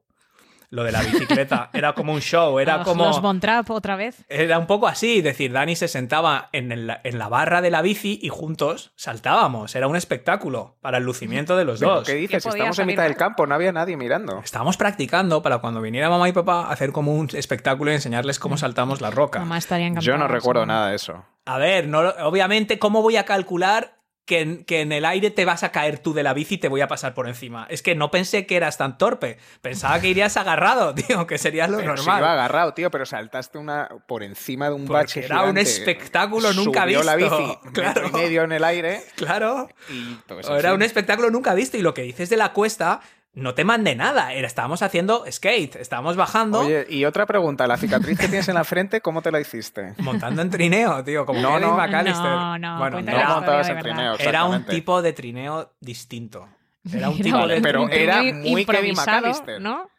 Lo 0.71 0.85
de 0.85 0.93
la 0.93 1.01
bicicleta. 1.03 1.71
era 1.73 1.95
como 1.95 2.13
un 2.13 2.21
show. 2.21 2.59
Era 2.59 2.83
como. 2.83 3.05
Los 3.07 3.23
Von 3.23 3.41
Trapp 3.41 3.71
otra 3.71 3.97
vez. 3.97 4.25
Era 4.29 4.59
un 4.59 4.67
poco 4.67 4.87
así, 4.87 5.19
es 5.19 5.25
decir, 5.25 5.53
Dani 5.53 5.75
se 5.77 5.89
sentaba 5.89 6.51
en, 6.53 6.73
el- 6.73 6.93
en 7.05 7.19
la 7.19 7.29
barra 7.29 7.63
de 7.63 7.71
la 7.71 7.81
bici 7.83 8.19
y 8.23 8.29
juntos 8.29 8.93
saltábamos. 8.97 9.75
Era 9.75 9.87
un 9.89 9.97
espectáculo 9.97 10.77
para 10.81 10.99
el 10.99 11.05
lucimiento 11.05 11.57
de 11.57 11.65
los 11.65 11.81
Pero, 11.81 11.95
dos. 11.97 12.07
¿Qué 12.07 12.15
dices? 12.15 12.43
podía 12.45 12.65
Estamos 12.65 12.79
en 12.81 12.87
mitad 12.87 13.05
del 13.05 13.17
campo, 13.17 13.47
no 13.47 13.55
había 13.55 13.73
nadie 13.73 13.97
mirando. 13.97 14.41
Estábamos 14.45 14.77
practicando 14.77 15.43
para 15.43 15.59
cuando 15.59 15.81
viniera 15.81 16.11
mamá 16.11 16.29
y 16.29 16.33
papá 16.33 16.71
hacer 16.71 16.93
como 16.93 17.15
un 17.15 17.29
espectáculo 17.33 17.91
y 17.91 17.95
enseñarles 17.95 18.39
cómo 18.39 18.57
saltamos 18.59 19.01
la 19.01 19.11
roca. 19.11 19.39
Mamá 19.41 19.59
estaría 19.59 19.87
encantada. 19.87 20.07
Yo 20.07 20.19
no 20.19 20.29
recuerdo 20.29 20.67
nada 20.67 20.89
de 20.91 20.97
eso. 20.97 21.25
A 21.47 21.57
ver, 21.59 21.89
no, 21.89 22.01
obviamente, 22.25 22.79
¿cómo 22.79 23.01
voy 23.01 23.17
a 23.17 23.25
calcular 23.25 23.98
que 24.29 24.41
en, 24.43 24.65
que 24.65 24.83
en 24.83 24.93
el 24.93 25.05
aire 25.05 25.31
te 25.33 25.45
vas 25.45 25.65
a 25.65 25.73
caer 25.73 25.99
tú 25.99 26.13
de 26.15 26.23
la 26.23 26.35
bici 26.35 26.55
y 26.55 26.59
te 26.59 26.69
voy 26.69 26.81
a 26.83 26.87
pasar 26.87 27.15
por 27.15 27.27
encima? 27.27 27.67
Es 27.69 27.83
que 27.83 27.97
no 27.97 28.13
pensé 28.13 28.47
que 28.47 28.55
eras 28.57 28.77
tan 28.79 28.97
torpe. 28.99 29.39
Pensaba 29.63 29.99
que 30.01 30.07
irías 30.09 30.37
agarrado, 30.37 30.95
tío, 30.95 31.27
que 31.27 31.39
sería 31.39 31.67
lo 31.67 31.79
Pero 31.79 31.97
normal. 31.97 32.19
iba 32.21 32.33
agarrado, 32.35 32.75
tío, 32.75 32.91
pero 32.93 33.07
saltaste 33.07 33.59
una 33.59 33.89
por 34.07 34.23
encima 34.23 34.69
de 34.69 34.75
un 34.77 34.83
Porque 34.87 34.93
bache 35.03 35.25
era 35.25 35.43
un 35.45 35.59
espectáculo 35.59 36.53
nunca 36.53 36.83
Subió 36.83 37.03
la 37.03 37.17
visto. 37.17 37.39
bici 37.39 37.73
Claro. 37.73 38.03
metro 38.05 38.19
y 38.21 38.23
medio 38.23 38.43
en 38.45 38.53
el 38.53 38.63
aire 38.63 39.03
Claro. 39.17 39.69
y 39.89 40.15
todo 40.27 40.41
eso. 40.41 40.57
Era 40.57 40.69
sí. 40.71 40.75
un 40.77 40.83
espectáculo 40.83 41.31
nunca 41.31 41.55
visto 41.55 41.77
y 41.77 41.83
lo 41.83 41.95
que 41.95 42.03
dices 42.03 42.29
de 42.29 42.37
la 42.37 42.53
cuesta 42.53 43.01
no 43.33 43.55
te 43.55 43.65
mandé 43.65 43.95
nada. 43.95 44.33
Estábamos 44.33 44.83
haciendo 44.83 45.25
skate, 45.31 45.77
estábamos 45.77 46.17
bajando, 46.17 46.61
Oye, 46.61 46.87
y 46.89 47.05
otra 47.05 47.27
pregunta, 47.27 47.67
la 47.67 47.77
cicatriz 47.77 48.19
que 48.19 48.29
tienes 48.29 48.49
en 48.49 48.55
la 48.55 48.65
frente, 48.65 49.01
¿cómo 49.01 49.23
te 49.23 49.31
la 49.31 49.41
hiciste? 49.41 49.95
montando 49.99 50.43
en 50.43 50.51
trineo, 50.51 51.03
tío, 51.05 51.25
como 51.25 51.41
No, 51.41 51.59
no. 51.59 51.77
McAllister. 51.77 52.31
No, 52.31 52.59
no, 52.59 52.79
bueno, 52.79 53.01
No 53.01 53.11
era, 53.13 53.29
montabas 53.29 53.69
en 53.69 53.79
trineo, 53.79 54.19
era 54.19 54.45
un 54.45 54.65
tipo 54.65 55.03
de 55.03 55.13
trineo 55.13 55.73
distinto. 55.81 56.49
Era 56.93 57.11
un 57.11 57.19
tipo 57.21 57.47
de 57.47 57.61
pero 57.61 57.87
trineo 57.87 58.03
era 58.03 58.23
muy 58.23 58.33
Kevin 58.33 58.59
improvisado, 58.59 59.21
McAllister. 59.21 59.61
¿no? 59.61 59.91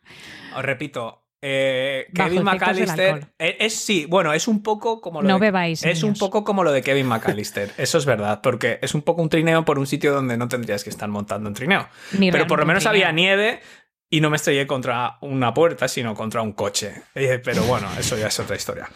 Os 0.56 0.64
repito, 0.64 1.24
eh, 1.42 2.08
Kevin 2.14 2.44
McAllister 2.44 3.28
es, 3.38 3.56
es- 3.60 3.76
sí, 3.76 4.06
bueno, 4.06 4.34
es 4.34 4.48
un 4.48 4.62
poco 4.62 5.00
como 5.02 5.22
lo 5.22 5.28
No 5.28 5.36
de, 5.36 5.40
bebáis, 5.40 5.84
es 5.84 6.04
un 6.04 6.14
poco 6.16 6.44
como 6.44 6.64
lo 6.64 6.72
de 6.72 6.82
Kevin 6.82 7.08
McAllister, 7.08 7.72
eso 7.78 7.98
es 7.98 8.06
verdad, 8.06 8.42
porque 8.42 8.80
es 8.82 8.94
un 8.94 9.02
poco 9.02 9.22
un 9.22 9.30
trineo 9.30 9.64
por 9.64 9.80
un 9.80 9.88
sitio 9.88 10.14
donde 10.14 10.36
no 10.38 10.48
tendrías 10.48 10.84
que 10.84 10.90
estar 10.90 11.08
montando 11.10 11.48
un 11.50 11.56
trineo. 11.56 11.88
Ni 12.18 12.32
Pero 12.32 12.46
por 12.48 12.60
lo 12.60 12.66
menos 12.66 12.86
había 12.86 13.12
nieve 13.12 13.62
y 14.10 14.22
no 14.22 14.30
me 14.30 14.38
estrellé 14.38 14.66
contra 14.68 15.18
una 15.22 15.54
puerta, 15.54 15.88
sino 15.88 16.16
contra 16.16 16.42
un 16.42 16.54
coche. 16.54 17.04
Eh, 17.16 17.40
Pero 17.44 17.64
bueno, 17.64 17.88
eso 18.00 18.18
ya 18.18 18.28
es 18.28 18.40
otra 18.40 18.56
historia. 18.56 18.90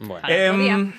Bueno, 0.00 0.20
Para 0.22 0.34
otro 0.50 0.58
día. 0.58 0.72
Em, 0.74 0.92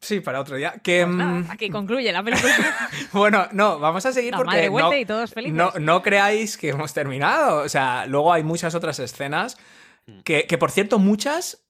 sí, 0.00 0.20
para 0.20 0.40
otro 0.40 0.56
día. 0.56 0.74
Que, 0.82 1.04
Pues 1.06 1.16
nada, 1.16 1.38
em, 1.38 1.46
aquí 1.50 1.70
concluye 1.70 2.10
la 2.12 2.22
película. 2.24 2.52
bueno, 3.12 3.46
no, 3.52 3.78
vamos 3.78 4.04
a 4.04 4.12
seguir 4.12 4.32
La 4.32 4.38
porque 4.38 4.68
no, 4.68 4.92
y 4.94 5.04
todos 5.04 5.32
felices. 5.32 5.54
no, 5.56 5.72
no 5.78 6.02
creáis 6.02 6.56
que 6.58 6.70
hemos 6.70 6.92
terminado. 6.92 7.58
O 7.62 7.68
sea, 7.68 8.04
luego 8.06 8.32
hay 8.32 8.42
muchas 8.42 8.74
otras 8.74 8.98
escenas 8.98 9.56
que, 10.24 10.46
que, 10.46 10.58
por 10.58 10.70
cierto, 10.70 10.98
muchas 10.98 11.66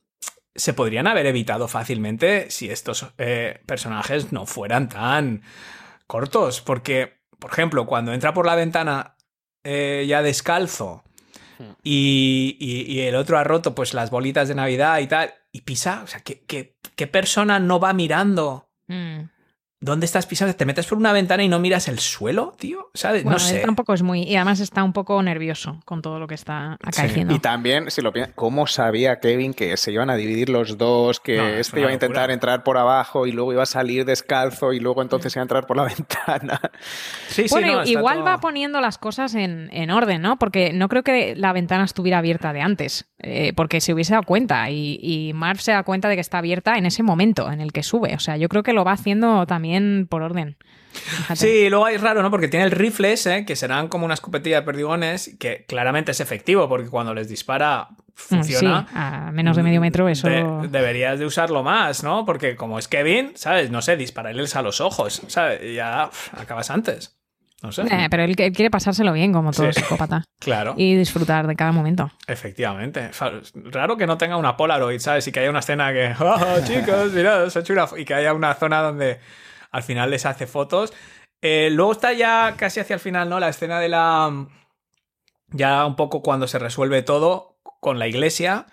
se 0.54 0.72
podrían 0.72 1.06
haber 1.06 1.26
evitado 1.26 1.66
fácilmente 1.68 2.50
si 2.50 2.70
estos 2.70 3.06
eh, 3.18 3.60
personajes 3.66 4.32
no 4.32 4.46
fueran 4.46 4.88
tan 4.88 5.42
cortos. 6.06 6.60
Porque, 6.60 7.20
por 7.38 7.50
ejemplo, 7.50 7.86
cuando 7.86 8.12
entra 8.12 8.32
por 8.34 8.46
la 8.46 8.54
ventana 8.54 9.16
eh, 9.64 10.04
ya 10.08 10.22
descalzo 10.22 11.02
y, 11.82 12.56
y- 12.60 12.92
y 12.92 13.00
el 13.02 13.14
otro 13.14 13.38
ha 13.38 13.44
roto 13.44 13.74
pues 13.74 13.94
las 13.94 14.10
bolitas 14.10 14.48
de 14.48 14.54
Navidad 14.54 14.98
y 14.98 15.06
tal, 15.06 15.34
y 15.52 15.60
pisa, 15.62 16.02
o 16.02 16.06
sea, 16.06 16.20
¿qué, 16.20 16.44
qué, 16.46 16.76
qué 16.96 17.06
persona 17.06 17.58
no 17.60 17.78
va 17.80 17.92
mirando? 17.92 18.70
Mm. 18.88 19.20
¿Dónde 19.84 20.06
estás 20.06 20.24
pisando? 20.26 20.54
¿Te 20.56 20.64
metes 20.64 20.86
por 20.86 20.96
una 20.96 21.12
ventana 21.12 21.42
y 21.42 21.48
no 21.48 21.58
miras 21.58 21.88
el 21.88 21.98
suelo, 21.98 22.54
tío? 22.58 22.88
¿Sabes? 22.94 23.22
Bueno, 23.22 23.38
no 23.38 23.44
él 23.44 23.50
sé. 23.56 23.60
tampoco 23.60 23.92
es 23.92 24.00
muy. 24.02 24.22
Y 24.22 24.36
además 24.36 24.60
está 24.60 24.82
un 24.82 24.94
poco 24.94 25.22
nervioso 25.22 25.78
con 25.84 26.00
todo 26.00 26.18
lo 26.18 26.26
que 26.26 26.34
está 26.34 26.78
acaeciendo. 26.82 27.34
Y 27.34 27.38
también, 27.38 27.90
si 27.90 28.00
lo 28.00 28.10
piensas, 28.10 28.34
¿cómo 28.34 28.66
sabía 28.66 29.20
Kevin 29.20 29.52
que 29.52 29.76
se 29.76 29.92
iban 29.92 30.08
a 30.08 30.16
dividir 30.16 30.48
los 30.48 30.78
dos? 30.78 31.20
Que 31.20 31.36
No, 31.36 31.46
es 31.48 31.66
este 31.66 31.80
iba 31.80 31.90
a 31.90 31.92
intentar 31.92 32.22
locura. 32.22 32.32
entrar 32.34 32.64
por 32.64 32.78
abajo 32.78 33.26
y 33.26 33.32
luego 33.32 33.52
iba 33.52 33.62
a 33.62 33.66
salir 33.66 34.06
descalzo 34.06 34.72
y 34.72 34.80
luego 34.80 35.02
entonces 35.02 35.36
iba 35.36 35.42
a 35.42 35.44
entrar 35.44 35.66
por 35.66 35.76
la 35.76 35.82
ventana. 35.96 36.60
Sí, 37.28 37.42
sí, 37.42 37.48
bueno, 37.50 37.74
no, 37.80 37.84
igual 37.84 38.16
todo- 38.16 38.24
va 38.24 38.38
poniendo 38.40 38.80
las 38.80 38.96
cosas 38.96 39.34
en, 39.34 39.68
en 39.72 39.90
orden, 39.90 40.22
¿no? 40.22 40.38
Porque 40.38 40.72
no 40.72 40.88
creo 40.88 41.02
que 41.02 41.34
la 41.36 41.52
ventana 41.52 41.84
estuviera 41.84 42.18
abierta 42.18 42.54
de 42.54 42.62
antes, 42.62 43.04
eh, 43.18 43.52
porque 43.54 43.82
se 43.82 43.92
hubiese 43.92 44.12
dado 44.14 44.22
cuenta 44.24 44.70
y, 44.70 44.98
y 45.02 45.32
Marv 45.34 45.60
se 45.60 45.72
da 45.72 45.82
cuenta 45.82 46.08
de 46.08 46.14
que 46.14 46.20
está 46.22 46.38
abierta 46.38 46.78
en 46.78 46.86
ese 46.86 47.02
momento 47.02 47.50
en 47.52 47.60
el 47.60 47.72
que 47.72 47.82
sube. 47.82 48.14
O 48.14 48.18
sea, 48.18 48.38
yo 48.38 48.48
creo 48.48 48.62
que 48.62 48.72
lo 48.72 48.84
va 48.84 48.92
haciendo 48.92 49.44
también 49.46 49.73
por 50.08 50.22
orden. 50.22 50.56
Fíjate. 50.92 51.36
Sí, 51.36 51.68
luego 51.70 51.88
es 51.88 52.00
raro, 52.00 52.22
¿no? 52.22 52.30
Porque 52.30 52.46
tiene 52.48 52.64
el 52.66 52.70
rifle 52.70 53.12
ese, 53.12 53.44
que 53.44 53.56
serán 53.56 53.88
como 53.88 54.04
una 54.04 54.14
escopetilla 54.14 54.60
de 54.60 54.62
perdigones, 54.62 55.36
que 55.40 55.64
claramente 55.66 56.12
es 56.12 56.20
efectivo, 56.20 56.68
porque 56.68 56.88
cuando 56.88 57.14
les 57.14 57.28
dispara 57.28 57.88
Mm, 57.90 58.14
funciona. 58.14 58.86
Sí, 58.88 58.94
a 58.94 59.30
menos 59.32 59.56
de 59.56 59.64
medio 59.64 59.80
metro 59.80 60.08
eso... 60.08 60.28
De- 60.28 60.68
deberías 60.68 61.18
de 61.18 61.26
usarlo 61.26 61.64
más, 61.64 62.04
¿no? 62.04 62.24
Porque 62.24 62.54
como 62.54 62.78
es 62.78 62.86
Kevin, 62.86 63.32
¿sabes? 63.34 63.72
No 63.72 63.82
sé, 63.82 63.96
dispararles 63.96 64.54
a 64.54 64.62
los 64.62 64.80
ojos, 64.80 65.20
¿sabes? 65.26 65.60
Y 65.64 65.74
ya 65.74 66.10
uf, 66.12 66.32
acabas 66.40 66.70
antes. 66.70 67.18
No 67.60 67.72
sé. 67.72 67.82
Eh, 67.90 68.06
pero 68.08 68.22
él, 68.22 68.36
él 68.38 68.52
quiere 68.52 68.70
pasárselo 68.70 69.12
bien, 69.14 69.32
como 69.32 69.50
todo 69.50 69.72
Sí. 69.72 69.80
psicópata. 69.80 70.22
Claro, 70.38 70.74
Y 70.76 70.94
disfrutar 70.94 71.46
de 71.48 71.56
cada 71.56 71.72
momento. 71.72 72.12
efectivamente. 72.28 73.10
Raro 73.54 73.96
que 73.96 74.06
no 74.06 74.16
tenga 74.16 74.36
una 74.36 74.56
Polaroid, 74.56 75.00
¿sabes? 75.00 75.26
Y 75.26 75.32
que 75.32 75.40
haya 75.40 75.50
una 75.50 75.58
escena 75.60 75.92
que, 75.92 76.14
oh, 76.20 76.58
chicos, 76.64 77.12
mirad, 77.12 77.42
os 77.44 77.56
he 77.56 77.60
hecho 77.60 77.72
una 77.72 77.86
fo-", 77.88 77.96
Y 77.98 78.04
que 78.04 78.14
haya 78.14 78.32
una 78.32 78.54
zona 78.54 78.80
donde 78.80 79.18
al 79.74 79.82
final 79.82 80.10
les 80.10 80.24
hace 80.24 80.46
fotos. 80.46 80.92
Eh, 81.42 81.68
luego 81.72 81.90
está 81.90 82.12
ya 82.12 82.54
casi 82.56 82.78
hacia 82.78 82.94
el 82.94 83.00
final, 83.00 83.28
¿no? 83.28 83.40
La 83.40 83.48
escena 83.48 83.80
de 83.80 83.88
la. 83.88 84.46
Ya 85.48 85.84
un 85.84 85.96
poco 85.96 86.22
cuando 86.22 86.46
se 86.46 86.60
resuelve 86.60 87.02
todo 87.02 87.58
con 87.80 87.98
la 87.98 88.06
iglesia. 88.06 88.66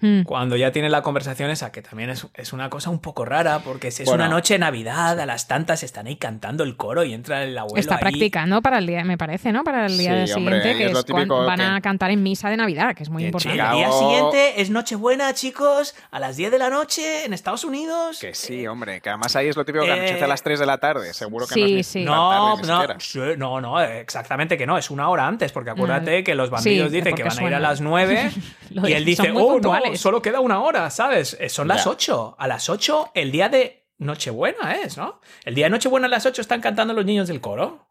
Mm. 0.00 0.24
Cuando 0.24 0.56
ya 0.56 0.72
tiene 0.72 0.90
la 0.90 1.00
conversación 1.00 1.48
esa, 1.50 1.72
que 1.72 1.80
también 1.80 2.10
es, 2.10 2.26
es 2.34 2.52
una 2.52 2.68
cosa 2.68 2.90
un 2.90 3.00
poco 3.00 3.24
rara, 3.24 3.60
porque 3.60 3.90
si 3.90 4.02
es 4.02 4.08
Bueno. 4.08 4.24
una 4.24 4.34
noche 4.34 4.54
de 4.54 4.58
Navidad, 4.58 5.18
a 5.18 5.24
las 5.24 5.48
tantas 5.48 5.82
están 5.82 6.06
ahí 6.06 6.16
cantando 6.16 6.64
el 6.64 6.76
coro 6.76 7.02
y 7.04 7.14
entra 7.14 7.42
el 7.44 7.56
abuelo 7.56 7.80
Está 7.80 7.94
ahí. 7.94 8.00
practicando 8.02 8.60
para 8.60 8.76
el 8.78 8.86
día, 8.86 9.04
me 9.04 9.16
parece, 9.16 9.52
¿no? 9.52 9.64
Para 9.64 9.86
el 9.86 9.96
día 9.96 10.26
Sí, 10.26 10.34
siguiente, 10.34 10.54
hombre, 10.56 10.62
que 10.76 10.84
es 10.84 10.86
es, 10.88 10.92
lo 10.92 11.02
típico 11.02 11.16
cuando 11.26 11.46
van 11.46 11.58
que- 11.58 11.64
a 11.64 11.80
cantar 11.80 12.10
en 12.10 12.22
misa 12.22 12.50
de 12.50 12.58
Navidad, 12.58 12.94
que 12.94 13.04
es 13.04 13.08
muy 13.08 13.24
importante. 13.24 13.56
chica, 13.56 13.70
El 13.70 13.76
día 13.78 13.86
Chicago- 13.86 14.10
siguiente 14.10 14.60
es 14.60 14.68
Nochebuena, 14.70 15.32
chicos, 15.32 15.94
a 16.10 16.20
las 16.20 16.36
10 16.36 16.50
de 16.50 16.58
la 16.58 16.68
noche 16.68 17.24
en 17.24 17.32
Estados 17.32 17.64
Unidos. 17.64 18.18
Que 18.20 18.34
sí, 18.34 18.66
hombre, 18.66 19.00
que 19.00 19.08
además 19.08 19.34
ahí 19.36 19.48
es 19.48 19.56
lo 19.56 19.64
típico 19.64 19.84
que 19.84 19.90
Eh, 19.90 19.94
anochece 19.94 20.24
a 20.24 20.28
las 20.28 20.42
3 20.42 20.60
de 20.60 20.66
la 20.66 20.76
tarde. 20.76 21.14
Seguro 21.14 21.46
que 21.46 21.54
sí, 21.54 21.60
no 21.72 21.80
es 21.80 21.86
sí. 21.86 22.04
No, 22.04 22.56
tarde 22.58 23.36
no, 23.38 23.60
no, 23.60 23.60
no, 23.62 23.80
exactamente 23.80 24.58
que 24.58 24.66
no, 24.66 24.76
es 24.76 24.90
una 24.90 25.08
hora 25.08 25.26
antes, 25.26 25.52
porque 25.52 25.70
acuérdate 25.70 26.18
No, 26.18 26.24
que 26.24 26.34
los 26.34 26.50
bandidos 26.50 26.90
sí, 26.90 26.96
dicen 26.98 27.14
que 27.14 27.22
van 27.24 27.38
a 27.38 27.42
ir 27.44 27.54
a 27.54 27.60
las 27.60 27.80
9 27.80 28.30
Lo 28.70 28.86
y 28.88 28.92
él 28.92 29.04
dice, 29.04 29.30
oh, 29.34 29.58
no, 29.60 29.85
puntuales". 29.86 30.00
solo 30.00 30.22
queda 30.22 30.40
una 30.40 30.60
hora, 30.62 30.90
¿sabes? 30.90 31.36
Eh, 31.40 31.48
Son 31.48 31.68
las 31.68 31.84
Ya. 31.84 31.90
8, 31.90 32.36
a 32.38 32.46
las 32.48 32.68
8 32.68 33.10
el 33.14 33.32
día 33.32 33.48
de 33.48 33.88
Nochebuena 33.98 34.74
es, 34.76 34.96
¿no? 34.96 35.20
El 35.44 35.54
día 35.54 35.66
de 35.66 35.70
Nochebuena 35.70 36.06
a 36.06 36.10
las 36.10 36.26
8 36.26 36.40
están 36.42 36.60
cantando 36.60 36.92
los 36.94 37.04
niños 37.04 37.28
del 37.28 37.40
coro. 37.40 37.85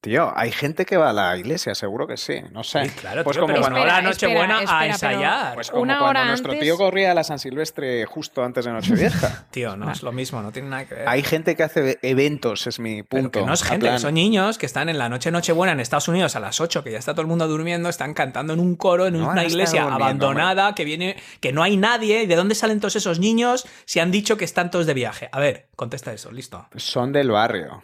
Tío, 0.00 0.32
hay 0.36 0.52
gente 0.52 0.86
que 0.86 0.96
va 0.96 1.10
a 1.10 1.12
la 1.12 1.36
iglesia, 1.36 1.74
seguro 1.74 2.06
que 2.06 2.16
sí. 2.16 2.40
No 2.52 2.62
sé. 2.62 2.84
Sí, 2.84 2.90
claro, 2.90 3.24
pues 3.24 3.34
tío, 3.34 3.40
como 3.42 3.54
pero 3.54 3.62
cuando, 3.62 3.80
bueno, 3.80 3.92
la 3.92 3.98
Espera, 3.98 4.08
Nochebuena 4.10 4.58
espera, 4.62 4.78
a 4.78 4.86
espera, 4.86 5.10
pero- 5.10 5.20
ensayar. 5.20 5.54
pues 5.54 5.70
como 5.72 5.82
una 5.82 5.98
cuando 5.98 6.10
hora 6.10 6.24
nuestro 6.26 6.52
antes- 6.52 6.64
tío 6.64 6.76
corría 6.76 7.10
a 7.10 7.14
la 7.14 7.24
San 7.24 7.40
Silvestre 7.40 8.06
justo 8.06 8.44
antes 8.44 8.64
de 8.64 8.70
Nochevieja. 8.72 9.46
Tío, 9.50 9.76
no 9.76 9.90
es 9.90 10.04
lo 10.04 10.12
mismo, 10.12 10.40
no 10.40 10.52
tiene 10.52 10.68
nada 10.68 10.84
que 10.86 10.94
ver. 10.94 11.08
hay 11.08 11.24
gente 11.24 11.56
que 11.56 11.64
hace 11.64 11.98
eventos, 12.02 12.68
es 12.68 12.78
mi 12.78 13.02
Pero 13.02 13.22
punto. 13.24 13.40
que 13.40 13.44
no 13.46 13.52
es 13.54 13.62
En 13.62 13.68
gente, 13.70 13.86
plan, 13.86 13.98
son 13.98 14.14
niños 14.14 14.56
que 14.56 14.66
están 14.66 14.88
en 14.88 14.98
la 14.98 15.08
noche 15.08 15.32
Nochebuena 15.32 15.72
en 15.72 15.80
Estados 15.80 16.06
Unidos 16.06 16.36
a 16.36 16.40
las 16.40 16.60
8, 16.60 16.84
que 16.84 16.92
ya 16.92 16.98
está 16.98 17.12
todo 17.14 17.22
el 17.22 17.28
mundo 17.28 17.48
durmiendo, 17.48 17.88
están 17.88 18.14
cantando 18.14 18.52
en 18.52 18.60
un 18.60 18.76
coro 18.76 19.08
en 19.08 19.18
No 19.18 19.28
una 19.30 19.44
iglesia 19.44 19.82
abandonada, 19.92 20.76
que 20.76 20.84
viene, 20.84 21.16
que 21.40 21.52
no 21.52 21.64
hay 21.64 21.76
nadie. 21.76 22.22
¿Y 22.22 22.26
de 22.26 22.36
dónde 22.36 22.54
salen 22.54 22.78
todos 22.78 22.94
esos 22.94 23.18
niños 23.18 23.66
si 23.84 23.98
han 23.98 24.12
dicho 24.12 24.36
que 24.36 24.44
están 24.44 24.70
todos 24.70 24.86
de 24.86 24.94
viaje? 24.94 25.28
A 25.32 25.40
ver, 25.40 25.66
contesta 25.74 26.12
eso, 26.12 26.30
listo. 26.30 26.68
Son 26.76 27.12
del 27.12 27.32
barrio. 27.32 27.82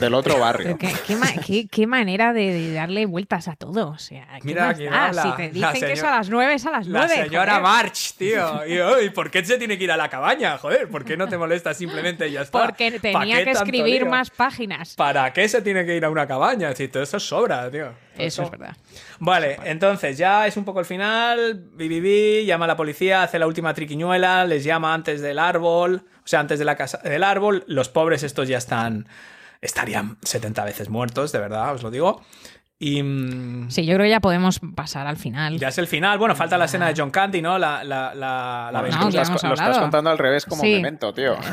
Del 0.00 0.14
otro 0.14 0.38
barrio. 0.38 0.78
¿Qué, 0.78 0.92
qué 1.06 1.16
ma- 1.16 1.32
qué- 1.46 1.66
qué 1.68 1.86
manera 1.86 2.32
de, 2.32 2.52
de 2.52 2.72
darle 2.72 3.06
vueltas 3.06 3.48
a 3.48 3.56
todo. 3.56 3.88
O 3.90 3.98
sea, 3.98 4.26
¿qué 4.40 4.44
Mira 4.48 4.66
más 4.68 4.76
quién 4.76 4.90
da? 4.90 5.06
habla. 5.06 5.22
Si 5.22 5.30
te 5.32 5.58
La 5.58 5.72
dicen 5.72 5.88
que 5.88 5.92
es 5.94 6.02
a 6.04 6.10
las 6.10 6.28
nueve, 6.28 6.54
es 6.54 6.66
a 6.66 6.70
las 6.70 6.86
La 6.86 7.06
nueve. 7.06 7.24
señora 7.24 7.52
joder. 7.52 7.62
March, 7.62 8.14
tío. 8.16 8.60
Y, 8.66 8.80
uy, 8.80 9.10
¿por 9.10 9.30
qué 9.30 9.44
se 9.44 9.58
tiene 9.58 9.76
que 9.78 9.84
ir 9.84 9.92
a 9.92 9.96
la 9.96 10.08
cabaña? 10.08 10.56
Joder, 10.58 10.88
¿por 10.88 11.04
qué 11.04 11.16
no 11.16 11.28
te 11.28 11.36
molesta 11.36 11.74
simplemente 11.74 12.28
y 12.28 12.32
ya 12.32 12.42
está? 12.42 12.64
Porque 12.66 12.92
¿Pa' 12.92 13.20
tenía 13.20 13.42
que 13.44 13.50
escribir 13.50 14.02
lío? 14.02 14.10
más 14.10 14.30
páginas. 14.30 14.94
¿Para 14.94 15.32
qué 15.32 15.48
se 15.48 15.60
tiene 15.62 15.84
que 15.84 15.96
ir 15.96 16.04
a 16.04 16.10
una 16.10 16.26
cabaña? 16.26 16.74
Si 16.74 16.88
todo 16.88 17.02
eso 17.02 17.18
sobra, 17.20 17.70
tío. 17.70 17.88
Eso 18.18 18.42
es 18.42 18.50
verdad. 18.50 18.76
Vale, 19.18 19.58
entonces 19.64 20.18
ya 20.18 20.46
es 20.46 20.56
un 20.56 20.64
poco 20.64 20.80
el 20.80 20.86
final. 20.86 21.64
Bibibi 21.74 22.44
llama 22.44 22.64
a 22.66 22.68
la 22.68 22.76
policía, 22.76 23.22
hace 23.22 23.38
la 23.38 23.46
última 23.46 23.72
triquiñuela, 23.74 24.44
les 24.44 24.64
llama 24.64 24.92
antes 24.94 25.20
del 25.22 25.38
árbol, 25.38 26.04
o 26.18 26.26
sea, 26.26 26.40
antes 26.40 26.58
de 26.58 26.64
la 26.64 26.76
casa 26.76 26.98
del 26.98 27.22
árbol. 27.24 27.64
Los 27.66 27.88
pobres 27.88 28.22
estos 28.22 28.48
ya 28.48 28.58
están, 28.58 29.06
estarían 29.60 30.18
70 30.22 30.64
veces 30.64 30.88
muertos, 30.90 31.32
de 31.32 31.38
verdad, 31.38 31.74
os 31.74 31.82
lo 31.82 31.90
digo. 31.90 32.22
Y 32.78 33.00
mm, 33.02 33.70
Sí, 33.70 33.86
yo 33.86 33.94
creo 33.94 34.04
que 34.06 34.10
ya 34.10 34.18
podemos 34.20 34.60
pasar 34.74 35.06
al 35.06 35.16
final. 35.16 35.56
ya 35.58 35.68
es 35.68 35.78
el 35.78 35.86
final. 35.86 36.18
Bueno, 36.18 36.34
falta 36.34 36.58
la 36.58 36.64
escena 36.64 36.88
de 36.88 36.94
John 36.96 37.12
Candy, 37.12 37.40
¿no? 37.40 37.56
La, 37.56 37.84
la, 37.84 38.12
la, 38.12 38.70
la 38.72 38.82
No, 38.82 38.88
ya 39.08 39.20
lo, 39.20 39.22
estás, 39.22 39.42
lo 39.44 39.54
estás 39.54 39.78
contando 39.78 40.10
al 40.10 40.18
revés 40.18 40.44
como 40.46 40.62
Sí. 40.62 40.74
memento, 40.74 41.14
tío. 41.14 41.36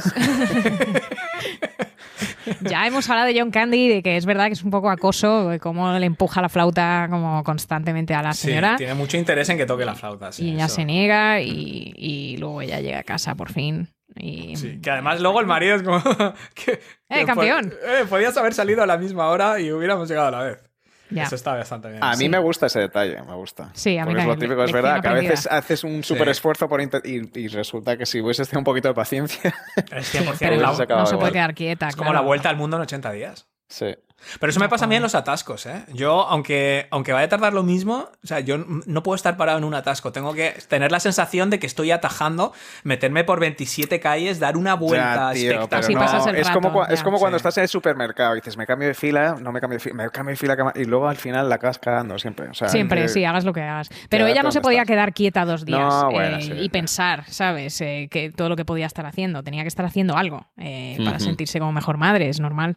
Ya 2.61 2.85
hemos 2.87 3.09
hablado 3.09 3.27
de 3.27 3.39
John 3.39 3.51
Candy, 3.51 3.87
de 3.87 4.01
que 4.03 4.17
es 4.17 4.25
verdad 4.25 4.47
que 4.47 4.53
es 4.53 4.63
un 4.63 4.71
poco 4.71 4.89
acoso, 4.89 5.49
de 5.49 5.59
cómo 5.59 5.91
le 5.97 6.05
empuja 6.05 6.41
la 6.41 6.49
flauta 6.49 7.07
como 7.09 7.43
constantemente 7.43 8.13
a 8.13 8.21
la 8.21 8.33
Sí, 8.33 8.47
señora. 8.47 8.75
tiene 8.77 8.93
mucho 8.93 9.17
interés 9.17 9.49
en 9.49 9.57
que 9.57 9.65
toque 9.65 9.85
la 9.85 9.95
flauta. 9.95 10.31
sí, 10.31 10.45
y 10.45 10.53
ella 10.55 10.65
eso. 10.65 10.75
se 10.75 10.85
niega 10.85 11.41
y, 11.41 11.93
y 11.95 12.37
luego 12.37 12.61
ella 12.61 12.79
llega 12.79 12.99
a 12.99 13.03
casa 13.03 13.35
por 13.35 13.51
fin. 13.51 13.89
Y... 14.15 14.55
Sí, 14.57 14.79
que 14.81 14.89
además 14.89 15.21
luego 15.21 15.39
el 15.39 15.45
marido 15.47 15.75
es 15.75 15.83
como... 15.83 16.01
que, 16.55 16.79
que 17.09 17.25
campeón! 17.25 17.73
eh, 17.85 18.05
podías 18.09 18.35
haber 18.37 18.53
salido 18.53 18.81
a 18.83 18.87
la 18.87 18.97
misma 18.97 19.27
hora 19.27 19.59
y 19.59 19.71
hubiéramos 19.71 20.09
llegado 20.09 20.27
a 20.27 20.31
la 20.31 20.43
vez. 20.43 20.68
Ya. 21.11 21.23
Eso 21.23 21.35
está 21.35 21.55
bastante 21.55 21.89
bien. 21.89 22.03
A 22.03 22.11
mí 22.11 22.17
Sí. 22.17 22.29
me 22.29 22.37
gusta 22.39 22.67
ese 22.67 22.79
detalle, 22.81 23.21
me 23.23 23.33
gusta. 23.33 23.69
Sí, 23.73 23.97
a 23.97 24.05
mí 24.05 24.09
Porque 24.11 24.21
es 24.21 24.27
lo 24.27 24.31
también, 24.33 24.49
típico, 24.51 24.63
es 24.63 24.71
verdad, 24.71 25.01
que 25.01 25.07
a 25.07 25.13
veces 25.13 25.47
haces 25.47 25.83
un 25.83 26.03
súper 26.03 26.29
esfuerzo 26.29 26.69
por 26.69 26.81
y, 26.81 26.87
y 27.33 27.47
resulta 27.47 27.97
que 27.97 28.05
si 28.05 28.21
hubieses 28.21 28.47
tenido 28.47 28.59
un 28.59 28.65
poquito 28.65 28.87
de 28.89 28.93
paciencia. 28.93 29.53
Es 29.91 30.13
100% 30.13 30.35
Pero 30.39 30.55
la- 30.57 30.73
se 30.75 30.83
acaba 30.83 31.01
no 31.01 31.05
se 31.07 31.13
igual. 31.15 31.19
puede 31.21 31.33
quedar 31.33 31.53
quieta. 31.55 31.87
es 31.87 31.95
como 31.95 32.11
claro. 32.11 32.23
la 32.23 32.27
vuelta 32.27 32.49
al 32.49 32.57
mundo 32.57 32.77
en 32.77 32.83
80 32.83 33.11
días. 33.11 33.47
Sí. 33.69 33.95
Pero 34.41 34.49
eso 34.49 34.59
me 34.59 34.67
pasa 34.67 34.83
a 34.83 34.87
mí 34.89 34.97
en 34.97 35.01
los 35.01 35.15
atascos, 35.15 35.65
¿eh? 35.65 35.85
Yo, 35.93 36.27
aunque, 36.27 36.87
aunque 36.91 37.13
vaya 37.13 37.27
a 37.27 37.29
tardar 37.29 37.53
lo 37.53 37.63
mismo, 37.63 38.09
o 38.21 38.27
sea, 38.27 38.41
yo 38.41 38.57
no 38.57 39.01
puedo 39.01 39.15
estar 39.15 39.37
parado 39.37 39.59
en 39.59 39.63
un 39.63 39.73
atasco. 39.73 40.11
Tengo 40.11 40.33
que 40.33 40.55
tener 40.67 40.91
la 40.91 40.99
sensación 40.99 41.49
de 41.49 41.57
que 41.57 41.65
estoy 41.65 41.91
atajando, 41.91 42.51
meterme 42.83 43.23
por 43.23 43.39
27 43.39 44.01
calles, 44.01 44.37
dar 44.41 44.57
una 44.57 44.73
vuelta 44.75 45.31
Ya, 45.31 45.39
tío, 45.39 45.49
pero 45.51 45.61
espectacular. 45.63 45.83
Así 45.85 45.93
no, 45.93 45.99
pasas 46.01 46.27
el 46.27 46.35
es, 46.35 46.47
rato, 46.47 46.59
como, 46.59 46.85
es 46.85 47.01
como 47.01 47.17
cuando 47.17 47.37
estás 47.37 47.57
en 47.59 47.63
el 47.63 47.69
supermercado 47.69 48.33
y 48.35 48.39
dices, 48.41 48.57
me 48.57 48.65
cambio 48.65 48.89
de 48.89 48.93
fila, 48.93 49.37
no 49.39 49.53
me 49.53 49.61
cambio 49.61 49.77
de 49.77 49.83
fila, 49.83 49.95
me 49.95 50.09
cambio 50.09 50.31
de 50.31 50.35
fila, 50.35 50.73
y 50.75 50.83
luego 50.83 51.07
al 51.07 51.15
final 51.15 51.47
la 51.47 51.55
acabas 51.55 51.79
cagando 51.79 52.19
siempre. 52.19 52.49
O 52.49 52.53
sea, 52.53 52.67
Siempre, 52.67 53.03
que- 53.03 53.07
sí, 53.07 53.23
hagas 53.23 53.45
lo 53.45 53.53
que 53.53 53.61
hagas. 53.61 53.89
Pero 54.09 54.27
ella 54.27 54.43
no 54.43 54.51
se 54.51 54.59
podía 54.59 54.79
estás. 54.81 54.93
quedar 54.95 55.13
quieta 55.13 55.45
dos 55.45 55.63
días 55.63 55.79
No, 55.79 56.11
bueno, 56.11 56.39
eh, 56.39 56.41
sí, 56.41 56.51
y 56.51 56.63
sí. 56.63 56.69
pensar, 56.69 57.23
¿sabes? 57.31 57.79
Eh, 57.79 58.09
que 58.11 58.31
todo 58.31 58.49
lo 58.49 58.57
que 58.57 58.65
podía 58.65 58.85
estar 58.85 59.05
haciendo. 59.05 59.43
Tenía 59.43 59.61
que 59.61 59.69
estar 59.69 59.85
haciendo 59.85 60.17
algo 60.17 60.45
eh, 60.57 60.97
para 61.05 61.19
sentirse 61.19 61.57
como 61.59 61.71
mejor 61.71 61.95
madre, 61.95 62.27
es 62.27 62.41
normal. 62.41 62.75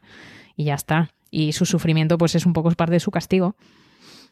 Y 0.56 0.64
ya 0.64 0.74
está. 0.74 1.10
Y 1.30 1.52
su 1.52 1.64
sufrimiento, 1.66 2.18
pues 2.18 2.34
es 2.34 2.44
un 2.46 2.52
poco 2.52 2.70
parte 2.72 2.92
de 2.94 3.00
su 3.00 3.10
castigo. 3.10 3.56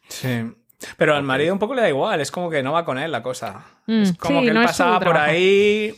Sí. 0.08 0.52
Pero 0.96 1.14
al 1.14 1.22
marido 1.22 1.52
un 1.52 1.58
poco 1.58 1.74
le 1.74 1.82
da 1.82 1.88
igual, 1.88 2.20
es 2.20 2.30
como 2.30 2.48
que 2.50 2.62
no 2.62 2.72
va 2.72 2.84
con 2.84 2.98
él 2.98 3.12
la 3.12 3.22
cosa. 3.22 3.64
Mm, 3.86 4.02
es 4.02 4.12
como 4.16 4.40
sí, 4.40 4.44
que 4.46 4.48
él 4.50 4.54
no 4.54 4.62
pasaba 4.64 4.98
por 4.98 5.08
trabajo. 5.10 5.30
ahí, 5.32 5.94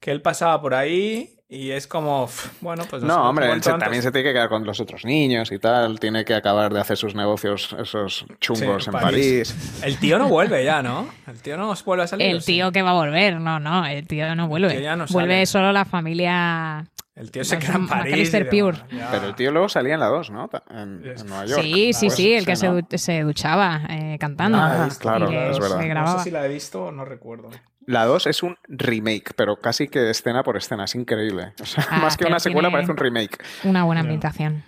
que 0.00 0.10
él 0.10 0.20
pasaba 0.20 0.60
por 0.60 0.74
ahí 0.74 1.30
y 1.48 1.70
es 1.70 1.86
como, 1.86 2.28
bueno, 2.60 2.84
pues 2.88 3.02
No, 3.02 3.14
sé, 3.14 3.20
hombre, 3.20 3.50
él 3.52 3.62
se- 3.62 3.72
también 3.74 4.02
se 4.02 4.10
tiene 4.12 4.28
que 4.28 4.32
quedar 4.34 4.48
con 4.50 4.64
los 4.64 4.80
otros 4.80 5.04
niños 5.06 5.50
y 5.52 5.58
tal, 5.58 5.98
tiene 5.98 6.24
que 6.26 6.34
acabar 6.34 6.72
de 6.74 6.80
hacer 6.80 6.96
sus 6.98 7.14
negocios, 7.14 7.74
esos 7.78 8.24
chungos 8.40 8.84
Sí, 8.84 8.90
en 8.90 8.92
París. 8.92 9.80
El 9.82 9.98
tío 9.98 10.18
no 10.18 10.28
vuelve 10.28 10.62
ya, 10.64 10.82
¿no? 10.82 11.08
El 11.26 11.40
tío 11.40 11.56
no 11.56 11.74
vuelve 11.84 12.04
a 12.04 12.06
salir. 12.06 12.26
¿o 12.26 12.30
El 12.30 12.40
sí? 12.42 12.52
tío 12.52 12.70
que 12.72 12.82
va 12.82 12.90
a 12.90 12.94
volver, 12.94 13.40
no, 13.40 13.60
no, 13.60 13.86
el 13.86 14.06
tío 14.06 14.34
no 14.34 14.46
vuelve. 14.48 14.70
tío 14.72 14.80
ya 14.80 14.94
no 14.96 15.06
vuelve 15.10 15.34
sale. 15.34 15.46
solo 15.46 15.72
la 15.72 15.84
familia. 15.86 16.86
El 17.14 17.30
tío 17.30 17.44
se 17.44 17.58
queda 17.58 17.74
en 17.74 17.86
París. 17.86 18.34
Pure. 18.50 18.78
Pero 19.10 19.26
el 19.26 19.34
tío 19.34 19.50
luego 19.52 19.68
salía 19.68 19.94
en 19.94 20.00
la 20.00 20.06
2, 20.06 20.30
¿no? 20.30 20.48
En, 20.70 21.02
en 21.04 21.26
Nueva 21.26 21.44
York. 21.44 21.62
Sí, 21.62 21.92
sí, 21.92 22.08
sí, 22.10 22.32
el 22.32 22.46
que 22.46 22.56
se, 22.56 22.66
¿no? 22.68 22.76
du- 22.76 22.86
se 22.96 23.20
duchaba 23.22 23.82
eh, 23.90 24.16
cantando. 24.18 24.56
Ah, 24.58 24.88
Y 24.90 24.94
claro, 24.98 25.28
que 25.28 25.50
es 25.50 25.58
verdad. 25.58 25.94
No 26.06 26.18
sé 26.18 26.24
si 26.24 26.30
la 26.30 26.46
he 26.46 26.48
visto 26.48 26.86
o 26.86 26.90
no 26.92 27.04
recuerdo. 27.04 27.50
La 27.86 28.06
2 28.06 28.28
es 28.28 28.42
un 28.42 28.56
remake, 28.68 29.34
pero 29.36 29.56
casi 29.56 29.88
que 29.88 30.08
escena 30.08 30.42
por 30.42 30.56
escena, 30.56 30.84
es 30.84 30.94
increíble. 30.94 31.52
O 31.60 31.66
sea, 31.66 31.84
Ah, 31.90 31.98
más 31.98 32.16
que 32.16 32.24
una 32.24 32.38
secuela 32.40 32.70
parece 32.70 32.92
un 32.92 32.96
remake. 32.96 33.38
Una 33.64 33.84
buena 33.84 34.00
ambientación. 34.00 34.62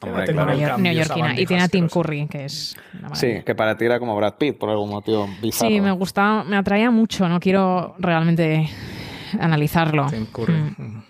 Hombre, 0.00 0.26
claro. 0.26 0.78
neoyorquina. 0.78 1.40
Y 1.40 1.46
tiene 1.46 1.64
a 1.64 1.68
Tim. 1.68 1.88
Curry, 1.88 2.28
que 2.28 2.44
es 2.44 2.76
una 2.96 3.16
Sí, 3.16 3.42
que 3.44 3.56
para 3.56 3.76
ti 3.76 3.86
era 3.86 3.98
como 3.98 4.14
Brad 4.14 4.34
Pitt, 4.34 4.56
por 4.56 4.70
algún 4.70 4.90
motivo 4.90 5.28
bizarro. 5.42 5.68
Sí, 5.70 5.80
me 5.80 5.90
gustaba, 5.90 6.44
me 6.44 6.56
atraía 6.56 6.92
mucho. 6.92 7.28
No 7.28 7.40
quiero 7.40 7.96
realmente 7.98 8.70
analizarlo. 9.40 10.06
Tim 10.08 10.26
Curry. 10.26 10.52
Mm. 10.54 11.02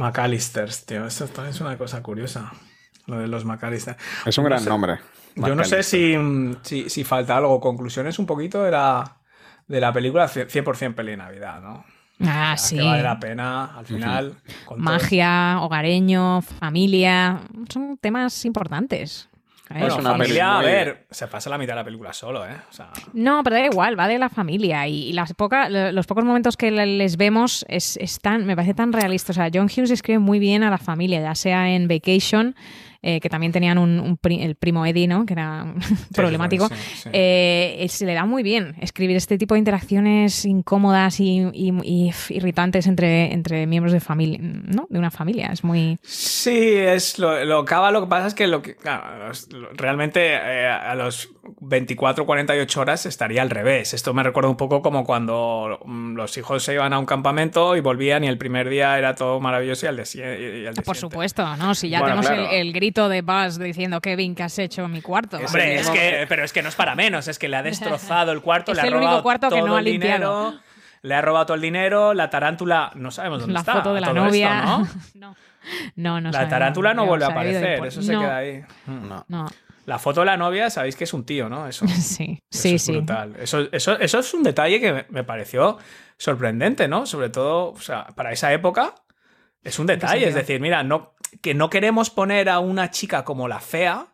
McAllisters, 0.00 0.84
tío. 0.86 1.06
Eso 1.06 1.26
también 1.28 1.54
es 1.54 1.60
una 1.60 1.76
cosa 1.78 2.02
curiosa. 2.02 2.52
Lo 3.06 3.18
de 3.18 3.28
los 3.28 3.44
McAllisters. 3.44 3.96
Es 4.26 4.36
un 4.38 4.44
No 4.44 4.50
gran 4.50 4.60
sé. 4.62 4.68
nombre. 4.68 4.98
Yo 5.36 5.54
no 5.54 5.64
sé 5.64 5.82
si, 5.82 6.16
si, 6.62 6.90
si 6.90 7.04
falta 7.04 7.36
algo. 7.36 7.60
Conclusiones 7.60 8.18
un 8.18 8.26
poquito 8.26 8.62
de 8.64 8.72
la, 8.72 9.16
de 9.68 9.80
la 9.80 9.92
película 9.92 10.28
100% 10.28 10.94
peli 10.94 11.16
Navidad, 11.16 11.60
¿no? 11.60 11.84
Ah, 12.22 12.52
O 12.54 12.56
sea, 12.56 12.56
sí. 12.58 12.76
Que 12.76 12.82
vale 12.82 13.02
la 13.02 13.18
pena 13.18 13.78
al 13.78 13.86
final. 13.86 14.36
con 14.66 14.76
todo- 14.76 14.84
Magia, 14.84 15.58
hogareño, 15.62 16.42
familia. 16.42 17.40
Son 17.72 17.96
temas 17.96 18.44
importantes. 18.44 19.29
Bueno, 19.70 19.86
Es 19.86 19.94
una 19.96 20.10
familia, 20.10 20.58
a 20.58 20.62
ver, 20.62 21.06
se 21.10 21.28
pasa 21.28 21.48
la 21.48 21.56
mitad 21.56 21.74
de 21.74 21.76
la 21.76 21.84
película 21.84 22.12
solo, 22.12 22.44
¿eh? 22.44 22.56
O 22.68 22.72
sea, 22.72 22.90
No, 23.12 23.42
pero 23.44 23.54
da 23.56 23.64
igual, 23.66 23.98
va 23.98 24.08
de 24.08 24.18
la 24.18 24.28
familia. 24.28 24.86
Y, 24.88 25.04
y 25.08 25.12
las 25.12 25.32
poca, 25.34 25.68
lo- 25.68 25.92
los 25.92 26.06
pocos 26.08 26.24
momentos 26.24 26.56
que 26.56 26.72
le- 26.72 26.86
les 26.86 27.16
vemos 27.16 27.64
es, 27.68 27.96
es 27.98 28.18
tan- 28.18 28.46
me 28.46 28.56
parece 28.56 28.74
tan 28.74 28.92
realista. 28.92 29.30
O 29.30 29.34
sea, 29.34 29.48
John 29.52 29.66
Hughes 29.66 29.92
escribe 29.92 30.18
muy 30.18 30.40
bien 30.40 30.64
a 30.64 30.70
la 30.70 30.78
familia, 30.78 31.20
ya 31.20 31.34
sea 31.36 31.70
en 31.70 31.86
Vacation, 31.86 32.56
eh, 33.02 33.20
que 33.20 33.28
también 33.30 33.52
tenían 33.52 33.78
un, 33.78 33.98
un 34.00 34.16
pri- 34.16 34.42
el 34.42 34.56
primo 34.56 34.84
Eddie, 34.84 35.06
¿no? 35.08 35.24
Que 35.26 35.32
era 35.34 35.74
problemático. 36.14 36.68
sí, 36.68 36.74
sí. 37.02 37.08
Eh, 37.12 37.86
se 37.88 38.04
le 38.06 38.14
da 38.14 38.26
muy 38.26 38.42
bien 38.42 38.74
escribir 38.80 39.16
este 39.16 39.38
tipo 39.38 39.54
de 39.54 39.58
interacciones 39.58 40.44
incómodas 40.44 41.18
y, 41.20 41.46
y- 41.52 41.72
y, 41.84 42.08
f- 42.10 42.34
irritantes 42.34 42.86
entre, 42.86 43.32
entre 43.32 43.66
miembros 43.66 43.92
de 43.92 44.00
familia, 44.00 44.38
¿no? 44.42 44.86
De 44.90 44.98
una 44.98 45.10
familia. 45.10 45.48
Es 45.52 45.64
muy. 45.64 45.98
Sí, 46.02 46.58
es 46.76 47.18
lo, 47.18 47.44
lo 47.44 47.64
cava, 47.64 47.90
lo 47.90 48.02
que 48.02 48.06
pasa 48.08 48.26
es 48.26 48.34
que, 48.34 48.46
lo 48.46 48.62
que 48.62 48.76
claro, 48.76 49.32
realmente 49.74 50.20
eh, 50.34 50.66
a 50.68 50.94
los 50.94 51.30
24, 51.60 52.26
48 52.26 52.80
horas 52.80 53.06
estaría 53.06 53.42
al 53.42 53.50
revés. 53.50 53.94
Esto 53.94 54.14
me 54.14 54.22
recuerda 54.22 54.48
un 54.50 54.56
poco 54.56 54.82
como 54.82 55.04
cuando 55.04 55.78
mm, 55.84 56.14
los 56.14 56.36
hijos 56.38 56.62
se 56.62 56.74
iban 56.74 56.92
a 56.92 56.98
un 56.98 57.06
campamento 57.06 57.76
y 57.76 57.80
volvían 57.80 58.24
y 58.24 58.28
el 58.28 58.38
primer 58.38 58.68
día 58.68 58.96
era 58.98 59.14
todo 59.14 59.40
maravilloso 59.40 59.86
y 59.86 59.88
al, 59.88 59.96
día 59.96 60.04
si- 60.04 60.18
y 60.18 60.22
al 60.22 60.30
día 60.30 60.82
Por 60.84 60.96
siguiente. 60.96 61.00
supuesto, 61.00 61.56
¿no? 61.56 61.74
Si 61.74 61.88
ya 61.88 62.00
Bueno, 62.00 62.16
tenemos 62.20 62.26
claro. 62.30 62.50
el, 62.50 62.68
el 62.68 62.72
grito 62.72 62.89
de 62.92 63.22
Buzz 63.22 63.58
diciendo 63.58 64.00
Kevin, 64.00 64.34
¿qué 64.34 64.42
has 64.42 64.58
hecho 64.58 64.84
en 64.84 64.92
mi 64.92 65.00
cuarto? 65.02 65.38
Hombre, 65.38 65.76
es 65.80 65.88
que, 65.90 66.26
pero 66.28 66.44
es 66.44 66.52
que 66.52 66.62
no 66.62 66.68
es 66.68 66.74
para 66.74 66.94
menos, 66.94 67.28
es 67.28 67.38
que 67.38 67.48
le 67.48 67.56
ha 67.56 67.62
destrozado 67.62 68.32
el 68.32 68.40
cuarto, 68.42 68.72
Es 68.72 68.76
le 68.76 68.82
ha 68.82 68.86
el 68.86 68.94
único 68.94 69.06
robado 69.08 69.22
cuarto 69.22 69.48
que 69.48 69.62
no 69.62 69.76
ha 69.76 69.78
el 69.78 69.84
limpiado. 69.84 70.46
dinero, 70.50 70.62
le 71.02 71.14
ha 71.14 71.22
robado 71.22 71.46
todo 71.46 71.54
el 71.54 71.60
dinero, 71.62 72.12
la 72.14 72.28
tarántula, 72.30 72.92
no 72.94 73.10
sabemos 73.10 73.40
dónde 73.40 73.54
la 73.54 73.60
está. 73.60 73.72
foto 73.74 73.94
de 73.94 74.00
la 74.00 74.08
todo 74.08 74.16
esto, 74.16 74.26
novia. 74.26 74.62
¿no? 74.62 74.88
no, 75.14 75.36
no, 75.96 76.20
no 76.20 76.28
La 76.28 76.32
sabemos. 76.32 76.50
tarántula 76.50 76.94
no 76.94 77.06
vuelve 77.06 77.24
a 77.24 77.28
aparecer, 77.28 77.84
eso 77.86 78.02
se 78.02 78.12
queda 78.12 78.36
ahí. 78.36 78.62
No. 78.86 79.24
No, 79.28 79.46
La 79.86 79.98
foto 79.98 80.20
de 80.20 80.26
la 80.26 80.36
novia, 80.36 80.68
sabéis 80.70 80.96
que 80.96 81.04
es 81.04 81.12
un 81.14 81.24
tío, 81.24 81.48
¿no? 81.48 81.66
Eso. 81.66 81.86
sí, 81.88 82.42
Eso 82.50 82.62
sí, 82.62 82.74
es 82.74 82.82
sí. 82.82 82.92
brutal. 82.92 83.34
Eso, 83.40 83.68
eso, 83.72 83.98
eso 83.98 84.18
es 84.18 84.34
un 84.34 84.42
detalle 84.42 84.80
que 84.80 85.06
me, 85.08 85.24
pareció 85.24 85.78
sorprendente, 86.16 86.86
¿no? 86.88 87.06
Sobre 87.06 87.30
todo, 87.30 87.70
o 87.72 87.80
sea, 87.80 88.06
para 88.14 88.32
esa 88.32 88.52
época 88.52 88.94
es 89.64 89.78
un 89.78 89.86
detalle. 89.86 90.28
Es 90.28 90.34
decir, 90.34 90.60
mira, 90.60 90.82
no, 90.82 91.14
que 91.42 91.54
no 91.54 91.70
queremos 91.70 92.10
poner 92.10 92.48
a 92.48 92.58
una 92.60 92.90
chica 92.90 93.24
como 93.24 93.48
la 93.48 93.60
fea. 93.60 94.06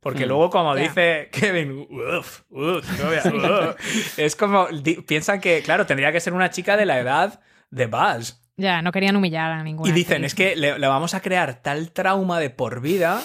Porque 0.00 0.24
Hmm. 0.26 0.28
luego, 0.28 0.50
como 0.50 0.76
Ya. 0.76 0.82
dice 0.82 1.28
Kevin, 1.32 1.86
uf, 1.90 2.42
uf, 2.50 3.00
novia, 3.00 3.22
uf", 3.24 4.18
es 4.18 4.36
como, 4.36 4.66
di- 4.68 4.96
piensan 5.00 5.40
que, 5.40 5.62
claro, 5.62 5.86
tendría 5.86 6.12
que 6.12 6.20
ser 6.20 6.34
una 6.34 6.50
chica 6.50 6.76
de 6.76 6.84
la 6.84 6.98
edad 6.98 7.40
de 7.70 7.86
Buzz. 7.86 8.38
Ya, 8.58 8.82
no 8.82 8.92
querían 8.92 9.16
humillar 9.16 9.50
a 9.50 9.62
ninguna. 9.64 9.88
Y 9.88 9.92
dicen, 9.92 10.16
actriz. 10.24 10.26
es 10.32 10.34
que 10.34 10.56
le, 10.56 10.78
le 10.78 10.86
vamos 10.88 11.14
a 11.14 11.20
crear 11.20 11.54
tal 11.62 11.90
trauma 11.90 12.38
de 12.38 12.50
por 12.50 12.80
vida 12.82 13.22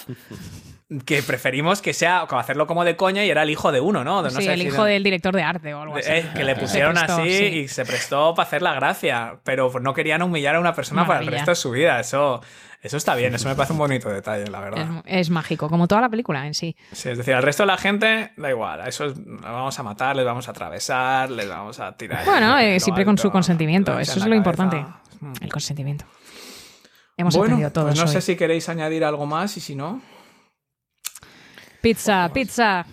que 1.06 1.22
preferimos 1.22 1.84
que 1.84 1.94
sea 1.94 2.26
como 2.28 2.40
hacerlo 2.42 2.66
como 2.66 2.84
de 2.84 2.96
coña 2.96 3.24
y 3.24 3.30
era 3.30 3.44
el 3.44 3.52
hijo 3.52 3.72
de 3.72 3.80
uno, 3.80 4.04
¿no? 4.04 4.24
De- 4.24 4.32
no 4.32 4.40
sí, 4.40 4.46
sé 4.48 4.54
el 4.54 4.62
si 4.62 4.68
hijo 4.68 4.86
de- 4.86 4.94
del 4.94 5.04
director 5.04 5.36
de 5.36 5.44
arte 5.44 5.74
o 5.76 5.82
algo 5.84 5.98
así. 5.98 6.10
eh, 6.10 6.26
que 6.34 6.44
le 6.44 6.56
pusieron 6.56 6.94
prestó, 6.96 7.18
así 7.22 7.32
sí. 7.38 7.44
y 7.46 7.68
se 7.68 7.86
prestó 7.86 8.34
para 8.34 8.48
hacer 8.48 8.64
la 8.64 8.74
gracia, 8.74 9.40
pero 9.44 9.72
no 9.80 9.94
querían 9.94 10.24
humillar 10.24 10.56
a 10.56 10.60
una 10.60 10.74
persona 10.74 11.06
para 11.06 11.20
el 11.20 11.26
Maravilla. 11.26 11.42
resto 11.46 11.52
de 11.52 11.56
su 11.56 11.72
vida. 11.72 12.00
Eso, 12.00 12.42
eso 12.82 12.98
está 12.98 13.16
bien, 13.16 13.34
eso 13.36 13.48
me 13.50 13.56
parece 13.56 13.74
un 13.74 13.80
bonito 13.80 14.10
detalle, 14.10 14.48
la 14.48 14.60
verdad. 14.62 15.02
Es, 15.06 15.28
es 15.28 15.30
mágico, 15.30 15.70
como 15.70 15.88
toda 15.88 16.02
la 16.02 16.10
película 16.10 16.46
en 16.48 16.54
sí. 16.54 16.76
Sí, 16.92 17.10
es 17.10 17.18
decir, 17.18 17.34
al 17.34 17.44
resto 17.44 17.64
de 17.64 17.68
la 17.68 17.78
gente 17.78 18.32
da 18.38 18.50
igual, 18.50 18.82
a 18.82 18.88
esos 18.88 19.18
les 19.18 19.42
vamos 19.42 19.78
a 19.80 19.84
matar, 19.84 20.16
les 20.16 20.26
vamos 20.26 20.48
a 20.48 20.52
atravesar, 20.52 21.30
les 21.30 21.50
vamos 21.50 21.80
a 21.80 21.96
tirar. 21.98 22.24
Bueno, 22.26 22.58
eh, 22.58 22.80
siempre 22.80 23.06
con 23.06 23.18
su 23.18 23.32
consentimiento, 23.32 24.00
eso 24.00 24.12
es 24.14 24.18
lo 24.18 24.22
cabeza. 24.24 24.36
importante. 24.36 24.86
El 25.42 25.52
consentimiento. 25.52 26.06
Hemos 27.18 27.36
Bueno, 27.36 27.48
aprendido 27.56 27.72
todos 27.74 27.90
pues 27.90 28.00
no 28.00 28.08
sé 28.08 28.22
si 28.22 28.38
queréis 28.38 28.70
añadir 28.70 29.04
algo 29.04 29.26
más 29.26 29.58
y 29.58 29.60
si 29.60 29.76
no. 29.76 30.02
Pizza, 31.82 32.30
pizza. 32.34 32.86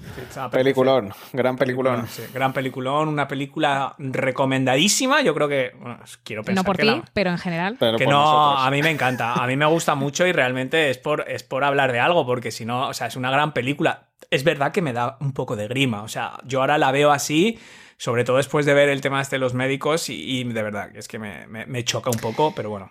Peliculón, 0.51 1.13
gran 1.33 1.57
peliculón. 1.57 2.07
Sí, 2.07 2.23
gran 2.33 2.53
peliculón, 2.53 3.09
una 3.09 3.27
película 3.27 3.95
recomendadísima. 3.99 5.23
Yo 5.23 5.35
creo 5.35 5.49
que. 5.49 5.73
Bueno, 5.81 5.99
quiero 6.23 6.45
pensar 6.45 6.65
No 6.65 6.65
por 6.65 6.77
ti, 6.77 7.03
pero 7.13 7.31
en 7.31 7.39
general. 7.39 7.77
Pero 7.81 7.99
que 7.99 8.07
no, 8.07 8.13
nosotros. 8.13 8.67
a 8.67 8.71
mí 8.71 8.83
me 8.83 8.91
encanta, 8.91 9.35
a 9.35 9.47
mí 9.47 9.57
me 9.57 9.67
gusta 9.67 9.97
mucho 9.97 10.25
y 10.27 10.33
realmente 10.33 10.91
es 10.91 10.99
por, 10.99 11.29
es 11.29 11.43
por 11.43 11.65
hablar 11.65 11.91
de 11.91 11.99
algo, 11.99 12.25
porque 12.25 12.53
si 12.53 12.65
no, 12.65 12.89
o 12.89 12.95
sea, 12.95 13.09
es 13.09 13.17
una 13.17 13.31
gran 13.31 13.53
película. 13.53 14.09
Es 14.31 14.45
verdad 14.45 14.73
que 14.73 14.83
me 14.83 14.93
da 14.93 15.17
un 15.21 15.33
poco 15.33 15.57
de 15.57 15.67
grima, 15.67 16.03
o 16.03 16.09
sea, 16.09 16.35
yo 16.45 16.61
ahora 16.61 16.79
la 16.79 16.93
veo 16.93 17.11
así, 17.11 17.59
sobre 17.99 18.25
todo 18.25 18.37
después 18.37 18.67
de 18.67 18.75
ver 18.75 18.89
el 18.89 19.01
tema 19.01 19.21
este 19.21 19.37
de 19.37 19.41
los 19.41 19.55
médicos 19.55 20.09
y, 20.11 20.15
y 20.41 20.45
de 20.45 20.63
verdad, 20.63 20.93
que 20.93 20.99
es 20.99 21.09
que 21.09 21.19
me, 21.19 21.47
me- 21.47 21.67
me 21.67 21.85
choca 21.85 22.11
un 22.11 22.19
poco, 22.19 22.53
pero 22.55 22.71
bueno. 22.71 22.91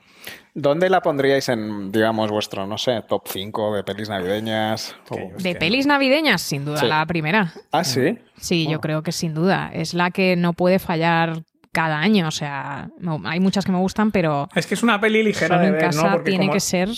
¿Dónde 0.56 0.90
la 0.90 1.02
pondríais 1.02 1.48
en, 1.50 1.92
digamos, 1.92 2.32
vuestro, 2.32 2.66
no 2.66 2.78
sé, 2.78 3.02
top 3.08 3.28
5 3.28 3.76
de 3.76 3.84
pelis 3.84 4.10
navideñas? 4.10 4.96
O- 5.10 5.32
De 5.38 5.54
pelis 5.56 5.86
navideñas, 5.86 6.42
sin 6.42 6.66
duda, 6.66 6.80
Sí. 6.80 6.88
la 6.88 7.06
primera. 7.06 7.54
Ah, 7.72 7.84
sí. 7.84 8.18
Sí, 8.38 8.68
yo 8.70 8.80
creo 8.82 9.04
que 9.04 9.12
sin 9.12 9.34
duda. 9.34 9.70
Es 9.74 9.94
la 9.94 10.12
que 10.12 10.36
no 10.36 10.54
puede 10.54 10.80
fallar 10.80 11.44
cada 11.72 12.00
año. 12.00 12.28
O 12.28 12.32
sea, 12.32 12.90
hay 13.26 13.40
muchas 13.40 13.66
que 13.66 13.72
me 13.72 13.78
gustan, 13.80 14.12
pero 14.12 14.50
Es 14.56 14.66
que 14.66 14.74
es 14.74 14.82
una 14.82 15.00
peli 15.00 15.22
ligera 15.24 15.50
solo 15.50 15.60
de 15.62 15.68
en 15.68 15.74
ver, 15.74 15.82
casa 15.82 16.04
¿no? 16.08 16.12
Porque 16.14 16.30
tiene 16.32 16.46
como- 16.46 16.54
que 16.54 16.60
ser 16.62 16.90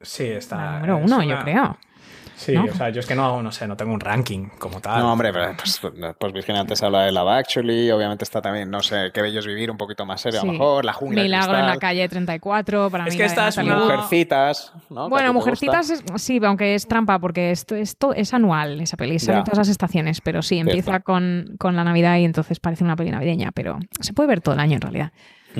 Sí, 0.00 0.24
está. 0.24 0.72
número 0.80 0.98
es 0.98 1.04
uno, 1.04 1.16
una- 1.18 1.24
yo 1.26 1.38
creo. 1.44 1.78
Sí, 2.36 2.52
¿no? 2.52 2.64
o 2.64 2.74
sea, 2.74 2.90
yo 2.90 3.00
es 3.00 3.06
que 3.06 3.14
no, 3.14 3.42
no 3.42 3.50
sé, 3.50 3.66
no 3.66 3.76
tengo 3.76 3.92
un 3.94 4.00
ranking 4.00 4.48
como 4.58 4.80
tal. 4.80 5.00
No, 5.02 5.10
hombre, 5.12 5.32
pero 5.32 5.54
pues, 5.56 5.80
pues 6.18 6.32
Virginia 6.34 6.60
antes 6.60 6.82
habla 6.82 7.02
de 7.04 7.12
Love 7.12 7.28
Actually, 7.30 7.90
obviamente 7.90 8.24
está 8.24 8.42
también, 8.42 8.70
no 8.70 8.82
sé, 8.82 9.10
Qué 9.14 9.22
bello 9.22 9.40
es 9.40 9.46
vivir, 9.46 9.70
un 9.70 9.78
poquito 9.78 10.04
más 10.04 10.20
serio, 10.20 10.40
a 10.42 10.44
lo 10.44 10.52
mejor, 10.52 10.84
La 10.84 10.92
jungla 10.92 11.22
Milagro 11.22 11.58
en 11.58 11.66
la 11.66 11.78
calle 11.78 12.08
34, 12.08 12.90
para 12.90 13.06
Es 13.06 13.14
mí 13.14 13.18
que 13.18 13.24
es 13.24 13.32
una- 13.32 13.76
Wood. 13.76 13.84
Mujercitas. 13.84 14.72
Que 14.88 14.94
Bueno, 15.08 15.32
Mujercitas 15.32 15.90
es- 15.90 16.04
sí, 16.16 16.38
aunque 16.44 16.74
es 16.74 16.86
trampa, 16.86 17.18
porque 17.18 17.50
esto, 17.50 17.74
esto 17.74 18.12
es 18.12 18.34
anual, 18.34 18.80
esa 18.80 18.96
peli, 18.96 19.16
en 19.16 19.44
todas 19.44 19.58
las 19.58 19.68
estaciones, 19.68 20.20
pero 20.20 20.42
sí, 20.42 20.58
empieza 20.58 21.00
con, 21.00 21.54
con 21.58 21.74
la 21.74 21.84
Navidad 21.84 22.18
y 22.18 22.24
entonces 22.24 22.60
parece 22.60 22.84
una 22.84 22.96
peli 22.96 23.10
navideña, 23.12 23.50
pero 23.52 23.78
se 24.00 24.12
puede 24.12 24.28
ver 24.28 24.40
todo 24.42 24.54
el 24.54 24.60
año 24.60 24.74
en 24.74 24.80
realidad. 24.82 25.12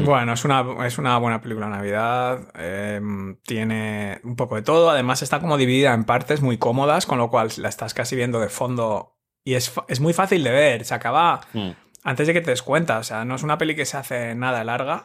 Bueno, 0.04 0.32
es 0.34 0.44
una, 0.44 0.64
es 0.86 0.98
una 0.98 1.16
buena 1.18 1.40
película 1.40 1.66
de 1.66 1.72
Navidad. 1.72 2.40
eh, 2.54 3.00
tiene 3.44 4.20
un 4.24 4.36
poco 4.36 4.56
de 4.56 4.62
todo. 4.62 4.90
Además, 4.90 5.22
está 5.22 5.40
como 5.40 5.56
dividida 5.56 5.94
en 5.94 6.04
partes 6.04 6.40
muy 6.42 6.58
cómodas, 6.58 7.06
con 7.06 7.18
lo 7.18 7.30
cual 7.30 7.48
la 7.56 7.68
estás 7.68 7.94
casi 7.94 8.14
viendo 8.16 8.38
de 8.40 8.48
fondo. 8.48 9.16
Y 9.44 9.54
es, 9.54 9.72
es 9.88 10.00
muy 10.00 10.12
fácil 10.12 10.42
de 10.44 10.50
ver. 10.50 10.84
Se 10.84 10.94
acaba 10.94 11.40
Mm. 11.52 11.70
antes 12.04 12.26
de 12.26 12.32
que 12.32 12.40
te 12.40 12.50
des 12.50 12.62
cuenta. 12.62 12.98
O 12.98 13.02
sea, 13.02 13.24
no 13.24 13.34
es 13.36 13.42
una 13.42 13.58
peli 13.58 13.74
que 13.74 13.84
se 13.86 13.96
hace 13.96 14.34
nada 14.34 14.62
larga. 14.64 15.04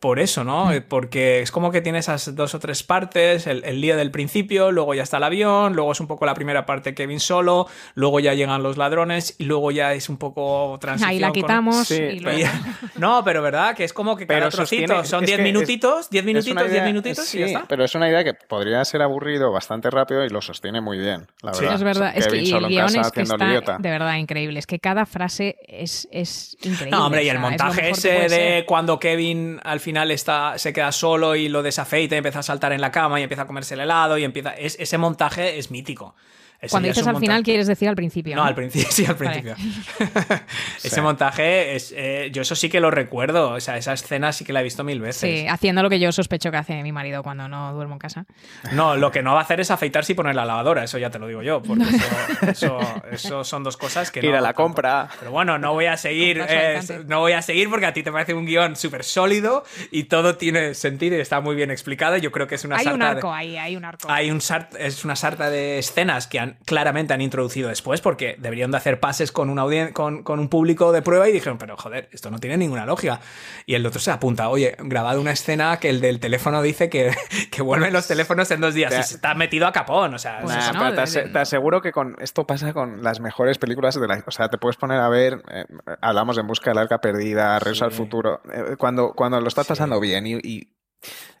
Por 0.00 0.20
eso, 0.20 0.44
¿no? 0.44 0.70
Eh, 0.72 0.80
Porque 0.80 1.40
es 1.40 1.50
como 1.50 1.72
que 1.72 1.80
tiene 1.80 1.98
esas 1.98 2.36
dos 2.36 2.54
o 2.54 2.60
tres 2.60 2.84
partes, 2.84 3.48
el, 3.48 3.64
el 3.64 3.80
lío 3.80 3.96
del 3.96 4.12
principio, 4.12 4.70
luego 4.70 4.94
ya 4.94 5.02
está 5.02 5.16
el 5.16 5.24
avión, 5.24 5.74
luego 5.74 5.90
es 5.90 5.98
un 5.98 6.06
poco 6.06 6.24
la 6.24 6.34
primera 6.34 6.66
parte 6.66 6.94
Kevin 6.94 7.18
solo, 7.18 7.66
luego 7.94 8.20
ya 8.20 8.32
llegan 8.34 8.62
los 8.62 8.76
ladrones 8.76 9.34
y 9.38 9.44
luego 9.44 9.72
ya 9.72 9.94
es 9.94 10.08
un 10.08 10.16
poco 10.16 10.78
transición. 10.80 11.10
Ahí 11.10 11.18
la 11.18 11.28
con- 11.28 11.34
quitamos 11.34 11.88
Sí, 11.88 11.96
y 12.00 12.20
luego... 12.20 12.48
No, 12.96 13.22
pero 13.24 13.42
verdad 13.42 13.74
que 13.76 13.82
es 13.84 13.92
como 13.92 14.16
que 14.16 14.26
cada 14.26 14.38
Pero 14.40 14.50
trocito 14.50 14.94
sostiene- 14.94 15.04
son 15.04 15.24
es 15.24 15.28
10 15.30 15.36
que 15.36 15.42
es- 15.48 15.52
minutitos, 15.52 16.10
10 16.10 16.22
Es 16.22 16.26
minutitos, 16.26 16.52
una 16.52 16.62
10 16.62 16.72
idea- 16.74 16.84
minutitos 16.84 17.24
sí, 17.26 17.38
y 17.38 17.40
ya 17.40 17.46
está. 17.46 17.64
pero 17.68 17.84
es 17.84 17.94
una 17.96 18.08
idea 18.08 18.22
que 18.22 18.34
podría 18.34 18.84
ser 18.84 19.02
aburrido 19.02 19.50
bastante 19.50 19.90
rápido 19.90 20.24
y 20.24 20.28
lo 20.28 20.40
sostiene 20.40 20.80
muy 20.80 20.98
bien, 20.98 21.26
la 21.42 21.54
Sí, 21.54 21.60
verdad. 21.62 21.74
Es 21.74 21.82
verdad, 21.82 22.12
es 22.14 22.24
que 22.26 22.30
Kevin 22.32 22.44
y 22.44 22.50
solo 22.50 22.66
el 22.68 22.72
guion 22.72 22.96
es 22.96 23.10
que 23.10 23.22
está 23.22 23.48
idiota. 23.48 23.78
de 23.80 23.90
verdad 23.90 24.14
increíble. 24.16 24.60
Es 24.60 24.66
que 24.68 24.78
cada 24.78 25.06
frase 25.06 25.56
es, 25.66 26.06
es 26.12 26.56
increíble. 26.62 26.90
No, 26.92 27.06
hombre, 27.06 27.24
y 27.24 27.28
o 27.28 27.32
el 27.32 27.38
sea, 27.38 27.48
montaje 27.48 27.80
que 27.82 27.90
ese 27.90 28.08
de 28.10 28.28
ser. 28.28 28.66
cuando 28.66 29.00
Kevin 29.00 29.58
al 29.64 29.80
final 29.80 29.87
está, 30.10 30.58
se 30.58 30.72
queda 30.72 30.92
solo 30.92 31.34
y 31.36 31.48
lo 31.48 31.62
desafeita 31.62 32.14
y 32.14 32.18
empieza 32.18 32.40
a 32.40 32.42
saltar 32.42 32.72
en 32.72 32.80
la 32.80 32.90
cama 32.92 33.18
y 33.20 33.22
empieza 33.22 33.42
a 33.42 33.46
comerse 33.46 33.74
el 33.74 33.80
helado 33.80 34.18
y 34.18 34.24
empieza. 34.24 34.50
es- 34.56 34.76
ese 34.78 34.98
montaje 34.98 35.58
es 35.58 35.70
mítico. 35.70 36.14
Ese 36.60 36.72
Cuando 36.72 36.88
dices 36.88 37.04
un 37.04 37.10
al 37.10 37.20
final, 37.20 37.42
quieres 37.44 37.68
decir 37.68 37.88
al 37.88 37.94
principio. 37.94 38.34
No, 38.34 38.42
¿no? 38.42 38.48
al 38.48 38.54
principio, 38.56 38.88
sí, 38.90 39.04
al 39.06 39.14
Vale. 39.14 39.42
principio. 39.42 39.54
Ese 40.82 40.90
Sí. 40.96 41.00
montaje, 41.00 41.76
es, 41.76 41.94
eh, 41.96 42.30
yo 42.32 42.42
eso 42.42 42.54
sí 42.56 42.68
que 42.68 42.80
lo 42.80 42.90
recuerdo. 42.90 43.50
O 43.50 43.60
sea, 43.60 43.76
esa 43.76 43.92
escena 43.92 44.32
sí 44.32 44.44
que 44.44 44.52
la 44.52 44.60
he 44.60 44.64
visto 44.64 44.82
mil 44.84 45.00
veces. 45.00 45.20
Sí, 45.20 45.46
haciendo 45.48 45.82
lo 45.82 45.90
que 45.90 46.00
yo 46.00 46.10
sospecho 46.10 46.50
que 46.50 46.56
hace 46.56 46.82
mi 46.82 46.90
marido 46.92 47.22
cuando 47.22 47.48
no 47.48 47.72
duermo 47.74 47.94
en 47.94 47.98
casa. 48.00 48.26
No, 48.72 48.96
lo 48.96 49.10
que 49.12 49.22
no 49.22 49.34
va 49.34 49.40
a 49.40 49.42
hacer 49.42 49.60
es 49.60 49.70
afeitarse 49.70 50.12
y 50.12 50.14
poner 50.16 50.34
la 50.34 50.44
lavadora, 50.44 50.82
eso 50.84 50.98
ya 50.98 51.10
te 51.10 51.18
lo 51.18 51.28
digo 51.28 51.42
yo, 51.42 51.62
porque 51.62 51.84
eso, 51.84 52.46
eso, 52.50 52.80
eso 53.10 53.44
son 53.44 53.62
dos 53.62 53.76
cosas 53.76 54.10
que 54.10 54.20
Ir 54.20 54.32
no- 54.32 54.38
a 54.38 54.40
la 54.40 54.54
compra. 54.54 55.08
Pero 55.20 55.30
bueno, 55.30 55.58
no 55.58 55.72
voy 55.74 55.86
a 55.86 55.96
seguir, 55.96 56.44
eh, 56.48 56.80
no 57.06 57.20
voy 57.20 57.32
a 57.32 57.42
seguir 57.42 57.70
porque 57.70 57.86
a 57.86 57.92
ti 57.92 58.02
te 58.02 58.10
parece 58.10 58.34
un 58.34 58.46
guion 58.46 58.74
súper 58.76 59.04
sólido 59.04 59.64
y 59.90 60.04
todo 60.04 60.36
tiene 60.36 60.74
sentido 60.74 61.16
y 61.16 61.20
está 61.20 61.40
muy 61.40 61.54
bien 61.54 61.70
explicado. 61.70 62.16
Yo 62.16 62.32
creo 62.32 62.46
que 62.46 62.56
es 62.56 62.64
una 62.64 62.76
hay 62.76 62.86
un 62.86 62.92
sarta 62.92 63.04
de- 63.04 63.10
arco 63.12 63.32
ahí, 63.32 63.56
hay 63.56 63.76
un 63.76 63.84
arco. 63.84 64.08
hay 64.10 64.30
un 64.30 64.40
sart- 64.40 64.74
es 64.78 65.04
una 65.04 65.14
sarta 65.16 65.50
de 65.50 65.78
escenas 65.78 66.26
que 66.26 66.38
han, 66.40 66.47
claramente 66.64 67.12
han 67.14 67.20
introducido 67.20 67.68
después 67.68 68.00
porque 68.00 68.36
deberían 68.38 68.70
de 68.70 68.76
hacer 68.76 69.00
pases 69.00 69.32
con, 69.32 69.50
una 69.50 69.62
audien- 69.62 69.92
con, 69.92 70.22
con 70.22 70.38
un 70.40 70.48
público 70.48 70.92
de 70.92 71.02
prueba 71.02 71.28
y 71.28 71.32
dijeron, 71.32 71.58
pero 71.58 71.76
joder, 71.76 72.08
esto 72.12 72.30
no 72.30 72.38
tiene 72.38 72.56
ninguna 72.56 72.86
lógica. 72.86 73.20
Y 73.66 73.74
el 73.74 73.84
otro 73.86 74.00
se 74.00 74.10
apunta, 74.10 74.48
oye, 74.48 74.76
grabado 74.78 75.20
una 75.20 75.32
escena 75.32 75.78
que 75.78 75.88
el 75.90 76.00
del 76.00 76.20
teléfono 76.20 76.62
dice 76.62 76.88
que, 76.88 77.12
que 77.50 77.62
vuelven 77.62 77.92
los 77.92 78.06
teléfonos 78.08 78.50
en 78.50 78.60
dos 78.60 78.74
días 78.74 78.90
Te- 78.92 79.00
y 79.00 79.02
se 79.02 79.14
está 79.16 79.34
metido 79.34 79.66
a 79.66 79.72
capón, 79.72 80.14
o 80.14 80.18
sea, 80.18 80.40
Pues 80.42 80.54
¿no? 80.74 80.92
te, 80.94 81.38
aseguro 81.38 81.80
que 81.82 81.92
con 81.92 82.16
esto 82.20 82.46
pasa 82.46 82.72
con 82.72 83.02
las 83.02 83.20
mejores 83.20 83.58
películas 83.58 83.98
de 84.00 84.06
la... 84.06 84.22
O 84.26 84.30
sea, 84.30 84.48
te 84.48 84.58
puedes 84.58 84.76
poner 84.76 85.00
a 85.00 85.08
ver, 85.08 85.42
eh, 85.52 85.64
hablamos 86.00 86.36
de 86.36 86.40
En 86.42 86.46
busca 86.46 86.70
del 86.70 86.78
arca 86.78 86.98
perdida, 87.00 87.58
Regreso 87.58 87.84
al 87.84 87.92
futuro, 87.92 88.40
eh, 88.52 88.76
cuando, 88.78 89.12
cuando 89.14 89.40
lo 89.40 89.48
estás 89.48 89.66
pasando 89.66 89.98
bien 90.00 90.26
y, 90.26 90.34
y 90.42 90.68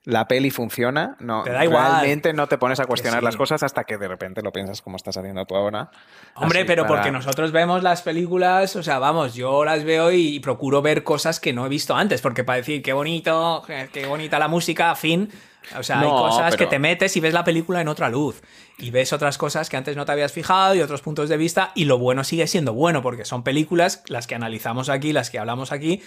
la 0.08 0.26
peli 0.26 0.50
funciona, 0.50 1.16
no, 1.20 1.42
Te 1.42 1.50
da 1.50 1.64
igual. 1.66 1.84
realmente 1.86 2.32
no 2.32 2.46
te 2.46 2.56
pones 2.56 2.80
a 2.80 2.86
cuestionar 2.86 3.20
sí. 3.20 3.24
las 3.26 3.36
cosas 3.36 3.62
hasta 3.62 3.84
que 3.84 3.98
de 3.98 4.08
repente 4.08 4.40
lo 4.40 4.52
piensas 4.52 4.80
como 4.80 4.96
estás 4.96 5.18
haciendo 5.18 5.44
tú 5.44 5.54
ahora. 5.54 5.90
Hombre, 6.34 6.60
Así, 6.60 6.66
pero 6.66 6.84
para- 6.84 6.94
porque 6.94 7.10
nosotros 7.12 7.52
vemos 7.52 7.82
las 7.82 8.00
películas, 8.00 8.74
o 8.74 8.82
sea, 8.82 8.98
vamos, 8.98 9.34
yo 9.34 9.66
las 9.66 9.84
veo 9.84 10.10
y 10.10 10.40
procuro 10.40 10.80
ver 10.80 11.04
cosas 11.04 11.40
que 11.40 11.52
no 11.52 11.66
he 11.66 11.68
visto 11.68 11.94
antes, 11.94 12.22
porque 12.22 12.42
para 12.42 12.56
decir 12.56 12.80
qué 12.82 12.94
bonito, 12.94 13.62
qué 13.92 14.06
bonita 14.06 14.38
la 14.38 14.48
música, 14.48 14.94
fin. 14.94 15.30
O 15.78 15.82
sea, 15.82 16.00
hay 16.00 16.08
cosas 16.08 16.56
que 16.56 16.66
te 16.66 16.78
metes 16.78 17.14
y 17.18 17.20
ves 17.20 17.34
la 17.34 17.44
película 17.44 17.82
en 17.82 17.88
otra 17.88 18.08
luz. 18.08 18.40
Y 18.78 18.90
ves 18.90 19.12
otras 19.12 19.36
cosas 19.36 19.68
que 19.68 19.76
antes 19.76 19.94
no 19.94 20.06
te 20.06 20.12
habías 20.12 20.32
fijado 20.32 20.74
y 20.74 20.80
otros 20.80 21.02
puntos 21.02 21.28
de 21.28 21.36
vista. 21.36 21.72
Y 21.74 21.84
lo 21.84 21.98
bueno 21.98 22.24
sigue 22.24 22.46
siendo 22.46 22.72
bueno, 22.72 23.02
porque 23.02 23.26
son 23.26 23.42
películas, 23.42 24.02
las 24.06 24.26
que 24.26 24.34
analizamos 24.34 24.88
aquí, 24.88 25.12
las 25.12 25.28
que 25.28 25.38
hablamos 25.38 25.70
aquí, 25.70 26.00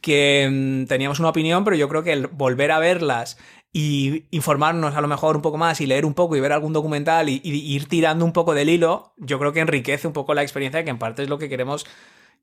que 0.00 0.48
mm, 0.50 0.86
teníamos 0.86 1.20
una 1.20 1.30
opinión, 1.30 1.64
pero 1.64 1.76
yo 1.76 1.88
creo 1.88 2.02
que 2.02 2.12
el 2.12 2.26
volver 2.26 2.70
a 2.70 2.78
verlas 2.78 3.38
y 3.72 4.24
informarnos 4.30 4.94
a 4.94 5.00
lo 5.00 5.08
mejor 5.08 5.36
un 5.36 5.42
poco 5.42 5.58
más 5.58 5.80
y 5.80 5.86
leer 5.86 6.06
un 6.06 6.14
poco 6.14 6.34
y 6.34 6.40
ver 6.40 6.52
algún 6.52 6.72
documental 6.72 7.28
y, 7.28 7.40
ir 7.44 7.88
tirando 7.88 8.24
un 8.24 8.32
poco 8.32 8.54
del 8.54 8.70
hilo, 8.70 9.12
yo 9.18 9.38
creo 9.38 9.52
que 9.52 9.60
enriquece 9.60 10.06
un 10.06 10.14
poco 10.14 10.32
la 10.32 10.42
experiencia, 10.42 10.82
que 10.82 10.90
en 10.90 10.98
parte 10.98 11.22
es 11.22 11.28
lo 11.28 11.38
que 11.38 11.48
queremos 11.48 11.84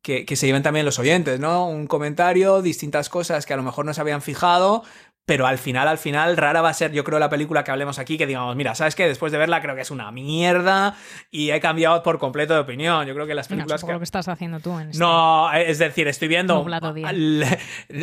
que, 0.03 0.25
que 0.25 0.35
se 0.35 0.45
lleven 0.45 0.61
también 0.61 0.85
los 0.85 0.99
oyentes, 0.99 1.39
¿no? 1.39 1.67
Un 1.67 1.87
comentario, 1.87 2.61
distintas 2.61 3.09
cosas 3.09 3.45
que 3.45 3.53
a 3.53 3.57
lo 3.57 3.63
mejor 3.63 3.85
no 3.85 3.93
se 3.93 4.01
habían 4.01 4.21
fijado, 4.21 4.83
pero 5.25 5.47
al 5.47 5.57
final, 5.57 5.87
al 5.87 5.97
final, 5.97 6.35
rara 6.35 6.61
va 6.61 6.69
a 6.69 6.73
ser, 6.73 6.91
yo 6.91 7.03
creo, 7.05 7.17
la 7.17 7.29
película 7.29 7.63
que 7.63 7.71
hablemos 7.71 7.97
aquí, 7.97 8.17
que 8.17 8.27
digamos, 8.27 8.55
mira, 8.57 8.75
¿sabes 8.75 8.93
qué? 8.93 9.07
Después 9.07 9.31
de 9.31 9.37
verla 9.37 9.61
creo 9.61 9.73
que 9.73 9.81
es 9.81 9.89
una 9.91 10.11
mierda 10.11 10.95
y 11.31 11.51
he 11.51 11.59
cambiado 11.61 12.03
por 12.03 12.19
completo 12.19 12.53
de 12.53 12.59
opinión. 12.59 13.07
Yo 13.07 13.13
creo 13.13 13.25
que 13.25 13.33
las 13.33 13.47
películas 13.47 13.79
supongo 13.79 13.91
que... 13.91 13.93
lo 13.93 13.99
que 13.99 14.03
estás 14.05 14.27
haciendo 14.27 14.59
tú 14.59 14.77
en 14.77 14.89
este- 14.89 14.99
No, 14.99 15.51
es 15.53 15.79
decir, 15.79 16.07
estoy 16.09 16.27
viendo 16.27 16.55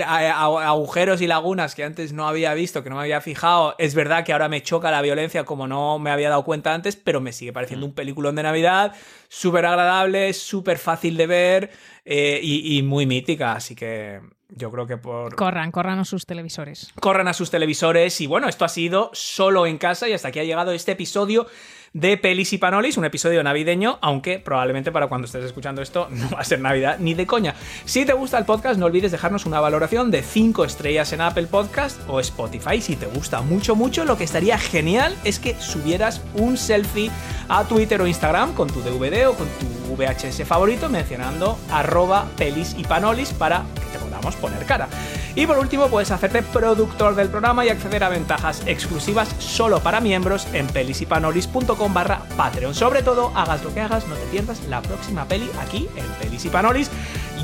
agujeros 0.06 1.20
y 1.20 1.26
lagunas 1.26 1.74
que 1.74 1.84
antes 1.84 2.12
no 2.12 2.26
había 2.26 2.54
visto, 2.54 2.82
que 2.82 2.90
no 2.90 2.96
me 2.96 3.02
había 3.02 3.20
fijado. 3.20 3.74
Es 3.78 3.94
verdad 3.94 4.24
que 4.24 4.32
ahora 4.32 4.48
me 4.48 4.62
choca 4.62 4.90
la 4.90 5.02
violencia 5.02 5.44
como 5.44 5.66
no 5.66 5.98
me 5.98 6.10
había 6.10 6.30
dado 6.30 6.44
cuenta 6.44 6.74
antes, 6.74 6.96
pero 6.96 7.20
me 7.20 7.32
sigue 7.32 7.52
pareciendo 7.52 7.86
un 7.86 7.92
peliculón 7.92 8.34
de 8.36 8.42
Navidad, 8.42 8.94
súper 9.32 9.64
agradable, 9.64 10.32
súper 10.32 10.76
fácil 10.76 11.16
de 11.16 11.26
ver 11.28 11.70
eh, 12.04 12.40
y, 12.42 12.76
y 12.76 12.82
muy 12.82 13.06
mítica. 13.06 13.52
Así 13.52 13.76
que 13.76 14.20
Yo 14.48 14.72
creo 14.72 14.86
que 14.88 14.96
por... 14.96 15.36
Corran, 15.36 15.70
corran 15.70 16.00
a 16.00 16.04
sus 16.04 16.26
televisores. 16.26 16.92
Corran 17.00 17.28
a 17.28 17.32
sus 17.32 17.50
televisores 17.50 18.20
y 18.20 18.26
bueno, 18.26 18.48
esto 18.48 18.64
ha 18.64 18.68
sido 18.68 19.10
solo 19.12 19.66
en 19.66 19.78
casa 19.78 20.08
y 20.08 20.12
hasta 20.12 20.28
aquí 20.28 20.40
ha 20.40 20.44
llegado 20.44 20.72
este 20.72 20.92
episodio 20.92 21.46
de 21.92 22.16
Pelis 22.16 22.52
y 22.52 22.58
Panolis, 22.58 22.96
un 22.96 23.04
episodio 23.04 23.42
navideño, 23.42 23.98
aunque 24.00 24.38
probablemente 24.38 24.92
para 24.92 25.08
cuando 25.08 25.26
estés 25.26 25.44
escuchando 25.44 25.82
esto 25.82 26.08
no 26.10 26.30
va 26.30 26.40
a 26.40 26.44
ser 26.44 26.60
Navidad 26.60 26.98
ni 27.00 27.14
de 27.14 27.26
coña. 27.26 27.54
Si 27.84 28.04
te 28.04 28.12
gusta 28.12 28.38
el 28.38 28.44
podcast, 28.44 28.78
no 28.78 28.86
olvides 28.86 29.12
dejarnos 29.12 29.46
una 29.46 29.60
valoración 29.60 30.10
de 30.10 30.22
5 30.22 30.64
estrellas 30.64 31.12
en 31.12 31.20
Apple 31.20 31.46
Podcast 31.46 32.00
o 32.08 32.20
Spotify. 32.20 32.80
Si 32.80 32.96
te 32.96 33.06
gusta 33.06 33.42
mucho, 33.42 33.74
mucho, 33.74 34.04
lo 34.04 34.16
que 34.16 34.24
estaría 34.24 34.58
genial 34.58 35.16
es 35.24 35.38
que 35.38 35.54
subieras 35.60 36.22
un 36.34 36.56
selfie 36.56 37.10
a 37.48 37.64
Twitter 37.64 38.00
o 38.00 38.06
Instagram 38.06 38.54
con 38.54 38.68
tu 38.68 38.80
DVD 38.80 39.28
o 39.28 39.34
con 39.34 39.48
tu 39.48 39.96
VHS 39.96 40.44
favorito 40.46 40.88
mencionando 40.88 41.58
arroba 41.70 42.28
pelis 42.36 42.76
y 42.78 42.84
panolis 42.84 43.32
para 43.32 43.64
que 43.74 43.98
te 43.98 44.09
podamos 44.20 44.36
poner 44.36 44.64
cara. 44.66 44.88
Y 45.34 45.46
por 45.46 45.58
último, 45.58 45.88
puedes 45.88 46.10
hacerte 46.10 46.42
productor 46.42 47.14
del 47.14 47.28
programa 47.28 47.64
y 47.64 47.68
acceder 47.68 48.04
a 48.04 48.08
ventajas 48.08 48.62
exclusivas 48.66 49.28
solo 49.38 49.80
para 49.80 50.00
miembros 50.00 50.46
en 50.52 50.66
pelisipanolis.com 50.66 51.94
barra 51.94 52.22
Patreon. 52.36 52.74
Sobre 52.74 53.02
todo, 53.02 53.32
hagas 53.34 53.64
lo 53.64 53.72
que 53.72 53.80
hagas, 53.80 54.06
no 54.06 54.14
te 54.14 54.26
pierdas 54.26 54.62
la 54.68 54.82
próxima 54.82 55.26
peli 55.26 55.50
aquí 55.60 55.88
en 55.96 56.06
Pelis 56.20 56.44
y 56.44 56.48
Panolis. 56.50 56.90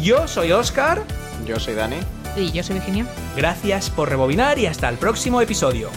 Yo 0.02 0.28
soy 0.28 0.52
Oscar. 0.52 1.02
Yo 1.46 1.58
soy 1.58 1.74
Dani. 1.74 1.96
Y 2.36 2.52
yo 2.52 2.62
soy 2.62 2.74
Virginia. 2.74 3.06
Gracias 3.36 3.90
por 3.90 4.08
rebobinar 4.08 4.58
y 4.58 4.66
hasta 4.66 4.88
el 4.88 4.98
próximo 4.98 5.40
episodio. 5.40 5.90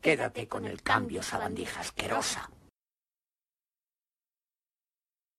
Quédate 0.00 0.48
con 0.48 0.64
el 0.64 0.82
cambio, 0.82 1.22
sabandija 1.22 1.80
asquerosa. 1.80 2.48